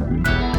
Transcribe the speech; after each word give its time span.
thank 0.00 0.26
you 0.26 0.49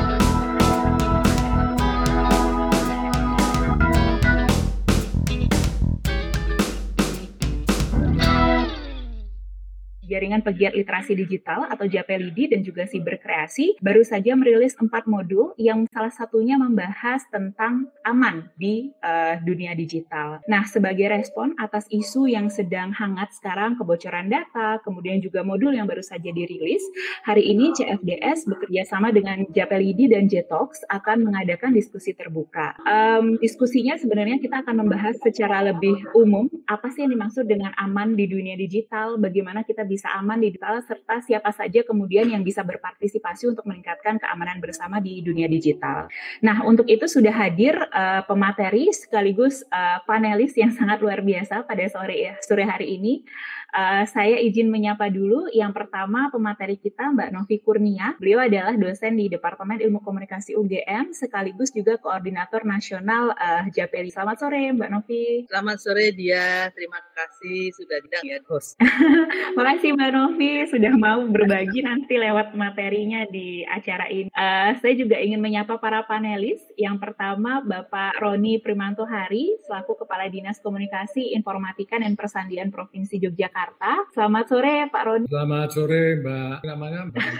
Jaringan 10.22 10.46
Pegiat 10.46 10.78
Literasi 10.78 11.18
Digital 11.18 11.66
atau 11.66 11.90
JAPLID 11.90 12.54
dan 12.54 12.62
juga 12.62 12.86
Siberkreasi 12.86 13.82
baru 13.82 14.06
saja 14.06 14.38
merilis 14.38 14.78
empat 14.78 15.10
modul 15.10 15.58
yang 15.58 15.90
salah 15.90 16.14
satunya 16.14 16.62
membahas 16.62 17.26
tentang 17.34 17.90
aman 18.06 18.46
di 18.54 18.94
uh, 19.02 19.42
dunia 19.42 19.74
digital. 19.74 20.38
Nah, 20.46 20.62
sebagai 20.70 21.10
respon 21.10 21.58
atas 21.58 21.90
isu 21.90 22.30
yang 22.30 22.54
sedang 22.54 22.94
hangat 22.94 23.34
sekarang 23.34 23.74
kebocoran 23.82 24.30
data, 24.30 24.78
kemudian 24.86 25.18
juga 25.26 25.42
modul 25.42 25.74
yang 25.74 25.90
baru 25.90 26.06
saja 26.06 26.30
dirilis, 26.30 26.86
hari 27.26 27.50
ini 27.50 27.74
CFDS 27.74 28.46
bekerja 28.46 28.86
sama 28.86 29.10
dengan 29.10 29.42
JAPLID 29.50 30.14
dan 30.14 30.30
JTOX 30.30 30.86
akan 30.86 31.26
mengadakan 31.26 31.74
diskusi 31.74 32.14
terbuka. 32.14 32.78
Um, 32.86 33.42
diskusinya 33.42 33.98
sebenarnya 33.98 34.38
kita 34.38 34.62
akan 34.62 34.86
membahas 34.86 35.18
secara 35.18 35.66
lebih 35.74 35.98
umum 36.14 36.46
apa 36.70 36.94
sih 36.94 37.10
yang 37.10 37.18
dimaksud 37.18 37.50
dengan 37.50 37.74
aman 37.82 38.14
di 38.14 38.30
dunia 38.30 38.54
digital, 38.54 39.18
bagaimana 39.18 39.66
kita 39.66 39.82
bisa 39.82 40.11
aman 40.18 40.40
di 40.42 40.52
digital 40.52 40.84
serta 40.84 41.24
siapa 41.24 41.50
saja 41.56 41.82
kemudian 41.88 42.28
yang 42.28 42.44
bisa 42.44 42.62
berpartisipasi 42.62 43.48
untuk 43.50 43.64
meningkatkan 43.64 44.20
keamanan 44.20 44.60
bersama 44.60 45.00
di 45.00 45.24
dunia 45.24 45.48
digital. 45.48 46.12
Nah, 46.44 46.62
untuk 46.68 46.86
itu 46.92 47.08
sudah 47.08 47.32
hadir 47.32 47.80
uh, 47.90 48.22
pemateri 48.28 48.92
sekaligus 48.92 49.64
uh, 49.72 50.04
panelis 50.04 50.54
yang 50.60 50.70
sangat 50.76 51.00
luar 51.00 51.24
biasa 51.24 51.64
pada 51.64 51.88
sore 51.88 52.18
ya, 52.30 52.34
sore 52.44 52.68
hari 52.68 53.00
ini. 53.00 53.24
Uh, 53.72 54.04
saya 54.04 54.36
izin 54.36 54.68
menyapa 54.68 55.08
dulu. 55.08 55.48
Yang 55.56 55.72
pertama 55.80 56.28
pemateri 56.28 56.76
kita 56.76 57.08
Mbak 57.16 57.32
Novi 57.32 57.56
Kurnia. 57.64 58.20
Beliau 58.20 58.44
adalah 58.44 58.76
dosen 58.76 59.16
di 59.16 59.32
Departemen 59.32 59.80
Ilmu 59.80 60.04
Komunikasi 60.04 60.60
UGM 60.60 61.16
sekaligus 61.16 61.72
juga 61.72 61.96
koordinator 61.96 62.68
nasional 62.68 63.32
uh, 63.32 63.64
JAPELI. 63.72 64.12
Selamat 64.12 64.44
sore 64.44 64.76
Mbak 64.76 64.90
Novi. 64.92 65.24
Selamat 65.48 65.78
sore 65.80 66.12
dia. 66.12 66.68
Terima 66.76 67.00
kasih 67.16 67.72
sudah 67.72 67.98
diundang 68.04 68.28
ya 68.28 68.38
host. 68.52 68.76
Makasih 69.58 69.96
Mbak 69.96 70.12
Novi 70.20 70.52
sudah 70.68 70.94
mau 71.00 71.24
berbagi 71.32 71.80
nanti 71.88 72.20
lewat 72.20 72.52
materinya 72.52 73.24
di 73.32 73.64
acara 73.64 74.12
ini. 74.12 74.28
Uh, 74.36 74.76
saya 74.84 75.00
juga 75.00 75.16
ingin 75.16 75.40
menyapa 75.40 75.80
para 75.80 76.04
panelis. 76.04 76.60
Yang 76.76 77.08
pertama 77.08 77.64
Bapak 77.64 78.20
Roni 78.20 78.60
Primanto 78.60 79.08
Hari 79.08 79.64
selaku 79.64 80.04
Kepala 80.04 80.28
Dinas 80.28 80.60
Komunikasi 80.60 81.32
Informatika 81.40 81.96
dan 81.96 82.20
Persandian 82.20 82.68
Provinsi 82.68 83.16
Yogyakarta 83.16 83.61
Jakarta. 83.62 84.10
Selamat 84.18 84.46
sore 84.50 84.90
Pak 84.90 85.04
Roni. 85.06 85.26
Selamat 85.30 85.70
sore 85.70 86.18
Mbak. 86.18 86.56
Namanya 86.66 87.00
Mbak. 87.14 87.34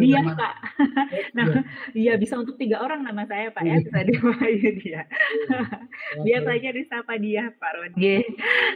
dia 0.00 0.20
Pak. 0.40 0.54
Nah, 1.36 1.46
iya 1.92 2.16
bisa 2.16 2.40
untuk 2.40 2.56
tiga 2.56 2.80
orang 2.80 3.04
nama 3.04 3.28
saya 3.28 3.52
Pak 3.52 3.68
ya. 3.68 3.84
Bisa 3.84 4.00
dipanggil 4.00 4.80
dia. 4.80 5.04
Biasanya 6.24 6.70
disapa 6.72 7.20
dia 7.20 7.52
Pak 7.52 7.72
Roni. 7.76 8.00
Yeah. 8.00 8.24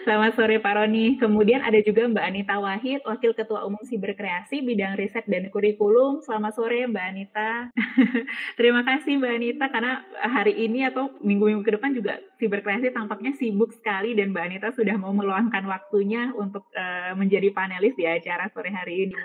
Selamat 0.05 0.37
sore 0.37 0.61
Pak 0.61 0.75
Roni. 0.77 1.17
Kemudian 1.17 1.65
ada 1.65 1.81
juga 1.81 2.05
Mbak 2.05 2.25
Anita 2.29 2.61
Wahid, 2.61 3.01
Wakil 3.09 3.33
Ketua 3.33 3.65
Umum 3.65 3.81
Siberkreasi 3.89 4.61
Bidang 4.61 5.01
Riset 5.01 5.25
dan 5.33 5.49
Kurikulum. 5.49 6.21
Selamat 6.21 6.61
sore 6.61 6.85
Mbak 6.85 7.05
Anita. 7.09 7.73
Terima 8.61 8.85
kasih 8.85 9.17
Mbak 9.17 9.33
Anita 9.33 9.65
karena 9.73 10.05
hari 10.21 10.61
ini 10.61 10.85
atau 10.85 11.09
minggu-minggu 11.25 11.65
ke 11.65 11.73
depan 11.73 11.97
juga 11.97 12.21
Siberkreasi 12.39 12.95
tampaknya 12.95 13.35
sibuk 13.35 13.75
sekali 13.75 14.15
dan 14.15 14.31
Mbak 14.31 14.45
Anita 14.47 14.69
sudah 14.71 14.95
mau 14.95 15.11
meluangkan 15.11 15.67
waktunya 15.67 16.31
untuk 16.39 16.71
uh, 16.71 17.11
menjadi 17.19 17.51
panelis 17.51 17.99
di 17.99 18.07
acara 18.07 18.47
sore 18.55 18.71
hari 18.71 19.11
ini. 19.11 19.19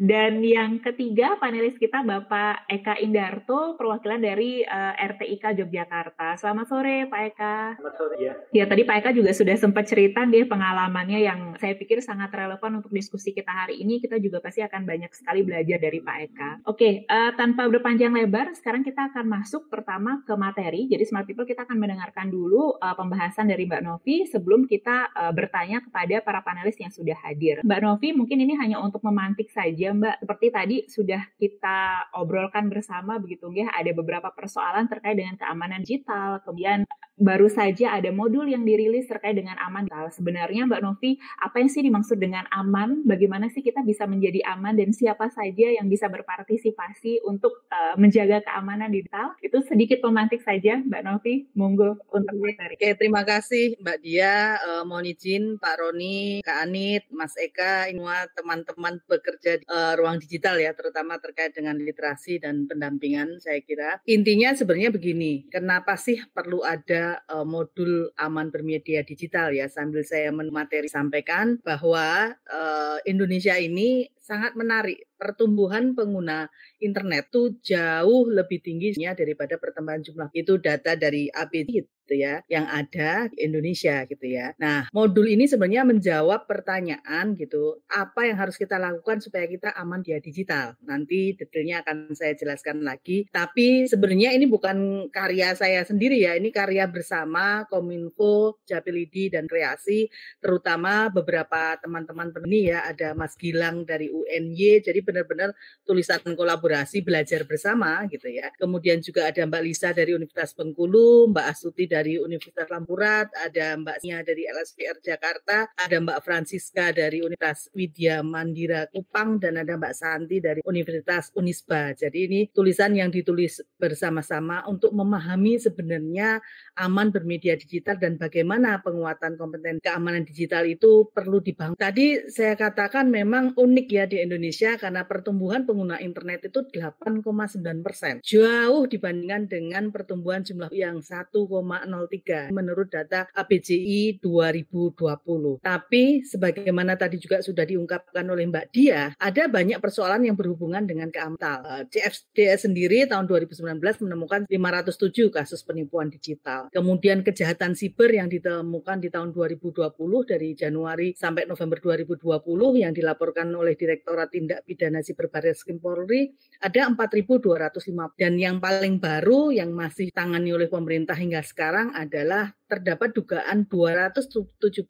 Dan 0.00 0.40
yang 0.40 0.80
ketiga 0.80 1.36
panelis 1.36 1.76
kita 1.76 2.00
Bapak 2.00 2.64
Eka 2.72 2.96
Indarto, 3.04 3.76
perwakilan 3.76 4.16
dari 4.16 4.64
uh, 4.64 4.96
eh, 4.96 5.12
RTIK 5.12 5.60
Yogyakarta. 5.60 6.40
Selamat 6.40 6.66
sore 6.72 7.04
Pak 7.04 7.20
Eka. 7.36 7.56
Selamat 7.76 7.96
sore 8.00 8.16
ya. 8.16 8.32
Ya 8.56 8.64
tadi 8.64 8.88
Pak 8.88 8.96
Eka 9.04 9.10
juga 9.12 9.36
sudah 9.36 9.60
sempat 9.60 9.84
cerita 9.84 10.24
dia 10.24 10.48
pengalamannya 10.48 11.20
yang 11.20 11.40
saya 11.60 11.76
pikir 11.76 12.00
sangat 12.00 12.32
relevan 12.32 12.80
untuk 12.80 12.96
diskusi 12.96 13.36
kita 13.36 13.52
hari 13.52 13.84
ini. 13.84 14.00
Kita 14.00 14.16
juga 14.16 14.40
pasti 14.40 14.64
akan 14.64 14.88
banyak 14.88 15.12
sekali 15.12 15.44
belajar 15.44 15.76
dari 15.76 16.00
Pak 16.00 16.16
Eka. 16.32 16.50
Oke, 16.64 17.04
uh, 17.12 17.36
tanpa 17.36 17.68
berpanjang 17.68 18.16
lebar, 18.16 18.56
sekarang 18.56 18.80
kita 18.80 19.12
akan 19.12 19.28
masuk 19.28 19.68
pertama 19.68 20.24
ke 20.24 20.32
materi. 20.32 20.88
Jadi 20.88 21.04
Smart 21.04 21.28
People 21.28 21.44
kita 21.44 21.68
akan 21.68 21.76
mendengarkan 21.76 22.32
dulu 22.32 22.53
uh, 22.56 22.94
pembahasan 22.94 23.50
dari 23.50 23.66
Mbak 23.66 23.82
Novi 23.82 24.16
sebelum 24.28 24.66
kita 24.68 25.10
uh, 25.12 25.32
bertanya 25.34 25.82
kepada 25.82 26.22
para 26.22 26.40
panelis 26.44 26.78
yang 26.78 26.92
sudah 26.92 27.16
hadir. 27.26 27.60
Mbak 27.66 27.80
Novi, 27.82 28.08
mungkin 28.14 28.38
ini 28.42 28.54
hanya 28.58 28.78
untuk 28.78 29.02
memantik 29.02 29.50
saja 29.50 29.90
Mbak. 29.92 30.24
Seperti 30.24 30.46
tadi 30.50 30.76
sudah 30.86 31.22
kita 31.36 32.10
obrolkan 32.18 32.70
bersama 32.70 33.18
begitu 33.18 33.50
ya, 33.54 33.70
ada 33.74 33.90
beberapa 33.90 34.30
persoalan 34.30 34.86
terkait 34.86 35.18
dengan 35.18 35.34
keamanan 35.34 35.82
digital, 35.82 36.40
kemudian 36.42 36.86
baru 37.18 37.50
saja 37.50 37.98
ada 37.98 38.14
modul 38.14 38.46
yang 38.46 38.62
dirilis 38.62 39.10
terkait 39.10 39.34
dengan 39.34 39.58
aman 39.58 39.86
digital. 39.86 40.08
Sebenarnya 40.14 40.66
Mbak 40.70 40.82
Novi, 40.82 41.18
apa 41.42 41.58
yang 41.58 41.70
sih 41.70 41.82
dimaksud 41.82 42.18
dengan 42.18 42.46
aman? 42.54 43.02
Bagaimana 43.02 43.50
sih 43.50 43.62
kita 43.62 43.82
bisa 43.82 44.06
menjadi 44.06 44.42
aman 44.54 44.78
dan 44.78 44.94
siapa 44.94 45.28
saja 45.30 45.74
yang 45.74 45.90
bisa 45.90 46.06
berpartisipasi 46.06 47.26
untuk 47.26 47.66
uh, 47.70 47.94
menjaga 47.98 48.42
keamanan 48.46 48.94
digital? 48.94 49.34
Itu 49.42 49.62
sedikit 49.66 50.02
pemantik 50.02 50.42
saja 50.42 50.78
Mbak 50.78 51.02
Novi. 51.02 51.34
Monggo 51.58 51.98
untuk 52.14 52.36
materi. 52.38 52.78
Oke, 52.78 52.94
terima 52.98 53.22
kasih 53.26 53.78
Mbak 53.82 53.98
Dia. 54.02 54.58
Uh, 54.62 54.82
mohon 54.86 55.06
izin 55.06 55.58
Pak 55.58 55.74
Roni 55.82 56.42
Kak 56.42 56.66
Anit, 56.66 57.06
Mas 57.10 57.34
Eka, 57.38 57.86
semua 58.04 58.28
teman-teman 58.36 59.00
bekerja 59.08 59.58
di 59.58 59.64
uh, 59.64 59.96
ruang 59.96 60.20
digital 60.20 60.60
ya, 60.60 60.76
terutama 60.76 61.16
terkait 61.16 61.56
dengan 61.56 61.80
literasi 61.80 62.36
dan 62.36 62.68
pendampingan 62.68 63.40
saya 63.40 63.64
kira. 63.64 64.04
Intinya 64.04 64.52
sebenarnya 64.52 64.92
begini, 64.92 65.48
kenapa 65.48 65.96
sih 65.96 66.20
perlu 66.36 66.60
ada 66.60 67.03
uh, 67.28 67.44
modul 67.44 68.08
aman 68.16 68.48
bermedia 68.48 69.04
digital 69.04 69.52
ya, 69.52 69.66
sambil 69.68 70.06
saya 70.06 70.30
materi 70.32 70.86
sampaikan 70.88 71.58
bahwa 71.60 72.32
uh, 72.48 72.98
Indonesia 73.04 73.58
ini 73.58 74.08
sangat 74.24 74.56
menarik. 74.56 75.04
Pertumbuhan 75.20 75.92
pengguna 75.92 76.48
internet 76.80 77.28
itu 77.28 77.60
jauh 77.60 78.24
lebih 78.32 78.64
tinggi 78.64 78.96
daripada 78.96 79.60
pertambahan 79.60 80.00
jumlah. 80.00 80.28
Itu 80.32 80.56
data 80.56 80.96
dari 80.96 81.28
APD 81.28 81.84
gitu 82.04 82.20
ya 82.20 82.44
yang 82.52 82.68
ada 82.68 83.32
di 83.32 83.40
Indonesia 83.40 84.04
gitu 84.04 84.26
ya. 84.28 84.52
Nah, 84.60 84.92
modul 84.92 85.24
ini 85.24 85.48
sebenarnya 85.48 85.88
menjawab 85.88 86.44
pertanyaan 86.44 87.32
gitu, 87.40 87.80
apa 87.88 88.28
yang 88.28 88.36
harus 88.36 88.60
kita 88.60 88.76
lakukan 88.76 89.24
supaya 89.24 89.48
kita 89.48 89.72
aman 89.72 90.04
di 90.04 90.12
digital. 90.20 90.76
Nanti 90.84 91.32
detailnya 91.32 91.80
akan 91.80 92.12
saya 92.12 92.36
jelaskan 92.36 92.84
lagi. 92.84 93.24
Tapi 93.32 93.88
sebenarnya 93.88 94.36
ini 94.36 94.44
bukan 94.44 95.08
karya 95.08 95.56
saya 95.56 95.80
sendiri 95.88 96.20
ya, 96.20 96.36
ini 96.36 96.52
karya 96.52 96.84
bersama 96.92 97.64
Kominfo, 97.72 98.60
Japilidi 98.68 99.32
dan 99.32 99.48
Kreasi, 99.48 100.12
terutama 100.44 101.08
beberapa 101.08 101.80
teman-teman 101.80 102.30
peneliti 102.30 102.68
ya, 102.70 102.84
ada 102.84 103.16
Mas 103.16 103.34
Gilang 103.40 103.88
dari 103.88 104.12
UNY, 104.14 104.78
jadi 104.78 105.00
benar-benar 105.02 105.50
tulisan 105.82 106.22
kolaborasi 106.22 107.02
belajar 107.02 107.42
bersama 107.42 108.06
gitu 108.06 108.30
ya. 108.30 108.54
Kemudian 108.54 109.02
juga 109.02 109.26
ada 109.26 109.42
Mbak 109.42 109.62
Lisa 109.66 109.90
dari 109.90 110.14
Universitas 110.14 110.54
Bengkulu, 110.54 111.34
Mbak 111.34 111.46
Astuti 111.50 111.90
dari 111.90 112.14
Universitas 112.22 112.70
Lampurat, 112.70 113.26
ada 113.34 113.74
Mbak 113.74 113.96
Nia 114.06 114.22
dari 114.22 114.46
LSPR 114.46 115.02
Jakarta, 115.02 115.66
ada 115.74 115.96
Mbak 115.98 116.18
Francisca 116.22 116.94
dari 116.94 117.18
Universitas 117.20 117.68
Widya 117.74 118.22
Mandira 118.22 118.86
Kupang, 118.88 119.42
dan 119.42 119.58
ada 119.58 119.74
Mbak 119.74 119.94
Santi 119.94 120.38
dari 120.38 120.60
Universitas 120.62 121.34
Unisba. 121.34 121.90
Jadi 121.98 122.18
ini 122.30 122.40
tulisan 122.54 122.94
yang 122.94 123.10
ditulis 123.10 123.58
bersama-sama 123.76 124.62
untuk 124.70 124.94
memahami 124.94 125.58
sebenarnya 125.58 126.38
aman 126.78 127.10
bermedia 127.10 127.58
digital 127.58 127.98
dan 127.98 128.20
bagaimana 128.20 128.78
penguatan 128.84 129.34
kompeten 129.40 129.80
keamanan 129.80 130.22
digital 130.22 130.64
itu 130.68 131.08
perlu 131.10 131.40
dibangun. 131.40 131.78
Tadi 131.78 132.28
saya 132.30 132.54
katakan 132.54 133.08
memang 133.08 133.56
unik 133.56 133.86
ya 133.88 134.03
di 134.08 134.20
Indonesia 134.20 134.76
karena 134.76 135.04
pertumbuhan 135.04 135.64
pengguna 135.68 136.00
internet 136.00 136.48
itu 136.48 136.64
8,9 136.68 137.84
persen. 137.84 138.20
Jauh 138.24 138.84
dibandingkan 138.88 139.48
dengan 139.48 139.88
pertumbuhan 139.94 140.44
jumlah 140.44 140.70
yang 140.74 141.00
1, 141.00 141.30
0,03 141.30 142.50
menurut 142.50 142.88
data 142.90 143.28
ABCI 143.32 144.18
2020. 144.20 145.62
Tapi 145.62 146.24
sebagaimana 146.26 146.98
tadi 146.98 147.16
juga 147.20 147.40
sudah 147.40 147.64
diungkapkan 147.64 148.26
oleh 148.26 148.48
Mbak 148.48 148.66
Dia, 148.74 149.12
ada 149.16 149.46
banyak 149.46 149.78
persoalan 149.78 150.26
yang 150.26 150.36
berhubungan 150.36 150.84
dengan 150.84 151.08
keamtal. 151.08 151.86
CFDS 151.88 152.66
sendiri 152.68 153.06
tahun 153.06 153.30
2019 153.30 154.04
menemukan 154.04 154.46
507 154.50 155.30
kasus 155.30 155.62
penipuan 155.62 156.10
digital. 156.10 156.68
Kemudian 156.74 157.22
kejahatan 157.22 157.78
siber 157.78 158.10
yang 158.10 158.26
ditemukan 158.28 158.98
di 159.00 159.08
tahun 159.08 159.30
2020 159.30 159.94
dari 160.26 160.52
Januari 160.58 161.14
sampai 161.14 161.46
November 161.46 161.78
2020 161.78 162.82
yang 162.82 162.92
dilaporkan 162.92 163.48
oleh 163.54 163.74
Direktur 163.74 163.93
Direktorat 163.94 164.34
Tindak 164.34 164.66
Pidana 164.66 164.98
Siber 165.06 165.30
Barreskrim 165.30 165.78
Polri 165.78 166.34
ada 166.58 166.90
4.205 166.90 168.18
dan 168.18 168.34
yang 168.34 168.58
paling 168.58 168.98
baru 168.98 169.54
yang 169.54 169.70
masih 169.70 170.10
tangani 170.10 170.50
oleh 170.50 170.66
pemerintah 170.66 171.14
hingga 171.14 171.46
sekarang 171.46 171.94
adalah 171.94 172.50
terdapat 172.66 173.14
dugaan 173.14 173.70
279 173.70 174.82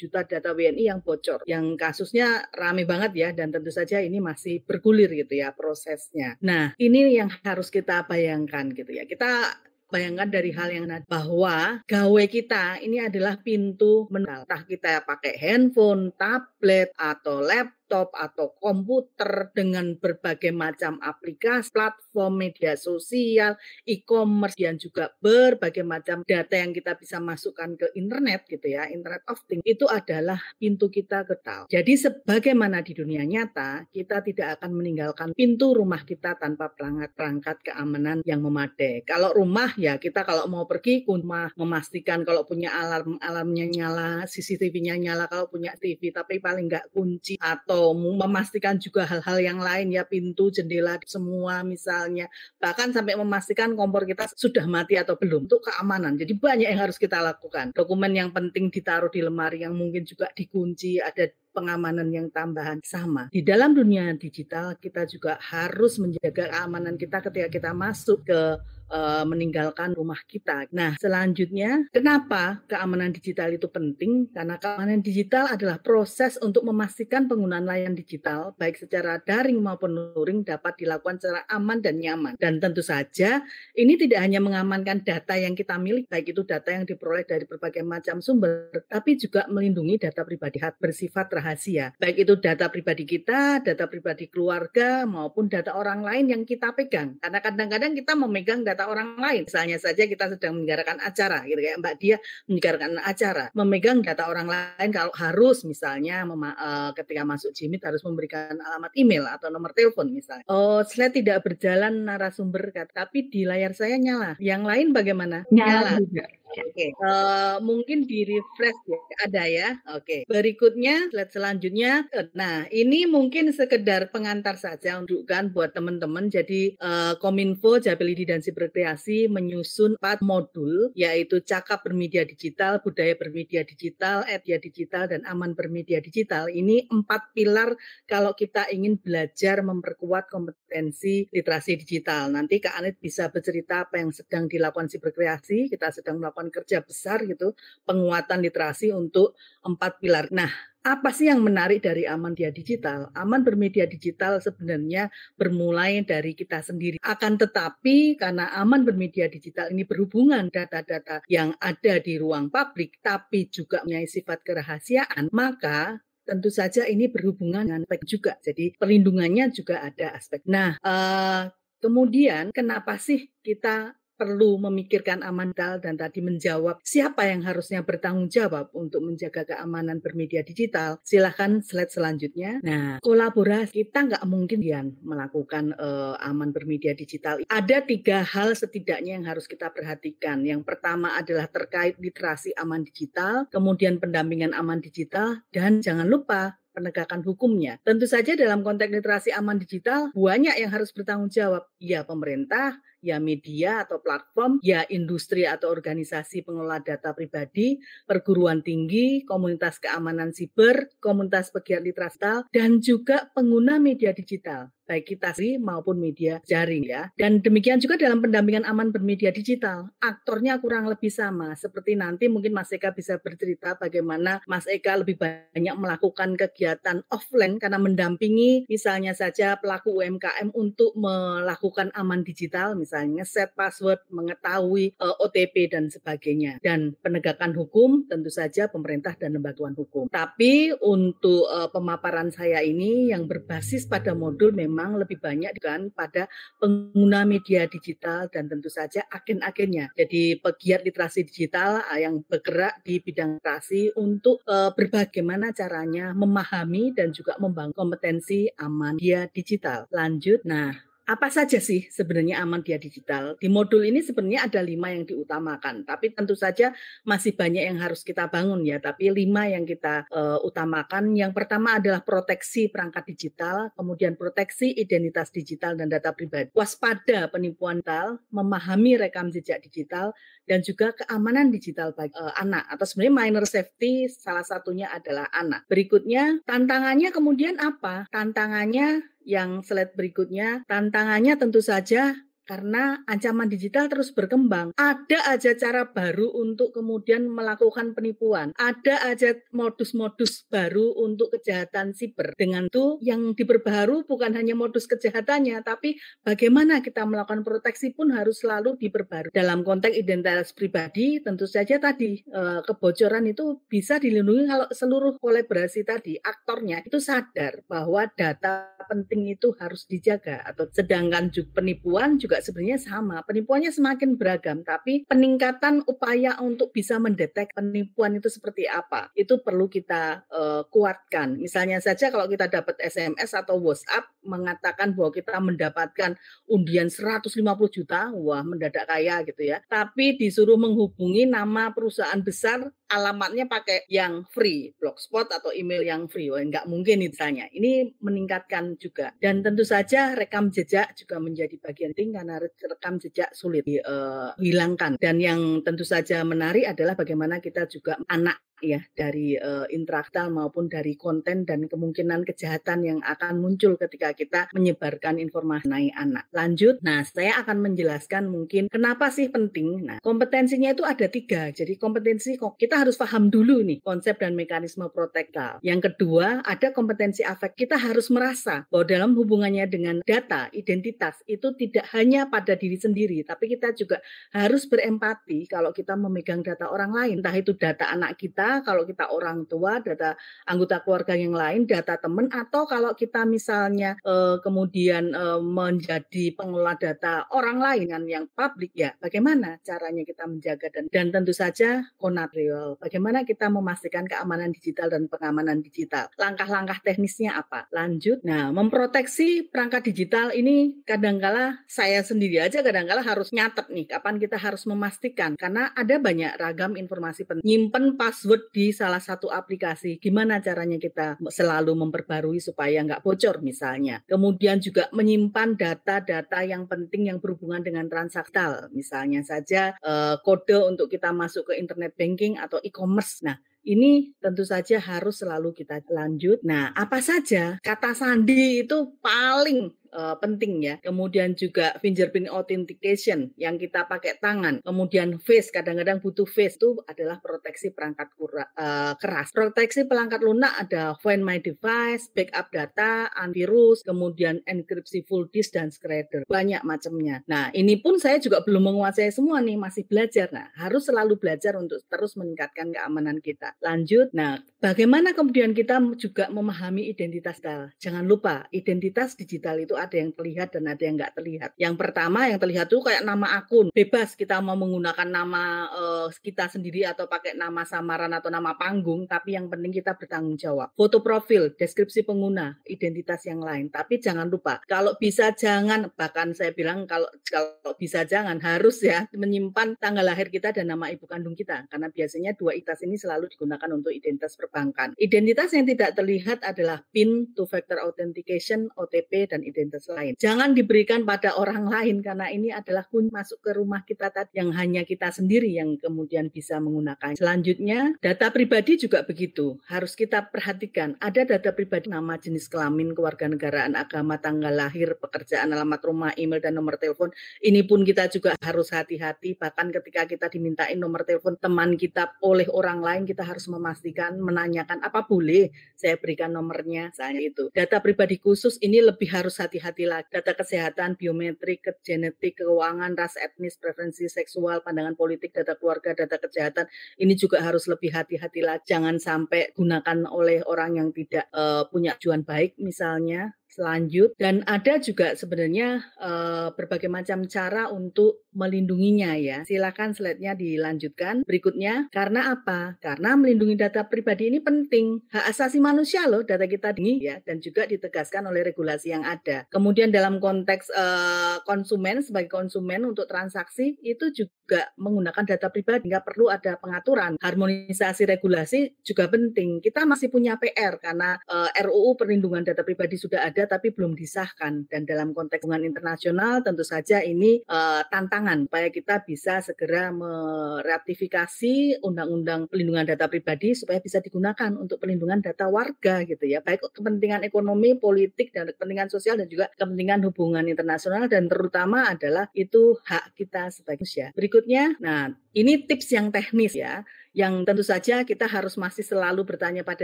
juta 0.00 0.24
data 0.24 0.56
WNI 0.56 0.80
yang 0.88 1.04
bocor. 1.04 1.44
Yang 1.44 1.76
kasusnya 1.76 2.48
rame 2.56 2.88
banget 2.88 3.12
ya 3.12 3.28
dan 3.36 3.52
tentu 3.52 3.68
saja 3.68 4.00
ini 4.00 4.16
masih 4.16 4.64
bergulir 4.64 5.12
gitu 5.12 5.36
ya 5.36 5.52
prosesnya. 5.52 6.40
Nah, 6.40 6.72
ini 6.80 7.20
yang 7.20 7.28
harus 7.44 7.68
kita 7.68 8.08
bayangkan 8.08 8.72
gitu 8.72 8.96
ya. 8.96 9.04
Kita 9.04 9.60
bayangkan 9.92 10.28
dari 10.28 10.52
hal 10.52 10.68
yang 10.72 10.86
bahwa 11.08 11.84
gawe 11.84 12.24
kita 12.28 12.80
ini 12.80 13.04
adalah 13.04 13.40
pintu 13.40 14.08
mental. 14.08 14.44
Entah 14.48 14.62
kita 14.64 15.04
pakai 15.04 15.36
handphone, 15.36 16.16
tablet, 16.16 16.92
atau 16.96 17.44
laptop 17.44 17.77
laptop 17.88 18.12
atau 18.12 18.52
komputer 18.60 19.48
dengan 19.56 19.96
berbagai 19.96 20.52
macam 20.52 21.00
aplikasi, 21.00 21.72
platform 21.72 22.36
media 22.36 22.76
sosial, 22.76 23.56
e-commerce 23.88 24.52
dan 24.60 24.76
juga 24.76 25.08
berbagai 25.24 25.88
macam 25.88 26.20
data 26.28 26.52
yang 26.52 26.76
kita 26.76 27.00
bisa 27.00 27.16
masukkan 27.16 27.72
ke 27.80 27.88
internet 27.96 28.44
gitu 28.44 28.76
ya, 28.76 28.92
internet 28.92 29.24
of 29.24 29.40
things 29.48 29.64
itu 29.64 29.88
adalah 29.88 30.36
pintu 30.60 30.92
kita 30.92 31.24
ke 31.24 31.40
tahu. 31.40 31.64
Jadi 31.72 31.96
sebagaimana 31.96 32.84
di 32.84 32.92
dunia 32.92 33.24
nyata, 33.24 33.88
kita 33.88 34.20
tidak 34.20 34.60
akan 34.60 34.76
meninggalkan 34.76 35.32
pintu 35.32 35.72
rumah 35.72 36.04
kita 36.04 36.36
tanpa 36.36 36.68
perangkat-perangkat 36.76 37.72
keamanan 37.72 38.20
yang 38.28 38.44
memadai. 38.44 39.00
Kalau 39.08 39.32
rumah 39.32 39.72
ya 39.80 39.96
kita 39.96 40.28
kalau 40.28 40.44
mau 40.44 40.68
pergi 40.68 41.08
rumah 41.08 41.48
memastikan 41.56 42.20
kalau 42.20 42.44
punya 42.44 42.68
alarm 42.76 43.16
alarmnya 43.24 43.64
nyala, 43.64 44.28
CCTV-nya 44.28 45.00
nyala 45.00 45.24
kalau 45.24 45.48
punya 45.48 45.72
TV 45.80 46.12
tapi 46.12 46.36
paling 46.36 46.68
nggak 46.68 46.92
kunci 46.92 47.40
atau 47.40 47.77
atau 47.78 47.94
memastikan 47.94 48.74
juga 48.74 49.06
hal-hal 49.06 49.38
yang 49.38 49.62
lain 49.62 49.94
ya 49.94 50.02
pintu 50.02 50.50
jendela 50.50 50.98
semua 51.06 51.62
misalnya. 51.62 52.26
Bahkan 52.58 52.90
sampai 52.90 53.14
memastikan 53.14 53.78
kompor 53.78 54.02
kita 54.02 54.26
sudah 54.34 54.66
mati 54.66 54.98
atau 54.98 55.14
belum 55.14 55.46
untuk 55.46 55.70
keamanan. 55.70 56.18
Jadi 56.18 56.34
banyak 56.34 56.66
yang 56.74 56.82
harus 56.82 56.98
kita 56.98 57.22
lakukan. 57.22 57.70
Dokumen 57.70 58.18
yang 58.18 58.34
penting 58.34 58.74
ditaruh 58.74 59.14
di 59.14 59.22
lemari 59.22 59.62
yang 59.62 59.78
mungkin 59.78 60.02
juga 60.02 60.26
dikunci 60.34 60.98
ada 60.98 61.30
pengamanan 61.54 62.10
yang 62.10 62.26
tambahan 62.34 62.82
sama. 62.82 63.30
Di 63.30 63.46
dalam 63.46 63.78
dunia 63.78 64.10
digital 64.18 64.74
kita 64.74 65.06
juga 65.06 65.38
harus 65.38 66.02
menjaga 66.02 66.50
keamanan 66.50 66.98
kita 66.98 67.22
ketika 67.30 67.46
kita 67.46 67.70
masuk 67.70 68.26
ke 68.26 68.58
uh, 68.92 69.24
meninggalkan 69.24 69.94
rumah 69.96 70.20
kita. 70.28 70.68
Nah, 70.74 70.96
selanjutnya, 71.00 71.88
kenapa 71.92 72.60
keamanan 72.68 73.12
digital 73.14 73.52
itu 73.54 73.68
penting? 73.68 74.28
Karena 74.32 74.60
keamanan 74.60 75.00
digital 75.00 75.48
adalah 75.52 75.80
proses 75.80 76.36
untuk 76.40 76.64
memastikan 76.68 77.28
penggunaan 77.28 77.64
layanan 77.64 77.96
digital, 77.96 78.52
baik 78.60 78.80
secara 78.80 79.20
daring 79.22 79.60
maupun 79.60 80.14
luring, 80.14 80.44
dapat 80.44 80.76
dilakukan 80.80 81.20
secara 81.20 81.42
aman 81.48 81.80
dan 81.80 82.00
nyaman. 82.00 82.34
Dan 82.36 82.60
tentu 82.60 82.84
saja, 82.84 83.42
ini 83.74 83.96
tidak 83.96 84.20
hanya 84.24 84.38
mengamankan 84.38 85.02
data 85.02 85.34
yang 85.36 85.56
kita 85.56 85.80
miliki, 85.80 86.08
baik 86.08 86.36
itu 86.36 86.42
data 86.44 86.68
yang 86.70 86.84
diperoleh 86.84 87.24
dari 87.24 87.44
berbagai 87.48 87.82
macam 87.82 88.20
sumber, 88.20 88.84
tapi 88.86 89.16
juga 89.16 89.48
melindungi 89.50 89.98
data 89.98 90.22
pribadi 90.22 90.60
bersifat 90.78 91.26
rahasia. 91.32 91.96
Baik 91.96 92.28
itu 92.28 92.34
data 92.38 92.68
pribadi 92.68 93.08
kita, 93.08 93.64
data 93.64 93.84
pribadi 93.88 94.28
keluarga, 94.28 95.08
maupun 95.08 95.48
data 95.50 95.74
orang 95.74 96.04
lain 96.04 96.30
yang 96.30 96.42
kita 96.44 96.70
pegang. 96.76 97.16
Karena 97.18 97.38
kadang-kadang 97.42 97.92
kita 97.96 98.12
memegang 98.14 98.62
data 98.62 98.77
data 98.78 98.94
orang 98.94 99.18
lain. 99.18 99.42
Misalnya 99.42 99.82
saja 99.82 100.06
kita 100.06 100.30
sedang 100.30 100.54
menyelenggarakan 100.54 101.02
acara, 101.02 101.42
gitu 101.42 101.58
kayak 101.58 101.82
Mbak 101.82 101.94
Dia 101.98 102.16
menyelenggarakan 102.46 102.92
acara, 103.02 103.44
memegang 103.58 103.98
data 104.06 104.30
orang 104.30 104.46
lain 104.46 104.90
kalau 104.94 105.10
harus 105.18 105.66
misalnya 105.66 106.22
uh, 106.22 106.94
ketika 106.94 107.26
masuk 107.26 107.50
Jimit 107.50 107.82
harus 107.82 108.06
memberikan 108.06 108.54
alamat 108.54 108.94
email 108.94 109.26
atau 109.26 109.50
nomor 109.50 109.74
telepon 109.74 110.14
misalnya. 110.14 110.46
Oh, 110.46 110.86
slide 110.86 111.18
tidak 111.18 111.42
berjalan 111.42 112.06
narasumber, 112.06 112.70
tapi 112.94 113.26
di 113.26 113.42
layar 113.42 113.74
saya 113.74 113.98
nyala. 113.98 114.38
Yang 114.38 114.62
lain 114.62 114.86
bagaimana? 114.94 115.42
Nyala, 115.50 115.98
nyala. 115.98 116.06
juga. 116.06 116.38
Oke, 116.48 116.64
okay. 116.72 116.90
uh, 117.04 117.04
eh, 117.04 117.56
mungkin 117.60 118.08
di 118.08 118.24
refresh 118.24 118.80
ya, 118.88 118.98
ada 119.28 119.44
ya. 119.44 119.68
Oke, 119.92 120.00
okay. 120.00 120.20
berikutnya 120.24 121.12
slide 121.12 121.32
selanjutnya. 121.32 122.08
Nah, 122.32 122.64
ini 122.72 123.04
mungkin 123.04 123.52
sekedar 123.52 124.08
pengantar 124.08 124.56
saja 124.56 124.96
untuk 124.96 125.28
kan 125.28 125.52
buat 125.52 125.76
teman-teman. 125.76 126.32
Jadi 126.32 126.80
uh, 126.80 127.20
Kominfo, 127.20 127.76
Japelidi 127.78 128.24
dan 128.24 128.40
Siberkreasi 128.68 129.32
menyusun 129.32 129.96
empat 129.96 130.20
modul, 130.20 130.92
yaitu 130.92 131.40
cakap 131.40 131.80
bermedia 131.80 132.28
digital, 132.28 132.84
budaya 132.84 133.16
bermedia 133.16 133.64
digital, 133.64 134.28
etia 134.28 134.60
digital, 134.60 135.08
dan 135.08 135.24
aman 135.24 135.56
bermedia 135.56 136.04
digital. 136.04 136.52
Ini 136.52 136.92
empat 136.92 137.32
pilar 137.32 137.72
kalau 138.04 138.36
kita 138.36 138.68
ingin 138.68 139.00
belajar 139.00 139.64
memperkuat 139.64 140.28
kompetensi 140.28 141.24
literasi 141.32 141.80
digital. 141.80 142.28
Nanti 142.28 142.60
Kak 142.60 142.76
Anit 142.76 143.00
bisa 143.00 143.32
bercerita 143.32 143.88
apa 143.88 144.04
yang 144.04 144.12
sedang 144.12 144.44
dilakukan 144.44 144.92
Siberkreasi. 144.92 145.72
Kita 145.72 145.88
sedang 145.88 146.20
melakukan 146.20 146.52
kerja 146.52 146.84
besar 146.84 147.24
gitu, 147.24 147.56
penguatan 147.88 148.44
literasi 148.44 148.92
untuk 148.92 149.32
empat 149.64 149.96
pilar. 149.96 150.28
Nah, 150.28 150.52
apa 150.86 151.10
sih 151.10 151.28
yang 151.28 151.42
menarik 151.42 151.82
dari 151.82 152.06
aman 152.06 152.32
dia 152.32 152.48
digital? 152.54 153.10
Aman 153.12 153.42
bermedia 153.42 153.84
digital 153.84 154.38
sebenarnya 154.38 155.10
bermulai 155.36 156.00
dari 156.06 156.32
kita 156.32 156.62
sendiri. 156.62 156.96
Akan 157.02 157.36
tetapi 157.36 158.16
karena 158.16 158.54
aman 158.56 158.86
bermedia 158.86 159.26
digital 159.26 159.68
ini 159.74 159.82
berhubungan 159.84 160.48
data-data 160.48 161.26
yang 161.26 161.52
ada 161.58 161.98
di 161.98 162.16
ruang 162.16 162.48
publik 162.48 163.02
tapi 163.02 163.50
juga 163.50 163.82
punya 163.82 164.00
sifat 164.06 164.38
kerahasiaan, 164.46 165.28
maka 165.34 165.98
tentu 166.28 166.52
saja 166.52 166.84
ini 166.84 167.08
berhubungan 167.08 167.64
dengan 167.66 167.82
aspek 167.88 168.04
juga. 168.04 168.32
Jadi 168.44 168.76
perlindungannya 168.76 169.48
juga 169.50 169.80
ada 169.80 170.14
aspek. 170.14 170.44
Nah, 170.44 170.76
uh, 170.84 171.48
kemudian 171.80 172.54
kenapa 172.54 173.00
sih 173.00 173.32
kita 173.42 173.97
perlu 174.18 174.58
memikirkan 174.58 175.22
aman 175.22 175.54
digital 175.54 175.78
dan 175.78 175.94
tadi 175.94 176.18
menjawab 176.18 176.82
siapa 176.82 177.30
yang 177.30 177.46
harusnya 177.46 177.86
bertanggung 177.86 178.26
jawab 178.26 178.74
untuk 178.74 179.06
menjaga 179.06 179.46
keamanan 179.46 180.02
bermedia 180.02 180.42
digital. 180.42 180.98
Silahkan 181.06 181.62
slide 181.62 181.94
selanjutnya. 181.94 182.58
Nah, 182.66 182.98
kolaborasi 182.98 183.86
kita 183.86 184.10
nggak 184.10 184.24
mungkin 184.26 184.58
ya 184.58 184.82
melakukan 184.82 185.78
uh, 185.78 186.18
aman 186.18 186.50
bermedia 186.50 186.98
digital. 186.98 187.38
Ada 187.46 187.86
tiga 187.86 188.26
hal 188.26 188.58
setidaknya 188.58 189.22
yang 189.22 189.26
harus 189.30 189.46
kita 189.46 189.70
perhatikan. 189.70 190.42
Yang 190.42 190.66
pertama 190.66 191.14
adalah 191.14 191.46
terkait 191.46 191.94
literasi 192.02 192.50
aman 192.58 192.82
digital, 192.82 193.46
kemudian 193.54 194.02
pendampingan 194.02 194.50
aman 194.50 194.82
digital, 194.82 195.46
dan 195.54 195.78
jangan 195.78 196.10
lupa 196.10 196.58
penegakan 196.78 197.26
hukumnya. 197.26 197.82
Tentu 197.82 198.06
saja 198.06 198.38
dalam 198.38 198.62
konteks 198.62 198.94
literasi 198.94 199.34
aman 199.34 199.58
digital 199.58 200.14
banyak 200.14 200.54
yang 200.54 200.70
harus 200.70 200.94
bertanggung 200.94 201.26
jawab. 201.26 201.66
Ya 201.78 202.02
pemerintah, 202.02 202.82
ya 202.98 203.22
media 203.22 203.86
atau 203.86 204.02
platform, 204.02 204.58
ya 204.66 204.82
industri 204.90 205.46
atau 205.46 205.70
organisasi 205.70 206.42
pengelola 206.42 206.82
data 206.82 207.14
pribadi, 207.14 207.78
perguruan 208.02 208.66
tinggi, 208.66 209.22
komunitas 209.22 209.78
keamanan 209.78 210.34
siber, 210.34 210.90
komunitas 210.98 211.54
pegiat 211.54 211.82
literasi 211.86 212.50
dan 212.50 212.82
juga 212.82 213.30
pengguna 213.30 213.78
media 213.78 214.10
digital 214.10 214.74
baik 214.88 215.04
kita 215.04 215.36
sih 215.36 215.60
maupun 215.60 216.00
media 216.00 216.40
jaring 216.48 216.88
ya. 216.88 217.12
Dan 217.12 217.44
demikian 217.44 217.76
juga 217.76 218.00
dalam 218.00 218.24
pendampingan 218.24 218.64
aman 218.64 218.88
bermedia 218.88 219.28
digital, 219.28 219.92
aktornya 220.00 220.56
kurang 220.56 220.88
lebih 220.88 221.12
sama. 221.12 221.52
Seperti 221.52 221.92
nanti 221.92 222.32
mungkin 222.32 222.56
Mas 222.56 222.72
Eka 222.72 222.96
bisa 222.96 223.20
bercerita 223.20 223.76
bagaimana 223.76 224.40
Mas 224.48 224.64
Eka 224.64 224.96
lebih 224.96 225.20
banyak 225.20 225.76
melakukan 225.76 226.40
kegiatan 226.40 227.04
offline 227.12 227.60
karena 227.60 227.76
mendampingi 227.76 228.64
misalnya 228.64 229.12
saja 229.12 229.60
pelaku 229.60 230.00
UMKM 230.00 230.56
untuk 230.56 230.96
melakukan 230.96 231.60
aman 231.74 232.22
digital, 232.22 232.76
misalnya 232.76 233.24
set 233.24 233.56
password, 233.56 234.04
mengetahui 234.12 234.94
uh, 235.00 235.14
eh, 235.14 235.24
OTP 235.24 235.72
dan 235.72 235.88
sebagainya. 235.88 236.60
Dan 236.60 236.94
penegakan 237.00 237.56
hukum 237.56 238.06
tentu 238.06 238.30
saja 238.30 238.68
pemerintah 238.70 239.16
dan 239.16 239.34
lembaga 239.34 239.70
hukum. 239.74 240.06
Tapi 240.06 240.70
untuk 240.84 241.48
uh, 241.50 241.66
pemaparan 241.72 242.30
saya 242.30 242.62
ini 242.62 243.10
yang 243.10 243.26
berbasis 243.26 243.90
pada 243.90 244.14
modul 244.14 244.54
memang 244.54 244.94
lebih 245.00 245.18
banyak 245.18 245.56
kan 245.58 245.90
pada 245.90 246.30
pengguna 246.62 247.26
media 247.26 247.66
digital 247.66 248.30
dan 248.30 248.46
tentu 248.46 248.70
saja 248.70 249.02
agen-agennya. 249.10 249.90
Jadi 249.98 250.38
pegiat 250.38 250.86
literasi 250.86 251.26
digital 251.26 251.82
ah, 251.82 251.98
yang 251.98 252.22
bergerak 252.22 252.84
di 252.86 253.02
bidang 253.02 253.42
literasi 253.42 253.90
untuk 253.98 254.44
uh, 254.46 254.70
berbagaimana 254.76 255.50
caranya 255.50 256.14
memahami 256.14 256.94
dan 256.94 257.10
juga 257.10 257.34
membangun 257.42 257.74
kompetensi 257.74 258.46
aman 258.62 258.94
media 258.98 259.26
digital. 259.30 259.86
Lanjut, 259.90 260.42
nah 260.46 260.87
apa 261.10 261.28
saja 261.34 261.58
sih 261.58 261.90
sebenarnya 261.90 262.38
aman 262.44 262.62
dia 262.62 262.78
digital? 262.78 263.34
Di 263.40 263.50
modul 263.50 263.82
ini 263.82 263.98
sebenarnya 263.98 264.46
ada 264.46 264.60
lima 264.62 264.94
yang 264.94 265.02
diutamakan, 265.02 265.82
tapi 265.82 266.14
tentu 266.14 266.38
saja 266.38 266.70
masih 267.02 267.34
banyak 267.34 267.66
yang 267.66 267.82
harus 267.82 268.06
kita 268.06 268.30
bangun 268.30 268.62
ya. 268.62 268.78
Tapi 268.78 269.10
lima 269.10 269.50
yang 269.50 269.66
kita 269.66 270.06
uh, 270.14 270.38
utamakan, 270.46 271.18
yang 271.18 271.34
pertama 271.34 271.82
adalah 271.82 272.06
proteksi 272.06 272.70
perangkat 272.70 273.10
digital, 273.10 273.74
kemudian 273.74 274.14
proteksi 274.14 274.70
identitas 274.70 275.34
digital 275.34 275.74
dan 275.74 275.90
data 275.90 276.14
pribadi, 276.14 276.54
waspada 276.54 277.26
penipuan 277.26 277.82
digital, 277.88 278.20
memahami 278.28 279.00
rekam 279.00 279.32
jejak 279.32 279.64
digital, 279.64 280.12
dan 280.48 280.64
juga 280.64 280.96
keamanan 280.96 281.52
digital 281.52 281.92
bagi 281.92 282.16
uh, 282.16 282.32
anak 282.40 282.64
atau 282.72 282.88
sebenarnya 282.88 283.14
minor 283.14 283.44
safety 283.44 284.08
salah 284.08 284.42
satunya 284.42 284.88
adalah 284.88 285.28
anak. 285.30 285.68
Berikutnya 285.68 286.40
tantangannya 286.48 287.12
kemudian 287.12 287.60
apa? 287.60 288.08
Tantangannya 288.08 289.04
yang 289.28 289.60
slide 289.60 289.92
berikutnya, 289.92 290.64
tantangannya 290.64 291.36
tentu 291.36 291.60
saja 291.60 292.16
karena 292.48 293.04
ancaman 293.04 293.52
digital 293.52 293.92
terus 293.92 294.08
berkembang. 294.16 294.72
Ada 294.80 295.36
aja 295.36 295.52
cara 295.52 295.84
baru 295.84 296.32
untuk 296.32 296.72
kemudian 296.72 297.28
melakukan 297.28 297.92
penipuan. 297.92 298.56
Ada 298.56 299.04
aja 299.12 299.36
modus-modus 299.52 300.48
baru 300.48 300.96
untuk 300.96 301.36
kejahatan 301.36 301.92
siber. 301.92 302.32
Dengan 302.40 302.72
itu 302.72 302.96
yang 303.04 303.36
diperbaharu 303.36 304.08
bukan 304.08 304.32
hanya 304.32 304.56
modus 304.56 304.88
kejahatannya, 304.88 305.60
tapi 305.60 306.00
bagaimana 306.24 306.80
kita 306.80 307.04
melakukan 307.04 307.44
proteksi 307.44 307.92
pun 307.92 308.16
harus 308.16 308.40
selalu 308.40 308.80
diperbarui. 308.80 309.36
Dalam 309.36 309.60
konteks 309.60 309.92
identitas 309.92 310.56
pribadi, 310.56 311.20
tentu 311.20 311.44
saja 311.44 311.76
tadi 311.76 312.24
eh, 312.24 312.60
kebocoran 312.64 313.28
itu 313.28 313.60
bisa 313.68 314.00
dilindungi 314.00 314.48
kalau 314.48 314.66
seluruh 314.72 315.14
kolaborasi 315.20 315.84
tadi 315.84 316.16
aktornya 316.16 316.80
itu 316.86 316.96
sadar 317.02 317.60
bahwa 317.68 318.08
data 318.14 318.72
penting 318.88 319.36
itu 319.36 319.52
harus 319.60 319.84
dijaga 319.84 320.40
atau 320.48 320.64
sedangkan 320.72 321.28
juga 321.28 321.60
penipuan 321.60 322.16
juga 322.16 322.37
sebenarnya 322.40 322.78
sama. 322.80 323.22
Penipuannya 323.26 323.70
semakin 323.70 324.16
beragam, 324.16 324.62
tapi 324.62 325.04
peningkatan 325.06 325.84
upaya 325.84 326.38
untuk 326.42 326.70
bisa 326.74 326.96
mendetek 326.96 327.52
penipuan 327.54 328.16
itu 328.16 328.30
seperti 328.30 328.66
apa, 328.66 329.10
itu 329.14 329.40
perlu 329.42 329.66
kita 329.66 330.26
uh, 330.30 330.62
kuatkan. 330.68 331.38
Misalnya 331.38 331.82
saja 331.82 332.08
kalau 332.08 332.26
kita 332.30 332.50
dapat 332.50 332.78
SMS 332.80 333.34
atau 333.34 333.58
WhatsApp 333.60 334.08
mengatakan 334.24 334.92
bahwa 334.92 335.10
kita 335.10 335.36
mendapatkan 335.40 336.14
undian 336.48 336.92
150 336.92 337.32
juta, 337.72 338.12
wah 338.12 338.42
mendadak 338.44 338.84
kaya 338.88 339.24
gitu 339.24 339.42
ya. 339.48 339.64
Tapi 339.66 340.16
disuruh 340.20 340.56
menghubungi 340.60 341.24
nama 341.28 341.72
perusahaan 341.72 342.20
besar, 342.20 342.68
alamatnya 342.88 343.44
pakai 343.44 343.84
yang 343.92 344.24
free, 344.32 344.72
blogspot 344.80 345.28
atau 345.28 345.52
email 345.52 345.84
yang 345.84 346.08
free, 346.08 346.32
wah 346.32 346.40
nggak 346.40 346.64
mungkin 346.64 347.04
misalnya. 347.04 347.52
Ini 347.52 348.00
meningkatkan 348.00 348.80
juga. 348.80 349.12
Dan 349.20 349.44
tentu 349.44 349.62
saja 349.62 350.16
rekam 350.16 350.48
jejak 350.48 350.96
juga 350.96 351.20
menjadi 351.20 351.56
bagian 351.60 351.92
penting 351.92 352.14
karena 352.14 352.38
rekam 352.38 352.94
jejak 353.02 353.34
sulit 353.34 353.66
dihilangkan. 353.66 354.96
Dan 355.02 355.18
yang 355.18 355.66
tentu 355.66 355.82
saja 355.82 356.22
menarik 356.22 356.64
adalah 356.70 356.94
bagaimana 356.94 357.42
kita 357.42 357.66
juga 357.66 357.98
anak 358.06 358.47
ya 358.64 358.82
dari 358.96 359.38
uh, 359.38 359.68
interaktal 359.70 360.32
maupun 360.34 360.66
dari 360.66 360.98
konten 360.98 361.46
dan 361.46 361.70
kemungkinan 361.70 362.26
kejahatan 362.26 362.84
yang 362.84 363.00
akan 363.04 363.38
muncul 363.38 363.78
ketika 363.78 364.12
kita 364.14 364.40
menyebarkan 364.56 365.22
informasi 365.22 365.68
mengenai 365.68 365.92
anak. 365.94 366.24
Lanjut, 366.32 366.80
nah 366.80 367.04
saya 367.04 367.44
akan 367.44 367.70
menjelaskan 367.70 368.26
mungkin 368.32 368.72
kenapa 368.72 369.12
sih 369.12 369.28
penting. 369.28 369.84
Nah 369.84 369.98
kompetensinya 370.00 370.72
itu 370.72 370.82
ada 370.82 371.06
tiga. 371.06 371.52
Jadi 371.52 371.76
kompetensi 371.76 372.40
kita 372.40 372.80
harus 372.80 372.96
paham 372.96 373.28
dulu 373.28 373.60
nih 373.60 373.84
konsep 373.84 374.16
dan 374.16 374.32
mekanisme 374.32 374.88
protektal. 374.88 375.60
Yang 375.60 375.92
kedua 375.92 376.40
ada 376.42 376.72
kompetensi 376.72 377.20
afek. 377.20 377.54
Kita 377.58 377.76
harus 377.76 378.08
merasa 378.08 378.64
bahwa 378.72 378.84
dalam 378.88 379.10
hubungannya 379.12 379.68
dengan 379.68 379.96
data, 380.02 380.48
identitas 380.56 381.20
itu 381.28 381.52
tidak 381.52 381.84
hanya 381.92 382.26
pada 382.32 382.56
diri 382.56 382.80
sendiri, 382.80 383.20
tapi 383.28 383.52
kita 383.52 383.76
juga 383.76 384.00
harus 384.32 384.64
berempati 384.64 385.44
kalau 385.50 385.74
kita 385.76 385.94
memegang 385.94 386.40
data 386.40 386.72
orang 386.72 386.96
lain. 386.96 387.16
Entah 387.20 387.36
itu 387.36 387.52
data 387.52 387.92
anak 387.92 388.16
kita 388.16 388.47
kalau 388.64 388.82
kita 388.88 389.10
orang 389.12 389.44
tua, 389.44 389.80
data 389.80 390.16
anggota 390.48 390.80
keluarga 390.84 391.14
yang 391.14 391.34
lain, 391.34 391.64
data 391.68 391.96
teman, 392.00 392.28
atau 392.32 392.64
kalau 392.64 392.92
kita 392.92 393.24
misalnya 393.28 393.96
uh, 394.04 394.40
kemudian 394.40 395.12
uh, 395.12 395.40
menjadi 395.40 396.34
pengelola 396.34 396.74
data 396.76 397.28
orang 397.34 397.58
lain 397.60 397.86
kan 397.92 398.04
yang 398.08 398.24
publik 398.32 398.72
ya, 398.74 398.94
bagaimana 398.98 399.60
caranya 399.64 400.02
kita 400.04 400.24
menjaga 400.24 400.66
dan 400.72 400.84
dan 400.88 401.06
tentu 401.12 401.32
saja 401.34 401.84
konatrial, 402.00 402.76
bagaimana 402.80 403.24
kita 403.24 403.48
memastikan 403.48 404.04
keamanan 404.04 404.52
digital 404.52 404.88
dan 404.92 405.10
pengamanan 405.10 405.60
digital. 405.60 406.08
Langkah-langkah 406.16 406.80
teknisnya 406.84 407.36
apa? 407.36 407.66
Lanjut. 407.74 408.22
Nah, 408.22 408.50
memproteksi 408.54 409.48
perangkat 409.48 409.90
digital 409.90 410.30
ini 410.32 410.84
kadangkala 410.84 411.64
saya 411.66 412.00
sendiri 412.04 412.38
aja 412.42 412.62
kadangkala 412.62 413.02
harus 413.02 413.34
nyatet 413.34 413.66
nih 413.72 413.86
kapan 413.88 414.16
kita 414.20 414.36
harus 414.38 414.68
memastikan 414.68 415.34
karena 415.34 415.72
ada 415.74 415.96
banyak 415.98 416.32
ragam 416.38 416.78
informasi 416.78 417.26
penting. 417.26 417.44
Nyimpen 417.44 417.98
password 417.98 418.37
password 418.38 418.54
di 418.54 418.66
salah 418.70 419.02
satu 419.02 419.26
aplikasi. 419.28 419.98
Gimana 419.98 420.38
caranya 420.38 420.78
kita 420.78 421.18
selalu 421.28 421.74
memperbarui 421.74 422.38
supaya 422.38 422.86
nggak 422.86 423.02
bocor 423.02 423.42
misalnya. 423.42 424.00
Kemudian 424.06 424.62
juga 424.62 424.86
menyimpan 424.94 425.58
data-data 425.58 426.38
yang 426.46 426.70
penting 426.70 427.10
yang 427.10 427.18
berhubungan 427.18 427.66
dengan 427.66 427.90
transaktal. 427.90 428.70
Misalnya 428.70 429.26
saja 429.26 429.74
uh, 429.82 430.22
kode 430.22 430.54
untuk 430.62 430.86
kita 430.86 431.10
masuk 431.10 431.50
ke 431.52 431.58
internet 431.58 431.98
banking 431.98 432.38
atau 432.38 432.62
e-commerce. 432.62 433.20
Nah, 433.26 433.36
ini 433.66 434.14
tentu 434.22 434.46
saja 434.46 434.80
harus 434.80 435.20
selalu 435.20 435.52
kita 435.52 435.82
lanjut. 435.92 436.40
Nah, 436.46 436.72
apa 436.72 437.02
saja 437.02 437.58
kata 437.60 437.92
sandi 437.92 438.64
itu 438.64 438.96
paling 439.02 439.74
uh, 439.90 440.14
penting 440.22 440.62
ya. 440.62 440.74
Kemudian 440.78 441.34
juga 441.34 441.74
fingerprint 441.82 442.30
authentication 442.30 443.34
yang 443.34 443.58
kita 443.58 443.90
pakai 443.90 444.22
tangan. 444.22 444.62
Kemudian 444.62 445.18
face 445.18 445.50
kadang-kadang 445.50 445.98
butuh 445.98 446.24
face 446.28 446.54
itu 446.56 446.78
adalah 446.86 447.18
proteksi 447.18 447.74
perangkat 447.74 448.14
kura, 448.14 448.46
uh, 448.54 448.94
keras. 448.96 449.34
Proteksi 449.34 449.90
perangkat 449.90 450.22
lunak 450.22 450.54
ada 450.54 450.94
find 451.02 451.26
my 451.26 451.42
device, 451.42 452.06
backup 452.14 452.54
data, 452.54 453.10
antivirus, 453.18 453.82
kemudian 453.82 454.38
enkripsi 454.46 455.02
full 455.02 455.26
disk 455.28 455.58
dan 455.58 455.74
shredder. 455.74 456.22
Banyak 456.30 456.62
macamnya. 456.62 457.26
Nah, 457.26 457.50
ini 457.50 457.82
pun 457.82 457.98
saya 457.98 458.22
juga 458.22 458.40
belum 458.46 458.70
menguasai 458.70 459.10
semua 459.10 459.42
nih, 459.42 459.58
masih 459.58 459.84
belajar. 459.90 460.30
Nah, 460.30 460.54
harus 460.54 460.86
selalu 460.86 461.18
belajar 461.18 461.58
untuk 461.58 461.82
terus 461.90 462.14
meningkatkan 462.14 462.70
keamanan 462.70 463.18
kita. 463.18 463.58
Lanjut. 463.58 464.14
Nah, 464.14 464.38
bagaimana 464.62 465.10
kemudian 465.10 465.50
kita 465.50 465.82
juga 465.98 466.30
memahami 466.30 466.86
identitas 466.86 467.38
digital? 467.38 467.72
Jangan 467.80 468.04
lupa, 468.04 468.34
identitas 468.52 469.16
digital 469.16 469.56
itu 469.62 469.74
ada 469.78 469.96
yang 469.98 470.10
terlihat 470.14 470.54
dan 470.54 470.64
ada 470.70 470.82
yang 470.82 470.96
nggak 470.96 471.14
terlihat. 471.18 471.50
Yang 471.60 471.74
pertama 471.76 472.30
yang 472.30 472.40
terlihat 472.40 472.66
tuh 472.70 472.80
kayak 472.80 473.04
nama 473.04 473.38
akun, 473.38 473.68
bebas 473.74 474.16
kita 474.16 474.40
mau 474.40 474.56
menggunakan 474.56 475.08
nama 475.08 475.68
uh, 475.68 476.08
kita 476.22 476.48
sendiri 476.48 476.86
atau 476.88 477.10
pakai 477.10 477.36
nama 477.36 477.66
samaran 477.66 478.10
atau 478.16 478.32
nama 478.32 478.56
panggung, 478.56 479.04
tapi 479.04 479.36
yang 479.36 479.50
penting 479.52 479.74
kita 479.74 479.98
bertanggung 479.98 480.38
jawab. 480.40 480.72
Foto 480.72 481.04
profil, 481.04 481.52
deskripsi 481.52 482.06
pengguna, 482.06 482.56
identitas 482.64 483.26
yang 483.28 483.44
lain. 483.44 483.68
Tapi 483.68 484.00
jangan 484.00 484.30
lupa, 484.30 484.62
kalau 484.64 484.96
bisa 484.96 485.34
jangan, 485.36 485.92
bahkan 485.92 486.32
saya 486.32 486.54
bilang 486.56 486.88
kalau 486.88 487.10
kalau 487.28 487.76
bisa 487.76 488.06
jangan 488.08 488.40
harus 488.40 488.80
ya 488.80 489.04
menyimpan 489.12 489.76
tanggal 489.76 490.06
lahir 490.06 490.32
kita 490.32 490.54
dan 490.54 490.72
nama 490.72 490.88
ibu 490.88 491.04
kandung 491.04 491.36
kita, 491.36 491.68
karena 491.68 491.92
biasanya 491.92 492.32
dua 492.32 492.56
identitas 492.56 492.80
ini 492.84 492.96
selalu 492.96 493.28
digunakan 493.32 493.70
untuk 493.74 493.92
identitas 493.92 494.36
perbankan. 494.36 494.96
Identitas 494.96 495.52
yang 495.52 495.64
tidak 495.68 495.96
terlihat 495.96 496.44
adalah 496.44 496.84
PIN, 496.92 497.32
two 497.36 497.44
factor 497.44 497.80
authentication, 497.80 498.68
OTP 498.76 499.28
dan 499.28 499.40
identitas 499.44 499.67
lain. 499.70 500.12
Jangan 500.16 500.56
diberikan 500.56 501.04
pada 501.04 501.36
orang 501.36 501.68
lain 501.68 502.00
karena 502.00 502.32
ini 502.32 502.48
adalah 502.48 502.88
kunci 502.88 503.12
masuk 503.12 503.38
ke 503.44 503.50
rumah 503.56 503.84
kita 503.84 504.08
tadi 504.08 504.40
yang 504.40 504.52
hanya 504.56 504.82
kita 504.84 505.12
sendiri 505.12 505.48
yang 505.48 505.76
kemudian 505.76 506.32
bisa 506.32 506.56
menggunakan. 506.58 507.16
Selanjutnya, 507.16 507.96
data 508.00 508.32
pribadi 508.32 508.80
juga 508.80 509.04
begitu. 509.04 509.60
Harus 509.68 509.92
kita 509.94 510.28
perhatikan. 510.28 510.96
Ada 511.00 511.24
data 511.24 511.50
pribadi 511.52 511.92
nama, 511.92 512.16
jenis 512.16 512.48
kelamin, 512.48 512.92
kewarganegaraan, 512.92 513.76
agama, 513.76 514.16
tanggal 514.18 514.52
lahir, 514.52 514.96
pekerjaan, 514.96 515.52
alamat 515.52 515.80
rumah, 515.84 516.12
email 516.16 516.40
dan 516.40 516.56
nomor 516.56 516.80
telepon. 516.80 517.12
Ini 517.40 517.64
pun 517.68 517.84
kita 517.84 518.08
juga 518.08 518.34
harus 518.40 518.70
hati-hati 518.72 519.34
bahkan 519.38 519.68
ketika 519.70 520.08
kita 520.08 520.26
dimintain 520.30 520.78
nomor 520.78 521.02
telepon 521.04 521.36
teman 521.36 521.74
kita 521.74 522.18
oleh 522.22 522.46
orang 522.50 522.80
lain 522.80 523.02
kita 523.04 523.22
harus 523.26 523.46
memastikan 523.50 524.18
menanyakan 524.18 524.82
apa 524.82 525.04
boleh 525.04 525.50
saya 525.74 525.98
berikan 525.98 526.34
nomornya 526.34 526.90
misalnya 526.90 527.22
itu. 527.22 527.50
Data 527.54 527.78
pribadi 527.82 528.18
khusus 528.18 528.58
ini 528.62 528.82
lebih 528.82 529.10
harus 529.10 529.38
hati 529.38 529.57
hati-hati 529.58 529.84
lagi. 529.90 530.08
Data 530.14 530.32
kesehatan, 530.38 530.94
biometrik, 530.94 531.66
genetik, 531.82 532.40
keuangan, 532.40 532.94
ras 532.94 533.18
etnis, 533.18 533.58
preferensi 533.58 534.06
seksual, 534.06 534.62
pandangan 534.62 534.94
politik, 534.94 535.34
data 535.34 535.58
keluarga, 535.58 535.92
data 535.98 536.16
kejahatan, 536.16 536.70
ini 537.02 537.18
juga 537.18 537.42
harus 537.42 537.66
lebih 537.66 537.90
hati-hati 537.90 538.40
lagi. 538.40 538.64
Jangan 538.70 539.02
sampai 539.02 539.52
gunakan 539.52 540.06
oleh 540.08 540.46
orang 540.46 540.78
yang 540.78 540.88
tidak 540.94 541.26
uh, 541.34 541.66
punya 541.66 541.98
tujuan 541.98 542.22
baik 542.22 542.54
misalnya 542.62 543.34
lanjut 543.58 544.14
dan 544.16 544.46
ada 544.46 544.78
juga 544.78 545.18
sebenarnya 545.18 545.82
uh, 545.98 546.54
berbagai 546.54 546.88
macam 546.88 547.26
cara 547.26 547.68
untuk 547.68 548.28
melindunginya 548.38 549.18
ya. 549.18 549.42
Silakan 549.42 549.98
slide-nya 549.98 550.38
dilanjutkan 550.38 551.26
berikutnya. 551.26 551.90
Karena 551.90 552.38
apa? 552.38 552.78
Karena 552.78 553.18
melindungi 553.18 553.58
data 553.58 553.82
pribadi 553.90 554.30
ini 554.30 554.38
penting. 554.38 555.02
Hak 555.10 555.34
asasi 555.34 555.58
manusia 555.58 556.06
loh 556.06 556.22
data 556.22 556.46
kita 556.46 556.70
tinggi 556.70 557.02
ya 557.02 557.18
dan 557.26 557.42
juga 557.42 557.66
ditegaskan 557.66 558.30
oleh 558.30 558.46
regulasi 558.46 558.94
yang 558.94 559.02
ada. 559.02 559.50
Kemudian 559.50 559.90
dalam 559.90 560.22
konteks 560.22 560.70
uh, 560.70 561.42
konsumen 561.42 561.98
sebagai 561.98 562.30
konsumen 562.30 562.86
untuk 562.86 563.10
transaksi 563.10 563.74
itu 563.82 564.14
juga 564.14 564.70
menggunakan 564.78 565.24
data 565.26 565.50
pribadi 565.50 565.90
nggak 565.90 566.06
perlu 566.06 566.30
ada 566.30 566.54
pengaturan. 566.62 567.18
Harmonisasi 567.18 568.06
regulasi 568.06 568.78
juga 568.86 569.10
penting. 569.10 569.58
Kita 569.58 569.82
masih 569.82 570.14
punya 570.14 570.38
PR 570.38 570.78
karena 570.78 571.18
uh, 571.26 571.50
eh, 571.50 571.66
RUU 571.66 571.98
perlindungan 571.98 572.46
data 572.46 572.62
pribadi 572.62 572.94
sudah 572.94 573.26
ada 573.26 573.47
tapi 573.50 573.74
belum 573.74 573.98
disahkan. 573.98 574.70
Dan 574.70 574.86
dalam 574.86 575.10
konteks 575.10 575.42
hubungan 575.42 575.66
internasional 575.66 576.46
tentu 576.46 576.62
saja 576.62 577.02
ini 577.02 577.42
uh, 577.50 577.82
tantangan 577.90 578.46
supaya 578.46 578.70
kita 578.70 579.02
bisa 579.02 579.42
segera 579.42 579.90
meratifikasi 579.90 581.82
undang-undang 581.82 582.46
perlindungan 582.46 582.86
data 582.86 583.10
pribadi 583.10 583.58
supaya 583.58 583.82
bisa 583.82 583.98
digunakan 583.98 584.54
untuk 584.54 584.78
perlindungan 584.78 585.18
data 585.18 585.50
warga 585.50 586.06
gitu 586.06 586.22
ya. 586.22 586.38
Baik 586.38 586.70
kepentingan 586.70 587.26
ekonomi, 587.26 587.74
politik 587.74 588.30
dan 588.30 588.54
kepentingan 588.54 588.86
sosial 588.94 589.18
dan 589.18 589.26
juga 589.26 589.50
kepentingan 589.58 590.06
hubungan 590.06 590.46
internasional 590.46 591.10
dan 591.10 591.26
terutama 591.26 591.90
adalah 591.90 592.30
itu 592.38 592.78
hak 592.86 593.18
kita 593.18 593.50
sebagai 593.50 593.88
manusia. 593.88 594.12
Berikutnya, 594.12 594.76
nah 594.84 595.08
ini 595.32 595.64
tips 595.64 595.88
yang 595.96 596.12
teknis 596.12 596.52
ya 596.52 596.84
yang 597.18 597.42
tentu 597.42 597.66
saja 597.66 598.06
kita 598.06 598.30
harus 598.30 598.54
masih 598.54 598.86
selalu 598.86 599.26
bertanya 599.26 599.66
pada 599.66 599.82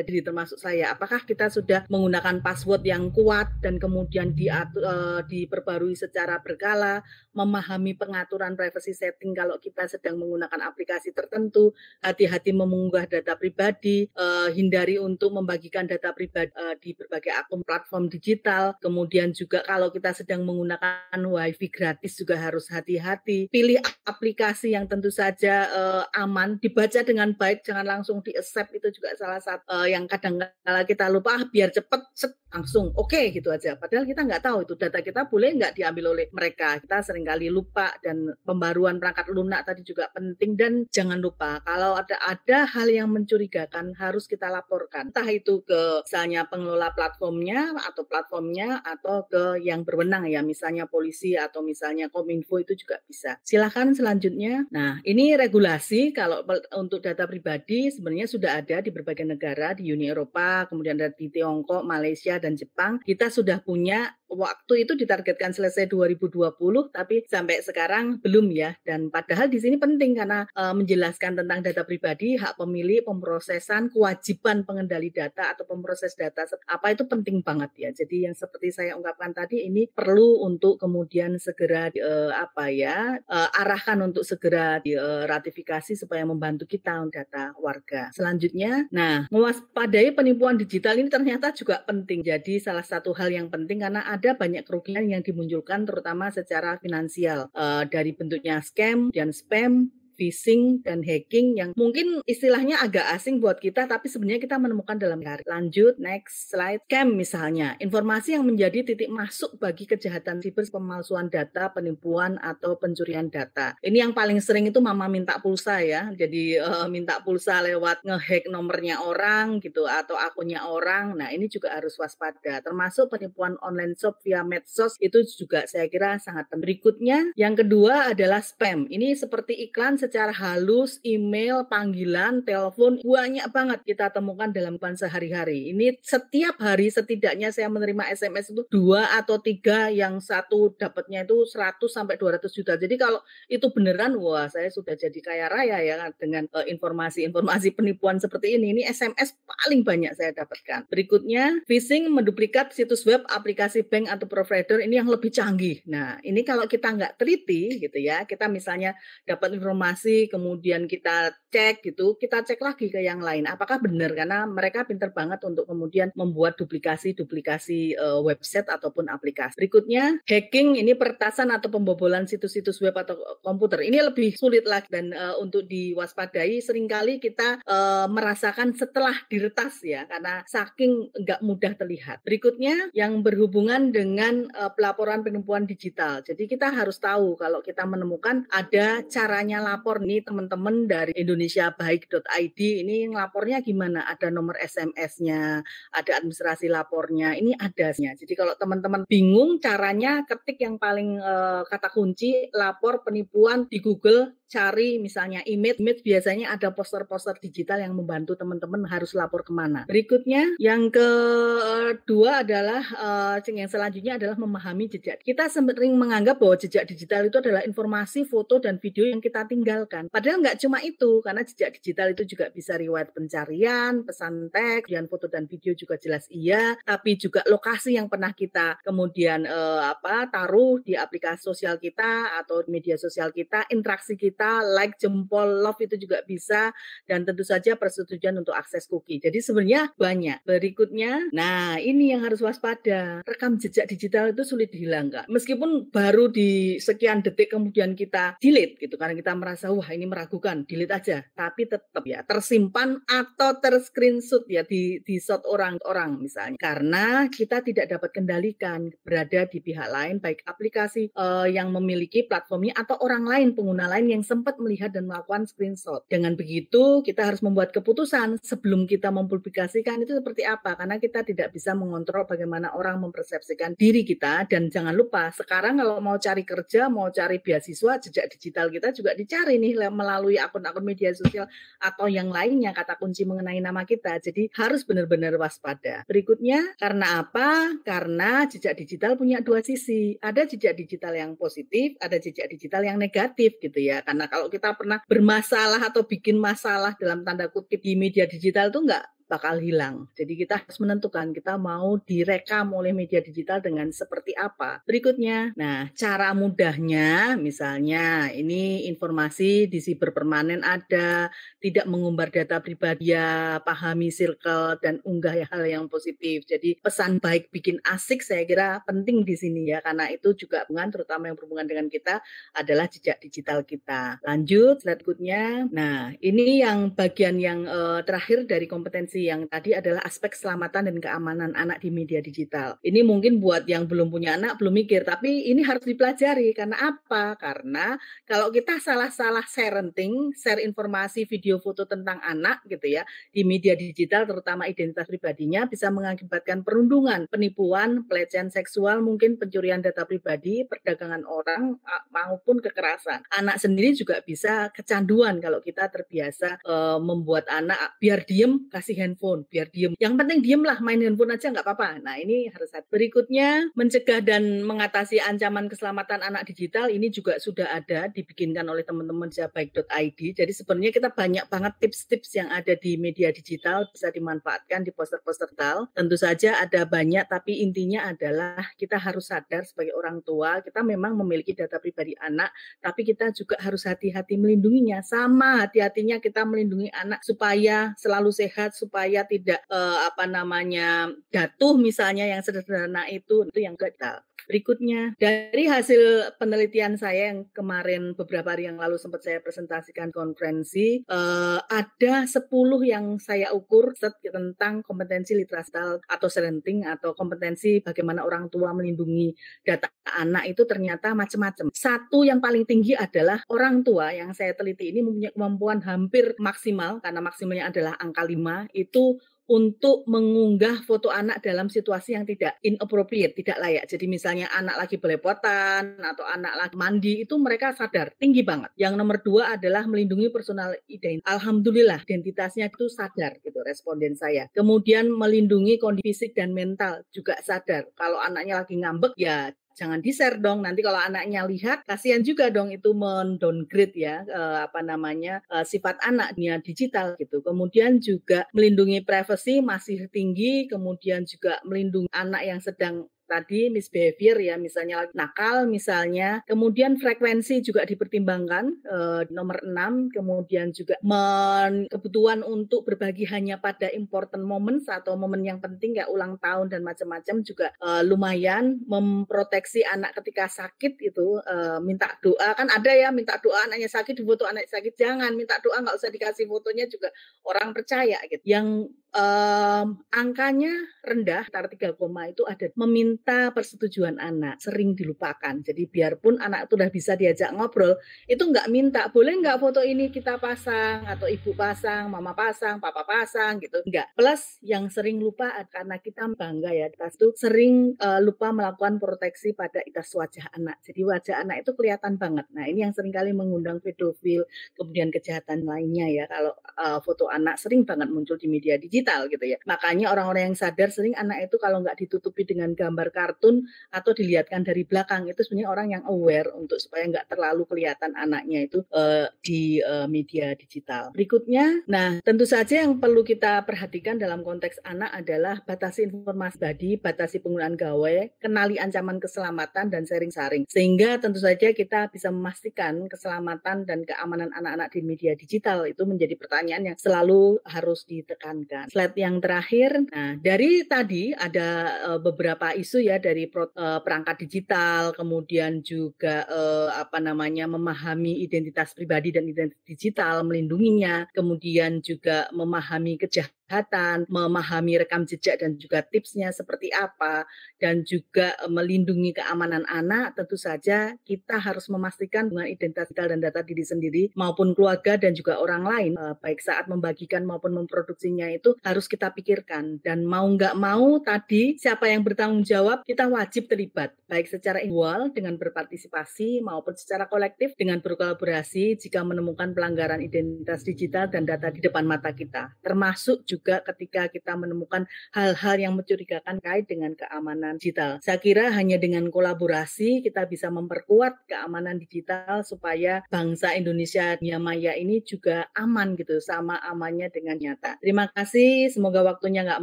diri 0.07 0.23
termasuk 0.23 0.55
saya. 0.55 0.95
Apakah 0.95 1.27
kita 1.27 1.51
sudah 1.51 1.83
menggunakan 1.91 2.39
password 2.39 2.87
yang 2.87 3.11
kuat 3.11 3.51
dan 3.59 3.83
kemudian 3.83 4.31
diatur, 4.31 4.87
uh, 4.87 5.21
diperbarui 5.27 5.99
secara 5.99 6.39
berkala 6.39 7.03
memahami 7.35 7.99
pengaturan 7.99 8.55
privacy 8.55 8.95
setting 8.95 9.35
kalau 9.35 9.59
kita 9.59 9.91
sedang 9.91 10.15
menggunakan 10.23 10.71
aplikasi 10.71 11.11
tertentu 11.11 11.75
hati-hati 11.99 12.55
mengunggah 12.55 13.11
data 13.11 13.35
pribadi 13.35 14.07
uh, 14.15 14.55
hindari 14.55 15.03
untuk 15.03 15.35
membagikan 15.35 15.91
data 15.91 16.15
pribadi 16.15 16.55
uh, 16.55 16.79
di 16.79 16.95
berbagai 16.95 17.35
akun 17.35 17.67
platform 17.67 18.07
digital. 18.07 18.79
Kemudian 18.79 19.35
juga 19.35 19.67
kalau 19.67 19.91
kita 19.91 20.15
sedang 20.15 20.47
menggunakan 20.47 21.19
wifi 21.19 21.67
gratis 21.67 22.15
juga 22.15 22.39
harus 22.39 22.71
hati-hati. 22.71 23.51
Pilih 23.51 23.83
aplikasi 24.07 24.79
yang 24.79 24.87
tentu 24.87 25.11
saja 25.11 25.67
uh, 25.75 26.05
aman 26.15 26.63
dibaca 26.63 27.03
dengan 27.03 27.24
dengan 27.25 27.41
baik 27.41 27.65
jangan 27.65 27.87
langsung 27.89 28.21
di 28.21 28.37
accept 28.37 28.77
itu 28.77 29.01
juga 29.01 29.17
salah 29.17 29.41
satu 29.41 29.65
uh, 29.73 29.89
yang 29.89 30.05
kadang 30.05 30.37
kala 30.61 30.85
kita 30.85 31.09
lupa 31.09 31.41
ah, 31.41 31.43
biar 31.49 31.73
cepet 31.73 32.01
set, 32.13 32.37
langsung 32.53 32.93
oke 32.95 33.11
okay, 33.11 33.33
gitu 33.33 33.49
aja. 33.51 33.75
Padahal 33.75 34.05
kita 34.05 34.23
nggak 34.23 34.43
tahu 34.45 34.59
itu 34.63 34.75
data 34.77 35.01
kita 35.01 35.27
boleh 35.27 35.57
nggak 35.59 35.73
diambil 35.75 36.15
oleh 36.15 36.29
mereka. 36.31 36.79
Kita 36.79 37.03
sering 37.03 37.27
kali 37.27 37.51
lupa 37.51 37.97
dan 37.99 38.31
pembaruan 38.47 39.03
perangkat 39.03 39.27
lunak 39.33 39.67
tadi 39.67 39.83
juga 39.83 40.07
penting. 40.15 40.55
Dan 40.55 40.73
jangan 40.93 41.19
lupa 41.19 41.65
kalau 41.67 41.99
ada 41.99 42.15
ada 42.23 42.69
hal 42.71 42.87
yang 42.93 43.11
mencurigakan 43.11 43.97
harus 43.99 44.31
kita 44.31 44.53
laporkan. 44.53 45.11
Entah 45.11 45.27
itu 45.33 45.65
ke 45.67 46.07
misalnya 46.07 46.47
pengelola 46.47 46.95
platformnya 46.95 47.75
atau 47.75 48.05
platformnya 48.07 48.85
atau 48.87 49.27
ke 49.27 49.65
yang 49.65 49.83
berwenang 49.83 50.31
ya 50.31 50.45
misalnya 50.45 50.87
polisi 50.87 51.35
atau 51.35 51.65
misalnya 51.65 52.07
kominfo 52.13 52.61
itu 52.63 52.77
juga 52.79 53.03
bisa. 53.03 53.41
Silahkan 53.43 53.91
selanjutnya. 53.97 54.71
Nah 54.71 55.03
ini 55.03 55.35
regulasi 55.35 56.15
kalau 56.15 56.47
untuk 56.79 57.03
data 57.05 57.29
pribadi 57.29 57.93
sebenarnya 57.93 58.25
sudah 58.25 58.57
ada 58.57 58.81
di 58.81 58.89
berbagai 58.89 59.29
negara 59.29 59.77
di 59.77 59.93
Uni 59.93 60.09
Eropa, 60.09 60.65
kemudian 60.65 60.97
ada 60.97 61.13
di 61.13 61.29
Tiongkok, 61.29 61.85
Malaysia 61.85 62.41
dan 62.41 62.57
Jepang. 62.57 63.05
Kita 63.05 63.29
sudah 63.29 63.61
punya 63.61 64.17
waktu 64.35 64.87
itu 64.87 64.99
ditargetkan 64.99 65.55
selesai 65.55 65.87
2020 65.87 66.59
tapi 66.91 67.23
sampai 67.27 67.63
sekarang 67.63 68.19
belum 68.21 68.51
ya 68.51 68.75
dan 68.83 69.09
padahal 69.09 69.47
di 69.47 69.59
sini 69.63 69.79
penting 69.79 70.19
karena 70.19 70.47
e, 70.51 70.63
menjelaskan 70.75 71.39
tentang 71.45 71.63
data 71.63 71.87
pribadi, 71.87 72.35
hak 72.35 72.59
pemilih, 72.59 73.07
pemrosesan, 73.07 73.95
kewajiban 73.95 74.67
pengendali 74.67 75.15
data 75.15 75.55
atau 75.55 75.65
pemproses 75.69 76.19
data 76.19 76.47
apa 76.67 76.93
itu 76.93 77.05
penting 77.07 77.45
banget 77.45 77.71
ya. 77.77 77.91
Jadi 77.93 78.27
yang 78.27 78.35
seperti 78.35 78.73
saya 78.73 78.97
ungkapkan 78.97 79.31
tadi 79.37 79.67
ini 79.69 79.87
perlu 79.87 80.43
untuk 80.43 80.81
kemudian 80.81 81.39
segera 81.39 81.93
e, 81.95 82.13
apa 82.33 82.73
ya 82.73 83.19
e, 83.21 83.39
arahkan 83.61 84.01
untuk 84.01 84.25
segera 84.25 84.81
diratifikasi 84.81 85.95
supaya 85.95 86.25
membantu 86.25 86.65
kita 86.65 86.97
data 87.13 87.53
warga. 87.61 88.09
Selanjutnya, 88.15 88.89
nah, 88.89 89.29
mewaspadai 89.29 90.15
penipuan 90.17 90.57
digital 90.57 90.97
ini 90.97 91.13
ternyata 91.13 91.53
juga 91.53 91.85
penting. 91.85 92.25
Jadi 92.25 92.63
salah 92.63 92.87
satu 92.87 93.13
hal 93.13 93.29
yang 93.29 93.53
penting 93.53 93.85
karena 93.85 94.07
ada 94.07 94.24
banyak 94.33 94.65
kerugian 94.65 95.13
yang 95.13 95.21
dimunculkan 95.21 95.85
terutama 95.85 96.33
secara 96.33 96.81
finansial. 96.81 97.53
Uh, 97.53 97.85
dari 97.85 98.17
bentuknya 98.17 98.65
scam 98.65 99.13
dan 99.13 99.29
spam 99.37 99.93
phishing 100.15 100.81
dan 100.87 101.03
hacking 101.03 101.59
yang 101.59 101.71
mungkin 101.75 102.23
istilahnya 102.25 102.81
agak 102.81 103.05
asing 103.15 103.43
buat 103.43 103.59
kita 103.59 103.87
tapi 103.91 104.09
sebenarnya 104.09 104.41
kita 104.43 104.57
menemukan 104.57 104.97
dalam 104.97 105.21
hari. 105.21 105.43
Lanjut 105.45 105.99
next 106.01 106.51
slide. 106.55 106.81
Scam 106.85 107.17
misalnya, 107.17 107.75
informasi 107.83 108.37
yang 108.39 108.45
menjadi 108.47 108.87
titik 108.87 109.11
masuk 109.11 109.57
bagi 109.59 109.89
kejahatan 109.89 110.39
siber 110.45 110.63
pemalsuan 110.69 111.27
data, 111.33 111.73
penipuan 111.73 112.37
atau 112.39 112.77
pencurian 112.79 113.27
data. 113.33 113.75
Ini 113.83 114.07
yang 114.07 114.13
paling 114.13 114.39
sering 114.39 114.69
itu 114.71 114.79
mama 114.79 115.11
minta 115.11 115.41
pulsa 115.41 115.81
ya. 115.83 116.13
Jadi 116.15 116.61
uh, 116.61 116.87
minta 116.87 117.19
pulsa 117.25 117.65
lewat 117.65 118.05
ngehack 118.07 118.47
nomornya 118.53 119.03
orang 119.03 119.59
gitu 119.59 119.89
atau 119.89 120.15
akunnya 120.15 120.69
orang. 120.69 121.17
Nah, 121.19 121.33
ini 121.33 121.49
juga 121.51 121.75
harus 121.75 121.97
waspada. 121.97 122.61
Termasuk 122.63 123.11
penipuan 123.11 123.57
online 123.65 123.97
shop 123.99 124.21
via 124.23 124.45
medsos 124.45 124.95
itu 125.01 125.25
juga 125.25 125.65
saya 125.67 125.89
kira 125.89 126.21
sangat. 126.21 126.47
Berikutnya 126.55 127.35
yang 127.35 127.59
kedua 127.59 128.15
adalah 128.15 128.45
spam. 128.45 128.87
Ini 128.87 129.17
seperti 129.17 129.67
iklan 129.71 129.97
secara 130.07 130.31
halus, 130.31 131.03
email, 131.03 131.67
panggilan, 131.67 132.47
telepon, 132.47 133.03
banyak 133.03 133.51
banget 133.51 133.81
kita 133.83 134.13
temukan 134.15 134.55
dalam 134.55 134.79
kehidupan 134.85 135.01
sehari-hari. 135.01 135.73
Ini 135.73 135.97
setiap 136.05 136.61
hari 136.61 136.93
setidaknya 136.93 137.49
saya 137.49 137.73
menerima 137.73 138.13
SMS 138.13 138.53
itu 138.53 138.69
dua 138.69 139.17
atau 139.17 139.41
tiga, 139.41 139.89
yang 139.89 140.21
satu 140.21 140.77
dapatnya 140.77 141.25
itu 141.25 141.49
100 141.49 141.81
sampai 141.89 142.21
200 142.21 142.53
juta. 142.53 142.77
Jadi 142.77 143.01
kalau 143.01 143.25
itu 143.49 143.65
beneran, 143.73 144.21
wah 144.21 144.45
saya 144.53 144.69
sudah 144.69 144.93
jadi 144.93 145.17
kaya 145.25 145.47
raya 145.49 145.81
ya 145.81 145.97
dengan 146.21 146.45
eh, 146.53 146.69
informasi-informasi 146.77 147.69
uh, 147.73 147.75
penipuan 147.81 148.21
seperti 148.21 148.61
ini. 148.61 148.77
Ini 148.77 148.83
SMS 148.93 149.41
paling 149.41 149.81
banyak 149.81 150.13
saya 150.13 150.37
dapatkan. 150.37 150.85
Berikutnya, 150.93 151.65
phishing 151.65 152.13
menduplikat 152.13 152.77
situs 152.77 153.09
web, 153.09 153.25
aplikasi 153.33 153.89
bank 153.89 154.13
atau 154.13 154.29
provider 154.29 154.85
ini 154.85 155.01
yang 155.01 155.09
lebih 155.09 155.33
canggih. 155.33 155.81
Nah, 155.89 156.21
ini 156.21 156.45
kalau 156.45 156.69
kita 156.69 156.93
nggak 156.93 157.17
teliti 157.17 157.81
gitu 157.81 157.97
ya, 157.97 158.29
kita 158.29 158.53
misalnya 158.53 158.93
dapat 159.25 159.57
informasi 159.57 159.94
informasi, 159.95 160.27
kemudian 160.27 160.91
kita 160.91 161.31
cek 161.55 161.87
gitu, 161.87 162.19
kita 162.19 162.43
cek 162.43 162.59
lagi 162.59 162.91
ke 162.91 162.99
yang 162.99 163.23
lain. 163.23 163.47
Apakah 163.47 163.79
benar? 163.79 164.11
Karena 164.11 164.43
mereka 164.43 164.83
pinter 164.83 165.15
banget 165.15 165.39
untuk 165.47 165.71
kemudian 165.71 166.11
membuat 166.19 166.59
duplikasi-duplikasi 166.59 167.95
uh, 167.95 168.19
website 168.19 168.67
ataupun 168.67 169.07
aplikasi. 169.07 169.55
Berikutnya, 169.55 170.19
hacking 170.27 170.75
ini 170.75 170.99
peretasan 170.99 171.55
atau 171.55 171.71
pembobolan 171.71 172.27
situs-situs 172.27 172.83
web 172.83 172.99
atau 172.99 173.15
komputer. 173.47 173.87
Ini 173.87 174.03
lebih 174.11 174.35
sulit 174.35 174.67
lagi 174.67 174.91
dan 174.91 175.15
uh, 175.15 175.39
untuk 175.39 175.71
diwaspadai 175.71 176.59
sering 176.59 176.91
kali 176.91 177.23
kita 177.23 177.63
uh, 177.63 178.11
merasakan 178.11 178.75
setelah 178.75 179.15
diretas 179.31 179.79
ya, 179.87 180.11
karena 180.11 180.43
saking 180.51 181.15
nggak 181.15 181.41
mudah 181.47 181.73
terlihat. 181.79 182.27
Berikutnya, 182.27 182.91
yang 182.91 183.23
berhubungan 183.23 183.95
dengan 183.95 184.51
uh, 184.59 184.75
pelaporan 184.75 185.23
penipuan 185.23 185.69
digital. 185.71 186.25
Jadi 186.25 186.51
kita 186.51 186.75
harus 186.75 186.99
tahu 186.99 187.39
kalau 187.39 187.63
kita 187.63 187.85
menemukan 187.85 188.49
ada 188.51 189.05
caranya 189.07 189.61
lapor 189.61 190.01
nih 190.01 190.25
teman-teman 190.25 190.89
dari 190.89 191.13
indonesiabaik.id 191.45 192.61
ini 192.61 193.13
lapornya 193.13 193.61
gimana? 193.61 194.09
Ada 194.09 194.33
nomor 194.33 194.57
SMS-nya, 194.57 195.61
ada 195.93 196.11
administrasi 196.17 196.73
lapornya, 196.73 197.37
ini 197.37 197.53
ada. 197.53 197.93
Jadi 197.93 198.33
kalau 198.33 198.57
teman-teman 198.57 199.05
bingung 199.05 199.61
caranya 199.61 200.25
ketik 200.25 200.65
yang 200.65 200.81
paling 200.81 201.21
uh, 201.21 201.63
kata 201.69 201.93
kunci 201.93 202.49
lapor 202.57 203.05
penipuan 203.05 203.69
di 203.69 203.79
Google 203.85 204.33
cari 204.55 205.03
misalnya 205.03 205.43
image, 205.43 205.83
image 205.83 206.01
biasanya 206.07 206.55
ada 206.55 206.71
poster-poster 206.71 207.35
digital 207.43 207.83
yang 207.83 207.99
membantu 207.99 208.39
teman-teman 208.39 208.87
harus 208.87 209.11
lapor 209.19 209.43
ke 209.43 209.51
mana. 209.51 209.83
Berikutnya, 209.91 210.55
yang 210.63 210.95
kedua 210.95 212.47
adalah 212.47 212.83
uh, 212.95 213.37
yang 213.43 213.67
selanjutnya 213.67 214.15
adalah 214.15 214.39
memahami 214.39 214.87
jejak. 214.87 215.19
Kita 215.27 215.51
sering 215.51 215.99
menganggap 215.99 216.39
bahwa 216.39 216.55
jejak 216.55 216.87
digital 216.87 217.27
itu 217.27 217.43
adalah 217.43 217.67
informasi, 217.67 218.23
foto, 218.23 218.63
dan 218.63 218.79
video 218.79 219.11
yang 219.11 219.19
kita 219.19 219.43
tinggalkan. 219.51 220.07
Padahal 220.07 220.39
nggak 220.39 220.63
cuma 220.63 220.79
itu, 220.87 221.19
karena 221.25 221.43
jejak 221.43 221.75
digital 221.83 222.15
itu 222.15 222.23
juga 222.29 222.53
bisa 222.55 222.79
riwayat 222.79 223.11
pencarian, 223.11 224.07
pesan 224.07 224.53
teks, 224.55 224.93
dan 224.93 225.11
foto 225.11 225.27
dan 225.27 225.51
video 225.51 225.73
juga 225.75 225.99
jelas 225.99 226.29
iya, 226.31 226.77
tapi 226.85 227.17
juga 227.17 227.41
lokasi 227.49 227.97
yang 227.97 228.07
pernah 228.07 228.31
kita 228.37 228.79
kemudian 228.85 229.49
uh, 229.49 229.89
apa 229.91 230.29
taruh 230.29 230.79
di 230.85 230.95
aplikasi 230.95 231.41
sosial 231.41 231.81
kita 231.81 232.39
atau 232.45 232.61
media 232.69 233.01
sosial 233.01 233.33
kita, 233.33 233.65
interaksi 233.73 234.15
kita 234.15 234.44
kita, 234.45 234.61
like, 234.77 235.01
jempol, 235.01 235.49
love 235.65 235.81
itu 235.81 235.97
juga 235.97 236.21
bisa 236.29 236.69
dan 237.09 237.25
tentu 237.25 237.41
saja 237.41 237.81
persetujuan 237.81 238.45
untuk 238.45 238.53
akses 238.53 238.85
cookie. 238.85 239.17
Jadi 239.17 239.41
sebenarnya 239.41 239.97
banyak. 239.97 240.45
Berikutnya, 240.45 241.33
nah 241.33 241.81
ini 241.81 242.13
yang 242.13 242.21
harus 242.29 242.45
waspada. 242.45 243.25
Rekam 243.25 243.57
jejak 243.57 243.89
digital 243.89 244.37
itu 244.37 244.45
sulit 244.45 244.69
dihilangkan. 244.69 245.25
Meskipun 245.33 245.89
baru 245.89 246.29
di 246.29 246.77
sekian 246.77 247.25
detik 247.25 247.57
kemudian 247.57 247.97
kita 247.97 248.37
delete 248.37 248.77
gitu 248.85 249.01
karena 249.01 249.17
kita 249.17 249.33
merasa 249.33 249.73
wah 249.73 249.89
ini 249.89 250.05
meragukan, 250.05 250.69
delete 250.69 250.93
aja. 250.93 251.19
Tapi 251.33 251.65
tetap 251.65 252.05
ya 252.05 252.21
tersimpan 252.21 253.01
atau 253.09 253.57
terscreenshot 253.65 254.45
ya 254.53 254.61
di 254.69 255.01
di 255.01 255.17
shot 255.17 255.49
orang-orang 255.49 256.21
misalnya. 256.21 256.61
Karena 256.61 257.33
kita 257.33 257.65
tidak 257.65 257.97
dapat 257.97 258.13
kendalikan 258.13 258.93
berada 259.01 259.49
di 259.49 259.65
pihak 259.65 259.89
lain 259.89 260.21
baik 260.21 260.45
aplikasi 260.45 261.09
uh, 261.17 261.49
yang 261.49 261.73
memiliki 261.73 262.29
platformnya 262.29 262.77
atau 262.77 263.01
orang 263.01 263.25
lain 263.25 263.49
pengguna 263.57 263.89
lain 263.89 264.11
yang 264.11 264.24
sempat 264.25 264.57
melihat 264.57 264.91
dan 264.91 265.05
melakukan 265.05 265.45
screenshot. 265.45 266.03
Dengan 266.09 266.35
begitu 266.35 267.05
kita 267.05 267.29
harus 267.29 267.45
membuat 267.45 267.77
keputusan 267.77 268.41
sebelum 268.41 268.89
kita 268.89 269.13
mempublikasikan 269.13 270.01
itu 270.01 270.17
seperti 270.17 270.49
apa 270.49 270.75
karena 270.81 270.97
kita 270.97 271.21
tidak 271.21 271.53
bisa 271.53 271.77
mengontrol 271.77 272.25
bagaimana 272.25 272.73
orang 272.73 273.05
mempersepsikan 273.05 273.77
diri 273.77 274.03
kita 274.03 274.49
dan 274.49 274.73
jangan 274.73 274.97
lupa 274.97 275.35
sekarang 275.35 275.83
kalau 275.83 275.99
mau 275.99 276.17
cari 276.17 276.47
kerja, 276.47 276.87
mau 276.89 277.11
cari 277.11 277.43
beasiswa, 277.43 277.99
jejak 278.01 278.31
digital 278.33 278.71
kita 278.71 278.95
juga 278.95 279.13
dicari 279.13 279.59
nih 279.61 279.91
melalui 279.91 280.39
akun-akun 280.39 280.87
media 280.87 281.11
sosial 281.11 281.51
atau 281.83 282.07
yang 282.07 282.31
lainnya 282.31 282.71
kata 282.71 282.95
kunci 282.97 283.27
mengenai 283.27 283.59
nama 283.59 283.83
kita. 283.83 284.23
Jadi 284.23 284.55
harus 284.55 284.87
benar-benar 284.87 285.35
waspada. 285.35 286.07
Berikutnya 286.07 286.79
karena 286.79 287.27
apa? 287.27 287.75
Karena 287.83 288.47
jejak 288.47 288.79
digital 288.79 289.19
punya 289.19 289.43
dua 289.43 289.59
sisi. 289.61 290.15
Ada 290.23 290.47
jejak 290.47 290.79
digital 290.79 291.19
yang 291.19 291.35
positif, 291.35 291.99
ada 291.99 292.17
jejak 292.17 292.47
digital 292.47 292.87
yang 292.87 292.97
negatif 292.97 293.59
gitu 293.59 293.83
ya. 293.83 294.07
Karena 294.07 294.14
kalau 294.31 294.47
kita 294.47 294.73
pernah 294.79 295.03
bermasalah 295.05 295.83
atau 295.83 296.07
bikin 296.07 296.39
masalah 296.39 296.95
dalam 296.95 297.27
tanda 297.27 297.51
kutip 297.51 297.83
di 297.83 297.99
media 297.99 298.25
digital 298.25 298.71
itu 298.71 298.81
enggak 298.83 299.05
bakal 299.31 299.63
hilang. 299.63 300.11
Jadi 300.13 300.45
kita 300.45 300.61
harus 300.61 300.77
menentukan 300.83 301.33
kita 301.33 301.57
mau 301.57 301.97
direkam 302.03 302.75
oleh 302.77 302.93
media 302.93 303.25
digital 303.25 303.65
dengan 303.65 303.89
seperti 303.95 304.37
apa. 304.37 304.85
Berikutnya, 304.85 305.57
nah 305.57 305.89
cara 305.97 306.37
mudahnya 306.37 307.41
misalnya 307.41 308.29
ini 308.29 308.85
informasi 308.91 309.71
di 309.71 309.79
siber 309.79 310.13
permanen 310.13 310.61
ada, 310.67 311.33
tidak 311.63 311.87
mengumbar 311.89 312.29
data 312.29 312.61
pribadi 312.61 313.17
ya, 313.17 313.63
pahami 313.65 314.13
circle 314.13 314.77
dan 314.83 315.01
unggah 315.07 315.47
hal 315.49 315.63
yang 315.65 315.89
positif. 315.89 316.45
Jadi 316.45 316.77
pesan 316.83 317.23
baik 317.23 317.49
bikin 317.49 317.81
asik 317.87 318.21
saya 318.21 318.45
kira 318.45 318.83
penting 318.85 319.25
di 319.25 319.39
sini 319.39 319.73
ya 319.73 319.81
karena 319.81 320.11
itu 320.11 320.37
juga 320.37 320.69
hubungan 320.69 320.91
terutama 320.91 321.31
yang 321.31 321.37
berhubungan 321.39 321.67
dengan 321.71 321.87
kita 321.89 322.21
adalah 322.53 322.91
jejak 322.91 323.23
digital 323.23 323.65
kita. 323.65 324.21
Lanjut 324.27 324.85
berikutnya. 325.15 325.69
Nah, 325.71 326.17
ini 326.19 326.65
yang 326.65 326.91
bagian 326.97 327.37
yang 327.37 327.69
uh, 327.69 328.01
terakhir 328.03 328.49
dari 328.49 328.65
kompetensi 328.65 329.14
yang 329.15 329.47
tadi 329.47 329.77
adalah 329.77 330.03
aspek 330.03 330.35
keselamatan 330.35 330.91
dan 330.91 330.99
keamanan 330.99 331.53
anak 331.55 331.79
di 331.79 331.95
media 331.95 332.19
digital. 332.19 332.77
Ini 332.83 333.07
mungkin 333.07 333.39
buat 333.39 333.65
yang 333.71 333.87
belum 333.87 334.11
punya 334.11 334.35
anak 334.35 334.59
belum 334.59 334.75
mikir, 334.75 335.07
tapi 335.07 335.51
ini 335.51 335.63
harus 335.63 335.87
dipelajari 335.87 336.51
karena 336.57 336.77
apa? 336.95 337.39
Karena 337.39 337.95
kalau 338.27 338.51
kita 338.51 338.83
salah-salah 338.83 339.47
sharing, 339.47 340.35
share 340.35 340.59
informasi, 340.61 341.29
video, 341.29 341.63
foto 341.63 341.87
tentang 341.87 342.19
anak 342.25 342.67
gitu 342.67 342.91
ya 342.91 343.07
di 343.31 343.47
media 343.47 343.79
digital, 343.79 344.27
terutama 344.27 344.67
identitas 344.67 345.07
pribadinya 345.07 345.69
bisa 345.71 345.93
mengakibatkan 345.95 346.67
perundungan, 346.67 347.31
penipuan, 347.31 348.09
pelecehan 348.09 348.51
seksual, 348.51 349.05
mungkin 349.05 349.37
pencurian 349.39 349.85
data 349.85 350.09
pribadi, 350.09 350.65
perdagangan 350.67 351.23
orang 351.29 351.77
maupun 352.11 352.59
kekerasan. 352.59 353.27
Anak 353.35 353.61
sendiri 353.61 353.93
juga 353.93 354.25
bisa 354.25 354.73
kecanduan 354.73 355.39
kalau 355.39 355.61
kita 355.61 355.91
terbiasa 355.93 356.63
e, 356.65 356.75
membuat 357.03 357.47
anak 357.51 357.99
biar 358.01 358.25
diem 358.25 358.67
kasih 358.73 358.97
handphone 359.05 359.45
biar 359.51 359.69
diem. 359.69 359.93
Yang 359.99 360.15
penting 360.23 360.39
diem 360.41 360.63
lah 360.63 360.79
main 360.81 361.03
handphone 361.03 361.35
aja 361.35 361.51
nggak 361.51 361.67
apa-apa. 361.67 362.01
Nah 362.01 362.17
ini 362.17 362.49
harus 362.49 362.71
satu. 362.71 362.87
Berikutnya 362.89 363.69
mencegah 363.75 364.23
dan 364.23 364.63
mengatasi 364.63 365.19
ancaman 365.19 365.67
keselamatan 365.69 366.23
anak 366.23 366.47
digital 366.47 366.89
ini 366.89 367.11
juga 367.11 367.37
sudah 367.43 367.75
ada 367.75 368.07
dibikinkan 368.09 368.65
oleh 368.65 368.87
teman-teman 368.87 369.29
jabaik.id. 369.29 370.21
Jadi 370.39 370.53
sebenarnya 370.55 370.93
kita 370.95 371.11
banyak 371.11 371.45
banget 371.51 371.73
tips-tips 371.83 372.31
yang 372.39 372.49
ada 372.49 372.73
di 372.79 372.95
media 372.97 373.35
digital 373.35 373.91
bisa 373.91 374.09
dimanfaatkan 374.15 374.87
di 374.87 374.95
poster-poster 374.95 375.51
digital. 375.65 375.89
Tentu 375.95 376.17
saja 376.17 376.61
ada 376.61 376.85
banyak 376.85 377.25
tapi 377.27 377.65
intinya 377.65 378.07
adalah 378.09 378.63
kita 378.79 379.01
harus 379.01 379.31
sadar 379.31 379.65
sebagai 379.65 379.97
orang 379.97 380.21
tua 380.23 380.61
kita 380.63 380.85
memang 380.85 381.17
memiliki 381.19 381.57
data 381.57 381.81
pribadi 381.81 382.15
anak 382.21 382.53
tapi 382.85 383.03
kita 383.03 383.33
juga 383.33 383.57
harus 383.59 383.89
hati-hati 383.89 384.37
melindunginya. 384.37 385.01
Sama 385.01 385.65
hati-hatinya 385.65 386.21
kita 386.21 386.45
melindungi 386.45 386.93
anak 386.93 387.25
supaya 387.25 387.97
selalu 387.99 388.31
sehat 388.31 388.77
supaya 388.77 388.94
supaya 388.95 389.27
tidak 389.27 389.59
uh, 389.75 390.07
apa 390.07 390.23
namanya 390.23 391.11
jatuh 391.35 391.75
misalnya 391.75 392.31
yang 392.31 392.47
sederhana 392.47 393.11
itu 393.11 393.43
itu 393.51 393.59
yang 393.59 393.75
kita 393.75 394.23
Berikutnya, 394.47 395.17
dari 395.19 395.67
hasil 395.67 396.35
penelitian 396.39 396.97
saya 397.01 397.33
yang 397.35 397.49
kemarin 397.51 398.13
beberapa 398.15 398.53
hari 398.55 398.69
yang 398.69 398.79
lalu 398.79 399.01
sempat 399.01 399.25
saya 399.25 399.41
presentasikan 399.41 400.13
konferensi, 400.15 401.03
uh, 401.09 401.59
ada 401.65 402.29
10 402.29 402.49
yang 402.85 403.17
saya 403.19 403.51
ukur 403.57 403.97
tentang 403.97 404.85
kompetensi 404.85 405.35
literasi 405.35 405.75
atau 406.07 406.29
serenting 406.29 406.85
atau 406.85 407.17
kompetensi 407.17 407.81
bagaimana 407.81 408.23
orang 408.23 408.53
tua 408.53 408.71
melindungi 408.77 409.33
data 409.65 409.89
anak 410.21 410.53
itu 410.53 410.63
ternyata 410.69 411.17
macam-macam. 411.17 411.73
Satu 411.73 412.23
yang 412.23 412.39
paling 412.39 412.69
tinggi 412.69 412.93
adalah 412.93 413.41
orang 413.49 413.81
tua 413.81 414.13
yang 414.13 414.37
saya 414.37 414.53
teliti 414.53 414.93
ini 414.93 415.01
mempunyai 415.01 415.33
kemampuan 415.33 415.81
hampir 415.83 416.37
maksimal, 416.37 417.01
karena 417.01 417.21
maksimalnya 417.25 417.65
adalah 417.73 417.95
angka 417.97 418.23
5, 418.23 418.69
itu 418.77 419.17
untuk 419.45 420.09
mengunggah 420.09 420.83
foto 420.89 421.13
anak 421.13 421.45
dalam 421.45 421.69
situasi 421.69 422.17
yang 422.17 422.25
tidak 422.25 422.57
inappropriate, 422.65 423.37
tidak 423.37 423.61
layak. 423.61 423.85
Jadi 423.85 424.09
misalnya 424.09 424.49
anak 424.57 424.81
lagi 424.81 424.97
belepotan 424.97 426.01
atau 426.01 426.25
anak 426.25 426.57
lagi 426.57 426.77
mandi 426.81 427.13
itu 427.29 427.37
mereka 427.37 427.77
sadar 427.77 428.17
tinggi 428.17 428.41
banget. 428.41 428.73
Yang 428.81 428.95
nomor 428.97 429.21
dua 429.21 429.61
adalah 429.61 429.85
melindungi 429.85 430.33
personal 430.33 430.73
identitas. 430.89 431.29
Alhamdulillah 431.29 432.01
identitasnya 432.09 432.73
itu 432.73 432.89
sadar 432.89 433.37
gitu 433.45 433.61
responden 433.61 434.17
saya. 434.17 434.49
Kemudian 434.57 435.13
melindungi 435.13 435.77
kondisi 435.77 436.15
fisik 436.15 436.39
dan 436.39 436.55
mental 436.55 437.03
juga 437.11 437.37
sadar. 437.43 437.91
Kalau 437.99 438.23
anaknya 438.23 438.63
lagi 438.63 438.79
ngambek 438.79 439.19
ya 439.19 439.51
jangan 439.75 440.01
di-share 440.01 440.39
dong. 440.39 440.63
Nanti 440.65 440.81
kalau 440.81 440.99
anaknya 440.99 441.45
lihat, 441.45 441.85
kasihan 441.85 442.23
juga 442.23 442.49
dong 442.49 442.71
itu 442.71 442.95
mendowngrade 442.95 443.95
ya 443.99 444.23
eh, 444.25 444.59
apa 444.67 444.81
namanya 444.81 445.43
eh, 445.51 445.67
sifat 445.67 446.01
anaknya 446.03 446.63
digital 446.63 447.19
gitu. 447.19 447.43
Kemudian 447.45 447.99
juga 447.99 448.47
melindungi 448.55 449.03
privasi 449.03 449.61
masih 449.61 450.09
tinggi, 450.09 450.71
kemudian 450.71 451.27
juga 451.27 451.59
melindungi 451.67 452.09
anak 452.15 452.43
yang 452.47 452.61
sedang 452.63 453.07
tadi 453.35 453.67
misbehavior 453.67 454.39
ya 454.39 454.55
misalnya 454.55 455.11
nakal 455.11 455.67
misalnya. 455.67 456.47
Kemudian 456.47 456.95
frekuensi 456.95 457.59
juga 457.67 457.83
dipertimbangkan 457.83 458.65
eh, 458.87 459.23
nomor 459.35 459.67
6 459.67 460.15
kemudian 460.15 460.71
juga 460.71 460.95
men, 461.03 461.91
kebutuhan 461.91 462.47
untuk 462.47 462.87
berbagi 462.87 463.27
hanya 463.27 463.59
pada 463.59 463.91
important 463.91 464.47
moments 464.47 464.87
atau 464.87 465.19
momen 465.19 465.43
yang 465.43 465.59
penting 465.59 465.99
kayak 465.99 466.11
ulang 466.15 466.39
tahun 466.39 466.71
dan 466.71 466.87
macam-macam 466.87 467.43
juga 467.43 467.75
eh, 467.83 468.03
lumayan. 468.07 468.79
Memproteksi 468.87 469.83
anak 469.83 470.15
ketika 470.23 470.47
sakit 470.47 471.03
itu 471.03 471.43
eh, 471.43 471.79
minta 471.83 472.15
doa. 472.23 472.55
Kan 472.55 472.71
ada 472.71 472.91
ya 472.95 473.11
minta 473.11 473.35
doa 473.43 473.67
anaknya 473.67 473.91
sakit 473.91 474.15
difoto 474.15 474.47
anak 474.47 474.71
sakit. 474.71 474.95
Jangan 474.95 475.35
minta 475.35 475.59
doa 475.59 475.83
nggak 475.83 475.99
usah 475.99 476.11
dikasih 476.15 476.47
fotonya 476.47 476.87
juga 476.87 477.11
orang 477.43 477.75
percaya 477.75 478.23
gitu. 478.31 478.45
Yang 478.47 478.95
um, 479.15 479.87
angkanya 480.11 480.75
rendah, 481.05 481.47
sekitar 481.47 481.95
3 481.95 482.01
koma 482.01 482.27
itu 482.29 482.43
ada 482.49 482.67
meminta 482.75 483.53
persetujuan 483.55 484.19
anak, 484.19 484.59
sering 484.59 484.97
dilupakan. 484.97 485.55
Jadi 485.63 485.87
biarpun 485.87 486.41
anak 486.41 486.67
itu 486.67 486.81
udah 486.81 486.91
bisa 486.91 487.13
diajak 487.15 487.53
ngobrol, 487.55 487.97
itu 488.27 488.41
nggak 488.41 488.67
minta, 488.73 489.07
boleh 489.13 489.39
nggak 489.39 489.61
foto 489.61 489.81
ini 489.85 490.11
kita 490.11 490.41
pasang, 490.41 491.07
atau 491.07 491.29
ibu 491.31 491.55
pasang, 491.55 492.11
mama 492.11 492.33
pasang, 492.33 492.83
papa 492.83 493.07
pasang 493.07 493.63
gitu. 493.63 493.85
Nggak. 493.87 494.17
Plus 494.19 494.59
yang 494.65 494.91
sering 494.91 495.23
lupa 495.23 495.53
karena 495.71 496.01
kita 496.01 496.27
bangga 496.35 496.73
ya, 496.75 496.91
kita 496.91 497.13
itu 497.15 497.29
sering 497.37 497.95
uh, 498.01 498.19
lupa 498.19 498.51
melakukan 498.51 498.99
proteksi 498.99 499.53
pada 499.55 499.85
itas 499.85 500.11
wajah 500.17 500.51
anak. 500.57 500.81
Jadi 500.83 501.01
wajah 501.05 501.45
anak 501.45 501.63
itu 501.63 501.77
kelihatan 501.77 502.17
banget. 502.17 502.49
Nah 502.51 502.65
ini 502.67 502.83
yang 502.83 502.97
sering 502.97 503.13
kali 503.13 503.37
mengundang 503.37 503.79
pedofil, 503.79 504.49
kemudian 504.75 505.13
kejahatan 505.13 505.63
lainnya 505.69 506.09
ya. 506.09 506.25
Kalau 506.27 506.57
uh, 506.81 506.99
foto 507.05 507.29
anak 507.29 507.61
sering 507.61 507.85
banget 507.85 508.09
muncul 508.09 508.41
di 508.41 508.49
media 508.49 508.81
digital 508.81 509.04
digital 509.05 509.29
gitu 509.29 509.45
ya. 509.45 509.59
Makanya 509.69 510.09
orang-orang 510.09 510.49
yang 510.49 510.57
sadar 510.57 510.89
sering 510.89 511.13
anak 511.13 511.45
itu 511.45 511.61
kalau 511.61 511.85
nggak 511.85 512.01
ditutupi 512.01 512.49
dengan 512.49 512.73
gambar 512.73 513.13
kartun 513.13 513.69
atau 513.93 514.17
dilihatkan 514.17 514.65
dari 514.65 514.89
belakang 514.89 515.29
itu 515.29 515.45
sebenarnya 515.45 515.69
orang 515.69 515.89
yang 515.93 516.03
aware 516.09 516.49
untuk 516.57 516.81
supaya 516.81 517.05
nggak 517.05 517.29
terlalu 517.29 517.69
kelihatan 517.69 518.17
anaknya 518.17 518.65
itu 518.65 518.81
uh, 518.97 519.29
di 519.45 519.85
uh, 519.85 520.09
media 520.09 520.57
digital. 520.57 521.13
Berikutnya, 521.13 521.85
nah 521.85 522.17
tentu 522.25 522.49
saja 522.49 522.81
yang 522.81 522.97
perlu 522.97 523.21
kita 523.21 523.61
perhatikan 523.69 524.17
dalam 524.17 524.41
konteks 524.41 524.81
anak 524.89 525.13
adalah 525.13 525.61
batasi 525.61 526.09
informasi 526.09 526.57
tadi, 526.57 526.97
batasi 526.97 527.45
penggunaan 527.45 527.77
gawai, 527.77 528.33
kenali 528.41 528.81
ancaman 528.81 529.21
keselamatan 529.21 529.93
dan 529.93 530.09
sharing-sharing. 530.09 530.65
Sehingga 530.65 531.21
tentu 531.21 531.45
saja 531.45 531.77
kita 531.77 532.09
bisa 532.09 532.33
memastikan 532.33 533.05
keselamatan 533.05 533.85
dan 533.85 534.09
keamanan 534.09 534.49
anak-anak 534.57 534.89
di 534.97 535.01
media 535.05 535.37
digital 535.37 535.85
itu 535.85 536.09
menjadi 536.09 536.39
pertanyaan 536.41 536.95
yang 536.95 536.97
selalu 536.97 537.61
harus 537.69 538.07
ditekankan. 538.09 538.94
Slide 538.95 539.19
yang 539.19 539.43
terakhir, 539.43 540.07
nah 540.15 540.39
dari 540.39 540.87
tadi 540.87 541.35
ada 541.35 541.99
uh, 542.15 542.21
beberapa 542.23 542.71
isu 542.79 543.03
ya 543.03 543.19
dari 543.19 543.51
uh, 543.51 543.99
perangkat 543.99 544.47
digital, 544.47 545.11
kemudian 545.11 545.83
juga 545.83 546.47
uh, 546.47 546.95
apa 546.95 547.19
namanya 547.19 547.67
memahami 547.67 548.39
identitas 548.47 548.95
pribadi 548.95 549.35
dan 549.35 549.51
identitas 549.51 549.83
digital, 549.83 550.47
melindunginya, 550.47 551.27
kemudian 551.35 551.99
juga 552.07 552.47
memahami 552.55 553.19
kejahatan 553.19 553.64
kesehatan, 553.69 554.27
memahami 554.27 554.99
rekam 554.99 555.29
jejak 555.29 555.61
dan 555.61 555.77
juga 555.77 556.01
tipsnya 556.01 556.51
seperti 556.51 556.89
apa, 556.91 557.45
dan 557.77 558.03
juga 558.07 558.57
e, 558.63 558.67
melindungi 558.73 559.37
keamanan 559.37 559.85
anak, 559.87 560.35
tentu 560.39 560.57
saja 560.57 561.13
kita 561.27 561.61
harus 561.61 561.87
memastikan 561.93 562.49
dengan 562.49 562.67
identitas 562.71 563.11
digital 563.13 563.37
dan 563.37 563.41
data 563.45 563.61
diri 563.61 563.85
sendiri 563.85 564.23
maupun 564.35 564.73
keluarga 564.73 565.21
dan 565.21 565.37
juga 565.37 565.61
orang 565.61 565.85
lain, 565.85 566.13
e, 566.17 566.25
baik 566.41 566.65
saat 566.65 566.89
membagikan 566.89 567.45
maupun 567.45 567.77
memproduksinya 567.77 568.49
itu 568.49 568.73
harus 568.81 569.05
kita 569.07 569.31
pikirkan. 569.37 570.01
Dan 570.01 570.25
mau 570.25 570.49
nggak 570.49 570.75
mau 570.79 571.21
tadi 571.21 571.77
siapa 571.77 572.09
yang 572.09 572.25
bertanggung 572.25 572.65
jawab, 572.65 573.05
kita 573.05 573.29
wajib 573.29 573.69
terlibat, 573.69 574.17
baik 574.29 574.49
secara 574.49 574.81
individual 574.81 575.33
dengan 575.33 575.57
berpartisipasi 575.57 576.63
maupun 576.63 576.95
secara 576.95 577.27
kolektif 577.27 577.75
dengan 577.75 577.99
berkolaborasi 577.99 579.01
jika 579.01 579.25
menemukan 579.25 579.73
pelanggaran 579.73 580.23
identitas 580.23 580.85
digital 580.87 581.27
dan 581.27 581.49
data 581.49 581.73
di 581.73 581.81
depan 581.83 582.05
mata 582.07 582.31
kita, 582.31 582.77
termasuk 582.85 583.43
juga 583.43 583.54
ketika 583.61 584.31
kita 584.33 584.57
menemukan 584.57 585.05
hal-hal 585.35 585.77
yang 585.79 585.93
mencurigakan 585.95 586.59
kait 586.63 586.89
dengan 586.89 587.13
keamanan 587.15 587.77
digital. 587.79 588.19
Saya 588.25 588.39
kira 588.41 588.73
hanya 588.73 588.97
dengan 588.97 589.29
kolaborasi 589.29 590.25
kita 590.25 590.47
bisa 590.49 590.71
memperkuat 590.73 591.47
keamanan 591.51 592.01
digital 592.01 592.63
supaya 592.65 593.23
bangsa 593.29 593.77
Indonesia 593.77 594.37
dunia 594.39 594.59
maya 594.59 594.93
ini 594.97 595.21
juga 595.23 595.69
aman 595.77 596.17
gitu, 596.19 596.41
sama 596.41 596.79
amannya 596.85 597.29
dengan 597.31 597.57
nyata. 597.59 597.99
Terima 598.01 598.31
kasih, 598.33 598.91
semoga 598.91 599.25
waktunya 599.25 599.65
nggak 599.65 599.83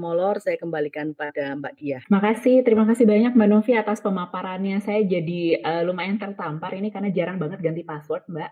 molor. 0.00 0.38
Saya 0.40 0.56
kembalikan 0.56 1.12
pada 1.12 1.56
Mbak 1.58 1.74
Dia. 1.78 1.98
Terima 2.04 2.22
kasih, 2.22 2.54
terima 2.64 2.84
kasih 2.88 3.04
banyak 3.06 3.32
Mbak 3.36 3.48
Novi 3.50 3.72
atas 3.76 4.00
pemaparannya. 4.00 4.80
Saya 4.80 5.02
jadi 5.04 5.60
uh, 5.60 5.82
lumayan 5.84 6.16
tertampar 6.16 6.72
ini 6.76 6.88
karena 6.88 7.10
jarang 7.12 7.36
banget 7.36 7.60
ganti 7.60 7.82
password 7.84 8.24
Mbak, 8.30 8.50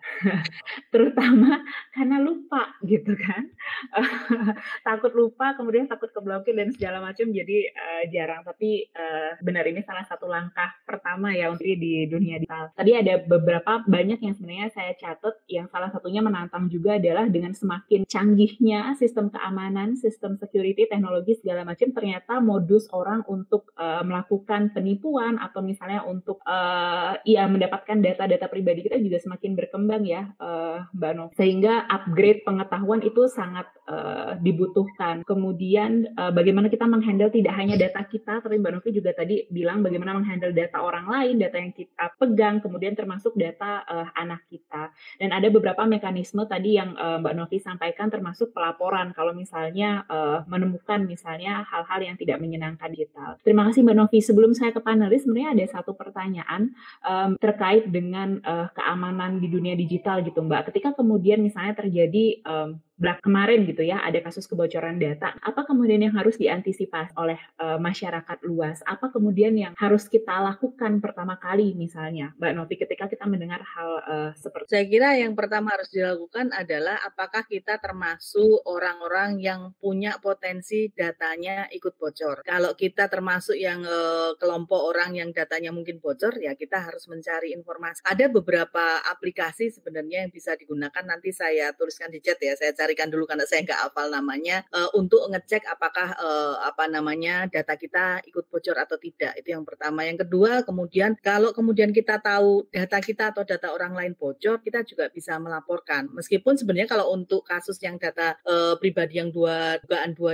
terutama 0.93 1.63
karena 1.95 2.17
lupa 2.21 2.75
gitu 2.85 3.15
kan. 3.17 3.49
takut 4.89 5.08
takut 5.09 5.25
lupa 5.25 5.57
kemudian 5.57 5.89
takut 5.89 6.13
keblokir 6.13 6.53
dan 6.53 6.69
segala 6.77 7.01
macam 7.01 7.33
jadi 7.33 7.59
uh, 7.73 8.03
jarang. 8.13 8.45
Tapi 8.45 8.93
uh, 8.93 9.41
benar 9.41 9.65
ini 9.65 9.81
salah 9.81 10.05
satu 10.05 10.29
langkah 10.29 10.69
pertama 10.85 11.33
ya 11.33 11.49
untuk 11.49 11.65
di 11.65 12.05
dunia 12.05 12.37
digital. 12.37 12.69
Tadi 12.77 12.93
ada 12.93 13.25
beberapa 13.25 13.81
banyak 13.89 14.21
yang 14.21 14.37
sebenarnya 14.37 14.69
saya 14.77 14.93
catat. 15.01 15.41
Yang 15.49 15.73
salah 15.73 15.89
satunya 15.89 16.21
menantang 16.21 16.69
juga 16.69 17.01
adalah 17.01 17.25
dengan 17.25 17.57
semakin 17.57 18.05
canggihnya 18.05 19.01
sistem 19.01 19.33
keamanan 19.33 19.97
sistem 19.97 20.37
security 20.37 20.85
teknologi 20.85 21.41
segala 21.41 21.65
macam 21.65 21.89
ternyata 21.97 22.37
modus 22.45 22.85
orang 22.93 23.25
untuk 23.25 23.73
uh, 23.81 24.05
melakukan 24.05 24.77
penipuan 24.77 25.41
atau 25.41 25.65
misalnya 25.65 26.05
untuk 26.05 26.45
uh, 26.45 27.17
ya 27.25 27.49
mendapatkan 27.49 27.97
data-data 27.97 28.45
pribadi 28.53 28.85
kita 28.85 29.01
juga 29.01 29.17
semakin 29.25 29.57
berkembang 29.57 30.05
ya 30.05 30.29
uh, 30.37 30.85
Mbak 30.93 31.13
Nov. 31.17 31.31
Sehingga 31.33 31.89
upgrade 31.89 32.45
pengetahuan 32.45 33.01
itu 33.01 33.25
sangat 33.33 33.71
uh, 33.89 34.37
dibutuhkan 34.43 34.98
lakukan. 34.99 35.23
Kemudian 35.23 36.11
uh, 36.19 36.35
bagaimana 36.35 36.67
kita 36.67 36.85
menghandle 36.91 37.31
tidak 37.31 37.55
hanya 37.55 37.79
data 37.79 38.03
kita, 38.03 38.43
tapi 38.43 38.59
Mbak 38.59 38.73
Novi 38.75 38.91
juga 38.91 39.15
tadi 39.15 39.47
bilang 39.47 39.87
bagaimana 39.87 40.19
menghandle 40.19 40.51
data 40.51 40.83
orang 40.83 41.07
lain, 41.07 41.39
data 41.39 41.57
yang 41.57 41.71
kita 41.71 42.05
pegang, 42.19 42.59
kemudian 42.59 42.99
termasuk 42.99 43.39
data 43.39 43.87
uh, 43.87 44.11
anak 44.19 44.43
kita. 44.51 44.91
Dan 45.23 45.31
ada 45.31 45.47
beberapa 45.55 45.87
mekanisme 45.87 46.43
tadi 46.51 46.75
yang 46.75 46.99
uh, 46.99 47.23
Mbak 47.23 47.35
Novi 47.39 47.59
sampaikan 47.63 48.11
termasuk 48.11 48.51
pelaporan 48.51 49.15
kalau 49.15 49.31
misalnya 49.31 50.03
uh, 50.11 50.43
menemukan 50.51 51.07
misalnya 51.07 51.63
hal-hal 51.71 52.01
yang 52.03 52.17
tidak 52.19 52.43
menyenangkan 52.43 52.91
digital. 52.91 53.39
Terima 53.47 53.71
kasih 53.71 53.87
Mbak 53.87 53.97
Novi. 53.97 54.19
Sebelum 54.19 54.51
saya 54.59 54.75
ke 54.75 54.83
panelis, 54.83 55.23
sebenarnya 55.23 55.55
ada 55.55 55.65
satu 55.79 55.95
pertanyaan 55.95 56.75
um, 57.07 57.39
terkait 57.39 57.87
dengan 57.87 58.43
uh, 58.43 58.67
keamanan 58.75 59.39
di 59.39 59.47
dunia 59.47 59.79
digital 59.79 60.27
gitu 60.27 60.43
Mbak. 60.43 60.75
Ketika 60.75 60.99
kemudian 60.99 61.39
misalnya 61.39 61.79
terjadi 61.79 62.43
um, 62.43 62.83
belak 62.99 63.23
kemarin 63.23 63.63
gitu 63.65 63.87
ya 63.87 64.03
ada 64.03 64.19
kasus 64.19 64.45
kebocoran 64.51 64.99
data. 64.99 65.39
Apa 65.41 65.65
kemudian 65.65 66.03
yang 66.03 66.15
harus 66.19 66.35
diantisipasi 66.35 67.15
oleh 67.15 67.39
uh, 67.63 67.79
masyarakat 67.79 68.39
luas? 68.45 68.83
Apa 68.83 69.15
kemudian 69.15 69.55
yang 69.55 69.73
harus 69.79 70.11
kita 70.11 70.35
lakukan 70.43 70.99
pertama 70.99 71.39
kali 71.39 71.79
misalnya, 71.79 72.35
Mbak 72.37 72.53
Novi 72.59 72.75
ketika 72.75 73.07
kita 73.07 73.25
mendengar 73.31 73.63
hal 73.63 73.91
uh, 74.03 74.31
seperti 74.35 74.75
Saya 74.75 74.87
kira 74.91 75.15
yang 75.15 75.39
pertama 75.39 75.79
harus 75.79 75.89
dilakukan 75.95 76.51
adalah 76.51 76.99
apakah 77.07 77.47
kita 77.47 77.79
termasuk 77.79 78.67
orang-orang 78.67 79.39
yang 79.39 79.73
punya 79.79 80.19
potensi 80.19 80.91
datanya 80.91 81.71
ikut 81.71 81.95
bocor. 81.97 82.43
Kalau 82.43 82.75
kita 82.75 83.07
termasuk 83.07 83.55
yang 83.55 83.87
uh, 83.87 84.35
kelompok 84.37 84.91
orang 84.91 85.15
yang 85.15 85.31
datanya 85.31 85.71
mungkin 85.71 86.03
bocor, 86.03 86.35
ya 86.43 86.59
kita 86.59 86.83
harus 86.83 87.07
mencari 87.07 87.55
informasi. 87.55 88.03
Ada 88.03 88.27
beberapa 88.27 89.01
aplikasi 89.07 89.71
sebenarnya 89.71 90.27
yang 90.27 90.33
bisa 90.35 90.59
digunakan 90.59 91.05
nanti 91.07 91.31
saya 91.31 91.71
tuliskan 91.79 92.11
di 92.11 92.19
chat 92.19 92.41
ya, 92.43 92.59
saya 92.59 92.75
cari 92.75 92.88
carikan 92.89 93.13
dulu 93.13 93.29
karena 93.29 93.45
saya 93.45 93.69
nggak 93.69 93.81
hafal 93.85 94.09
namanya 94.09 94.65
uh, 94.73 94.89
untuk 94.97 95.29
ngecek 95.29 95.69
apakah 95.69 96.17
uh, 96.17 96.57
apa 96.65 96.89
namanya 96.89 97.45
data 97.53 97.77
kita 97.77 98.25
ikut 98.25 98.49
bocor 98.49 98.81
atau 98.81 98.97
tidak. 98.97 99.37
Itu 99.37 99.53
yang 99.53 99.69
pertama. 99.69 100.09
Yang 100.09 100.25
kedua 100.25 100.65
kemudian 100.65 101.21
kalau 101.21 101.53
kemudian 101.53 101.93
kita 101.93 102.17
tahu 102.17 102.65
data 102.73 102.97
kita 103.05 103.37
atau 103.37 103.45
data 103.45 103.77
orang 103.77 103.93
lain 103.93 104.17
bocor 104.17 104.65
kita 104.65 104.89
juga 104.89 105.13
bisa 105.13 105.37
melaporkan. 105.37 106.09
Meskipun 106.17 106.57
sebenarnya 106.57 106.89
kalau 106.89 107.13
untuk 107.13 107.45
kasus 107.45 107.77
yang 107.85 108.01
data 108.01 108.41
uh, 108.49 108.81
pribadi 108.81 109.21
yang 109.21 109.29
dua 109.29 109.77
dugaan 109.85 110.17
dua 110.17 110.33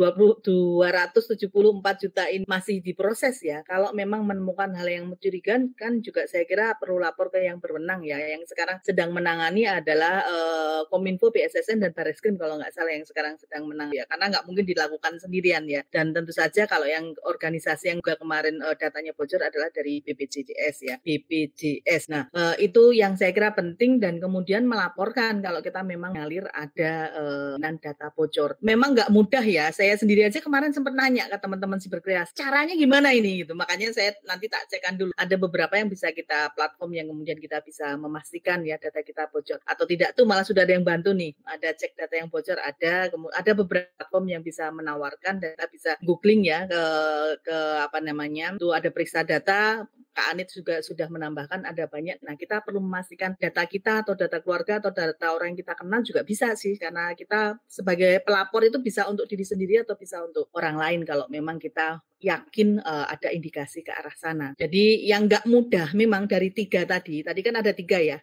274 0.00 1.52
juta 2.00 2.24
ini 2.32 2.48
masih 2.48 2.80
diproses 2.80 3.44
ya. 3.44 3.60
Kalau 3.68 3.92
memang 3.92 4.24
menemukan 4.24 4.72
hal 4.72 4.88
yang 4.88 5.04
mencurigakan 5.12 5.76
kan 5.76 6.00
juga 6.00 6.24
saya 6.24 6.48
kira 6.48 6.72
perlu 6.80 6.96
lapor 6.96 7.28
ke 7.28 7.44
yang 7.44 7.60
berwenang 7.60 8.00
ya. 8.00 8.16
Yang 8.16 8.56
sekarang 8.56 8.80
sedang 8.80 9.12
menangani 9.12 9.68
adalah 9.68 10.24
uh, 10.24 10.80
Kominfo, 10.88 11.28
BSSN 11.28 11.84
dan 11.84 11.92
Barreskrim 11.92 12.40
kalau 12.40 12.56
nggak 12.56 12.72
salah 12.72 12.96
yang 12.96 13.04
sekarang 13.04 13.36
sedang 13.36 13.68
menangani 13.68 14.00
ya. 14.00 14.08
Karena 14.08 14.32
nggak 14.32 14.44
mungkin 14.48 14.64
dilakukan 14.64 15.12
sendirian 15.20 15.68
ya. 15.68 15.84
Dan 15.92 16.16
tentu 16.16 16.32
saja 16.32 16.64
kalau 16.64 16.88
yang 16.88 17.12
organisasi 17.28 17.92
yang 17.92 17.98
juga 18.00 18.16
kemarin 18.16 18.64
uh, 18.64 18.72
datanya 18.72 19.12
bocor 19.12 19.44
adalah 19.44 19.68
dari 19.68 20.00
BPJS 20.00 20.76
ya. 20.80 20.96
BPJS. 21.04 22.08
Nah 22.08 22.32
uh, 22.32 22.56
itu 22.56 22.96
yang 22.96 23.20
saya 23.20 23.36
kira 23.36 23.52
penting 23.52 24.00
dan 24.00 24.16
kemudian 24.16 24.64
melaporkan 24.64 25.44
kalau 25.44 25.60
kita 25.60 25.84
memang 25.84 26.16
ngalir 26.16 26.48
ada 26.56 26.92
uh, 27.12 27.56
data 27.80 28.08
bocor. 28.14 28.56
Memang 28.64 28.96
nggak 28.96 29.10
mudah 29.10 29.44
ya. 29.44 29.68
Saya 29.74 29.89
saya 29.90 30.06
sendiri 30.06 30.22
aja 30.22 30.38
kemarin 30.38 30.70
sempat 30.70 30.94
nanya 30.94 31.26
ke 31.26 31.34
teman-teman 31.42 31.82
siberkreasi, 31.82 32.30
caranya 32.38 32.78
gimana 32.78 33.10
ini 33.10 33.42
gitu. 33.42 33.58
Makanya 33.58 33.90
saya 33.90 34.14
nanti 34.22 34.46
tak 34.46 34.70
cekkan 34.70 34.94
dulu. 34.94 35.10
Ada 35.18 35.34
beberapa 35.34 35.74
yang 35.74 35.90
bisa 35.90 36.14
kita 36.14 36.54
platform 36.54 36.94
yang 36.94 37.10
kemudian 37.10 37.34
kita 37.42 37.58
bisa 37.66 37.98
memastikan 37.98 38.62
ya 38.62 38.78
data 38.78 39.02
kita 39.02 39.26
bocor 39.34 39.58
atau 39.66 39.84
tidak 39.90 40.14
tuh 40.14 40.30
malah 40.30 40.46
sudah 40.46 40.62
ada 40.62 40.78
yang 40.78 40.86
bantu 40.86 41.10
nih. 41.10 41.34
Ada 41.42 41.74
cek 41.74 41.98
data 41.98 42.14
yang 42.14 42.30
bocor, 42.30 42.62
ada 42.62 43.10
ada 43.10 43.52
beberapa 43.58 43.90
platform 43.98 44.30
yang 44.30 44.42
bisa 44.46 44.70
menawarkan 44.70 45.42
data 45.42 45.66
bisa 45.66 45.98
googling 46.06 46.46
ya 46.46 46.70
ke 46.70 46.82
ke 47.42 47.58
apa 47.82 47.98
namanya 47.98 48.54
tuh 48.62 48.70
ada 48.70 48.94
periksa 48.94 49.26
data 49.26 49.90
Kak 50.10 50.36
Anit 50.36 50.50
juga 50.50 50.82
sudah 50.82 51.06
menambahkan 51.06 51.62
ada 51.62 51.86
banyak. 51.86 52.18
Nah, 52.26 52.34
kita 52.34 52.60
perlu 52.60 52.82
memastikan 52.82 53.38
data 53.38 53.62
kita 53.64 54.02
atau 54.02 54.18
data 54.18 54.42
keluarga 54.42 54.82
atau 54.82 54.90
data 54.90 55.26
orang 55.30 55.54
yang 55.54 55.60
kita 55.62 55.74
kenal 55.78 56.00
juga 56.02 56.26
bisa 56.26 56.52
sih 56.58 56.74
karena 56.76 57.14
kita 57.14 57.58
sebagai 57.66 58.20
pelapor 58.26 58.66
itu 58.66 58.82
bisa 58.82 59.06
untuk 59.06 59.30
diri 59.30 59.46
sendiri 59.46 59.82
atau 59.82 59.94
bisa 59.94 60.20
untuk 60.22 60.50
orang 60.54 60.76
lain 60.76 61.00
kalau 61.06 61.30
memang 61.30 61.56
kita 61.62 62.02
yakin 62.20 62.78
uh, 62.84 63.08
ada 63.08 63.32
indikasi 63.32 63.80
ke 63.80 63.90
arah 63.90 64.12
sana. 64.12 64.52
Jadi 64.60 65.08
yang 65.08 65.24
nggak 65.24 65.48
mudah 65.48 65.96
memang 65.96 66.28
dari 66.28 66.52
tiga 66.52 66.84
tadi, 66.84 67.24
tadi 67.24 67.40
kan 67.40 67.56
ada 67.56 67.72
tiga 67.72 67.96
ya, 67.96 68.20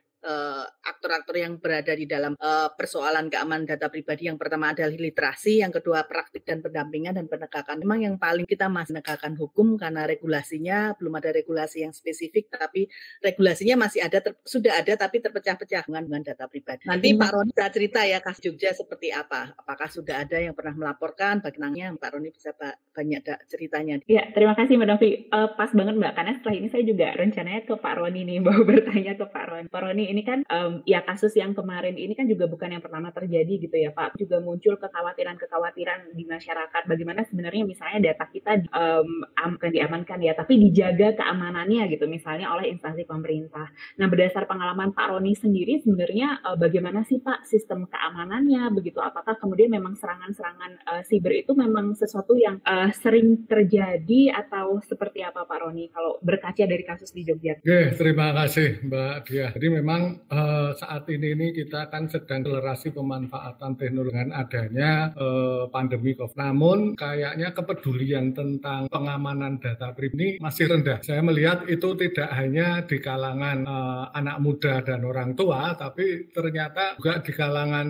aktor-aktor 0.84 1.36
yang 1.38 1.62
berada 1.62 1.94
di 1.94 2.10
dalam 2.10 2.34
uh, 2.40 2.74
persoalan 2.74 3.30
keamanan 3.30 3.70
data 3.70 3.88
pribadi 3.88 4.28
yang 4.28 4.36
pertama 4.36 4.74
adalah 4.74 4.90
literasi, 4.92 5.62
yang 5.62 5.70
kedua 5.70 6.04
praktik 6.10 6.44
dan 6.44 6.60
pendampingan 6.64 7.16
dan 7.16 7.30
penegakan. 7.30 7.78
Memang 7.80 8.00
yang 8.04 8.16
paling 8.18 8.50
kita 8.50 8.68
masih 8.68 8.98
menegakkan 8.98 9.38
hukum 9.38 9.78
karena 9.78 10.10
regulasinya 10.10 10.98
belum 10.98 11.14
ada 11.22 11.30
regulasi 11.30 11.86
yang 11.86 11.94
spesifik, 11.94 12.50
tapi 12.50 12.90
regulasinya 13.22 13.86
masih 13.86 14.02
ada, 14.02 14.24
ter, 14.24 14.34
sudah 14.42 14.82
ada 14.82 14.94
tapi 14.98 15.22
terpecah-pecah 15.22 15.86
dengan, 15.86 16.04
dengan 16.10 16.22
data 16.34 16.50
pribadi. 16.50 16.90
Nanti 16.90 17.14
hmm. 17.14 17.20
Pak 17.22 17.30
Roni 17.36 17.52
bisa 17.54 17.70
cerita 17.70 18.00
ya 18.04 18.20
kasus 18.24 18.42
Jogja 18.42 18.72
seperti 18.74 19.14
apa? 19.14 19.54
Apakah 19.54 19.88
sudah 19.92 20.26
ada 20.26 20.38
yang 20.42 20.58
pernah 20.58 20.74
melaporkan? 20.74 21.40
Bagaimana 21.44 21.94
Pak 22.00 22.10
Roni 22.18 22.30
bisa 22.34 22.56
banyak 22.58 23.22
ceritanya? 23.46 24.02
Ya, 24.08 24.32
terima 24.34 24.58
kasih 24.58 24.80
Mbak 24.80 24.88
Novi. 24.90 25.10
Uh, 25.30 25.50
pas 25.54 25.70
banget 25.72 25.96
Mbak, 26.00 26.14
karena 26.16 26.32
setelah 26.40 26.56
ini 26.56 26.68
saya 26.72 26.84
juga 26.88 27.08
rencananya 27.14 27.62
ke 27.68 27.76
Pak 27.76 27.94
Roni 28.00 28.22
nih, 28.26 28.38
mau 28.46 28.62
bertanya 28.64 29.14
ke 29.14 29.26
Pak 29.28 29.46
Roni. 29.48 29.68
Pak 29.70 29.82
Roni 29.84 30.07
ini 30.08 30.24
kan 30.24 30.48
um, 30.48 30.82
ya 30.88 31.04
kasus 31.04 31.36
yang 31.36 31.52
kemarin 31.52 32.00
ini 32.00 32.16
kan 32.16 32.26
juga 32.26 32.48
bukan 32.48 32.72
yang 32.72 32.84
pertama 32.84 33.12
terjadi 33.12 33.54
gitu 33.60 33.76
ya 33.76 33.92
Pak. 33.92 34.16
Juga 34.16 34.40
muncul 34.40 34.80
kekhawatiran-kekhawatiran 34.80 36.16
di 36.16 36.24
masyarakat 36.24 36.84
bagaimana 36.88 37.28
sebenarnya 37.28 37.64
misalnya 37.68 38.14
data 38.14 38.26
kita 38.32 38.52
um, 38.72 39.28
bukan 39.58 39.72
diamankan 39.74 40.20
ya, 40.24 40.34
tapi 40.34 40.56
dijaga 40.58 41.20
keamanannya 41.20 41.92
gitu 41.92 42.08
misalnya 42.08 42.54
oleh 42.56 42.72
instansi 42.72 43.04
pemerintah. 43.04 43.68
Nah 44.00 44.08
berdasar 44.08 44.48
pengalaman 44.48 44.96
Pak 44.96 45.08
Roni 45.12 45.36
sendiri 45.36 45.84
sebenarnya 45.84 46.42
uh, 46.48 46.56
bagaimana 46.56 47.04
sih 47.04 47.20
Pak 47.20 47.44
sistem 47.44 47.90
keamanannya 47.90 48.72
begitu? 48.72 49.04
Apakah 49.04 49.36
kemudian 49.42 49.74
memang 49.74 49.98
serangan-serangan 50.00 50.72
uh, 50.88 51.04
siber 51.04 51.34
itu 51.34 51.52
memang 51.58 51.98
sesuatu 51.98 52.38
yang 52.38 52.62
uh, 52.64 52.90
sering 52.96 53.50
terjadi 53.50 54.38
atau 54.46 54.80
seperti 54.86 55.26
apa 55.26 55.44
Pak 55.44 55.58
Roni 55.66 55.90
kalau 55.92 56.22
berkaca 56.22 56.64
dari 56.64 56.84
kasus 56.86 57.12
di 57.12 57.26
Jogja? 57.26 57.58
Oke, 57.60 57.98
terima 57.98 58.32
kasih 58.32 58.86
Mbak 58.86 59.16
Dia. 59.28 59.48
Jadi 59.52 59.68
memang 59.68 59.97
uh, 60.32 60.72
saat 60.76 61.08
ini 61.12 61.34
ini 61.34 61.48
kita 61.56 61.88
kan 61.92 62.10
sedang 62.12 62.44
akselerasi 62.44 62.96
pemanfaatan 62.96 63.72
teknologi 63.76 64.06
dengan 64.08 64.30
adanya 64.36 64.92
uh, 65.20 65.68
pandemi 65.68 66.16
COVID. 66.16 66.38
Namun 66.40 66.78
kayaknya 66.96 67.52
kepedulian 67.52 68.32
tentang 68.32 68.88
pengamanan 68.88 69.60
data 69.60 69.92
pribadi 69.92 70.40
masih 70.40 70.72
rendah. 70.72 71.04
Saya 71.04 71.20
melihat 71.20 71.68
itu 71.68 71.96
tidak 72.00 72.30
hanya 72.36 72.86
di 72.88 72.98
kalangan 73.04 73.68
uh, 73.68 74.04
anak 74.16 74.38
muda 74.40 74.80
dan 74.86 75.04
orang 75.04 75.36
tua, 75.36 75.76
tapi 75.76 76.32
ternyata 76.32 76.96
juga 77.00 77.20
di 77.24 77.32
kalangan 77.34 77.88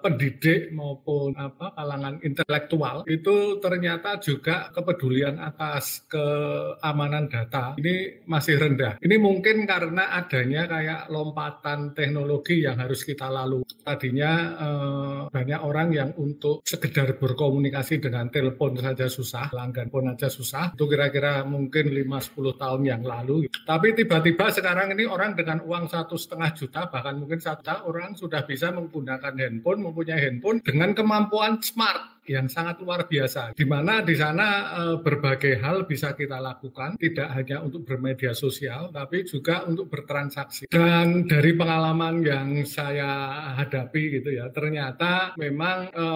pendidik 0.00 0.72
maupun 0.74 1.32
apa 1.36 1.72
kalangan 1.76 2.18
intelektual 2.24 3.06
itu 3.06 3.60
ternyata 3.62 4.18
juga 4.18 4.68
kepedulian 4.72 5.38
atas 5.38 6.04
keamanan 6.10 7.30
data 7.30 7.76
ini 7.78 8.24
masih 8.26 8.58
rendah. 8.58 8.98
Ini 9.00 9.16
mungkin 9.20 9.64
karena 9.64 10.16
adanya 10.16 10.66
kayak 10.66 11.00
lompatan 11.12 11.35
teknologi 11.92 12.64
yang 12.64 12.80
harus 12.80 13.04
kita 13.04 13.28
lalu. 13.28 13.60
Tadinya 13.84 14.32
eh, 14.56 15.20
banyak 15.28 15.60
orang 15.60 15.88
yang 15.92 16.10
untuk 16.16 16.64
sekedar 16.64 17.20
berkomunikasi 17.20 18.00
dengan 18.00 18.32
telepon 18.32 18.80
saja 18.80 19.06
susah, 19.06 19.52
langgan 19.52 19.92
pun 19.92 20.08
aja 20.08 20.32
susah. 20.32 20.72
Itu 20.72 20.88
kira-kira 20.88 21.44
mungkin 21.44 21.92
5-10 21.92 22.62
tahun 22.62 22.82
yang 22.88 23.02
lalu. 23.04 23.52
Tapi 23.68 23.92
tiba-tiba 23.92 24.48
sekarang 24.48 24.96
ini 24.96 25.04
orang 25.04 25.36
dengan 25.36 25.60
uang 25.60 25.92
satu 25.92 26.16
setengah 26.16 26.50
juta, 26.56 26.80
bahkan 26.88 27.20
mungkin 27.20 27.38
satu 27.38 27.60
juta, 27.60 27.84
orang 27.84 28.16
sudah 28.16 28.42
bisa 28.48 28.72
menggunakan 28.72 29.36
handphone, 29.36 29.84
mempunyai 29.84 30.20
handphone 30.22 30.64
dengan 30.64 30.96
kemampuan 30.96 31.60
smart 31.60 32.15
yang 32.28 32.46
sangat 32.50 32.82
luar 32.82 33.06
biasa, 33.06 33.54
di 33.54 33.64
mana 33.64 34.02
di 34.02 34.14
sana 34.18 34.48
e, 34.74 34.82
berbagai 35.00 35.58
hal 35.62 35.86
bisa 35.86 36.12
kita 36.12 36.38
lakukan, 36.42 36.98
tidak 36.98 37.28
hanya 37.32 37.62
untuk 37.62 37.86
bermedia 37.86 38.34
sosial, 38.34 38.90
tapi 38.90 39.24
juga 39.24 39.64
untuk 39.64 39.88
bertransaksi. 39.88 40.68
Dan 40.68 41.26
dari 41.30 41.54
pengalaman 41.54 42.22
yang 42.22 42.48
saya 42.66 43.52
hadapi 43.56 44.20
gitu 44.20 44.34
ya, 44.34 44.50
ternyata 44.50 45.38
memang 45.38 45.90
e, 45.90 46.06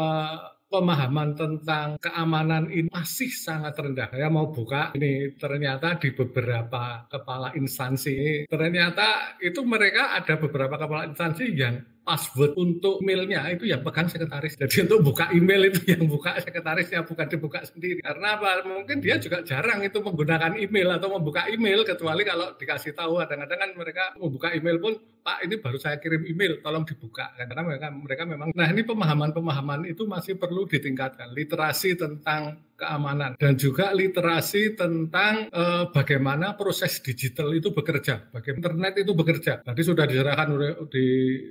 pemahaman 0.70 1.34
tentang 1.34 1.98
keamanan 1.98 2.70
ini 2.70 2.86
masih 2.88 3.28
sangat 3.34 3.74
rendah. 3.74 4.06
Saya 4.14 4.30
mau 4.30 4.54
buka 4.54 4.94
ini 4.94 5.34
ternyata 5.34 5.98
di 5.98 6.14
beberapa 6.14 7.10
kepala 7.10 7.52
instansi 7.58 8.46
ternyata 8.46 9.36
itu 9.42 9.66
mereka 9.66 10.14
ada 10.14 10.38
beberapa 10.38 10.78
kepala 10.78 11.10
instansi 11.10 11.44
yang 11.58 11.82
password 12.00 12.56
untuk 12.56 12.98
mailnya 13.04 13.44
itu 13.52 13.68
yang 13.68 13.84
pegang 13.84 14.08
sekretaris. 14.08 14.56
Jadi 14.56 14.88
untuk 14.88 15.12
buka 15.12 15.30
email 15.30 15.68
itu 15.70 15.94
yang 15.94 16.04
buka 16.08 16.36
sekretarisnya 16.40 17.04
bukan 17.04 17.26
dibuka 17.28 17.60
sendiri. 17.62 18.00
Karena 18.00 18.40
apa? 18.40 18.64
Mungkin 18.64 19.04
dia 19.04 19.20
juga 19.20 19.44
jarang 19.44 19.84
itu 19.84 20.00
menggunakan 20.00 20.56
email 20.56 20.96
atau 20.96 21.12
membuka 21.14 21.46
email 21.52 21.84
kecuali 21.84 22.24
kalau 22.24 22.56
dikasih 22.56 22.96
tahu 22.96 23.20
kadang-kadang 23.20 23.58
kan 23.60 23.70
mereka 23.76 24.04
membuka 24.16 24.48
email 24.56 24.80
pun 24.80 24.94
Pak 25.20 25.44
ini 25.44 25.60
baru 25.60 25.76
saya 25.76 26.00
kirim 26.00 26.24
email 26.24 26.64
tolong 26.64 26.88
dibuka. 26.88 27.30
Karena 27.36 27.62
mereka 27.62 27.86
mereka 27.92 28.22
memang 28.24 28.48
nah 28.56 28.68
ini 28.68 28.82
pemahaman-pemahaman 28.82 29.84
itu 29.86 30.08
masih 30.08 30.40
perlu 30.40 30.64
ditingkatkan. 30.64 31.30
Literasi 31.36 31.94
tentang 32.00 32.69
keamanan 32.80 33.36
dan 33.36 33.60
juga 33.60 33.92
literasi 33.92 34.72
tentang 34.72 35.52
eh, 35.52 35.84
bagaimana 35.92 36.56
proses 36.56 37.04
digital 37.04 37.52
itu 37.52 37.76
bekerja, 37.76 38.32
bagaimana 38.32 38.60
internet 38.60 38.94
itu 39.00 39.12
bekerja. 39.16 39.64
Tadi 39.64 39.82
sudah 39.84 40.04
diserahkan 40.04 40.48
oleh 40.52 40.70
di 40.88 41.06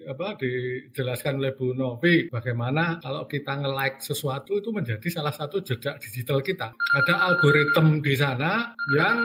apa 0.06 0.38
dijelaskan 0.38 1.42
oleh 1.42 1.54
Bu 1.54 1.74
Novi 1.78 2.30
bagaimana 2.30 2.98
kalau 3.02 3.26
kita 3.30 3.58
nge-like 3.60 4.02
sesuatu 4.02 4.58
itu 4.58 4.70
menjadi 4.70 5.08
salah 5.10 5.34
satu 5.34 5.62
jejak 5.62 6.02
digital 6.02 6.42
kita. 6.42 6.74
Ada 6.74 7.34
algoritma 7.34 8.02
di 8.02 8.13
sana 8.18 8.74
yang 8.94 9.18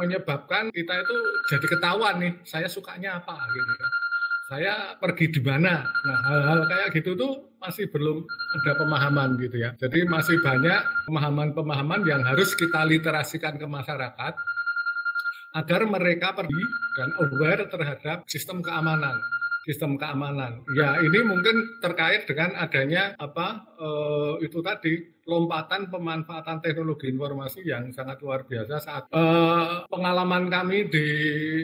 menyebabkan 0.00 0.72
kita 0.72 1.04
itu 1.04 1.16
jadi 1.52 1.66
ketahuan 1.68 2.16
nih 2.16 2.32
saya 2.48 2.64
sukanya 2.64 3.20
apa 3.20 3.36
gitu 3.36 3.72
kan 3.76 3.92
saya 4.52 4.72
pergi 5.00 5.32
di 5.32 5.40
mana. 5.40 5.80
Nah, 5.80 6.18
hal-hal 6.28 6.60
kayak 6.68 6.88
gitu 7.00 7.16
tuh 7.16 7.51
masih 7.62 7.86
belum 7.88 8.26
ada 8.60 8.72
pemahaman 8.74 9.38
gitu 9.38 9.56
ya. 9.62 9.70
Jadi 9.78 10.04
masih 10.10 10.42
banyak 10.42 10.82
pemahaman-pemahaman 11.06 12.02
yang 12.04 12.22
harus 12.26 12.52
kita 12.58 12.82
literasikan 12.82 13.54
ke 13.54 13.66
masyarakat 13.66 14.34
agar 15.52 15.80
mereka 15.84 16.34
pergi 16.34 16.64
dan 16.98 17.08
aware 17.22 17.64
terhadap 17.70 18.24
sistem 18.26 18.64
keamanan 18.64 19.20
sistem 19.66 19.94
keamanan. 19.94 20.66
Ya, 20.74 20.98
ini 20.98 21.22
mungkin 21.22 21.78
terkait 21.78 22.26
dengan 22.26 22.58
adanya 22.58 23.14
apa 23.18 23.66
uh, 23.78 24.34
itu 24.42 24.58
tadi 24.62 25.12
lompatan 25.22 25.86
pemanfaatan 25.86 26.58
teknologi 26.58 27.06
informasi 27.06 27.62
yang 27.62 27.94
sangat 27.94 28.18
luar 28.26 28.42
biasa 28.42 28.74
saat 28.82 29.06
uh, 29.14 29.86
pengalaman 29.86 30.50
kami 30.50 30.90
di 30.90 31.06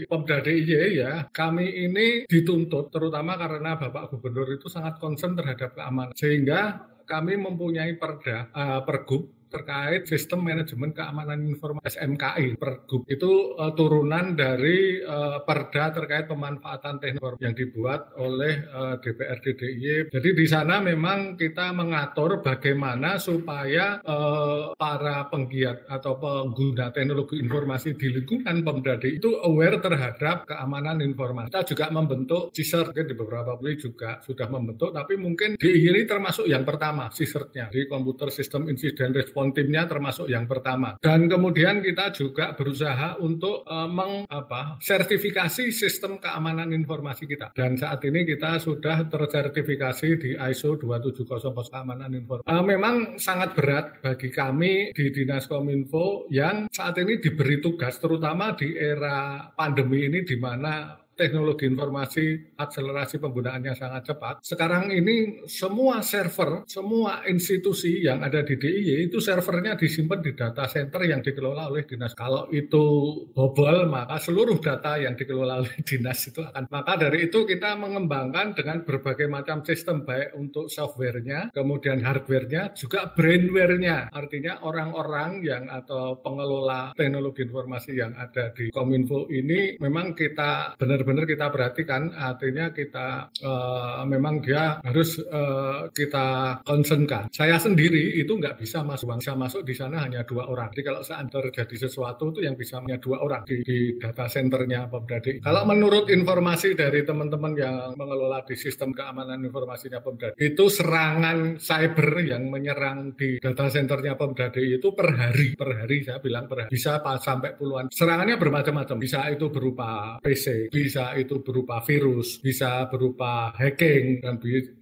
Pemda 0.06 0.38
DIY 0.38 0.87
ya 0.94 1.26
kami 1.34 1.66
ini 1.66 2.22
dituntut 2.30 2.94
terutama 2.94 3.34
karena 3.34 3.74
Bapak 3.74 4.14
Gubernur 4.14 4.46
itu 4.54 4.70
sangat 4.70 5.02
concern 5.02 5.34
terhadap 5.34 5.74
keamanan 5.74 6.14
sehingga 6.14 6.87
kami 7.08 7.34
mempunyai 7.34 7.98
perda 7.98 8.46
uh, 8.54 8.80
pergub 8.87 9.38
terkait 9.48 10.04
sistem 10.04 10.44
manajemen 10.44 10.92
keamanan 10.92 11.44
informasi 11.48 11.98
SMKI 11.98 12.61
Pergub 12.61 13.08
itu 13.08 13.56
uh, 13.56 13.72
turunan 13.72 14.37
dari 14.37 15.00
uh, 15.00 15.40
Perda 15.42 15.90
terkait 15.92 16.28
pemanfaatan 16.28 17.00
teknologi 17.00 17.42
yang 17.48 17.56
dibuat 17.56 18.12
oleh 18.20 18.64
uh, 18.68 18.94
DPRD 19.00 19.46
DIY. 19.56 19.96
Jadi 20.12 20.28
di 20.37 20.46
sana 20.46 20.78
memang 20.84 21.40
kita 21.40 21.72
mengatur 21.72 22.44
bagaimana 22.44 23.16
supaya 23.16 23.98
uh, 24.04 24.76
para 24.76 25.26
penggiat 25.32 25.88
atau 25.88 26.20
pengguna 26.20 26.92
teknologi 26.92 27.40
informasi 27.40 27.96
di 27.96 28.20
lingkungan 28.20 28.61
Pemda 28.61 29.00
itu 29.06 29.40
aware 29.40 29.80
terhadap 29.80 30.44
keamanan 30.44 31.00
informasi. 31.00 31.48
Kita 31.48 31.64
juga 31.64 31.87
membentuk 31.88 32.52
CISER 32.52 32.92
di 32.92 33.14
beberapa 33.14 33.56
puli 33.56 33.78
juga 33.78 34.20
sudah 34.20 34.50
membentuk, 34.50 34.92
tapi 34.92 35.16
mungkin 35.16 35.56
di 35.56 35.70
ini 35.88 36.04
termasuk 36.04 36.44
yang 36.50 36.66
pertama 36.66 37.08
CISER-nya 37.08 37.70
di 37.72 37.87
Computer 37.88 38.28
System 38.28 38.68
Incident 38.68 39.14
Response 39.14 39.38
respon 39.38 39.55
timnya 39.55 39.87
termasuk 39.87 40.27
yang 40.27 40.51
pertama. 40.51 40.98
Dan 40.98 41.31
kemudian 41.31 41.79
kita 41.79 42.11
juga 42.11 42.59
berusaha 42.59 43.22
untuk 43.22 43.62
uh, 43.70 43.87
meng, 43.87 44.27
apa, 44.27 44.83
sertifikasi 44.83 45.70
sistem 45.70 46.18
keamanan 46.18 46.74
informasi 46.74 47.31
kita. 47.31 47.55
Dan 47.55 47.79
saat 47.79 48.03
ini 48.03 48.27
kita 48.27 48.59
sudah 48.59 49.07
tersertifikasi 49.07 50.09
di 50.18 50.31
ISO 50.35 50.74
2700 50.74 51.55
keamanan 51.70 52.11
informasi. 52.18 52.51
Uh, 52.51 52.64
memang 52.66 53.14
sangat 53.14 53.55
berat 53.55 54.03
bagi 54.03 54.35
kami 54.35 54.90
di 54.90 55.14
Dinas 55.14 55.46
Kominfo 55.46 56.27
yang 56.35 56.66
saat 56.74 56.98
ini 56.98 57.22
diberi 57.22 57.62
tugas 57.62 58.03
terutama 58.03 58.59
di 58.59 58.74
era 58.74 59.46
pandemi 59.55 60.11
ini 60.11 60.27
di 60.27 60.35
mana 60.35 60.98
teknologi 61.18 61.66
informasi 61.66 62.54
akselerasi 62.54 63.18
penggunaannya 63.18 63.74
sangat 63.74 64.14
cepat. 64.14 64.35
Sekarang 64.46 64.94
ini 64.94 65.42
semua 65.50 65.98
server, 66.07 66.62
semua 66.70 67.26
institusi 67.26 68.07
yang 68.07 68.22
ada 68.22 68.46
di 68.46 68.54
DIY 68.54 69.11
itu 69.11 69.18
servernya 69.18 69.74
disimpan 69.74 70.22
di 70.22 70.33
data 70.38 70.70
center 70.70 71.02
yang 71.02 71.18
dikelola 71.18 71.66
oleh 71.66 71.83
dinas. 71.83 72.14
Kalau 72.14 72.46
itu 72.54 72.87
bobol, 73.35 73.90
maka 73.90 74.22
seluruh 74.22 74.62
data 74.62 74.94
yang 74.94 75.18
dikelola 75.18 75.66
oleh 75.66 75.74
dinas 75.88 76.22
itu 76.31 76.38
akan. 76.46 76.70
Maka 76.70 76.94
dari 76.94 77.26
itu 77.26 77.42
kita 77.42 77.74
mengembangkan 77.74 78.54
dengan 78.54 78.87
berbagai 78.87 79.26
macam 79.26 79.66
sistem 79.66 80.07
baik 80.07 80.38
untuk 80.38 80.70
softwarenya, 80.70 81.50
kemudian 81.50 81.98
hardwarenya, 81.98 82.78
juga 82.78 83.11
brainware-nya. 83.11 84.14
Artinya 84.14 84.62
orang-orang 84.62 85.42
yang 85.42 85.66
atau 85.66 86.20
pengelola 86.22 86.94
teknologi 86.94 87.48
informasi 87.48 87.96
yang 87.96 88.12
ada 88.14 88.52
di 88.52 88.68
Kominfo 88.68 89.26
ini 89.33 89.81
memang 89.81 90.12
kita 90.12 90.76
benar 90.76 91.07
benar-benar 91.08 91.24
kita 91.24 91.46
perhatikan 91.48 92.02
artinya 92.12 92.68
kita 92.68 93.32
uh, 93.40 94.04
memang 94.04 94.44
dia 94.44 94.76
harus 94.84 95.16
uh, 95.24 95.88
kita 95.88 96.60
concernkan. 96.68 97.32
Saya 97.32 97.56
sendiri 97.56 98.20
itu 98.20 98.36
nggak 98.36 98.60
bisa 98.60 98.84
masuk. 98.84 99.08
Bisa 99.16 99.32
masuk 99.32 99.64
di 99.64 99.72
sana 99.72 100.04
hanya 100.04 100.20
dua 100.28 100.52
orang. 100.52 100.68
Jadi 100.76 100.84
kalau 100.84 101.00
saat 101.00 101.32
terjadi 101.32 101.88
sesuatu 101.88 102.28
itu 102.28 102.44
yang 102.44 102.60
bisa 102.60 102.84
hanya 102.84 103.00
dua 103.00 103.24
orang 103.24 103.48
di, 103.48 103.64
di 103.64 103.78
data 103.96 104.28
centernya 104.28 104.84
Pemda 104.92 105.16
kalau 105.40 105.64
menurut 105.64 106.12
informasi 106.12 106.76
dari 106.76 107.00
teman-teman 107.08 107.52
yang 107.56 107.76
mengelola 107.96 108.44
di 108.44 108.52
sistem 108.52 108.92
keamanan 108.92 109.40
informasinya 109.40 110.04
Pemda 110.04 110.36
itu 110.36 110.68
serangan 110.68 111.56
cyber 111.56 112.20
yang 112.20 112.52
menyerang 112.52 113.16
di 113.16 113.40
data 113.40 113.72
centernya 113.72 114.12
Pemda 114.20 114.52
itu 114.52 114.92
per 114.92 115.16
hari. 115.16 115.56
Per 115.56 115.70
hari 115.72 116.04
saya 116.04 116.20
bilang 116.20 116.44
per 116.44 116.66
hari. 116.66 116.70
Bisa 116.74 117.00
sampai 117.00 117.56
puluhan. 117.56 117.88
Serangannya 117.88 118.36
bermacam-macam. 118.36 118.96
Bisa 119.00 119.24
itu 119.32 119.48
berupa 119.48 120.20
PC 120.20 120.68
bisa 120.68 120.97
itu 121.16 121.40
berupa 121.40 121.80
virus 121.84 122.40
bisa 122.42 122.87
berupa 122.90 123.52
hacking 123.54 124.22
dan 124.24 124.38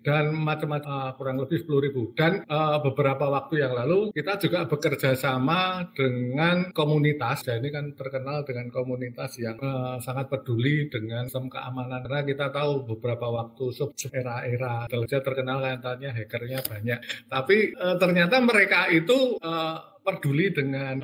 dan 0.07 0.31
macam-macam 0.31 0.87
uh, 0.87 1.11
kurang 1.19 1.43
lebih 1.43 1.67
10 1.67 1.85
ribu. 1.91 2.03
Dan 2.15 2.47
uh, 2.47 2.79
beberapa 2.79 3.27
waktu 3.27 3.67
yang 3.67 3.75
lalu 3.75 4.15
kita 4.15 4.39
juga 4.39 4.71
bekerja 4.71 5.19
sama 5.19 5.91
dengan 5.91 6.71
komunitas. 6.71 7.43
Dan 7.43 7.67
ini 7.67 7.75
kan 7.75 7.91
terkenal 7.99 8.47
dengan 8.47 8.71
komunitas 8.71 9.35
yang 9.43 9.59
uh, 9.59 9.99
sangat 9.99 10.31
peduli 10.31 10.87
dengan 10.87 11.27
sistem 11.27 11.51
keamanan. 11.51 12.07
Karena 12.07 12.23
kita 12.23 12.47
tahu 12.55 12.87
beberapa 12.87 13.27
waktu 13.35 13.65
era-era 14.15 14.87
intelijen 14.87 15.23
terkenal 15.27 15.59
katanya 15.59 16.11
hackernya 16.15 16.61
banyak. 16.63 16.99
Tapi 17.27 17.57
uh, 17.75 17.97
ternyata 17.99 18.39
mereka 18.39 18.87
itu 18.95 19.43
uh, 19.43 19.99
peduli 20.07 20.55
dengan 20.55 21.03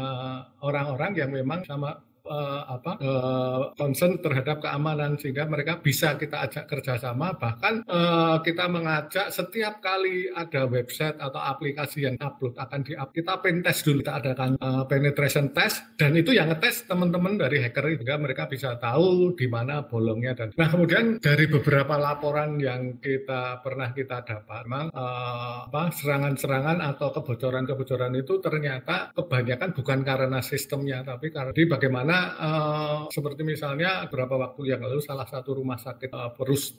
orang-orang 0.62 1.10
uh, 1.10 1.18
yang 1.18 1.30
memang 1.34 1.66
sama 1.66 1.98
uh, 2.32 2.60
apa 2.64 2.92
uh, 3.04 3.60
concern 3.76 4.16
terhadap 4.24 4.64
keamanan 4.64 5.20
sehingga 5.20 5.44
mereka 5.44 5.76
bisa 5.84 6.16
kita 6.16 6.48
ajak 6.48 6.64
kerjasama. 6.64 7.36
Bahkan 7.36 7.84
uh, 7.84 8.40
kita 8.40 8.64
mengajak 8.72 9.28
setiap 9.28 9.84
kali 9.84 10.32
ada 10.32 10.64
website 10.64 11.20
atau 11.20 11.40
aplikasi 11.40 12.08
yang 12.08 12.16
upload 12.24 12.56
akan 12.56 12.80
di 12.80 12.96
up 12.96 13.12
kita 13.12 13.36
pen 13.44 13.60
test 13.60 13.84
dulu. 13.84 14.00
Kita 14.00 14.18
adakan 14.18 14.56
uh, 14.58 14.88
penetration 14.88 15.52
test 15.52 15.84
dan 16.00 16.16
itu 16.16 16.32
yang 16.32 16.48
ngetes 16.48 16.88
teman-teman 16.88 17.36
dari 17.36 17.60
hacker 17.60 17.92
sehingga 17.98 18.16
mereka 18.18 18.48
bisa 18.48 18.78
tahu 18.80 19.34
di 19.36 19.46
mana 19.50 19.84
bolongnya 19.84 20.32
dan 20.38 20.54
nah 20.54 20.70
kemudian 20.70 21.18
dari 21.18 21.50
beberapa 21.50 21.98
laporan 21.98 22.56
yang 22.56 23.02
kita 23.02 23.60
pernah 23.60 23.90
kita 23.90 24.22
dapat 24.22 24.62
memang 24.66 24.86
uh, 24.94 25.68
apa 25.68 25.92
serangan-serangan 25.92 26.78
atau 26.80 27.12
kebocoran-kebocoran 27.12 28.14
itu 28.16 28.38
ternyata 28.40 29.10
kebanyakan 29.12 29.70
bukan 29.74 29.98
karena 30.06 30.38
sistemnya 30.40 31.02
tapi 31.02 31.28
karena 31.34 31.52
di 31.52 31.64
bagaimana 31.66 32.16
uh, 32.38 33.00
seperti 33.10 33.42
misalnya 33.42 34.06
beberapa 34.06 34.38
waktu 34.38 34.74
yang 34.74 34.80
lalu 34.82 35.00
salah 35.02 35.26
satu 35.26 35.58
rumah 35.58 35.78
sakit 35.78 36.10
uh, 36.12 36.30
perus 36.34 36.74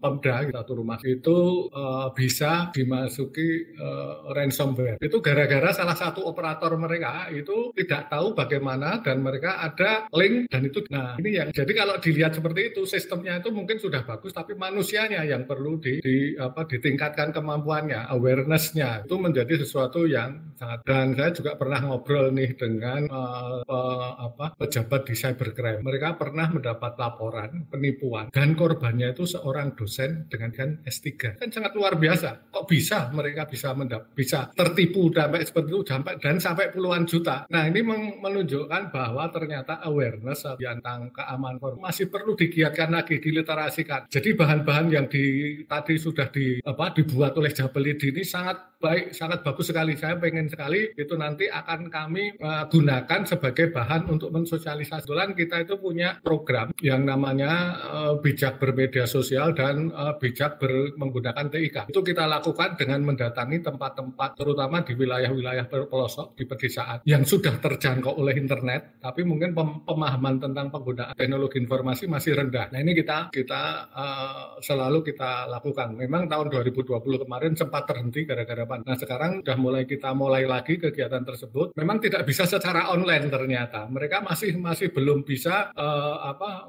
pemda 0.00 0.46
satu 0.50 0.72
rumah 0.76 0.98
itu 1.02 1.68
uh, 1.70 2.10
bisa 2.12 2.70
dimasuki 2.74 3.76
uh, 3.78 4.30
ransomware. 4.32 5.00
Itu 5.00 5.18
gara-gara 5.20 5.70
salah 5.72 5.96
satu 5.96 6.24
operator 6.24 6.74
mereka 6.78 7.28
itu 7.32 7.72
tidak 7.76 8.12
tahu 8.12 8.32
bagaimana 8.32 9.00
dan 9.00 9.20
mereka 9.20 9.60
ada 9.62 10.06
link 10.12 10.48
dan 10.48 10.66
itu. 10.66 10.84
Nah 10.90 11.16
ini 11.20 11.30
yang 11.40 11.48
jadi 11.50 11.72
kalau 11.72 11.96
dilihat 11.98 12.36
seperti 12.36 12.74
itu 12.74 12.82
sistemnya 12.84 13.40
itu 13.40 13.50
mungkin 13.50 13.78
sudah 13.78 14.02
bagus 14.04 14.32
tapi 14.34 14.54
manusianya 14.54 15.24
yang 15.24 15.44
perlu 15.44 15.78
di, 15.80 16.00
di 16.00 16.16
apa 16.38 16.66
ditingkatkan 16.68 17.34
kemampuannya 17.34 18.10
awarenessnya. 18.10 19.06
Itu 19.06 19.20
menjadi 19.20 19.60
sesuatu 19.60 20.06
yang 20.08 20.54
sangat 20.58 20.80
dan 20.86 21.14
saya 21.16 21.30
juga 21.34 21.52
pernah 21.58 21.80
ngobrol 21.82 22.30
nih 22.34 22.50
dengan 22.54 23.06
uh, 23.10 23.60
uh, 23.66 24.10
apa 24.30 24.54
pejabat 24.64 25.04
di 25.04 25.14
cybercrime. 25.14 25.84
Mereka 25.84 26.16
pernah 26.16 26.48
mendapat 26.48 26.96
laporan 26.96 27.68
penipuan 27.68 28.32
dan 28.32 28.56
korbannya 28.56 29.12
itu 29.12 29.28
seorang 29.28 29.76
dosen 29.76 30.24
dengan 30.32 30.50
kan 30.56 30.80
S3. 30.88 31.36
Kan 31.36 31.52
sangat 31.52 31.76
luar 31.76 32.00
biasa. 32.00 32.48
Kok 32.48 32.64
bisa 32.64 33.12
mereka 33.12 33.44
bisa 33.44 33.76
mendap 33.76 34.16
bisa 34.16 34.48
tertipu 34.56 35.12
sampai 35.12 35.44
seperti 35.44 35.68
itu 35.68 35.80
sampai 35.84 36.12
dan 36.16 36.36
sampai 36.40 36.72
puluhan 36.72 37.04
juta. 37.04 37.44
Nah, 37.52 37.68
ini 37.68 37.84
menunjukkan 38.22 38.88
bahwa 38.94 39.28
ternyata 39.28 39.84
awareness 39.84 40.46
tentang 40.56 41.12
keamanan 41.12 41.76
masih 41.82 42.08
perlu 42.08 42.32
digiatkan 42.38 42.94
lagi, 42.94 43.18
diliterasikan. 43.18 44.08
Jadi 44.08 44.32
bahan-bahan 44.32 44.86
yang 44.88 45.06
di 45.10 45.60
tadi 45.68 45.98
sudah 45.98 46.30
di 46.30 46.62
apa 46.62 46.94
dibuat 46.94 47.36
oleh 47.36 47.50
Jabelid 47.52 48.00
ini 48.00 48.22
sangat 48.22 48.78
baik, 48.78 49.16
sangat 49.16 49.40
bagus 49.40 49.72
sekali. 49.72 49.96
Saya 49.98 50.20
pengen 50.20 50.46
sekali 50.46 50.92
itu 50.94 51.14
nanti 51.16 51.48
akan 51.48 51.88
kami 51.88 52.36
uh, 52.38 52.68
gunakan 52.68 53.20
sebagai 53.24 53.72
bahan 53.72 54.06
untuk 54.12 54.30
mensosialisasikan 54.30 54.53
sosialisasi. 54.54 55.04
Kebetulan 55.04 55.30
kita 55.34 55.56
itu 55.66 55.74
punya 55.78 56.18
program 56.22 56.70
yang 56.80 57.02
namanya 57.02 57.52
uh, 57.82 58.14
bijak 58.18 58.62
bermedia 58.62 59.04
sosial 59.04 59.52
dan 59.52 59.90
uh, 59.90 60.14
bijak 60.16 60.62
ber, 60.62 60.94
menggunakan 60.94 61.50
TIK. 61.50 61.90
Itu 61.90 62.00
kita 62.06 62.24
lakukan 62.30 62.78
dengan 62.78 63.02
mendatangi 63.02 63.60
tempat-tempat 63.60 64.38
terutama 64.38 64.82
di 64.86 64.92
wilayah-wilayah 64.94 65.66
pelosok 65.70 66.38
di 66.38 66.44
pedesaan 66.44 67.02
yang 67.08 67.22
sudah 67.24 67.56
terjangkau 67.58 68.16
oleh 68.20 68.36
internet, 68.36 69.00
tapi 69.00 69.22
mungkin 69.24 69.56
pem 69.56 69.84
pemahaman 69.84 70.42
tentang 70.42 70.68
penggunaan 70.68 71.14
teknologi 71.16 71.58
informasi 71.60 72.10
masih 72.10 72.36
rendah. 72.36 72.68
Nah 72.70 72.80
ini 72.80 72.92
kita 72.92 73.32
kita 73.32 73.62
uh, 73.90 74.44
selalu 74.60 75.06
kita 75.06 75.48
lakukan. 75.48 75.96
Memang 75.96 76.28
tahun 76.28 76.52
2020 76.52 77.24
kemarin 77.24 77.52
sempat 77.56 77.88
terhenti 77.88 78.26
gara-gara 78.28 78.64
pandemi. 78.68 78.88
Nah 78.92 78.98
sekarang 78.98 79.32
sudah 79.40 79.56
mulai 79.56 79.84
kita 79.88 80.10
mulai 80.12 80.44
lagi 80.44 80.76
kegiatan 80.76 81.24
tersebut. 81.24 81.72
Memang 81.78 82.02
tidak 82.02 82.28
bisa 82.28 82.44
secara 82.44 82.92
online 82.92 83.30
ternyata. 83.32 83.86
Mereka 83.88 84.20
masih 84.20 84.43
masih 84.44 84.60
masih 84.60 84.88
belum 84.92 85.24
bisa 85.24 85.72
uh, 85.72 86.16
apa 86.28 86.68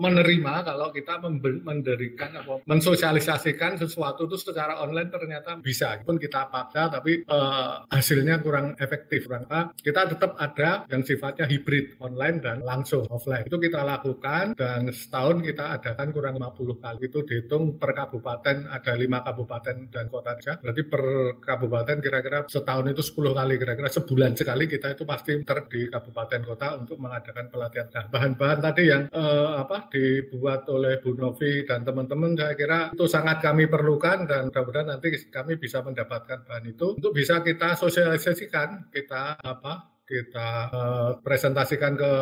menerima 0.00 0.54
kalau 0.64 0.88
kita 0.88 1.20
menderikan 1.60 2.32
apa 2.40 2.64
mensosialisasikan 2.64 3.76
sesuatu 3.76 4.24
itu 4.24 4.40
secara 4.40 4.80
online 4.80 5.12
ternyata 5.12 5.60
bisa. 5.60 6.00
Pun 6.00 6.16
kita 6.16 6.48
paksa 6.48 6.88
tapi 6.88 7.26
uh, 7.28 7.84
hasilnya 7.92 8.40
kurang 8.40 8.72
efektif 8.80 9.28
karena 9.28 9.68
kita 9.76 10.08
tetap 10.08 10.32
ada 10.40 10.88
yang 10.88 11.04
sifatnya 11.04 11.44
hibrid 11.44 12.00
online 12.00 12.40
dan 12.40 12.64
langsung 12.64 13.04
offline. 13.12 13.44
Itu 13.44 13.60
kita 13.60 13.84
lakukan 13.84 14.56
dan 14.56 14.88
setahun 14.88 15.44
kita 15.44 15.76
adakan 15.76 16.08
kurang 16.16 16.34
50 16.40 16.80
kali. 16.80 17.00
Itu 17.04 17.26
dihitung 17.28 17.76
per 17.76 17.92
kabupaten 17.92 18.72
ada 18.72 18.92
lima 18.96 19.20
kabupaten 19.20 19.92
dan 19.92 20.08
kota 20.08 20.38
saja 20.40 20.56
berarti 20.62 20.82
per 20.88 21.02
kabupaten 21.44 21.96
kira-kira 22.00 22.38
setahun 22.48 22.88
itu 22.88 23.02
10 23.04 23.36
kali. 23.36 23.54
Kira-kira 23.60 23.88
sebulan 23.92 24.32
sekali 24.32 24.64
kita 24.64 24.96
itu 24.96 25.04
pasti 25.04 25.36
ter 25.44 25.58
di 25.68 25.90
kabupaten 25.90 26.40
kota 26.46 26.61
kota 26.62 26.78
untuk 26.78 26.98
mengadakan 27.02 27.50
pelatihan. 27.50 27.88
Nah, 27.90 28.04
bahan-bahan 28.06 28.60
tadi 28.62 28.82
yang 28.86 29.02
eh, 29.10 29.50
apa 29.58 29.90
dibuat 29.90 30.70
oleh 30.70 31.02
Bu 31.02 31.18
Novi 31.18 31.66
dan 31.66 31.82
teman-teman 31.82 32.38
saya 32.38 32.54
kira 32.54 32.78
itu 32.94 33.06
sangat 33.10 33.42
kami 33.42 33.66
perlukan 33.66 34.30
dan 34.30 34.46
mudah-mudahan 34.46 34.94
nanti 34.94 35.10
kami 35.26 35.58
bisa 35.58 35.82
mendapatkan 35.82 36.46
bahan 36.46 36.70
itu 36.70 36.94
untuk 36.94 37.10
bisa 37.10 37.42
kita 37.42 37.74
sosialisasikan, 37.74 38.94
kita 38.94 39.42
apa 39.42 39.91
kita 40.12 40.48
uh, 40.68 41.10
presentasikan 41.24 41.96
ke 41.96 42.12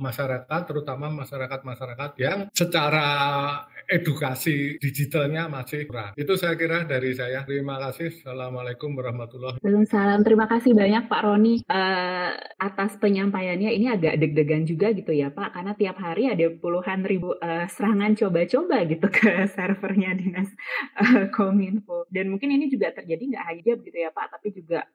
masyarakat, 0.00 0.60
terutama 0.64 1.12
masyarakat-masyarakat 1.12 2.10
yang 2.16 2.48
secara 2.56 3.06
edukasi 3.90 4.78
digitalnya 4.78 5.50
masih 5.50 5.84
kurang. 5.84 6.14
Itu 6.14 6.38
saya 6.40 6.54
kira 6.54 6.86
dari 6.86 7.12
saya. 7.12 7.42
Terima 7.42 7.76
kasih. 7.76 8.22
Assalamualaikum 8.22 8.94
warahmatullahi 8.96 9.58
wabarakatuh. 9.58 9.90
Salam. 9.90 10.20
Terima 10.22 10.46
kasih 10.46 10.72
banyak 10.72 11.10
Pak 11.10 11.20
Roni 11.26 11.54
uh, 11.66 12.30
atas 12.56 12.96
penyampaiannya. 13.02 13.74
Ini 13.74 13.86
agak 13.98 14.14
deg-degan 14.22 14.64
juga 14.64 14.94
gitu 14.94 15.10
ya 15.10 15.28
Pak, 15.34 15.52
karena 15.58 15.72
tiap 15.74 15.98
hari 15.98 16.30
ada 16.30 16.46
puluhan 16.54 17.02
ribu 17.02 17.34
uh, 17.36 17.66
serangan 17.66 18.14
coba-coba 18.14 18.86
gitu 18.86 19.06
ke 19.10 19.44
servernya 19.58 20.14
dinas 20.14 20.48
uh, 20.96 21.26
Kominfo. 21.34 22.06
Dan 22.08 22.30
mungkin 22.30 22.54
ini 22.54 22.70
juga 22.70 22.94
terjadi 22.94 23.20
nggak 23.36 23.44
hanya 23.44 23.72
begitu 23.76 23.98
ya 24.06 24.10
Pak, 24.14 24.38
tapi 24.38 24.48
juga 24.54 24.86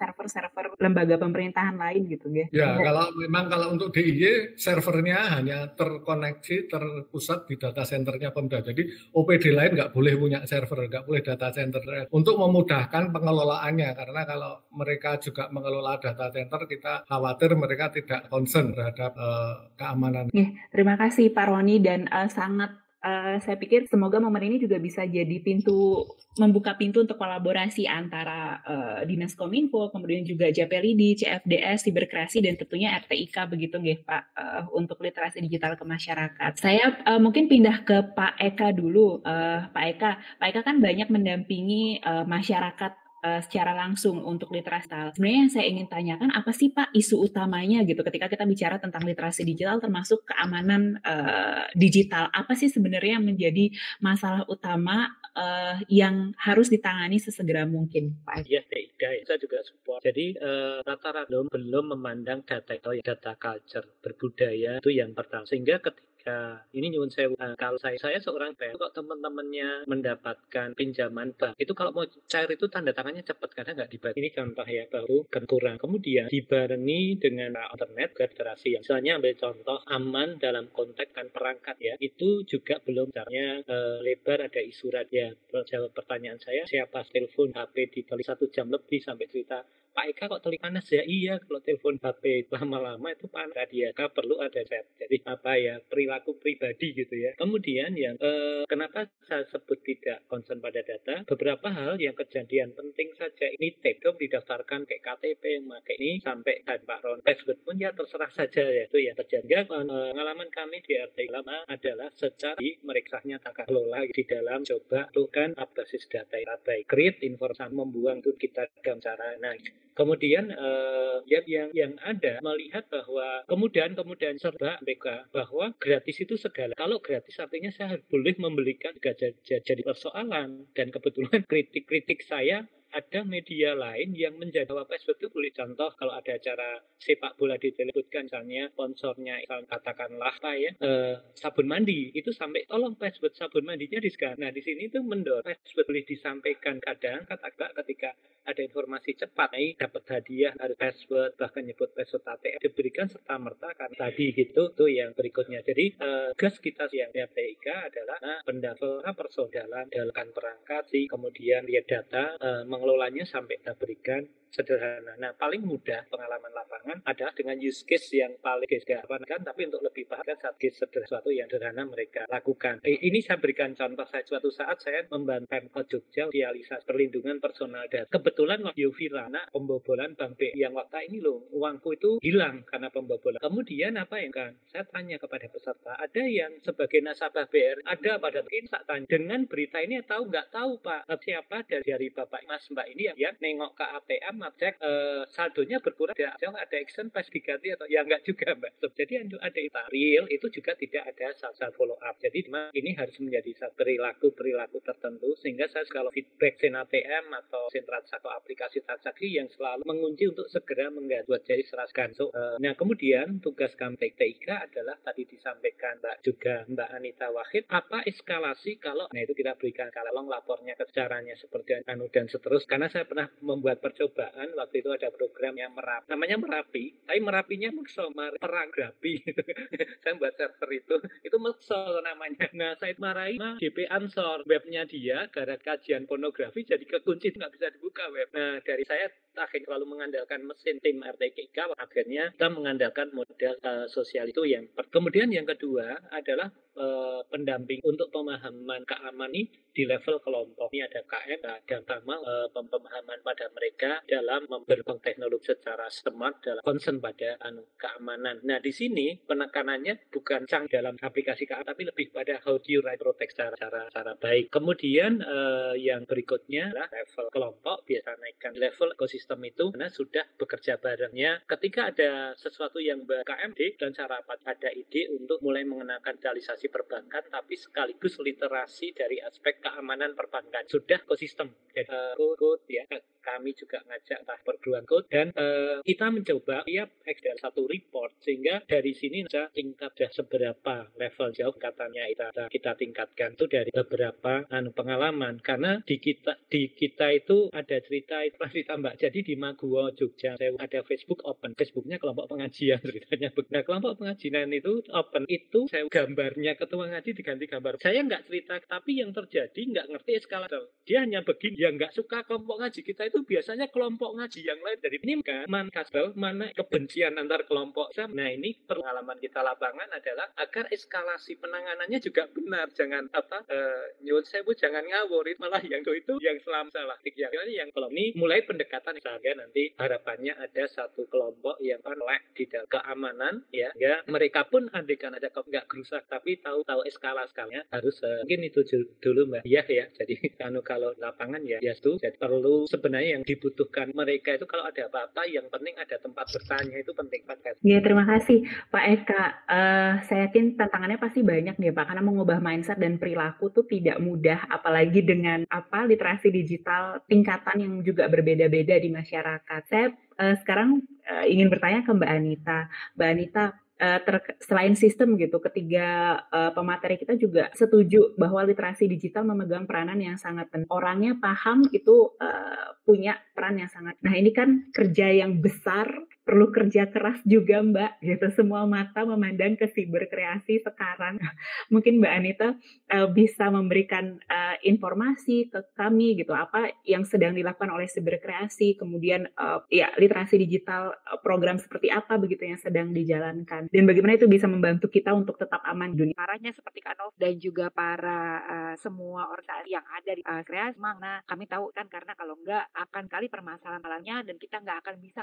server-server 0.00 0.72
uh, 0.72 0.80
lembaga 0.80 1.20
pemerintahan 1.52 1.76
lain 1.76 2.02
gitu 2.08 2.26
ya. 2.32 2.46
Ya, 2.48 2.68
kalau 2.80 3.12
memang 3.20 3.52
kalau 3.52 3.76
untuk 3.76 3.92
DIY 3.92 4.56
servernya 4.56 5.36
hanya 5.36 5.68
terkoneksi 5.76 6.56
terpusat 6.72 7.44
di 7.44 7.60
data 7.60 7.84
center 7.84 8.22
servernya 8.22 8.30
Pemda. 8.30 8.58
Jadi 8.62 8.82
OPD 9.18 9.44
lain 9.50 9.72
nggak 9.74 9.90
boleh 9.90 10.14
punya 10.14 10.40
server, 10.46 10.86
nggak 10.86 11.04
boleh 11.10 11.22
data 11.26 11.48
center 11.50 11.82
untuk 12.14 12.38
memudahkan 12.38 13.10
pengelolaannya 13.10 13.90
karena 13.98 14.22
kalau 14.22 14.52
mereka 14.70 15.18
juga 15.18 15.50
mengelola 15.50 15.98
data 15.98 16.30
center 16.30 16.70
kita 16.70 17.02
khawatir 17.10 17.50
mereka 17.58 17.90
tidak 17.90 18.30
concern 18.30 18.70
terhadap 18.70 19.12
uh, 19.18 19.74
keamanan. 19.74 20.30
Nih, 20.30 20.54
terima 20.70 20.94
kasih 20.94 21.34
Pak 21.34 21.50
Roni 21.50 21.82
dan 21.82 22.06
uh, 22.14 22.30
sangat 22.30 22.78
uh, 23.02 23.36
saya 23.42 23.56
pikir 23.58 23.90
semoga 23.90 24.22
momen 24.22 24.46
ini 24.46 24.56
juga 24.62 24.78
bisa 24.78 25.02
jadi 25.04 25.36
pintu 25.42 26.06
membuka 26.40 26.72
pintu 26.80 27.04
untuk 27.04 27.20
kolaborasi 27.20 27.84
antara 27.84 28.64
uh, 28.64 29.00
Dinas 29.04 29.36
Kominfo, 29.36 29.92
kemudian 29.92 30.24
juga 30.24 30.48
JPLID, 30.48 31.20
CFDS, 31.20 31.84
Siberkreasi 31.84 32.40
dan 32.40 32.56
tentunya 32.56 32.96
RTIK 32.96 33.36
begitu 33.52 33.76
nggih 33.76 34.00
Pak 34.06 34.22
uh, 34.32 34.62
untuk 34.72 34.96
literasi 35.04 35.44
digital 35.44 35.76
ke 35.76 35.84
masyarakat. 35.84 36.52
Saya 36.56 37.04
uh, 37.04 37.20
mungkin 37.20 37.52
pindah 37.52 37.84
ke 37.84 38.16
Pak 38.16 38.40
Eka 38.40 38.72
dulu. 38.72 39.20
Uh, 39.20 39.68
Pak 39.76 39.84
Eka, 39.92 40.10
Pak 40.40 40.46
Eka 40.48 40.60
kan 40.64 40.80
banyak 40.80 41.12
mendampingi 41.12 42.00
uh, 42.00 42.24
masyarakat 42.24 43.01
uh, 43.24 43.40
secara 43.42 43.74
langsung 43.74 44.22
untuk 44.22 44.54
literasi 44.54 44.92
digital. 44.92 45.14
Sebenarnya 45.16 45.38
yang 45.40 45.52
saya 45.52 45.66
ingin 45.70 45.86
tanyakan 45.88 46.30
apa 46.34 46.50
sih 46.52 46.68
Pak 46.68 46.92
isu 46.92 47.24
utamanya 47.24 47.80
gitu 47.86 48.02
ketika 48.04 48.26
kita 48.28 48.44
bicara 48.44 48.76
tentang 48.76 49.06
literasi 49.06 49.46
digital 49.46 49.80
termasuk 49.80 50.26
keamanan 50.28 51.00
uh, 51.00 51.64
digital. 51.72 52.28
Apa 52.34 52.52
sih 52.52 52.68
sebenarnya 52.68 53.16
yang 53.16 53.26
menjadi 53.26 53.72
masalah 54.04 54.44
utama 54.50 55.08
uh, 55.32 55.80
yang 55.88 56.36
harus 56.36 56.68
ditangani 56.68 57.16
sesegera 57.16 57.64
mungkin 57.64 58.20
Pak? 58.26 58.44
Iya, 58.44 58.62
ya, 58.68 59.08
saya 59.24 59.38
juga 59.40 59.64
support. 59.64 60.04
Jadi 60.04 60.36
rata-rata 60.84 61.32
uh, 61.32 61.48
belum 61.48 61.96
memandang 61.96 62.44
data 62.44 62.76
itu 62.76 63.00
data 63.00 63.32
culture 63.38 63.86
berbudaya 64.02 64.82
itu 64.82 64.92
yang 64.92 65.16
pertama. 65.16 65.48
Sehingga 65.48 65.80
ketika 65.80 66.11
ketika 66.22 66.62
ini 66.70 66.94
nyuwun 66.94 67.10
saya 67.10 67.34
uh, 67.34 67.58
kalau 67.58 67.74
saya 67.82 67.98
saya 67.98 68.22
seorang 68.22 68.54
bank 68.54 68.78
kok 68.78 68.94
teman-temannya 68.94 69.90
mendapatkan 69.90 70.70
pinjaman 70.78 71.34
bank 71.34 71.58
itu 71.58 71.74
kalau 71.74 71.90
mau 71.90 72.06
cair 72.06 72.46
itu 72.46 72.70
tanda 72.70 72.94
tangannya 72.94 73.26
cepat 73.26 73.50
karena 73.50 73.82
nggak 73.82 73.90
dibayar 73.90 74.14
ini 74.14 74.30
contoh 74.30 74.62
ya 74.62 74.86
baru 74.86 75.26
kurang 75.50 75.82
kemudian 75.82 76.30
dibarengi 76.30 77.18
dengan 77.18 77.58
internet 77.58 78.14
federasi 78.14 78.78
yang 78.78 78.86
misalnya 78.86 79.18
ambil 79.18 79.34
contoh 79.34 79.78
aman 79.90 80.38
dalam 80.38 80.70
konteks 80.70 81.10
kan 81.10 81.26
perangkat 81.34 81.74
ya 81.82 81.98
itu 81.98 82.46
juga 82.46 82.78
belum 82.78 83.10
caranya 83.10 83.66
uh, 83.66 83.98
lebar 83.98 84.46
ada 84.46 84.62
isu 84.62 84.94
ya 85.10 85.34
jawab 85.66 85.90
pertanyaan 85.90 86.38
saya 86.38 86.62
siapa 86.70 87.02
telepon 87.10 87.50
HP 87.50 87.90
ditulis 87.90 88.30
satu 88.30 88.46
jam 88.46 88.70
lebih 88.70 89.02
sampai 89.02 89.26
cerita 89.26 89.66
Pak 89.92 90.08
Eka 90.08 90.24
kok 90.24 90.40
telik 90.40 90.64
panas 90.64 90.88
ya? 90.88 91.04
Iya, 91.04 91.36
kalau 91.44 91.60
telepon 91.60 92.00
HP 92.00 92.48
lama-lama 92.48 93.12
itu 93.12 93.28
panas. 93.28 93.68
Dia 93.68 93.92
perlu 93.92 94.40
ada 94.40 94.64
chat. 94.64 94.88
Jadi 94.96 95.20
apa 95.28 95.52
ya 95.60 95.76
perilaku 95.84 96.11
pribadi 96.20 96.92
gitu 96.92 97.14
ya. 97.16 97.32
Kemudian 97.38 97.96
yang 97.96 98.18
eh, 98.20 98.68
kenapa 98.68 99.08
saya 99.24 99.46
sebut 99.48 99.80
tidak 99.80 100.26
concern 100.28 100.60
pada 100.60 100.84
data? 100.84 101.24
Beberapa 101.24 101.72
hal 101.72 101.96
yang 101.96 102.12
kejadian 102.12 102.76
penting 102.76 103.14
saja 103.16 103.48
ini 103.48 103.72
take 103.80 104.02
didaftarkan 104.02 104.84
kayak 104.84 105.02
KTP 105.06 105.42
yang 105.62 105.64
pakai 105.70 105.94
ini 105.96 106.18
sampai 106.20 106.60
dan 106.66 106.80
Pak 106.82 107.00
Ron 107.06 107.20
password 107.22 107.58
pun 107.62 107.76
ya 107.78 107.94
terserah 107.94 108.28
saja 108.34 108.62
ya 108.66 108.84
itu 108.84 108.98
ya 108.98 109.12
terjadi. 109.16 109.64
Eh, 109.64 109.66
pengalaman 109.70 110.48
kami 110.50 110.82
di 110.84 110.98
RT 110.98 111.30
lama 111.30 111.64
adalah 111.70 112.10
secara 112.12 112.58
meriksanya 112.58 113.38
tata 113.38 113.64
kelola 113.64 114.04
di 114.10 114.22
dalam 114.26 114.66
coba 114.66 115.08
kan 115.32 115.54
basis 115.72 116.04
data 116.10 116.36
yang 116.36 116.58
baik. 116.66 116.84
Create 116.90 117.24
informasi 117.24 117.72
membuang 117.72 118.20
itu 118.20 118.34
kita 118.36 118.68
dalam 118.82 119.00
cara 119.00 119.38
nah 119.40 119.54
Kemudian 119.92 120.48
uh, 120.56 121.20
yang 121.28 121.68
yang 121.76 121.92
ada 122.00 122.40
melihat 122.40 122.88
bahwa 122.88 123.44
kemudian 123.44 123.92
kemudian 123.92 124.40
serba 124.40 124.80
mereka 124.80 125.28
bahwa 125.36 125.76
gratis 126.02 126.18
itu 126.18 126.34
segala. 126.34 126.74
Kalau 126.74 126.98
gratis 126.98 127.38
artinya 127.38 127.70
saya 127.70 127.94
boleh 128.10 128.34
membelikan 128.42 128.90
jadi, 128.98 129.38
jadi 129.62 129.82
persoalan 129.86 130.66
dan 130.74 130.90
kebetulan 130.90 131.46
kritik-kritik 131.50 132.26
saya 132.26 132.66
ada 132.92 133.20
media 133.24 133.72
lain 133.72 134.12
yang 134.12 134.36
menjadi 134.36 134.68
password 134.68 135.16
itu 135.16 135.28
boleh 135.32 135.52
contoh 135.56 135.88
kalau 135.96 136.12
ada 136.12 136.36
acara 136.36 136.76
sepak 137.00 137.40
bola 137.40 137.56
disebutkan 137.56 138.28
misalnya 138.28 138.68
sponsornya 138.72 139.40
katakanlah 139.66 140.36
apa 140.36 140.52
ya 140.60 140.70
eh, 140.76 141.14
sabun 141.32 141.66
mandi. 141.68 142.12
Itu 142.12 142.30
sampai 142.36 142.68
tolong 142.68 143.00
password 143.00 143.32
sabun 143.32 143.64
mandinya 143.64 143.98
di 143.98 144.12
Nah 144.36 144.50
di 144.52 144.60
sini 144.60 144.92
itu 144.92 145.00
mendorong 145.00 145.44
password 145.44 145.86
boleh 145.88 146.04
disampaikan. 146.04 146.76
Kadang 146.78 147.24
kata 147.24 147.48
ketika 147.82 148.12
ada 148.42 148.58
informasi 148.58 149.14
cepat 149.14 149.54
nih 149.54 149.78
dapat 149.78 150.02
hadiah 150.10 150.52
ada 150.58 150.74
password 150.74 151.38
bahkan 151.38 151.62
nyebut 151.62 151.94
password 151.94 152.26
ATM 152.26 152.58
diberikan 152.58 153.06
serta 153.06 153.38
merta 153.38 153.70
kan 153.78 153.94
tadi 153.94 154.34
gitu 154.34 154.74
tuh 154.74 154.90
yang 154.90 155.14
berikutnya. 155.16 155.62
Jadi 155.62 155.96
eh, 155.96 156.30
gas 156.36 156.58
kita 156.58 156.90
yang 156.92 157.14
PIK 157.14 157.66
adalah 157.92 158.18
nah, 158.20 159.14
persodalan 159.14 159.88
dalam 159.88 160.28
perangkat 160.34 160.90
sih. 160.90 161.06
Kemudian 161.06 161.64
lihat 161.64 161.86
data 161.86 162.36
eh, 162.36 162.62
mengelolanya 162.82 163.22
sampai 163.30 163.62
kita 163.62 163.78
berikan 163.78 164.26
sederhana. 164.52 165.16
Nah, 165.16 165.32
paling 165.32 165.64
mudah 165.64 166.04
pengalaman 166.12 166.52
lapangan 166.52 166.98
adalah 167.08 167.32
dengan 167.32 167.56
use 167.56 167.88
case 167.88 168.20
yang 168.20 168.36
paling 168.38 168.68
gampang 168.68 169.24
kan, 169.24 169.40
tapi 169.40 169.64
untuk 169.64 169.80
lebih 169.80 170.04
paham 170.04 170.22
kan 170.28 170.38
saat 170.38 170.56
case 170.60 170.84
sesuatu 170.84 171.32
yang 171.32 171.48
sederhana 171.48 171.88
mereka 171.88 172.28
lakukan. 172.28 172.84
Eh, 172.84 173.00
ini 173.08 173.24
saya 173.24 173.40
berikan 173.40 173.72
contoh 173.72 174.04
saya 174.04 174.22
suatu 174.28 174.52
saat 174.52 174.78
saya 174.84 175.08
membantu 175.08 175.48
Pemkot 175.48 175.86
Jogja 175.88 176.28
realisasi 176.28 176.84
perlindungan 176.84 177.40
personal 177.40 177.88
data. 177.88 178.12
Kebetulan 178.12 178.60
waktu 178.60 178.92
viral 178.92 179.32
nah, 179.32 179.48
pembobolan 179.48 180.12
Bank 180.12 180.36
yang 180.52 180.76
waktu 180.76 181.08
ini 181.08 181.24
loh 181.24 181.48
uangku 181.56 181.96
itu 181.96 182.20
hilang 182.20 182.68
karena 182.68 182.92
pembobolan. 182.92 183.40
Kemudian 183.40 183.96
apa 183.96 184.20
yang 184.20 184.32
kan? 184.32 184.52
Saya 184.68 184.84
tanya 184.84 185.16
kepada 185.16 185.48
peserta, 185.48 185.96
ada 185.96 186.24
yang 186.28 186.60
sebagai 186.60 187.00
nasabah 187.00 187.48
BR, 187.48 187.80
ada 187.88 188.20
pada 188.20 188.44
mungkin 188.44 188.68
saya 188.68 188.84
tanya 188.84 189.08
dengan 189.08 189.40
berita 189.48 189.80
ini 189.80 190.04
tahu 190.04 190.28
nggak 190.28 190.52
tahu 190.52 190.82
Pak 190.84 191.08
siapa 191.22 191.64
dari, 191.64 191.84
dari 191.86 192.08
Bapak 192.12 192.42
Mas 192.44 192.66
Mbak 192.68 192.86
ini 192.92 193.02
yang, 193.08 193.16
yang 193.16 193.34
nengok 193.38 193.72
ke 193.78 193.84
ATM 193.86 194.41
cek 194.50 194.74
uh, 194.82 195.22
saldonya 195.30 195.78
berkurang 195.78 196.16
tidak. 196.18 196.38
Jauh 196.42 196.56
ada 196.56 196.76
action 196.78 197.06
pas 197.12 197.26
diganti 197.26 197.70
atau 197.70 197.86
ya 197.86 198.02
enggak 198.02 198.26
juga 198.26 198.56
mbak. 198.58 198.72
Jadi 198.82 199.12
ada 199.38 199.60
real 199.90 200.24
itu 200.30 200.46
juga 200.48 200.72
tidak 200.74 201.14
ada 201.14 201.34
satu 201.36 201.82
follow 201.82 201.98
up 201.98 202.16
jadi 202.22 202.46
ini 202.78 202.94
harus 202.94 203.16
menjadi 203.18 203.74
perilaku 203.74 204.30
perilaku 204.32 204.78
tertentu 204.86 205.34
sehingga 205.42 205.66
saya 205.68 205.82
kalau 205.90 206.14
feedback 206.14 206.62
sin 206.62 206.78
ATM 206.78 207.28
atau 207.44 207.66
sin 207.74 207.84
atau 207.90 208.30
aplikasi 208.30 208.80
transaksi 208.86 209.34
yang 209.34 209.50
selalu 209.50 209.82
mengunci 209.84 210.30
untuk 210.30 210.46
segera 210.48 210.88
mengganti 210.88 211.28
buat 211.28 211.42
jadi 211.42 211.66
seraskan 211.66 212.14
so, 212.14 212.30
uh, 212.32 212.56
nah 212.62 212.72
kemudian 212.78 213.42
tugas 213.42 213.74
kami 213.74 213.98
TIK 213.98 214.48
adalah 214.48 214.96
tadi 215.02 215.26
disampaikan 215.26 215.98
mbak 216.00 216.16
juga 216.24 216.64
mbak 216.70 216.88
Anita 216.94 217.28
Wahid 217.34 217.68
apa 217.68 218.06
eskalasi 218.06 218.78
kalau 218.78 219.10
nah 219.10 219.20
itu 219.20 219.34
kita 219.34 219.58
berikan 219.58 219.90
kalau 219.90 220.12
lapornya 220.32 220.72
ke 220.78 220.88
caranya 220.94 221.36
seperti 221.36 221.84
anu 221.84 222.08
dan 222.08 222.24
seterus. 222.32 222.64
Karena 222.64 222.88
saya 222.88 223.04
pernah 223.04 223.28
membuat 223.44 223.84
percobaan 223.84 224.31
waktu 224.56 224.80
itu 224.80 224.90
ada 224.92 225.08
program 225.12 225.54
yang 225.56 225.72
merapi. 225.76 226.08
Namanya 226.08 226.36
merapi 226.40 226.84
tapi 227.04 227.20
merapinya 227.20 227.68
makso 227.74 228.08
perang 228.12 228.68
grapi 228.72 229.20
saya 230.02 230.14
buat 230.16 230.34
server 230.34 230.70
itu 230.72 230.96
itu 231.22 231.36
makso 231.36 232.00
namanya. 232.00 232.48
Nah 232.56 232.72
saya 232.80 232.96
marahi 232.96 233.36
GP 233.60 233.88
Ansor. 233.88 234.44
Webnya 234.48 234.88
dia 234.88 235.28
gara 235.28 235.56
kajian 235.60 236.08
pornografi 236.08 236.64
jadi 236.64 236.82
kekunci 236.82 237.36
nggak 237.36 237.52
bisa 237.52 237.66
dibuka 237.72 238.08
web. 238.10 238.28
Nah 238.32 238.58
dari 238.64 238.84
saya 238.88 239.08
akhirnya 239.36 239.72
selalu 239.72 239.86
mengandalkan 239.96 240.44
mesin 240.44 240.76
tim 240.84 241.00
RTKK 241.00 241.72
akhirnya 241.80 242.32
kita 242.36 242.48
mengandalkan 242.52 243.08
model 243.16 243.56
uh, 243.64 243.88
sosial 243.88 244.28
itu 244.28 244.44
yang 244.44 244.68
kemudian 244.92 245.32
yang 245.32 245.48
kedua 245.48 246.04
adalah 246.12 246.52
uh, 246.76 247.20
pendamping 247.28 247.80
untuk 247.84 248.08
pemahaman 248.10 248.82
keamanan 248.88 249.30
ini 249.32 249.48
di 249.72 249.88
level 249.88 250.20
kelompok 250.20 250.68
ini 250.74 250.84
ada 250.84 251.00
KM 251.06 251.40
dan 251.64 251.80
sama 251.86 252.20
uh, 252.20 252.48
pemahaman 252.52 253.24
pada 253.24 253.48
mereka 253.56 254.04
dalam 254.04 254.44
memberbang 254.44 255.00
teknologi 255.00 255.48
secara 255.48 255.88
smart 255.88 256.44
dalam 256.44 256.60
concern 256.60 257.00
pada 257.00 257.40
anu, 257.40 257.64
keamanan. 257.80 258.44
Nah 258.44 258.60
di 258.60 258.68
sini 258.68 259.16
penekanannya 259.16 260.12
bukan 260.12 260.44
cang 260.44 260.68
dalam 260.68 261.00
aplikasi 261.00 261.48
keamanan 261.48 261.72
tapi 261.72 261.88
lebih 261.88 262.06
pada 262.12 262.36
how 262.44 262.60
do 262.60 262.68
you 262.68 262.84
write 262.84 263.00
protect 263.00 263.32
secara 263.32 263.56
cara, 263.56 263.82
cara 263.88 264.12
baik. 264.18 264.52
Kemudian 264.52 265.24
uh, 265.24 265.72
yang 265.72 266.04
berikutnya 266.04 266.68
adalah 266.68 266.92
level 266.92 267.26
kelompok 267.32 267.88
biasa 267.88 268.20
naikkan 268.20 268.52
level 268.56 268.92
ekosistem 268.92 269.40
itu 269.48 269.72
karena 269.72 269.88
sudah 269.88 270.24
bekerja 270.36 270.76
barengnya. 270.76 271.40
Ketika 271.48 271.88
ada 271.94 272.36
sesuatu 272.36 272.76
yang 272.76 273.08
KMD 273.08 273.80
dan 273.80 273.96
cara 273.96 274.20
ada 274.22 274.70
ide 274.74 275.08
untuk 275.16 275.40
mulai 275.40 275.64
mengenakan 275.64 276.20
digitalisasi 276.22 276.61
perbankan 276.68 277.24
tapi 277.30 277.54
sekaligus 277.56 278.18
literasi 278.20 278.92
dari 278.92 279.18
aspek 279.22 279.62
keamanan 279.64 280.12
perbankan. 280.12 280.66
Sudah 280.68 281.00
ekosistem. 281.02 281.50
Jadi 281.72 281.88
uh, 281.88 282.36
code 282.36 282.66
ya. 282.68 282.84
Kami 283.22 283.54
juga 283.54 283.78
ngajak 283.86 284.26
entah 284.26 284.40
perguruan 284.42 284.82
code. 284.82 285.06
Dan 285.06 285.30
uh, 285.32 285.78
kita 285.86 286.10
mencoba 286.10 286.66
tiap 286.66 286.90
Excel 287.06 287.38
satu 287.38 287.70
report 287.70 288.18
sehingga 288.18 288.66
dari 288.66 288.92
sini 288.92 289.24
bisa 289.24 289.46
tingkat 289.54 289.94
sudah 289.94 290.10
seberapa 290.10 290.74
level 290.98 291.28
jauh 291.30 291.54
katanya 291.54 292.02
kita 292.10 292.50
kita 292.50 292.72
tingkatkan. 292.74 293.38
Itu 293.38 293.46
dari 293.46 293.70
beberapa 293.70 294.42
anu 294.50 294.74
pengalaman. 294.74 295.38
Karena 295.38 295.78
di 295.86 296.02
kita 296.02 296.34
di 296.50 296.74
kita 296.74 297.14
itu 297.14 297.46
ada 297.54 297.78
cerita 297.78 298.26
itu 298.26 298.36
pasti 298.36 298.66
tambah. 298.66 298.98
Jadi 298.98 299.22
di 299.22 299.34
Maguwo 299.38 299.94
Jogja 299.94 300.34
saya 300.34 300.50
ada 300.58 300.80
Facebook 300.82 301.22
open. 301.22 301.54
Facebooknya 301.54 302.02
kelompok 302.02 302.34
pengajian 302.34 302.82
ceritanya. 302.88 303.30
Nah 303.54 303.62
kelompok 303.62 304.02
pengajian 304.02 304.50
itu 304.50 304.82
open. 304.90 305.30
Itu 305.30 305.70
saya 305.70 305.86
gambarnya 305.86 306.51
ketua 306.56 306.88
ngaji 306.88 307.10
diganti 307.12 307.44
gambar. 307.48 307.80
Saya 307.80 308.00
nggak 308.04 308.22
cerita 308.28 308.54
tapi 308.66 309.00
yang 309.00 309.10
terjadi 309.10 309.60
nggak 309.60 309.86
ngerti 309.92 310.10
eskalator. 310.18 310.72
Dia 310.84 311.04
hanya 311.06 311.22
begini 311.22 311.56
yang 311.62 311.74
nggak 311.78 311.94
suka 311.94 312.26
kelompok 312.26 312.60
ngaji. 312.60 312.80
Kita 312.82 313.08
itu 313.08 313.22
biasanya 313.24 313.70
kelompok 313.70 314.16
ngaji 314.18 314.40
yang 314.42 314.60
lain 314.60 314.78
dari 314.82 314.98
ini 315.02 315.14
kan 315.22 315.46
man 315.48 315.68
kasbel 315.72 316.12
mana 316.18 316.50
kebencian 316.52 317.16
antar 317.16 317.46
kelompok. 317.46 317.94
Nah 317.96 318.28
ini 318.28 318.56
pengalaman 318.66 319.18
kita 319.22 319.40
lapangan 319.40 319.88
adalah 319.94 320.28
agar 320.36 320.68
eskalasi 320.68 321.38
penanganannya 321.38 321.98
juga 322.02 322.26
benar. 322.28 322.68
Jangan 322.74 323.08
apa 323.14 323.46
uh, 323.46 323.84
nyuwun 324.02 324.26
sewu 324.26 324.52
jangan 324.58 324.84
ngawur 324.84 325.24
malah 325.38 325.62
yang 325.62 325.80
itu 325.86 326.18
yang 326.18 326.38
selama 326.42 326.70
salah. 326.74 326.98
Yang 327.06 327.32
yang 327.52 327.68
kalau 327.70 327.88
ini 327.92 328.12
mulai 328.18 328.42
pendekatan. 328.42 328.94
Saja 329.02 329.34
nanti 329.34 329.72
harapannya 329.80 330.36
ada 330.36 330.64
satu 330.68 331.08
kelompok 331.08 331.58
yang 331.64 331.80
kan 331.80 331.98
di 332.36 332.44
dalam 332.46 332.68
keamanan 332.68 333.34
ya. 333.50 333.72
Ya 333.78 334.04
mereka 334.06 334.46
pun 334.46 334.68
andikan 334.70 335.16
ada 335.16 335.32
nggak 335.32 335.66
gerusak 335.66 336.06
tapi 336.06 336.38
tahu 336.42 336.66
tahu 336.66 336.80
skala 336.90 337.24
skalanya 337.30 337.62
harus 337.70 337.96
uh, 338.02 338.26
mungkin 338.26 338.42
itu 338.44 338.60
dulu 338.98 339.30
mbak 339.30 339.42
iya 339.46 339.62
ya 339.64 339.86
jadi 339.94 340.14
kalau 340.36 340.60
kalau 340.70 340.90
lapangan 340.98 341.42
ya 341.46 341.62
ya 341.62 341.72
itu 341.72 341.96
jadi 342.02 342.18
perlu 342.18 342.66
sebenarnya 342.66 343.20
yang 343.20 343.24
dibutuhkan 343.24 343.94
mereka 343.94 344.34
itu 344.34 344.46
kalau 344.50 344.66
ada 344.66 344.90
apa-apa 344.90 345.22
yang 345.30 345.46
penting 345.48 345.78
ada 345.78 345.96
tempat 346.02 346.26
bertanya 346.32 346.76
itu 346.82 346.92
penting 346.92 347.22
banget. 347.28 347.54
Ya 347.62 347.78
terima 347.78 348.04
kasih 348.08 348.42
Pak 348.72 348.84
Eka. 348.98 349.22
Uh, 349.46 349.92
saya 350.10 350.26
yakin 350.28 350.58
tantangannya 350.58 350.98
pasti 350.98 351.20
banyak 351.22 351.56
nih 351.56 351.70
Pak 351.70 351.86
karena 351.92 352.02
mengubah 352.02 352.38
mindset 352.42 352.80
dan 352.80 352.98
perilaku 352.98 353.54
tuh 353.54 353.64
tidak 353.68 354.02
mudah 354.02 354.48
apalagi 354.50 355.04
dengan 355.04 355.46
apa 355.48 355.86
literasi 355.86 356.32
digital 356.34 357.04
tingkatan 357.06 357.62
yang 357.62 357.74
juga 357.86 358.10
berbeda-beda 358.10 358.80
di 358.80 358.90
masyarakat. 358.90 359.60
Saya 359.68 359.94
uh, 360.18 360.34
sekarang 360.42 360.82
uh, 361.06 361.24
ingin 361.28 361.52
bertanya 361.52 361.86
ke 361.86 361.90
Mbak 361.92 362.10
Anita. 362.10 362.58
Mbak 362.98 363.08
Anita, 363.08 363.44
uh, 363.82 363.98
selain 364.38 364.78
sistem 364.78 365.18
gitu, 365.18 365.42
ketiga 365.42 366.22
uh, 366.30 366.54
pemateri 366.54 366.94
kita 366.94 367.18
juga 367.18 367.50
setuju 367.58 368.14
bahwa 368.14 368.46
literasi 368.46 368.86
digital 368.86 369.26
memegang 369.26 369.66
peranan 369.66 369.98
yang 369.98 370.14
sangat 370.14 370.46
penting. 370.54 370.70
Orangnya 370.70 371.18
paham 371.18 371.66
itu 371.74 372.14
uh, 372.22 372.78
punya 372.86 373.18
peran 373.34 373.58
yang 373.58 373.70
sangat. 373.70 373.98
Nah 374.06 374.14
ini 374.14 374.30
kan 374.30 374.70
kerja 374.70 375.10
yang 375.10 375.42
besar 375.42 375.90
perlu 376.22 376.54
kerja 376.54 376.86
keras 376.86 377.18
juga 377.26 377.58
Mbak 377.58 377.92
gitu. 377.98 378.26
Semua 378.38 378.62
mata 378.64 379.02
memandang 379.02 379.58
ke 379.58 379.66
siber 379.74 380.06
kreasi 380.06 380.62
sekarang. 380.62 381.18
Mungkin 381.72 381.98
Mbak 381.98 382.14
Anita 382.14 382.48
uh, 382.94 383.08
bisa 383.10 383.50
memberikan 383.50 384.22
uh, 384.30 384.56
informasi 384.62 385.50
ke 385.50 385.74
kami 385.74 386.14
gitu 386.22 386.30
apa 386.30 386.70
yang 386.86 387.02
sedang 387.02 387.34
dilakukan 387.34 387.74
oleh 387.74 387.90
siber 387.90 388.22
kreasi 388.22 388.78
kemudian 388.78 389.26
uh, 389.34 389.66
ya 389.66 389.90
literasi 389.98 390.38
digital 390.38 390.94
program 391.26 391.58
seperti 391.58 391.90
apa 391.90 392.16
begitu 392.16 392.46
yang 392.46 392.60
sedang 392.62 392.94
dijalankan. 392.94 393.66
Dan 393.68 393.84
bagaimana 393.84 394.14
itu 394.14 394.30
bisa 394.30 394.46
membantu 394.46 394.86
kita 394.86 395.10
untuk 395.10 395.34
tetap 395.36 395.60
aman 395.66 395.98
dunia. 395.98 396.14
Parahnya 396.14 396.54
seperti 396.54 396.80
Kanov 396.86 397.18
dan 397.18 397.34
juga 397.42 397.66
para 397.74 398.22
uh, 398.46 398.74
semua 398.78 399.26
organisasi 399.26 399.74
yang 399.74 399.86
ada 399.90 400.12
di 400.14 400.22
uh, 400.22 400.42
kreasi 400.46 400.78
mana 400.78 401.22
kami 401.26 401.50
tahu 401.50 401.74
kan 401.74 401.86
karena 401.90 402.14
kalau 402.14 402.38
enggak 402.38 402.70
akan 402.74 403.04
kali 403.10 403.26
permasalahannya 403.26 404.26
dan 404.26 404.36
kita 404.38 404.62
nggak 404.62 404.78
akan 404.86 404.96
bisa 405.02 405.20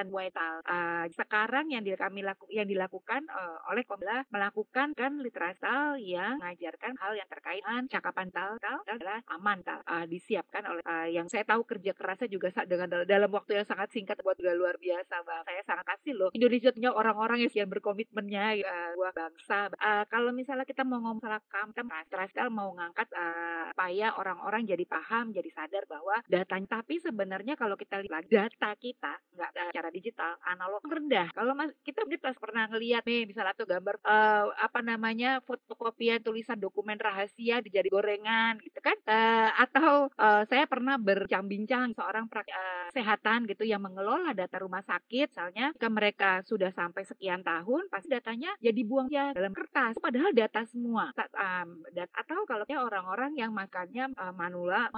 berbagi 0.07 0.31
vital. 0.31 0.55
Uh, 0.65 1.05
sekarang 1.13 1.65
yang 1.69 1.83
kami 1.97 2.21
laku, 2.25 2.47
yang 2.49 2.65
dilakukan 2.65 3.27
uh, 3.29 3.59
oleh 3.69 3.83
Komla 3.85 4.23
melakukan 4.31 4.95
kan 4.95 5.19
literasi 5.19 6.01
yang 6.01 6.39
mengajarkan 6.39 6.97
hal 6.97 7.13
yang 7.13 7.29
terkait 7.29 7.61
dengan 7.61 7.85
cakapan 7.91 8.27
tal, 8.31 8.57
tal 8.57 8.79
adalah 8.87 9.19
aman 9.37 9.59
tal 9.61 9.79
uh, 9.85 10.05
disiapkan 10.07 10.63
oleh 10.65 10.83
uh, 10.87 11.07
yang 11.11 11.27
saya 11.27 11.43
tahu 11.45 11.67
kerja 11.67 11.91
kerasnya 11.93 12.31
juga 12.31 12.49
dengan 12.65 13.03
dalam 13.05 13.29
waktu 13.29 13.61
yang 13.61 13.67
sangat 13.67 13.91
singkat 13.91 14.17
buat 14.23 14.39
juga 14.39 14.55
luar 14.55 14.79
biasa 14.79 15.21
bang. 15.21 15.43
Saya 15.45 15.61
sangat 15.67 15.85
kasih 15.97 16.13
loh 16.17 16.29
Indonesia 16.31 16.71
punya 16.71 16.91
orang-orang 16.95 17.45
yang 17.51 17.69
berkomitmennya 17.69 18.45
uh, 18.63 18.91
buat 18.95 19.13
bangsa. 19.13 19.69
Uh, 19.75 20.03
kalau 20.07 20.31
misalnya 20.31 20.63
kita 20.63 20.87
mau 20.87 21.03
ngomong 21.03 21.21
salah 21.21 21.41
kam, 21.51 21.75
kita 21.75 22.47
mau 22.47 22.71
ngangkat 22.73 23.07
uh, 23.13 23.75
supaya 23.75 24.15
orang-orang 24.15 24.63
jadi 24.63 24.85
paham, 24.87 25.35
jadi 25.35 25.49
sadar 25.51 25.83
bahwa 25.85 26.23
datanya. 26.31 26.79
Tapi 26.81 27.03
sebenarnya 27.03 27.53
kalau 27.59 27.75
kita 27.75 27.99
lihat 27.99 28.25
data 28.31 28.71
kita 28.79 29.19
nggak 29.35 29.51
secara 29.51 29.90
digital 29.91 30.39
analog 30.47 30.81
rendah. 30.87 31.29
Kalau 31.35 31.53
mas 31.53 31.71
kita 31.83 32.07
pernah 32.39 32.65
ngelihat 32.71 33.03
nih 33.05 33.27
misalnya 33.27 33.53
tuh 33.53 33.67
gambar 33.67 33.99
uh, 34.01 34.55
apa 34.57 34.79
namanya 34.81 35.43
fotokopian 35.43 36.23
tulisan 36.23 36.57
dokumen 36.57 36.97
rahasia 36.97 37.59
dijadi 37.59 37.91
gorengan 37.91 38.57
gitu 38.63 38.79
kan? 38.79 38.97
Uh, 39.05 39.49
atau 39.59 40.07
uh, 40.15 40.43
saya 40.47 40.65
pernah 40.65 40.95
berbincang-bincang 40.95 41.93
seorang 41.93 42.31
praktek 42.31 42.55
uh, 42.55 42.87
kesehatan 42.91 43.47
gitu 43.47 43.63
yang 43.67 43.83
mengelola 43.83 44.31
data 44.35 44.59
rumah 44.59 44.83
sakit, 44.83 45.31
misalnya 45.31 45.71
jika 45.75 45.89
mereka 45.91 46.31
sudah 46.43 46.71
sampai 46.71 47.03
sekian 47.07 47.41
tahun, 47.41 47.87
pasti 47.87 48.11
datanya 48.11 48.51
jadi 48.59 48.81
buang 48.83 49.07
ya 49.11 49.31
dalam 49.35 49.55
kertas. 49.55 49.95
Padahal 49.99 50.31
data 50.35 50.63
semua. 50.67 51.11
Um, 51.35 51.83
dat 51.95 52.11
atau 52.11 52.43
kalau 52.47 52.63
orang-orang 52.67 53.35
yang 53.35 53.51
makannya 53.51 54.11
uh, 54.15 54.33
manual 54.35 54.91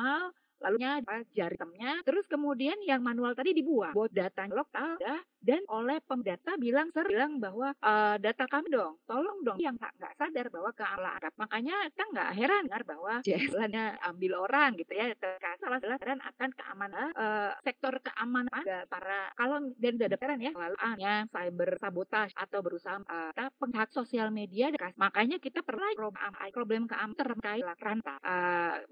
lalunya 0.64 1.04
jari 1.36 1.56
temnya 1.60 2.00
terus 2.08 2.26
kemudian 2.32 2.80
yang 2.88 3.04
manual 3.04 3.36
tadi 3.36 3.52
dibuang 3.52 3.92
buat 3.92 4.10
data 4.10 4.48
lokal 4.48 4.96
dah 4.98 5.22
dan 5.44 5.60
oleh 5.68 6.00
pemdata 6.08 6.56
bilang 6.56 6.88
ser 6.96 7.04
bilang 7.12 7.36
bahwa 7.36 7.76
e, 7.76 7.94
data 8.24 8.48
kami 8.48 8.72
dong 8.72 8.96
tolong 9.04 9.44
dong. 9.44 9.60
Yang 9.60 9.76
nggak 10.00 10.16
sadar 10.16 10.48
bahwa 10.48 10.72
keamanan 10.72 11.32
makanya 11.36 11.76
kita 11.92 12.04
nggak 12.16 12.30
heran 12.40 12.64
dengar 12.72 12.84
bahwa 12.88 13.14
jalannya 13.28 13.86
ambil 14.08 14.32
orang 14.48 14.70
gitu 14.80 14.96
ya 14.96 15.12
salah 15.60 15.84
salah 15.84 16.00
dan 16.00 16.24
akan 16.24 16.50
keamanan 16.56 17.08
e, 17.12 17.26
sektor 17.68 17.94
keamanan 18.00 18.64
para 18.88 19.36
kalau 19.36 19.60
dan 19.76 20.00
ada 20.00 20.16
heran 20.16 20.40
ya 20.40 20.52
lalu 20.56 20.76
hanya 20.80 21.14
cyber 21.28 21.76
sabotage 21.76 22.32
atau 22.40 22.60
berusaha 22.64 23.04
e, 23.04 23.18
kita 23.36 23.46
penghak 23.60 23.90
sosial 23.92 24.32
media 24.32 24.72
makanya 24.96 25.44
kita 25.44 25.60
perlu 25.60 26.08
problem 26.56 26.88
keamanan 26.88 27.20
terkait 27.20 27.68
rantau 27.84 28.16
e, 28.24 28.36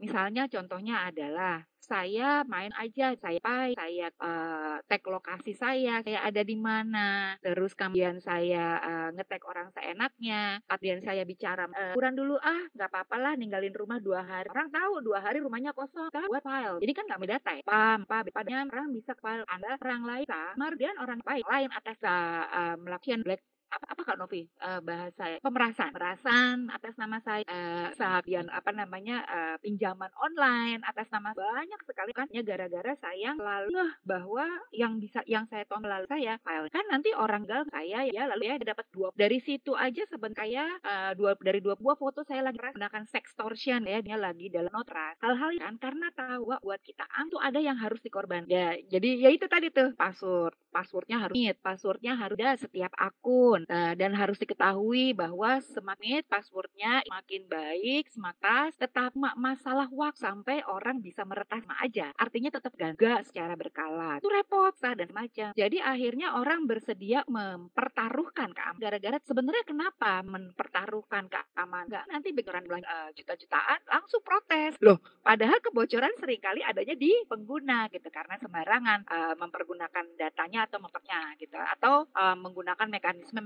misalnya 0.03 0.51
contohnya 0.51 1.07
adalah 1.07 1.60
saya 1.91 2.47
main 2.47 2.71
aja, 2.79 3.11
saya 3.19 3.41
pai, 3.43 3.75
saya 3.75 4.07
uh, 4.23 4.79
tag 4.87 5.03
lokasi 5.03 5.51
saya, 5.51 5.99
saya 5.99 6.23
ada 6.23 6.39
di 6.39 6.55
mana, 6.55 7.35
terus 7.43 7.75
kemudian 7.75 8.23
saya 8.23 8.79
uh, 8.79 9.09
ngetek 9.11 9.43
orang 9.43 9.67
seenaknya, 9.75 10.63
kemudian 10.71 11.03
saya 11.03 11.27
bicara, 11.27 11.67
uh, 11.67 11.91
kurang 11.91 12.15
dulu 12.15 12.39
ah, 12.39 12.63
nggak 12.71 12.89
apa-apa 12.95 13.15
lah, 13.19 13.33
ninggalin 13.35 13.75
rumah 13.75 13.99
dua 13.99 14.23
hari. 14.23 14.47
Orang 14.47 14.71
tahu 14.71 15.03
dua 15.03 15.19
hari 15.19 15.43
rumahnya 15.43 15.75
kosong, 15.75 16.07
kan 16.15 16.31
buat 16.31 16.45
file. 16.45 16.79
Jadi 16.79 16.93
kan 16.95 17.03
nggak 17.11 17.21
data 17.27 17.51
ya. 17.59 17.63
Pam, 17.67 17.99
pam, 18.07 18.23
padanya 18.31 18.63
orang 18.71 18.87
bisa 18.95 19.11
file 19.19 19.43
Anda 19.51 19.75
orang 19.83 20.03
lain, 20.07 20.25
kemudian 20.55 20.95
orang 20.95 21.19
lain 21.27 21.69
atas 21.75 21.97
uh, 22.07 22.45
uh, 22.47 22.75
melakukan 22.79 23.19
black 23.27 23.43
apa, 23.71 23.85
apa 23.95 24.01
Kak 24.03 24.17
Novi? 24.19 24.43
Uh, 24.59 24.79
bahasa 24.83 25.39
pemerasan. 25.39 25.89
Pemerasan 25.95 26.55
atas 26.69 26.93
nama 26.99 27.17
saya 27.23 27.43
uh, 27.47 27.87
sahabian 27.95 28.51
apa 28.51 28.75
namanya 28.75 29.23
uh, 29.25 29.55
pinjaman 29.63 30.11
online 30.19 30.83
atas 30.83 31.07
nama 31.09 31.31
banyak 31.31 31.81
sekali. 31.87 32.11
Kan 32.11 32.27
ya 32.29 32.43
gara-gara 32.43 32.93
saya 32.99 33.33
lalu 33.39 33.71
bahwa 34.03 34.45
yang 34.75 34.99
bisa 34.99 35.23
yang 35.25 35.47
saya 35.47 35.63
tonton 35.65 35.87
lalu 35.87 36.05
saya 36.11 36.35
file. 36.43 36.67
Kan 36.69 36.85
nanti 36.91 37.15
orang 37.15 37.47
gal 37.47 37.63
saya 37.71 38.03
ya 38.11 38.27
lalu 38.27 38.51
ya 38.51 38.55
dapat 38.59 38.85
dua 38.91 39.15
dari 39.15 39.39
situ 39.39 39.71
aja 39.73 40.03
sebenarnya 40.11 40.67
uh, 40.83 41.11
dua 41.15 41.39
dari 41.39 41.63
dua 41.63 41.79
buah 41.79 41.95
foto 41.95 42.27
saya 42.27 42.43
lagi 42.43 42.59
menggunakan 42.59 43.07
sextortion 43.07 43.87
ya 43.87 44.03
dia 44.03 44.19
lagi 44.19 44.51
dalam 44.51 44.71
notras 44.73 45.15
hal-hal 45.23 45.55
kan 45.57 45.75
karena 45.79 46.07
tahu 46.13 46.51
buat 46.59 46.81
kita 46.83 47.07
am 47.15 47.31
tuh 47.31 47.39
ada 47.39 47.59
yang 47.63 47.79
harus 47.79 48.03
dikorban. 48.03 48.43
Ya 48.51 48.75
jadi 48.91 49.09
ya 49.27 49.29
itu 49.31 49.47
tadi 49.47 49.71
tuh 49.71 49.95
password. 49.95 50.53
Passwordnya 50.71 51.19
harus 51.19 51.35
passwordnya 51.59 52.15
harus 52.15 52.37
ada 52.39 52.55
setiap 52.57 52.91
akun 52.95 53.60
uh, 53.69 53.93
dan 53.93 54.17
harus 54.17 54.41
diketahui 54.41 55.13
bahwa 55.13 55.61
semakin 55.61 56.25
passwordnya 56.25 57.05
makin 57.09 57.45
baik, 57.45 58.09
semakin 58.09 58.73
tetap 58.77 59.13
masalah 59.37 59.85
waktu 59.93 60.21
sampai 60.21 60.65
orang 60.65 60.99
bisa 60.99 61.21
meretas 61.25 61.61
aja. 61.81 62.09
Artinya 62.17 62.49
tetap 62.49 62.73
gagal 62.73 63.29
secara 63.29 63.53
berkala. 63.53 64.17
Itu 64.17 64.29
repot 64.29 64.73
sah 64.77 64.97
dan 64.97 65.13
macam. 65.13 65.53
Jadi 65.53 65.77
akhirnya 65.77 66.37
orang 66.37 66.65
bersedia 66.65 67.21
mempertaruhkan 67.29 68.51
keamanan. 68.53 68.81
Gara-gara 68.81 69.17
sebenarnya 69.21 69.65
kenapa 69.65 70.11
mempertaruhkan 70.25 71.29
keamanan? 71.29 71.89
Enggak 71.91 72.05
nanti 72.07 72.29
beneran 72.31 72.65
uh, 72.69 72.77
eh, 72.77 73.09
juta-jutaan 73.17 73.79
langsung 73.89 74.21
protes. 74.21 74.77
Loh, 74.81 75.01
padahal 75.21 75.59
kebocoran 75.59 76.13
sering 76.17 76.41
kali 76.41 76.61
adanya 76.61 76.95
di 76.97 77.11
pengguna 77.25 77.89
gitu 77.89 78.07
karena 78.13 78.37
sembarangan 78.37 78.99
uh, 79.09 79.35
mempergunakan 79.37 80.05
datanya 80.17 80.69
atau 80.69 80.79
mempernya 80.79 81.35
gitu 81.41 81.57
atau 81.57 82.07
uh, 82.15 82.37
menggunakan 82.37 82.87
mekanisme 82.87 83.41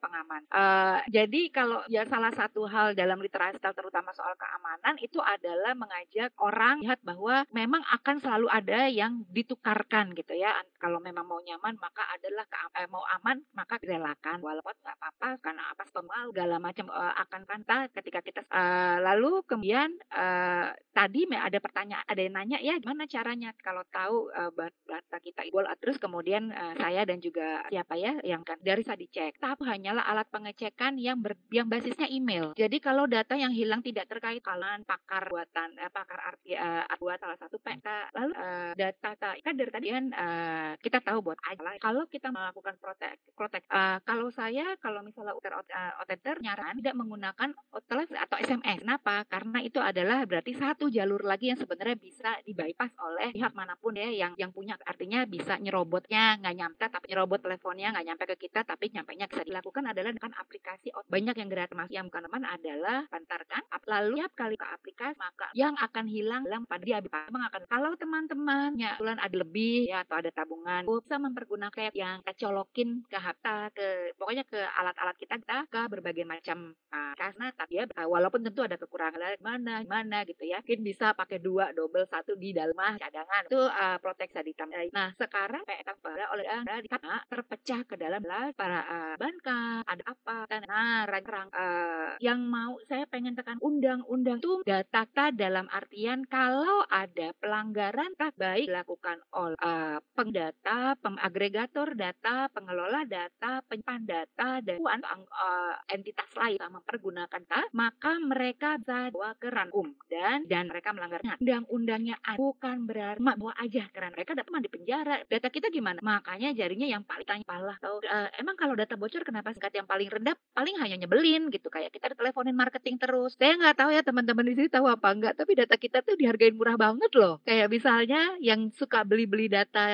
pengaman. 0.00 0.42
Uh, 0.50 0.98
jadi 1.10 1.50
kalau 1.52 1.84
ya 1.86 2.06
salah 2.08 2.32
satu 2.32 2.64
hal 2.66 2.96
dalam 2.96 3.20
literasi 3.20 3.60
terutama 3.60 4.10
soal 4.16 4.34
keamanan 4.34 4.96
itu 4.98 5.20
adalah 5.20 5.76
mengajak 5.76 6.32
orang 6.40 6.80
lihat 6.80 7.00
bahwa 7.04 7.44
memang 7.52 7.82
akan 8.00 8.16
selalu 8.20 8.48
ada 8.48 8.88
yang 8.88 9.24
ditukarkan 9.30 10.16
gitu 10.16 10.34
ya. 10.36 10.56
Kalau 10.80 10.98
memang 10.98 11.26
mau 11.28 11.40
nyaman 11.40 11.76
maka 11.76 12.08
adalah 12.14 12.44
ke, 12.48 12.58
eh, 12.80 12.88
mau 12.88 13.04
aman 13.20 13.42
maka 13.52 13.76
direlakan 13.82 14.40
walaupun 14.40 14.74
nggak 14.80 14.96
apa-apa 14.96 15.28
karena 15.42 15.62
apa 15.70 15.84
pemal 15.90 16.24
segala 16.32 16.56
macam 16.62 16.86
uh, 16.88 17.14
akan 17.20 17.42
kanta 17.44 17.76
ketika 17.92 18.20
kita 18.24 18.40
uh, 18.48 19.02
lalu 19.02 19.42
kemudian 19.44 19.92
uh, 20.14 20.72
tadi 20.94 21.26
ada 21.30 21.58
pertanyaan 21.58 22.04
ada 22.06 22.20
yang 22.20 22.34
nanya 22.34 22.58
ya 22.62 22.74
gimana 22.78 23.04
caranya 23.06 23.50
kalau 23.60 23.84
tahu 23.90 24.30
uh, 24.32 24.50
data 24.86 25.18
kita 25.20 25.42
terus 25.80 25.96
kemudian 25.98 26.50
uh, 26.52 26.74
saya 26.78 27.04
dan 27.04 27.18
juga 27.18 27.64
siapa 27.68 27.94
ya 27.98 28.18
yang 28.22 28.42
kan 28.46 28.58
dari 28.60 28.82
saya 28.84 28.98
dicek 29.00 29.36
tahap 29.50 29.66
hanyalah 29.66 30.06
alat 30.06 30.30
pengecekan 30.30 30.94
yang 30.94 31.18
ber, 31.18 31.34
yang 31.50 31.66
basisnya 31.66 32.06
email. 32.06 32.54
Jadi 32.54 32.78
kalau 32.78 33.10
data 33.10 33.34
yang 33.34 33.50
hilang 33.50 33.82
tidak 33.82 34.06
terkait 34.06 34.38
kalangan 34.46 34.86
pakar 34.86 35.26
buatan 35.26 35.74
eh, 35.74 35.90
pakar 35.90 36.22
arti 36.22 36.54
uh, 36.54 36.86
buat 37.02 37.18
salah 37.18 37.34
satu 37.34 37.58
PK 37.58 38.14
lalu 38.14 38.30
uh, 38.38 38.70
data 38.78 39.10
kan 39.18 39.54
dari 39.58 39.70
tadi 39.74 39.88
kan 39.90 40.04
uh, 40.14 40.70
kita 40.78 41.02
tahu 41.02 41.32
buat 41.32 41.40
aja 41.48 41.80
kalau 41.80 42.04
kita 42.06 42.30
melakukan 42.30 42.76
protek 42.76 43.18
protek 43.32 43.64
uh, 43.72 43.98
kalau 44.04 44.30
saya 44.30 44.78
kalau 44.78 45.02
misalnya 45.02 45.34
uter 45.34 45.58
uh, 45.58 46.38
nyaran 46.38 46.78
tidak 46.78 46.94
menggunakan 46.94 47.50
OTLS 47.72 48.14
atau 48.20 48.36
SMS. 48.38 48.86
Kenapa? 48.86 49.26
Karena 49.26 49.58
itu 49.66 49.82
adalah 49.82 50.22
berarti 50.30 50.54
satu 50.54 50.86
jalur 50.92 51.26
lagi 51.26 51.50
yang 51.50 51.58
sebenarnya 51.58 51.96
bisa 51.98 52.38
di 52.46 52.54
bypass 52.54 52.94
oleh 53.02 53.34
pihak 53.34 53.50
mana 53.56 53.74
pun 53.80 53.98
ya 53.98 54.06
yang 54.12 54.38
yang 54.38 54.54
punya 54.54 54.78
artinya 54.86 55.26
bisa 55.26 55.58
nyerobotnya 55.58 56.38
nggak 56.38 56.54
nyampe 56.54 56.84
tapi 56.86 57.10
nyerobot 57.10 57.42
teleponnya 57.42 57.96
nggak 57.96 58.06
nyampe 58.06 58.24
ke 58.36 58.36
kita 58.46 58.62
tapi 58.62 58.92
nyampe 58.92 59.16
nya 59.16 59.26
bisa 59.30 59.46
dilakukan 59.46 59.86
adalah 59.86 60.10
dengan 60.10 60.34
aplikasi 60.36 60.90
banyak 61.06 61.36
yang 61.38 61.48
gratis 61.48 61.74
mas 61.78 61.90
yang 61.94 62.06
bukan 62.10 62.26
teman 62.26 62.44
adalah 62.44 63.06
pantarkan 63.06 63.62
lalu 63.86 64.14
tiap 64.22 64.32
kali 64.34 64.56
ke 64.58 64.66
aplikasi 64.66 65.16
maka 65.18 65.46
yang 65.54 65.74
akan 65.78 66.06
hilang 66.10 66.42
dalam 66.42 66.66
pada 66.66 66.82
dia 66.82 66.98
akan 66.98 67.62
kalau 67.70 67.94
teman-temannya 67.94 68.98
bulan 68.98 69.18
ada 69.22 69.36
lebih 69.38 69.86
ya 69.86 70.02
atau 70.02 70.18
ada 70.18 70.30
tabungan 70.34 70.82
bisa 70.86 71.16
mempergunakan 71.22 71.94
yang 71.94 72.18
kecolokin 72.26 73.06
ke 73.06 73.18
harta 73.18 73.70
ke 73.70 74.14
pokoknya 74.18 74.42
ke 74.46 74.58
alat-alat 74.58 75.16
kita 75.16 75.38
kita 75.38 75.66
ke 75.70 75.80
berbagai 75.86 76.26
macam 76.26 76.74
uh, 76.90 77.14
karena 77.14 77.54
tapi 77.54 77.82
ya 77.82 77.84
walaupun 78.06 78.42
tentu 78.42 78.66
ada 78.66 78.74
kekurangan 78.74 79.38
mana 79.38 79.86
mana 79.86 80.26
gitu 80.26 80.42
ya 80.46 80.58
mungkin 80.62 80.82
bisa 80.82 81.14
pakai 81.14 81.38
dua 81.38 81.70
double 81.70 82.06
satu 82.10 82.34
di 82.34 82.50
dalam 82.50 82.74
cadangan 82.74 83.42
itu 83.46 83.62
uh, 83.62 83.96
proteksi 84.02 84.42
ditambah 84.42 84.90
nah 84.90 85.14
sekarang 85.14 85.62
pada 85.66 86.24
oleh 86.32 86.46
di 86.82 86.88
terpecah 87.28 87.80
ke 87.86 87.94
dalam 87.94 88.22
para 88.56 88.80
uh, 88.86 89.14
banka 89.20 89.84
ada 89.84 90.02
apa 90.08 90.48
nah 90.64 91.04
rang 91.04 91.52
uh, 91.52 92.16
yang 92.24 92.40
mau 92.48 92.80
saya 92.88 93.04
pengen 93.12 93.36
tekan 93.36 93.60
undang-undang 93.60 94.40
itu 94.40 94.64
data 94.64 95.04
dalam 95.36 95.68
artian 95.68 96.24
kalau 96.24 96.80
ada 96.88 97.36
pelanggaran 97.36 98.16
tak 98.16 98.32
baik 98.40 98.70
dilakukan 98.70 99.18
oleh 99.34 99.58
uh, 99.58 99.98
pengdata, 100.14 100.94
pengagregator 101.02 101.98
data, 101.98 102.46
pengelola 102.54 103.02
data, 103.02 103.60
penyimpan 103.66 104.02
data 104.06 104.62
dan 104.62 104.78
uh, 104.78 105.74
entitas 105.90 106.30
lain 106.38 106.62
sama 106.62 106.78
mempergunakan 106.78 107.42
data, 107.42 107.66
maka 107.74 108.12
mereka 108.22 108.78
bisa 108.78 109.10
bawa 109.10 109.34
ke 109.34 109.50
ranum 109.50 109.90
dan 110.06 110.46
dan 110.46 110.70
mereka 110.70 110.94
melanggarnya. 110.94 111.34
Undang-undangnya 111.42 112.16
bukan 112.38 112.86
berarti 112.86 113.20
bawa 113.20 113.52
aja 113.58 113.84
karena 113.90 114.14
mereka 114.14 114.38
dapat 114.38 114.62
di 114.62 114.70
penjara. 114.70 115.16
Data 115.26 115.48
kita 115.50 115.66
gimana? 115.68 115.98
Makanya 115.98 116.54
jarinya 116.54 116.86
yang 116.86 117.02
paling 117.02 117.26
tanya 117.26 117.44
palah 117.44 117.74
tahu 117.82 117.98
uh, 118.06 118.30
emang 118.38 118.54
kalau 118.54 118.78
data 118.78 118.94
bocor 118.94 119.09
kenapa 119.18 119.50
singkat 119.50 119.74
yang 119.74 119.88
paling 119.90 120.06
rendah 120.06 120.38
paling 120.54 120.78
hanya 120.78 120.96
nyebelin 121.02 121.50
gitu 121.50 121.66
kayak 121.66 121.90
kita 121.90 122.14
teleponin 122.14 122.54
marketing 122.54 123.00
terus. 123.02 123.34
Saya 123.34 123.58
nggak 123.58 123.76
tahu 123.80 123.90
ya 123.90 124.02
teman-teman 124.06 124.44
di 124.46 124.54
sini 124.54 124.68
tahu 124.70 124.86
apa 124.86 125.08
enggak, 125.10 125.34
tapi 125.34 125.58
data 125.58 125.74
kita 125.74 126.06
tuh 126.06 126.14
dihargain 126.14 126.54
murah 126.54 126.78
banget 126.78 127.10
loh. 127.18 127.42
Kayak 127.42 127.72
misalnya 127.72 128.38
yang 128.38 128.70
suka 128.76 129.02
beli-beli 129.02 129.50
data 129.50 129.86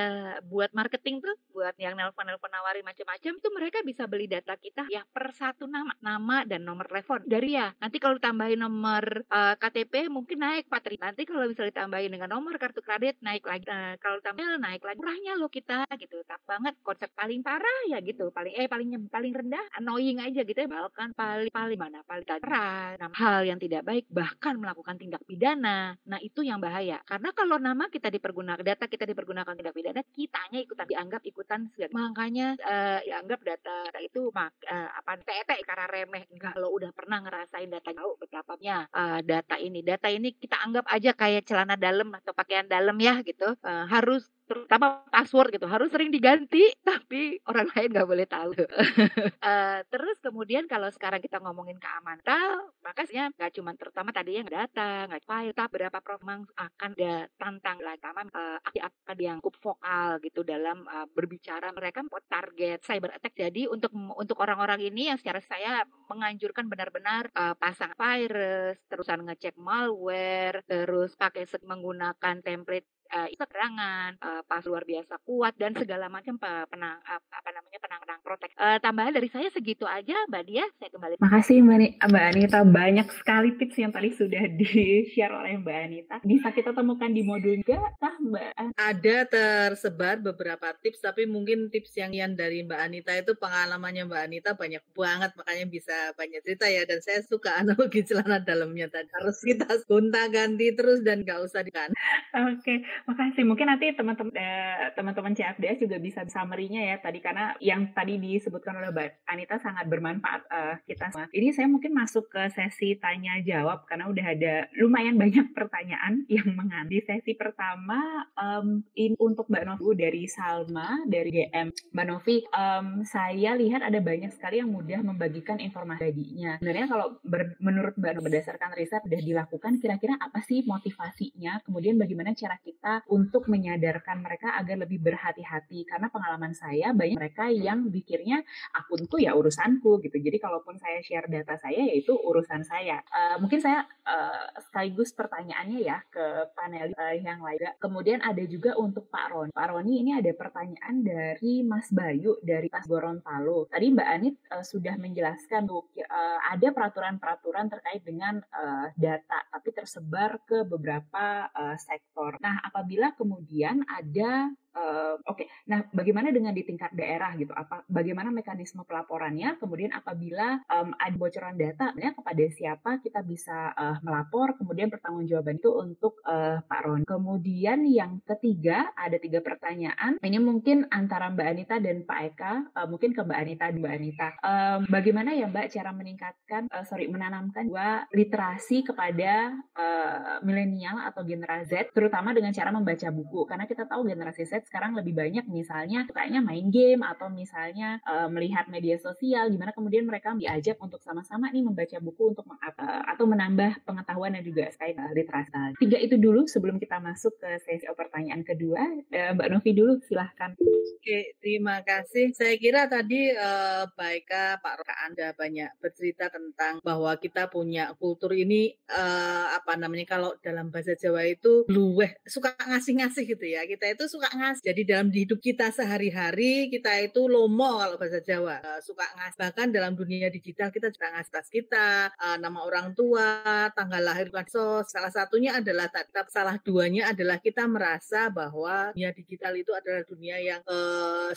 buat 0.44 0.74
marketing 0.76 1.24
tuh, 1.24 1.36
buat 1.54 1.72
yang 1.80 1.96
nelpon-nelpon 1.96 2.50
nawarin 2.52 2.84
macam-macam, 2.84 3.32
tuh 3.40 3.52
mereka 3.54 3.80
bisa 3.86 4.04
beli 4.04 4.28
data 4.28 4.58
kita 4.58 4.90
ya 4.92 5.06
per 5.06 5.32
satu 5.32 5.70
nama, 5.70 5.94
nama 6.02 6.42
dan 6.44 6.66
nomor 6.66 6.90
telepon. 6.90 7.22
Dari 7.24 7.54
ya, 7.54 7.72
nanti 7.78 8.02
kalau 8.02 8.18
tambahin 8.18 8.60
nomor 8.60 9.24
uh, 9.30 9.54
eh, 9.54 9.54
KTP 9.56 10.10
mungkin 10.10 10.42
naik 10.42 10.66
4 10.66 10.98
Nanti 10.98 11.22
kalau 11.28 11.46
bisa 11.46 11.62
ditambahin 11.62 12.10
dengan 12.10 12.30
nomor 12.34 12.58
kartu 12.58 12.82
kredit 12.82 13.22
naik 13.22 13.46
lagi. 13.46 13.64
Uh, 13.70 13.94
kalau 14.02 14.18
tambah 14.18 14.58
naik 14.58 14.82
lagi. 14.82 14.98
Murahnya 14.98 15.38
loh 15.38 15.46
kita 15.46 15.86
gitu. 15.94 16.22
Tak 16.26 16.42
banget 16.48 16.74
konsep 16.82 17.12
paling 17.14 17.46
parah 17.46 17.80
ya 17.86 18.02
gitu. 18.02 18.34
Paling 18.34 18.54
eh 18.58 18.66
paling 18.66 19.05
paling 19.08 19.32
rendah 19.32 19.64
annoying 19.78 20.18
aja 20.20 20.42
gitu 20.42 20.56
ya. 20.56 20.68
Bahkan 20.68 21.14
paling 21.14 21.52
paling 21.52 21.78
mana? 21.78 22.02
Paling 22.02 22.26
keras. 22.26 22.98
Hal 22.98 23.46
yang 23.46 23.58
tidak 23.62 23.86
baik 23.86 24.04
bahkan 24.10 24.58
melakukan 24.58 24.98
tindak 24.98 25.22
pidana. 25.24 25.94
Nah, 26.06 26.18
itu 26.20 26.42
yang 26.42 26.58
bahaya. 26.58 27.00
Karena 27.06 27.30
kalau 27.32 27.56
nama 27.56 27.88
kita 27.88 28.10
dipergunakan, 28.10 28.62
data 28.62 28.84
kita 28.90 29.04
dipergunakan 29.06 29.54
tindak 29.54 29.74
pidana, 29.74 30.00
kitanya 30.10 30.58
ikutan 30.62 30.86
dianggap 30.86 31.22
ikutan 31.28 31.60
makanya 31.92 32.56
uh, 32.64 32.98
dianggap 33.04 33.40
data 33.44 33.76
itu 34.00 34.32
mak 34.32 34.52
uh, 34.64 34.90
apa 34.96 35.20
TET 35.22 35.48
karena 35.64 35.86
remeh 35.88 36.24
enggak 36.32 36.54
lo 36.56 36.72
udah 36.72 36.90
pernah 36.96 37.20
ngerasain 37.20 37.68
data 37.68 37.92
tahu 37.92 38.16
betapanya 38.16 38.88
uh, 38.92 39.20
data 39.20 39.60
ini 39.60 39.84
data 39.84 40.08
ini 40.08 40.32
kita 40.34 40.56
anggap 40.60 40.88
aja 40.88 41.12
kayak 41.12 41.44
celana 41.44 41.76
dalam 41.76 42.12
atau 42.16 42.32
pakaian 42.32 42.64
dalam 42.64 42.96
ya 42.96 43.20
gitu 43.22 43.56
uh, 43.60 43.84
harus 43.88 44.26
terutama 44.46 45.02
password 45.10 45.58
gitu 45.58 45.66
harus 45.66 45.90
sering 45.90 46.14
diganti 46.14 46.70
tapi 46.80 47.42
orang 47.50 47.68
lain 47.74 47.88
nggak 47.92 48.08
boleh 48.08 48.26
tahu. 48.26 48.50
Uh, 48.56 49.82
terus 49.92 50.16
kemudian 50.22 50.70
kalau 50.70 50.88
sekarang 50.94 51.18
kita 51.18 51.42
ngomongin 51.42 51.76
keamanan 51.76 52.70
maka 52.80 53.04
sebenarnya 53.04 53.34
nggak 53.34 53.52
cuma 53.58 53.70
terutama 53.74 54.10
tadi 54.14 54.38
yang 54.38 54.48
data 54.48 55.10
nggak 55.10 55.22
file 55.26 55.54
tapi 55.54 55.72
berapa 55.76 55.98
memang 56.22 56.40
akan 56.56 56.90
ada 56.96 57.28
tantang 57.36 57.78
lah 57.82 57.94
sama 58.00 58.22
uh, 58.32 58.58
akan 58.62 59.16
yang 59.18 59.38
cukup 59.42 59.54
vokal 59.60 60.22
gitu 60.22 60.40
dalam 60.46 60.86
uh, 60.86 61.06
berbicara. 61.10 61.74
Mereka 61.74 62.06
target 62.30 62.80
cyber 62.86 63.10
attack. 63.18 63.34
Jadi 63.36 63.66
untuk 63.68 63.92
untuk 63.94 64.38
orang-orang 64.40 64.80
ini 64.86 65.10
yang 65.10 65.18
secara 65.18 65.42
saya 65.42 65.82
menganjurkan 66.06 66.70
benar-benar 66.70 67.28
uh, 67.34 67.54
pasang 67.58 67.92
virus 67.98 68.78
terusan 68.86 69.26
ngecek 69.26 69.58
malware 69.58 70.62
terus 70.66 71.18
pakai 71.18 71.44
menggunakan 71.66 72.42
template 72.42 72.86
uh, 73.10 73.28
keterangan 73.30 74.10
uh, 74.20 74.42
pas 74.46 74.62
luar 74.66 74.82
biasa 74.82 75.18
kuat 75.22 75.54
dan 75.58 75.72
segala 75.76 76.06
macam 76.06 76.38
penang 76.40 76.98
apa 77.06 77.50
namanya 77.52 77.78
penang-penang 77.82 78.20
protek. 78.22 78.50
Uh, 78.56 78.78
tambahan 78.82 79.14
dari 79.14 79.28
saya 79.30 79.48
segitu 79.52 79.84
aja, 79.86 80.14
Mbak 80.30 80.44
Dia. 80.48 80.64
Saya 80.78 80.90
kembali. 80.90 81.14
Makasih 81.22 81.62
Mbak, 81.62 82.02
Mbak 82.08 82.24
Anita 82.34 82.58
banyak 82.66 83.08
sekali 83.14 83.48
tips 83.58 83.76
yang 83.78 83.92
tadi 83.94 84.10
sudah 84.14 84.44
di 84.60 85.06
share 85.12 85.34
oleh 85.34 85.60
Mbak 85.60 85.78
Anita. 85.78 86.14
Bisa 86.26 86.50
kita 86.50 86.74
temukan 86.74 87.10
di 87.10 87.22
modul 87.22 87.60
juga, 87.62 87.80
tah 88.02 88.16
Mbak? 88.18 88.52
Ada 88.76 89.16
tersebar 89.28 90.20
beberapa 90.20 90.74
tips, 90.82 91.02
tapi 91.04 91.24
mungkin 91.28 91.70
tips 91.70 91.94
yang 91.98 92.12
yang 92.12 92.32
dari 92.34 92.66
Mbak 92.66 92.80
Anita 92.80 93.12
itu 93.14 93.32
pengalamannya 93.38 94.08
Mbak 94.08 94.22
Anita 94.26 94.50
banyak 94.56 94.82
banget, 94.92 95.30
makanya 95.38 95.66
bisa 95.68 95.96
banyak 96.16 96.40
cerita 96.42 96.66
ya. 96.66 96.82
Dan 96.88 96.98
saya 97.02 97.20
suka 97.24 97.60
analogi 97.60 98.02
celana 98.08 98.42
dalamnya 98.42 98.90
tadi. 98.90 99.08
Harus 99.14 99.38
kita 99.42 99.68
gonta 99.86 100.26
ganti 100.28 100.72
terus 100.74 101.02
dan 101.06 101.22
nggak 101.22 101.40
usah 101.44 101.62
dikan. 101.62 101.90
Oke. 102.36 102.60
Okay. 102.62 102.78
Makasih. 103.04 103.44
Mungkin 103.44 103.66
nanti 103.68 103.92
teman-teman 103.92 104.32
eh, 104.32 104.90
teman-teman 104.96 105.36
CFDS 105.36 105.84
juga 105.84 105.96
bisa 106.00 106.24
summary-nya 106.24 106.94
ya 106.94 106.96
tadi 106.98 107.20
karena 107.20 107.52
yang 107.60 107.92
tadi 107.92 108.16
disebutkan 108.16 108.80
oleh 108.80 108.90
Mbak 108.94 109.28
Anita 109.28 109.56
sangat 109.60 109.84
bermanfaat 109.90 110.42
uh, 110.48 110.74
kita 110.88 111.12
semua. 111.12 111.28
Jadi 111.28 111.46
saya 111.52 111.68
mungkin 111.68 111.92
masuk 111.92 112.32
ke 112.32 112.48
sesi 112.54 112.96
tanya 112.96 113.36
jawab 113.44 113.84
karena 113.84 114.08
udah 114.08 114.26
ada 114.32 114.54
lumayan 114.80 115.20
banyak 115.20 115.52
pertanyaan 115.56 116.24
yang 116.32 116.48
mengambil 116.56 117.02
sesi 117.04 117.36
pertama 117.36 118.24
um, 118.38 118.80
in, 118.96 119.12
untuk 119.20 119.50
Mbak 119.52 119.64
Novi 119.68 119.88
dari 119.98 120.22
Salma 120.30 121.02
dari 121.04 121.30
GM. 121.34 121.68
Mbak 121.92 122.06
Novi, 122.06 122.36
um, 122.54 122.86
saya 123.02 123.58
lihat 123.58 123.82
ada 123.82 123.98
banyak 123.98 124.30
sekali 124.32 124.62
yang 124.62 124.70
mudah 124.70 125.02
membagikan 125.02 125.58
informasi 125.58 126.06
tadinya. 126.06 126.58
Sebenarnya 126.62 126.86
kalau 126.86 127.06
ber, 127.26 127.58
menurut 127.58 127.94
Mbak 127.98 128.22
berdasarkan 128.22 128.70
riset 128.78 129.02
sudah 129.02 129.22
dilakukan, 129.22 129.82
kira-kira 129.82 130.14
apa 130.20 130.40
sih 130.46 130.62
motivasinya? 130.62 131.60
Kemudian 131.66 131.98
bagaimana 131.98 132.32
cara 132.38 132.56
kita 132.62 132.85
kita 132.86 133.02
untuk 133.10 133.50
menyadarkan 133.50 134.22
mereka 134.22 134.54
agar 134.54 134.86
lebih 134.86 135.02
berhati-hati. 135.02 135.82
Karena 135.90 136.06
pengalaman 136.06 136.54
saya 136.54 136.94
banyak 136.94 137.18
mereka 137.18 137.50
yang 137.50 137.90
pikirnya 137.90 138.46
akunku 138.78 139.18
ya 139.18 139.34
urusanku 139.34 139.98
gitu. 140.06 140.14
Jadi 140.22 140.38
kalaupun 140.38 140.78
saya 140.78 141.02
share 141.02 141.26
data 141.26 141.58
saya 141.58 141.82
yaitu 141.82 142.14
urusan 142.14 142.62
saya. 142.62 143.02
Uh, 143.10 143.42
mungkin 143.42 143.58
saya 143.58 143.82
uh, 144.06 144.54
sekaligus 144.70 145.10
pertanyaannya 145.18 145.82
ya 145.82 145.98
ke 146.06 146.54
panel 146.54 146.94
uh, 146.94 147.16
yang 147.18 147.42
lain. 147.42 147.58
Kemudian 147.82 148.22
ada 148.22 148.46
juga 148.46 148.78
untuk 148.78 149.10
Pak 149.10 149.26
Roni. 149.34 149.50
Pak 149.50 149.66
Roni 149.66 150.06
ini 150.06 150.14
ada 150.14 150.30
pertanyaan 150.30 151.02
dari 151.02 151.66
Mas 151.66 151.90
Bayu 151.90 152.38
dari 152.46 152.70
Pas 152.70 152.86
Gorontalo. 152.86 153.66
Tadi 153.66 153.90
Mbak 153.90 154.08
Anit 154.14 154.38
uh, 154.54 154.62
sudah 154.62 154.94
menjelaskan 154.94 155.66
tuh 155.66 155.90
uh, 156.06 156.38
ada 156.54 156.70
peraturan-peraturan 156.70 157.66
terkait 157.66 158.06
dengan 158.06 158.38
uh, 158.54 158.94
data 158.94 159.42
tapi 159.50 159.74
tersebar 159.74 160.38
ke 160.46 160.62
beberapa 160.62 161.50
uh, 161.50 161.74
sektor. 161.74 162.38
Nah 162.38 162.62
apabila 162.76 163.08
kemudian 163.16 163.80
ada 163.88 164.52
Oke, 164.76 165.44
okay. 165.44 165.46
nah 165.68 165.84
bagaimana 165.92 166.32
dengan 166.32 166.52
di 166.52 166.62
tingkat 166.62 166.92
daerah 166.92 167.32
gitu? 167.36 167.52
Apa 167.52 167.84
bagaimana 167.88 168.28
mekanisme 168.32 168.84
pelaporannya? 168.84 169.56
Kemudian 169.56 169.92
apabila 169.92 170.60
um, 170.68 170.92
ada 170.96 171.16
bocoran 171.16 171.56
data, 171.56 171.92
ya, 171.96 172.12
kepada 172.12 172.44
siapa 172.52 172.90
kita 173.00 173.20
bisa 173.24 173.72
uh, 173.72 173.96
melapor? 174.00 174.56
Kemudian 174.56 174.88
pertanggungjawaban 174.88 175.60
itu 175.60 175.70
untuk 175.72 176.20
uh, 176.24 176.60
Pak 176.64 176.80
Ron. 176.84 177.02
Kemudian 177.04 177.84
yang 177.88 178.20
ketiga 178.24 178.92
ada 178.96 179.16
tiga 179.16 179.40
pertanyaan. 179.40 180.20
Ini 180.20 180.38
mungkin 180.40 180.88
antara 180.92 181.32
Mbak 181.32 181.48
Anita 181.48 181.76
dan 181.80 182.04
Pak 182.04 182.20
Eka, 182.32 182.52
uh, 182.76 182.86
mungkin 182.88 183.12
ke 183.12 183.20
Mbak 183.20 183.40
Anita 183.40 183.64
Mbak 183.72 183.94
Anita. 183.96 184.28
Um, 184.44 184.80
bagaimana 184.88 185.32
ya 185.32 185.48
Mbak 185.48 185.72
cara 185.72 185.90
meningkatkan, 185.92 186.62
uh, 186.70 186.84
sorry 186.84 187.08
menanamkan 187.08 187.66
dua 187.66 188.04
literasi 188.12 188.84
kepada 188.84 189.56
uh, 189.76 190.38
milenial 190.44 191.00
atau 191.02 191.24
generasi 191.24 191.66
Z, 191.66 191.90
terutama 191.90 192.30
dengan 192.30 192.54
cara 192.54 192.70
membaca 192.70 193.10
buku? 193.10 193.42
Karena 193.50 193.66
kita 193.66 193.90
tahu 193.90 194.06
generasi 194.06 194.46
Z 194.46 194.65
sekarang 194.66 194.98
lebih 194.98 195.14
banyak 195.14 195.46
misalnya 195.46 196.04
kayaknya 196.10 196.42
main 196.42 196.68
game 196.68 197.06
atau 197.06 197.30
misalnya 197.30 198.02
uh, 198.02 198.26
melihat 198.26 198.66
media 198.66 198.98
sosial 198.98 199.48
gimana 199.48 199.70
kemudian 199.70 200.04
mereka 200.04 200.34
diajak 200.34 200.76
untuk 200.82 200.98
sama-sama 201.00 201.48
nih 201.54 201.62
membaca 201.62 201.96
buku 202.02 202.34
untuk 202.34 202.44
uh, 202.50 203.02
atau 203.06 203.24
menambah 203.24 203.86
pengetahuan 203.86 204.34
dan 204.34 204.42
juga 204.42 204.68
sekait 204.74 204.98
uh, 204.98 205.12
literasi. 205.14 205.78
Tiga 205.78 205.98
itu 206.02 206.18
dulu 206.18 206.44
sebelum 206.50 206.76
kita 206.82 206.98
masuk 206.98 207.38
ke 207.38 207.62
sesi 207.62 207.86
pertanyaan 207.94 208.42
kedua. 208.42 208.82
Uh, 209.14 209.30
Mbak 209.38 209.48
Novi 209.54 209.70
dulu 209.72 209.92
silahkan. 210.04 210.58
Oke, 210.96 211.38
terima 211.38 211.86
kasih. 211.86 212.34
Saya 212.34 212.58
kira 212.58 212.90
tadi 212.90 213.30
uh, 213.30 213.86
Pak 213.94 214.74
Roka 214.82 214.94
Anda 215.06 215.30
banyak 215.38 215.78
bercerita 215.78 216.26
tentang 216.26 216.82
bahwa 216.82 217.14
kita 217.14 217.46
punya 217.46 217.94
kultur 217.94 218.34
ini 218.34 218.74
uh, 218.90 219.54
apa 219.54 219.78
namanya 219.78 220.18
kalau 220.18 220.34
dalam 220.42 220.74
bahasa 220.74 220.98
Jawa 220.98 221.22
itu 221.30 221.62
luweh 221.70 222.18
suka 222.26 222.58
ngasih-ngasih 222.58 223.22
gitu 223.22 223.46
ya. 223.46 223.62
Kita 223.70 223.86
itu 223.86 224.10
suka 224.10 224.34
ngasih 224.34 224.55
Jadi 224.64 224.82
dalam 224.82 225.08
hidup 225.14 225.38
kita 225.38 225.70
sehari-hari 225.70 226.68
kita 226.72 226.90
itu 227.04 227.30
lomo 227.30 227.78
kalau 227.78 227.94
bahasa 227.94 228.18
Jawa 228.20 228.58
uh, 228.60 228.80
suka 228.82 229.06
ngas. 229.14 229.38
Bahkan 229.38 229.70
dalam 229.70 229.94
dunia 229.94 230.28
digital 230.28 230.74
kita 230.74 230.90
juga 230.90 231.14
ngas 231.14 231.30
tas 231.30 231.48
kita, 231.48 232.10
uh, 232.18 232.36
nama 232.42 232.66
orang 232.66 232.92
tua, 232.98 233.70
tanggal 233.72 234.02
lahir, 234.02 234.28
sos. 234.50 234.90
Salah 234.90 235.14
satunya 235.14 235.62
adalah 235.62 235.86
tetap 235.86 236.26
salah 236.32 236.58
duanya 236.58 237.14
adalah 237.14 237.38
kita 237.38 237.68
merasa 237.70 238.26
bahwa 238.32 238.90
dunia 238.96 239.14
digital 239.14 239.54
itu 239.54 239.70
adalah 239.70 240.02
dunia 240.02 240.36
yang 240.42 240.60
uh, 240.66 241.30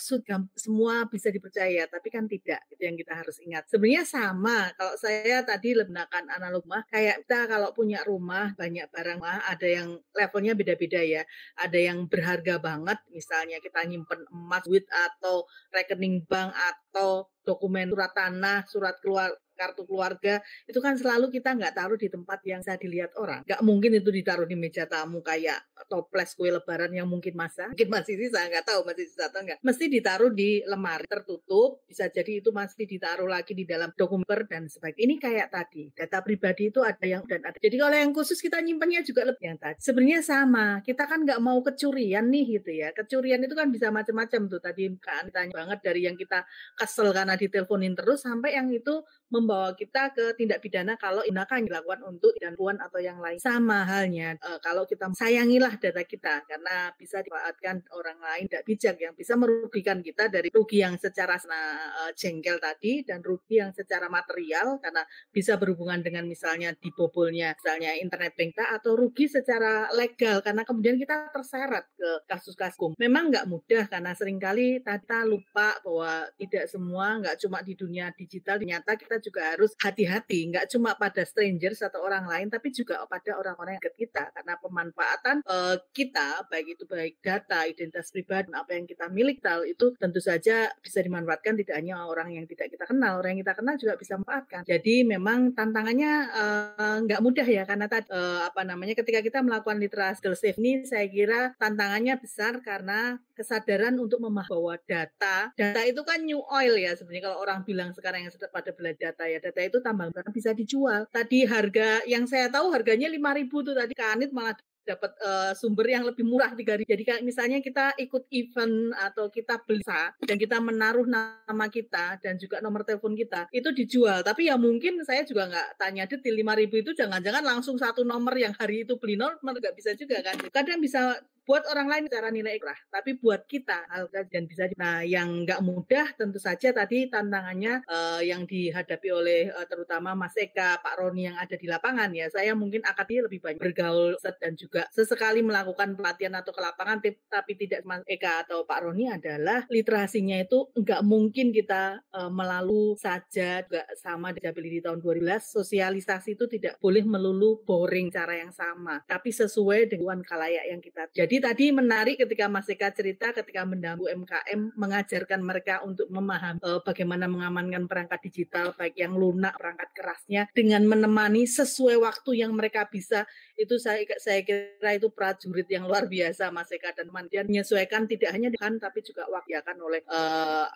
semua 0.58 1.06
bisa 1.06 1.30
dipercaya, 1.30 1.86
tapi 1.86 2.08
kan 2.10 2.26
tidak. 2.26 2.66
Itu 2.74 2.82
yang 2.90 2.98
kita 2.98 3.14
harus 3.14 3.38
ingat. 3.44 3.70
Sebenarnya 3.70 4.04
sama. 4.08 4.72
Kalau 4.74 4.96
saya 4.98 5.46
tadi 5.46 5.76
menggunakan 5.76 6.26
analog 6.40 6.64
mah 6.70 6.84
kayak 6.88 7.26
kita 7.28 7.50
kalau 7.52 7.70
punya 7.76 8.00
rumah 8.08 8.56
banyak 8.56 8.88
barang 8.88 9.20
mah 9.20 9.44
ada 9.50 9.68
yang 9.68 10.00
levelnya 10.16 10.54
beda-beda 10.56 11.02
ya. 11.04 11.24
Ada 11.60 11.80
yang 11.92 12.08
berharga 12.08 12.62
banget, 12.62 13.00
misalnya 13.12 13.58
kita 13.60 13.84
nyimpen 13.86 14.26
emas, 14.30 14.64
duit 14.66 14.86
atau 14.90 15.46
rekening 15.74 16.26
bank 16.26 16.54
atau 16.54 17.28
dokumen 17.44 17.90
surat 17.90 18.12
tanah, 18.14 18.60
surat 18.70 18.96
keluar 19.02 19.30
kartu 19.60 19.84
keluarga 19.84 20.40
itu 20.64 20.80
kan 20.80 20.96
selalu 20.96 21.28
kita 21.28 21.52
nggak 21.52 21.76
taruh 21.76 22.00
di 22.00 22.08
tempat 22.08 22.40
yang 22.48 22.64
bisa 22.64 22.80
dilihat 22.80 23.12
orang. 23.20 23.44
Nggak 23.44 23.62
mungkin 23.68 23.92
itu 24.00 24.10
ditaruh 24.16 24.48
di 24.48 24.56
meja 24.56 24.88
tamu 24.88 25.20
kayak 25.20 25.60
toples 25.92 26.32
kue 26.40 26.48
lebaran 26.48 26.96
yang 26.96 27.12
mungkin 27.12 27.36
masa, 27.36 27.68
mungkin 27.68 27.92
masih 27.92 28.16
sisa, 28.16 28.48
nggak 28.48 28.64
tahu 28.64 28.88
masih 28.88 29.06
sisa 29.12 29.28
atau 29.28 29.44
nggak. 29.44 29.60
Mesti 29.60 29.86
ditaruh 29.92 30.32
di 30.32 30.64
lemari 30.64 31.04
tertutup, 31.10 31.84
bisa 31.84 32.08
jadi 32.08 32.40
itu 32.40 32.56
masih 32.56 32.88
ditaruh 32.88 33.28
lagi 33.28 33.52
di 33.52 33.68
dalam 33.68 33.92
dokumen 33.98 34.24
dan 34.48 34.70
sebagainya. 34.72 35.04
Ini 35.04 35.16
kayak 35.20 35.48
tadi, 35.52 35.84
data 35.92 36.22
pribadi 36.24 36.70
itu 36.70 36.80
ada 36.86 37.02
yang 37.04 37.26
dan 37.26 37.42
ada. 37.44 37.58
Jadi 37.58 37.76
kalau 37.76 37.96
yang 37.98 38.12
khusus 38.14 38.40
kita 38.40 38.62
nyimpannya 38.62 39.02
juga 39.02 39.26
lebih 39.28 39.44
yang 39.44 39.58
tadi. 39.60 39.82
Sebenarnya 39.82 40.22
sama, 40.22 40.80
kita 40.86 41.10
kan 41.10 41.26
nggak 41.26 41.42
mau 41.42 41.60
kecurian 41.66 42.30
nih 42.30 42.62
gitu 42.62 42.72
ya. 42.72 42.94
Kecurian 42.94 43.42
itu 43.42 43.58
kan 43.58 43.74
bisa 43.74 43.90
macam-macam 43.90 44.42
tuh 44.46 44.62
tadi 44.62 44.86
kan 45.02 45.26
tanya 45.34 45.52
banget 45.56 45.80
dari 45.82 46.06
yang 46.06 46.16
kita 46.16 46.46
kesel 46.78 47.10
karena 47.10 47.34
diteleponin 47.34 47.98
terus 47.98 48.22
sampai 48.22 48.54
yang 48.56 48.70
itu 48.70 49.02
membawa 49.30 49.74
kita 49.78 50.14
ke 50.14 50.34
tindak 50.38 50.62
pidana 50.62 50.98
kalau 50.98 51.22
tindakan 51.22 51.66
dilakukan 51.66 52.02
untuk 52.06 52.34
dan 52.38 52.58
puan 52.58 52.78
atau 52.82 52.98
yang 52.98 53.22
lain. 53.22 53.38
Sama 53.38 53.86
halnya 53.86 54.38
e, 54.42 54.50
kalau 54.62 54.90
kita 54.90 55.10
sayangilah 55.14 55.78
data 55.78 56.04
kita 56.06 56.46
karena 56.46 56.94
bisa 56.98 57.22
dimanfaatkan 57.22 57.86
orang 57.94 58.20
lain 58.22 58.46
tidak 58.50 58.66
bijak 58.66 58.96
yang 58.98 59.14
bisa 59.14 59.38
merugikan 59.38 60.02
kita 60.02 60.28
dari 60.28 60.50
rugi 60.50 60.82
yang 60.82 60.98
secara 60.98 61.38
e, 61.38 62.02
jengkel 62.18 62.58
tadi 62.58 63.06
dan 63.06 63.22
rugi 63.22 63.62
yang 63.62 63.72
secara 63.74 64.10
material 64.10 64.82
karena 64.82 65.06
bisa 65.30 65.56
berhubungan 65.62 66.02
dengan 66.02 66.26
misalnya 66.26 66.74
dibobolnya 66.74 67.54
misalnya 67.54 67.94
internet 67.98 68.34
bank 68.34 68.58
atau 68.60 68.98
rugi 68.98 69.30
secara 69.30 69.88
legal 69.94 70.42
karena 70.42 70.66
kemudian 70.66 70.98
kita 70.98 71.30
terseret 71.30 71.86
ke 71.94 72.26
kasus-kasus. 72.26 72.98
Memang 72.98 73.30
nggak 73.30 73.46
mudah 73.46 73.86
karena 73.86 74.12
sering 74.18 74.42
kali 74.42 74.82
kita 74.82 75.24
lupa 75.24 75.78
bahwa 75.86 76.26
tidak 76.40 76.66
semua 76.66 77.20
nggak 77.22 77.38
cuma 77.40 77.62
di 77.62 77.74
dunia 77.78 78.10
digital 78.16 78.58
ternyata 78.60 78.98
kita 78.98 79.19
juga 79.24 79.56
harus 79.56 79.72
hati-hati, 79.80 80.52
nggak 80.52 80.68
cuma 80.72 80.94
pada 81.00 81.24
strangers 81.24 81.80
atau 81.82 82.04
orang 82.04 82.28
lain, 82.28 82.48
tapi 82.52 82.70
juga 82.76 83.02
pada 83.08 83.40
orang-orang 83.40 83.78
yang 83.78 83.84
dekat 83.84 83.96
kita. 83.96 84.24
Karena 84.36 84.54
pemanfaatan 84.60 85.36
uh, 85.48 85.76
kita, 85.96 86.44
baik 86.52 86.78
itu 86.78 86.84
baik 86.86 87.24
data, 87.24 87.64
identitas 87.66 88.12
pribadi, 88.12 88.52
apa 88.52 88.72
yang 88.76 88.86
kita 88.86 89.08
miliki, 89.08 89.42
itu 89.70 89.96
tentu 89.96 90.20
saja 90.20 90.68
bisa 90.84 91.00
dimanfaatkan 91.00 91.56
tidak 91.56 91.80
hanya 91.80 92.04
orang 92.04 92.36
yang 92.36 92.46
tidak 92.50 92.74
kita 92.74 92.84
kenal, 92.84 93.24
orang 93.24 93.38
yang 93.38 93.42
kita 93.48 93.56
kenal 93.56 93.76
juga 93.80 93.94
bisa 93.96 94.20
manfaatkan. 94.20 94.68
Jadi 94.68 95.08
memang 95.08 95.56
tantangannya 95.56 96.14
uh, 96.36 96.98
nggak 97.08 97.22
mudah 97.24 97.48
ya, 97.48 97.64
karena 97.64 97.88
tadi 97.88 98.10
uh, 98.12 98.44
apa 98.50 98.68
namanya 98.68 98.98
ketika 98.98 99.24
kita 99.24 99.40
melakukan 99.40 99.80
literasi 99.80 100.28
safe 100.36 100.60
ini, 100.60 100.84
saya 100.84 101.08
kira 101.08 101.56
tantangannya 101.56 102.20
besar 102.20 102.60
karena 102.60 103.22
kesadaran 103.40 103.96
untuk 103.96 104.20
memahami 104.20 104.52
bahwa 104.52 104.76
data, 104.84 105.54
data 105.56 105.82
itu 105.88 106.02
kan 106.04 106.20
new 106.26 106.42
oil 106.52 106.76
ya 106.76 106.92
sebenarnya 106.98 107.32
kalau 107.32 107.38
orang 107.40 107.64
bilang 107.64 107.94
sekarang 107.96 108.28
yang 108.28 108.34
sudah 108.34 108.50
pada 108.52 108.74
belajar 108.76 109.09
data 109.10 109.26
ya. 109.26 109.42
Data 109.42 109.62
itu 109.66 109.78
tambang 109.82 110.14
karena 110.14 110.32
bisa 110.32 110.54
dijual. 110.54 111.10
Tadi 111.10 111.50
harga 111.50 112.06
yang 112.06 112.30
saya 112.30 112.48
tahu 112.48 112.70
harganya 112.70 113.10
5000 113.10 113.68
tuh 113.68 113.76
tadi. 113.76 113.94
Kanit 113.98 114.32
malah 114.32 114.56
dapat 114.90 115.12
uh, 115.22 115.54
sumber 115.54 115.86
yang 115.86 116.02
lebih 116.02 116.26
murah 116.26 116.50
tiga 116.58 116.74
Jadi 116.74 117.04
kayak 117.06 117.22
misalnya 117.22 117.62
kita 117.62 117.94
ikut 118.02 118.26
event 118.34 118.90
atau 118.98 119.30
kita 119.30 119.62
beli 119.62 119.86
dan 120.26 120.38
kita 120.42 120.58
menaruh 120.58 121.06
nama 121.06 121.66
kita 121.70 122.18
dan 122.18 122.42
juga 122.42 122.58
nomor 122.60 122.82
telepon 122.82 123.14
kita 123.14 123.46
itu 123.54 123.70
dijual. 123.70 124.26
Tapi 124.26 124.50
ya 124.50 124.58
mungkin 124.58 125.06
saya 125.06 125.22
juga 125.22 125.46
nggak 125.46 125.68
tanya 125.78 126.04
detail 126.10 126.34
lima 126.34 126.58
ribu 126.58 126.82
itu. 126.82 126.92
Jangan-jangan 126.98 127.46
langsung 127.46 127.78
satu 127.78 128.02
nomor 128.02 128.34
yang 128.34 128.56
hari 128.58 128.88
itu 128.88 128.98
beli 128.98 129.14
nomor 129.14 129.38
nggak 129.38 129.78
bisa 129.78 129.94
juga 129.94 130.26
kan. 130.26 130.42
Kadang 130.50 130.82
bisa 130.82 131.22
buat 131.50 131.66
orang 131.66 131.90
lain 131.90 132.04
secara 132.06 132.30
nilai 132.30 132.62
ikhlas, 132.62 132.78
tapi 132.94 133.18
buat 133.18 133.50
kita 133.50 133.90
dan 134.30 134.46
bisa 134.46 134.70
nah 134.78 135.02
yang 135.02 135.50
nggak 135.50 135.66
mudah 135.66 136.14
tentu 136.14 136.38
saja 136.38 136.70
tadi 136.70 137.10
tantangannya 137.10 137.82
uh, 137.90 138.22
yang 138.22 138.46
dihadapi 138.46 139.10
oleh 139.10 139.50
uh, 139.50 139.66
terutama 139.66 140.14
Mas 140.14 140.38
Eka, 140.38 140.78
Pak 140.78 141.02
Roni 141.02 141.26
yang 141.26 141.42
ada 141.42 141.58
di 141.58 141.66
lapangan 141.66 142.14
ya. 142.14 142.30
Saya 142.30 142.54
mungkin 142.54 142.86
akan 142.86 143.26
lebih 143.26 143.42
banyak 143.42 143.58
bergaul 143.58 144.14
dan 144.22 144.54
juga 144.54 144.86
sesekali 144.94 145.42
melakukan 145.42 145.98
pelatihan 145.98 146.38
atau 146.38 146.54
ke 146.54 146.62
lapangan 146.62 147.02
tapi 147.02 147.58
tidak 147.58 147.82
Mas 147.82 148.06
Eka 148.06 148.46
atau 148.46 148.70
Pak 148.70 148.86
Roni 148.86 149.10
adalah 149.10 149.66
literasinya 149.74 150.38
itu 150.38 150.70
nggak 150.78 151.02
mungkin 151.02 151.50
kita 151.50 152.06
uh, 152.14 152.30
melalui 152.30 152.94
saja 153.02 153.66
juga 153.66 153.90
sama 153.98 154.36
di 154.36 154.44
tahun 154.44 155.02
2012 155.02 155.26
sosialisasi 155.42 156.38
itu 156.38 156.46
tidak 156.46 156.78
boleh 156.78 157.02
melulu 157.02 157.66
boring 157.66 158.14
cara 158.14 158.38
yang 158.38 158.54
sama 158.54 159.02
tapi 159.10 159.34
sesuai 159.34 159.90
dengan 159.90 160.22
kalayak 160.22 160.70
yang 160.70 160.84
kita 160.84 161.10
jadi 161.16 161.39
tadi 161.44 161.72
menarik 161.76 162.20
ketika 162.20 162.48
Mas 162.48 162.68
Eka 162.72 162.92
cerita 162.96 163.32
ketika 163.36 163.64
mendampingi 163.68 164.12
UMKM 164.12 164.80
mengajarkan 164.80 165.40
mereka 165.44 165.84
untuk 165.84 166.08
memahami 166.08 166.64
uh, 166.64 166.80
bagaimana 166.84 167.28
mengamankan 167.28 167.90
perangkat 167.90 168.32
digital 168.32 168.72
baik 168.78 168.96
yang 168.96 169.16
lunak 169.16 169.56
perangkat 169.60 169.90
kerasnya 169.92 170.48
dengan 170.56 170.88
menemani 170.88 171.44
sesuai 171.44 172.00
waktu 172.00 172.46
yang 172.46 172.56
mereka 172.56 172.88
bisa 172.88 173.28
itu 173.60 173.76
saya 173.76 174.08
saya 174.18 174.40
kira 174.46 174.96
itu 174.96 175.12
prajurit 175.12 175.68
yang 175.68 175.84
luar 175.84 176.08
biasa 176.08 176.48
Mas 176.54 176.72
Eka 176.72 176.96
dan 176.96 177.12
teman 177.12 177.28
dia 177.28 177.44
menyesuaikan 177.44 178.08
tidak 178.08 178.32
hanya 178.32 178.54
dengan 178.54 178.80
tapi 178.80 179.04
juga 179.04 179.28
waktu 179.28 179.60
akan 179.60 179.78
oleh 179.82 180.02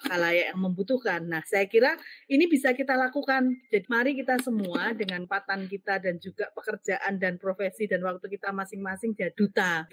halayak 0.09 0.53
yang 0.53 0.59
membutuhkan. 0.59 1.21
Nah, 1.23 1.41
saya 1.45 1.69
kira 1.69 1.95
ini 2.27 2.49
bisa 2.49 2.73
kita 2.75 2.97
lakukan. 2.97 3.53
Jadi 3.71 3.85
mari 3.87 4.11
kita 4.17 4.41
semua 4.41 4.91
dengan 4.97 5.23
patan 5.29 5.69
kita 5.69 6.01
dan 6.01 6.19
juga 6.19 6.49
pekerjaan 6.51 7.21
dan 7.21 7.37
profesi 7.37 7.87
dan 7.87 8.03
waktu 8.03 8.27
kita 8.27 8.51
masing-masing 8.51 9.13
jadi 9.13 9.31
duta 9.33 9.85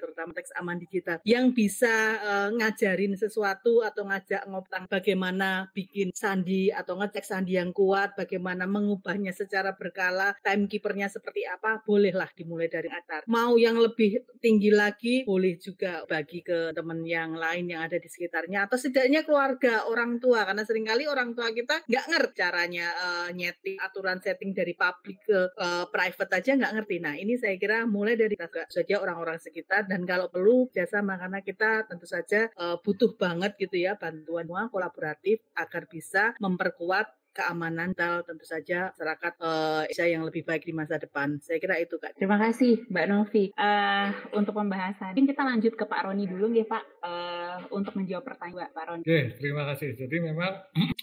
terutama 0.00 0.32
teks 0.32 0.56
aman 0.56 0.80
digital 0.80 1.20
yang 1.28 1.52
bisa 1.52 2.16
uh, 2.24 2.48
ngajarin 2.56 3.12
sesuatu 3.20 3.84
atau 3.84 4.08
ngajak 4.08 4.48
ngoptang 4.48 4.88
bagaimana 4.88 5.68
bikin 5.76 6.08
sandi 6.16 6.72
atau 6.72 6.96
ngecek 6.96 7.24
sandi 7.26 7.60
yang 7.60 7.76
kuat, 7.76 8.16
bagaimana 8.16 8.64
mengubahnya 8.64 9.36
secara 9.36 9.76
berkala, 9.76 10.32
timekeepernya 10.40 11.12
seperti 11.12 11.44
apa, 11.44 11.84
boleh 11.84 12.14
bolehlah 12.14 12.30
dimulai 12.38 12.70
dari 12.70 12.86
atas. 12.86 13.26
Mau 13.26 13.58
yang 13.58 13.74
lebih 13.74 14.22
tinggi 14.38 14.70
lagi, 14.70 15.26
boleh 15.26 15.58
juga 15.58 16.06
bagi 16.06 16.46
ke 16.46 16.70
teman 16.70 17.02
yang 17.02 17.34
lain 17.34 17.74
yang 17.74 17.82
ada 17.82 17.98
di 17.98 18.06
sekitarnya 18.06 18.70
atau 18.70 18.78
setidaknya 18.78 19.26
keluarga 19.26 19.90
orang 19.90 20.22
tua 20.22 20.46
karena 20.46 20.62
sering 20.62 20.86
kali 20.86 21.10
orang 21.10 21.34
tua 21.34 21.50
kita 21.50 21.82
nggak 21.90 22.06
ngerti 22.06 22.32
caranya 22.38 22.86
uh, 22.94 23.28
nyeting 23.34 23.78
aturan 23.82 24.18
setting 24.22 24.54
dari 24.54 24.78
publik 24.78 25.26
ke 25.26 25.50
uh, 25.58 25.90
private 25.90 26.30
aja 26.38 26.50
nggak 26.54 26.72
ngerti. 26.78 26.96
Nah 27.02 27.14
ini 27.18 27.34
saya 27.34 27.58
kira 27.58 27.82
mulai 27.82 28.14
dari 28.14 28.38
saja 28.70 28.94
orang-orang 29.02 29.42
sekitar 29.42 29.73
dan 29.82 30.06
kalau 30.06 30.30
perlu 30.30 30.70
jasa 30.70 31.02
karena 31.02 31.42
kita 31.42 31.90
tentu 31.90 32.06
saja 32.06 32.46
uh, 32.54 32.78
butuh 32.78 33.18
banget 33.18 33.58
gitu 33.58 33.82
ya 33.82 33.98
bantuan 33.98 34.46
kolaboratif 34.70 35.42
agar 35.58 35.90
bisa 35.90 36.36
memperkuat 36.38 37.10
keamanan 37.34 37.90
dan 37.98 38.22
tentu 38.22 38.46
saja 38.46 38.94
masyarakat 38.94 39.32
uh, 39.42 39.82
yang 40.06 40.22
lebih 40.22 40.46
baik 40.46 40.62
di 40.62 40.70
masa 40.70 41.02
depan. 41.02 41.42
Saya 41.42 41.58
kira 41.58 41.82
itu 41.82 41.98
Kak. 41.98 42.14
Terima 42.14 42.38
kasih 42.38 42.86
Mbak 42.86 43.06
Novi. 43.10 43.50
Uh, 43.58 44.08
untuk 44.38 44.54
pembahasan, 44.54 45.18
mungkin 45.18 45.26
kita 45.34 45.42
lanjut 45.42 45.74
ke 45.74 45.84
Pak 45.84 46.00
Roni 46.06 46.30
dulu 46.30 46.54
ya 46.54 46.62
Pak 46.62 46.84
uh, 47.02 47.43
untuk 47.74 47.98
menjawab 47.98 48.24
pertanyaan 48.24 48.70
Pak 48.70 48.84
Roni. 48.86 49.02
Oke, 49.02 49.20
terima 49.40 49.62
kasih. 49.72 49.90
Jadi 49.98 50.16
memang 50.22 50.52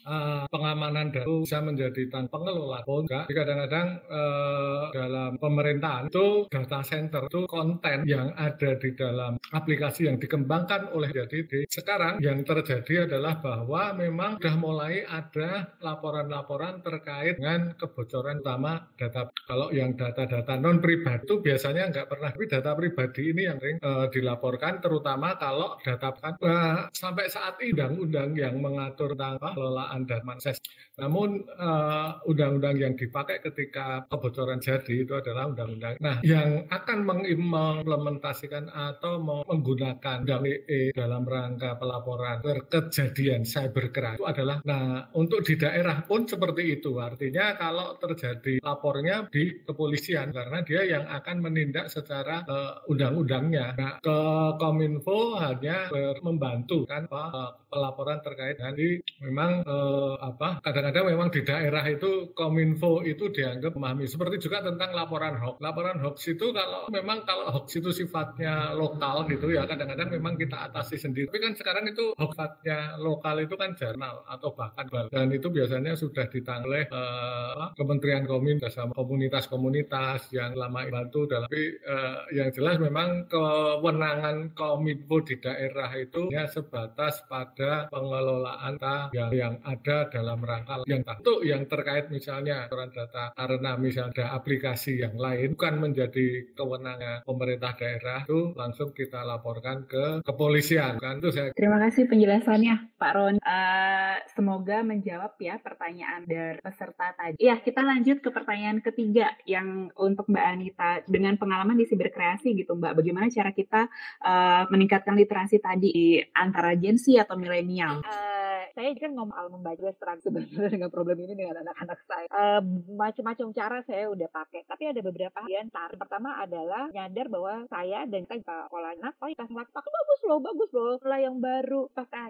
uh, 0.07 0.45
pengamanan 0.53 1.11
data 1.11 1.27
bisa 1.27 1.59
menjadi 1.59 2.01
tanpa 2.07 2.39
pengelola 2.39 2.79
pun. 2.87 3.03
Jadi 3.05 3.33
kadang-kadang 3.35 3.87
uh, 4.07 4.85
dalam 4.95 5.31
pemerintahan 5.35 6.07
itu 6.07 6.47
data 6.47 6.79
center 6.81 7.27
itu 7.27 7.43
konten 7.45 8.07
yang 8.07 8.31
ada 8.39 8.71
di 8.79 8.89
dalam 8.95 9.35
aplikasi 9.51 10.07
yang 10.07 10.15
dikembangkan 10.15 10.95
oleh 10.95 11.11
jadi 11.11 11.67
sekarang 11.67 12.23
yang 12.23 12.41
terjadi 12.47 13.09
adalah 13.09 13.37
bahwa 13.43 13.93
memang 13.97 14.39
sudah 14.39 14.55
mulai 14.55 15.03
ada 15.03 15.75
laporan 15.83 16.21
laporan-laporan 16.21 16.83
terkait 16.85 17.35
dengan 17.39 17.73
kebocoran 17.75 18.43
utama 18.43 18.85
data. 18.95 19.31
Kalau 19.47 19.73
yang 19.73 19.97
data-data 19.97 20.59
non 20.59 20.77
pribadi 20.83 21.23
itu 21.25 21.39
biasanya 21.41 21.89
nggak 21.89 22.07
pernah, 22.07 22.29
tapi 22.33 22.45
data 22.49 22.71
pribadi 22.73 23.21
ini 23.31 23.41
yang 23.47 23.57
sering 23.57 23.77
uh, 23.81 24.07
dilaporkan, 24.09 24.83
terutama 24.83 25.35
kalau 25.37 25.77
data 25.81 26.13
kan 26.17 26.35
Nah, 26.41 26.89
sampai 26.91 27.29
saat 27.29 27.57
ini 27.61 27.71
undang-undang 27.77 28.33
yang 28.35 28.55
mengatur 28.59 29.13
tentang 29.13 29.37
pengelolaan 29.39 30.03
data 30.09 30.25
manses. 30.25 30.57
Namun 30.97 31.45
uh, 31.57 32.21
undang-undang 32.27 32.77
yang 32.77 32.93
dipakai 32.97 33.41
ketika 33.41 34.05
kebocoran 34.09 34.61
jadi 34.61 35.05
itu 35.05 35.13
adalah 35.17 35.49
undang-undang. 35.49 35.97
Nah, 36.01 36.21
yang 36.21 36.65
akan 36.69 36.99
mengimplementasikan 37.05 38.69
atau 38.69 39.21
menggunakan 39.21 40.21
undang 40.21 40.45
EE 40.45 40.93
dalam 40.93 41.23
rangka 41.25 41.77
pelaporan 41.77 42.41
kejadian 42.69 43.45
cybercrime 43.45 44.17
itu 44.17 44.27
adalah 44.27 44.57
nah 44.61 45.09
untuk 45.17 45.41
di 45.45 45.57
daerah 45.57 46.03
pun 46.05 46.25
seperti 46.25 46.79
itu. 46.79 46.97
Artinya 46.97 47.55
kalau 47.57 47.97
terjadi 47.97 48.61
lapornya 48.61 49.25
di 49.29 49.63
kepolisian 49.65 50.29
karena 50.33 50.61
dia 50.65 50.81
yang 50.85 51.05
akan 51.07 51.37
menindak 51.41 51.89
secara 51.89 52.43
uh, 52.45 52.81
undang-undangnya. 52.87 53.73
Nah, 53.77 53.93
ke 54.01 54.17
Kominfo 54.57 55.37
hanya 55.39 55.89
membantu 56.31 56.87
kan 56.87 57.05
uh, 57.11 57.51
pelaporan 57.67 58.19
terkait 58.23 58.59
dengan 58.59 58.75
memang 59.23 59.51
uh, 59.67 60.15
apa 60.19 60.63
kadang-kadang 60.63 61.11
memang 61.11 61.29
di 61.31 61.41
daerah 61.43 61.83
itu 61.87 62.31
Kominfo 62.35 63.03
itu 63.03 63.31
dianggap 63.31 63.75
memahami 63.75 64.07
seperti 64.07 64.47
juga 64.47 64.63
tentang 64.63 64.91
laporan 64.95 65.37
hoax. 65.39 65.59
Laporan 65.59 65.97
hoax 65.99 66.17
itu 66.31 66.51
kalau 66.51 66.87
memang 66.91 67.23
kalau 67.23 67.51
hoax 67.51 67.77
itu 67.77 67.89
sifatnya 67.91 68.75
lokal 68.75 69.27
gitu 69.27 69.51
ya 69.51 69.67
kadang-kadang 69.67 70.09
memang 70.11 70.35
kita 70.39 70.71
atasi 70.71 70.97
sendiri. 70.99 71.27
Tapi 71.31 71.39
kan 71.39 71.53
sekarang 71.55 71.85
itu 71.87 72.15
hoaxnya 72.15 72.99
lokal 72.99 73.43
itu 73.43 73.55
kan 73.55 73.75
jurnal 73.75 74.23
atau 74.27 74.49
bahkan 74.55 74.87
dan 75.11 75.27
itu 75.31 75.47
biasanya 75.47 75.95
sudah 75.95 76.27
ditangani 76.27 76.87
uh, 76.91 77.71
Kementerian 77.75 78.27
Kominfo 78.27 78.67
bersama 78.67 78.91
komunitas-komunitas 78.95 80.31
yang 80.35 80.55
lama 80.55 80.85
bantu 80.87 81.27
dalam 81.27 81.47
tapi 81.47 81.79
uh, 81.83 82.27
yang 82.35 82.49
jelas 82.53 82.77
memang 82.77 83.27
kewenangan 83.27 84.53
Kominfo 84.55 85.23
di 85.25 85.35
daerah 85.39 85.89
itu 85.97 86.20
ya 86.29 86.45
sebatas 86.45 87.23
pada 87.25 87.87
pengelolaan 87.89 88.75
data 88.77 89.09
yang, 89.15 89.31
yang 89.31 89.55
ada 89.63 90.09
dalam 90.11 90.39
rangka 90.43 90.83
yang 90.85 91.01
tentu 91.01 91.41
yang 91.41 91.63
terkait 91.65 92.11
misalnya 92.11 92.67
aturan 92.67 92.91
data 92.91 93.31
karena 93.33 93.77
misalnya 93.79 94.11
ada 94.11 94.25
aplikasi 94.35 94.99
yang 94.99 95.15
lain 95.15 95.55
bukan 95.55 95.75
menjadi 95.79 96.51
kewenangan 96.57 97.23
pemerintah 97.23 97.73
daerah 97.77 98.27
itu 98.27 98.51
langsung 98.57 98.91
kita 98.91 99.23
laporkan 99.23 99.87
ke 99.87 100.25
kepolisian 100.25 100.99
kan 100.99 101.21
itu 101.21 101.29
saya 101.31 101.53
Terima 101.61 101.77
kasih 101.77 102.09
penjelasannya 102.09 102.91
Pak 102.97 103.11
Ron. 103.17 103.35
Uh, 103.41 104.17
semoga 104.33 104.81
menjawab 104.81 105.37
ya 105.37 105.61
pertanyaan 105.61 106.25
dari 106.25 106.57
peserta 106.57 107.13
tadi. 107.13 107.37
Ya, 107.37 107.57
kita 107.61 107.85
lanjut 107.85 108.21
ke 108.21 108.29
pertanyaan 108.33 108.81
ketiga 108.81 109.33
yang 109.45 109.93
untuk 109.97 110.25
Mbak 110.25 110.45
Anita 110.45 110.89
dengan 111.05 111.37
pengalaman 111.37 111.77
di 111.77 111.85
siberkreasi 111.85 112.57
gitu 112.57 112.77
Mbak. 112.77 112.97
Bagaimana 112.97 113.29
cara 113.29 113.53
kita 113.53 113.89
uh, 114.25 114.63
meningkatkan 114.73 115.13
literasi 115.17 115.61
tadi 115.61 115.89
antara 116.35 116.73
Gen 116.77 116.97
Z 116.97 117.11
atau 117.21 117.37
milenial? 117.37 118.01
Uh, 118.01 118.40
saya 118.77 118.93
kan 118.95 119.11
ngomong 119.17 119.35
al 119.35 119.47
membaca 119.49 119.89
terang 119.97 120.19
sebenarnya 120.21 120.69
dengan 120.69 120.89
problem 120.93 121.17
ini 121.25 121.33
dengan 121.33 121.65
anak-anak 121.65 121.99
saya. 122.05 122.27
Uh, 122.29 122.61
macam-macam 122.93 123.47
cara 123.57 123.77
saya 123.89 124.05
udah 124.13 124.29
pakai, 124.29 124.61
tapi 124.69 124.83
ada 124.85 125.01
beberapa 125.01 125.39
yang 125.49 125.73
cara. 125.73 125.97
Pertama 125.97 126.37
adalah 126.37 126.93
nyadar 126.93 127.27
bahwa 127.33 127.65
saya 127.65 128.05
dan 128.05 128.29
kita 128.29 128.69
sekolah 128.69 128.93
anak, 129.01 129.13
oh 129.17 129.27
kita 129.31 129.49
pakai. 129.49 129.81
Bagus 129.81 130.21
loh, 130.27 130.39
bagus 130.39 130.71
loh, 130.71 130.93
mulai 131.01 131.21
yang 131.25 131.37
baru, 131.41 131.81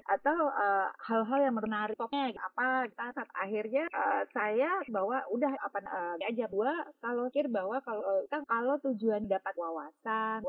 atau 0.08 0.38
uh, 0.48 0.88
hal-hal 1.12 1.39
yang 1.44 1.56
menarik. 1.60 1.96
Topnya 2.00 2.32
apa 2.39 2.88
kita 2.88 3.06
saat 3.12 3.30
akhirnya 3.36 3.84
uh, 3.92 4.24
saya 4.32 4.80
bahwa 4.88 5.20
udah 5.34 5.52
apa 5.60 5.80
uh, 5.84 6.16
aja. 6.24 6.48
Gua 6.52 6.72
kalau 7.04 7.28
pikir 7.32 7.48
bahwa 7.48 7.80
kalau 7.82 8.04
uh, 8.04 8.22
kan 8.28 8.44
kalau 8.46 8.76
tujuan 8.86 9.26
dapat 9.26 9.56
wawasan, 9.56 10.44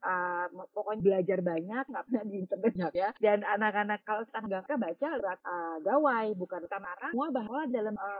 uh, 0.00 0.46
pokoknya 0.72 1.02
belajar 1.04 1.38
banyak 1.44 1.84
nggak 1.86 2.04
pernah 2.08 2.24
di 2.24 2.36
internet 2.40 2.92
ya. 2.96 3.10
Dan 3.20 3.44
anak-anak 3.44 4.00
kalau 4.02 4.24
sekarang 4.26 4.48
nggak 4.48 4.80
baca 4.80 5.08
uh, 5.44 5.76
gawai 5.82 6.32
bukan? 6.38 6.64
Kamera 6.70 7.10
semua 7.10 7.28
bahwa 7.34 7.60
dalam 7.68 7.94
uh, 7.98 8.18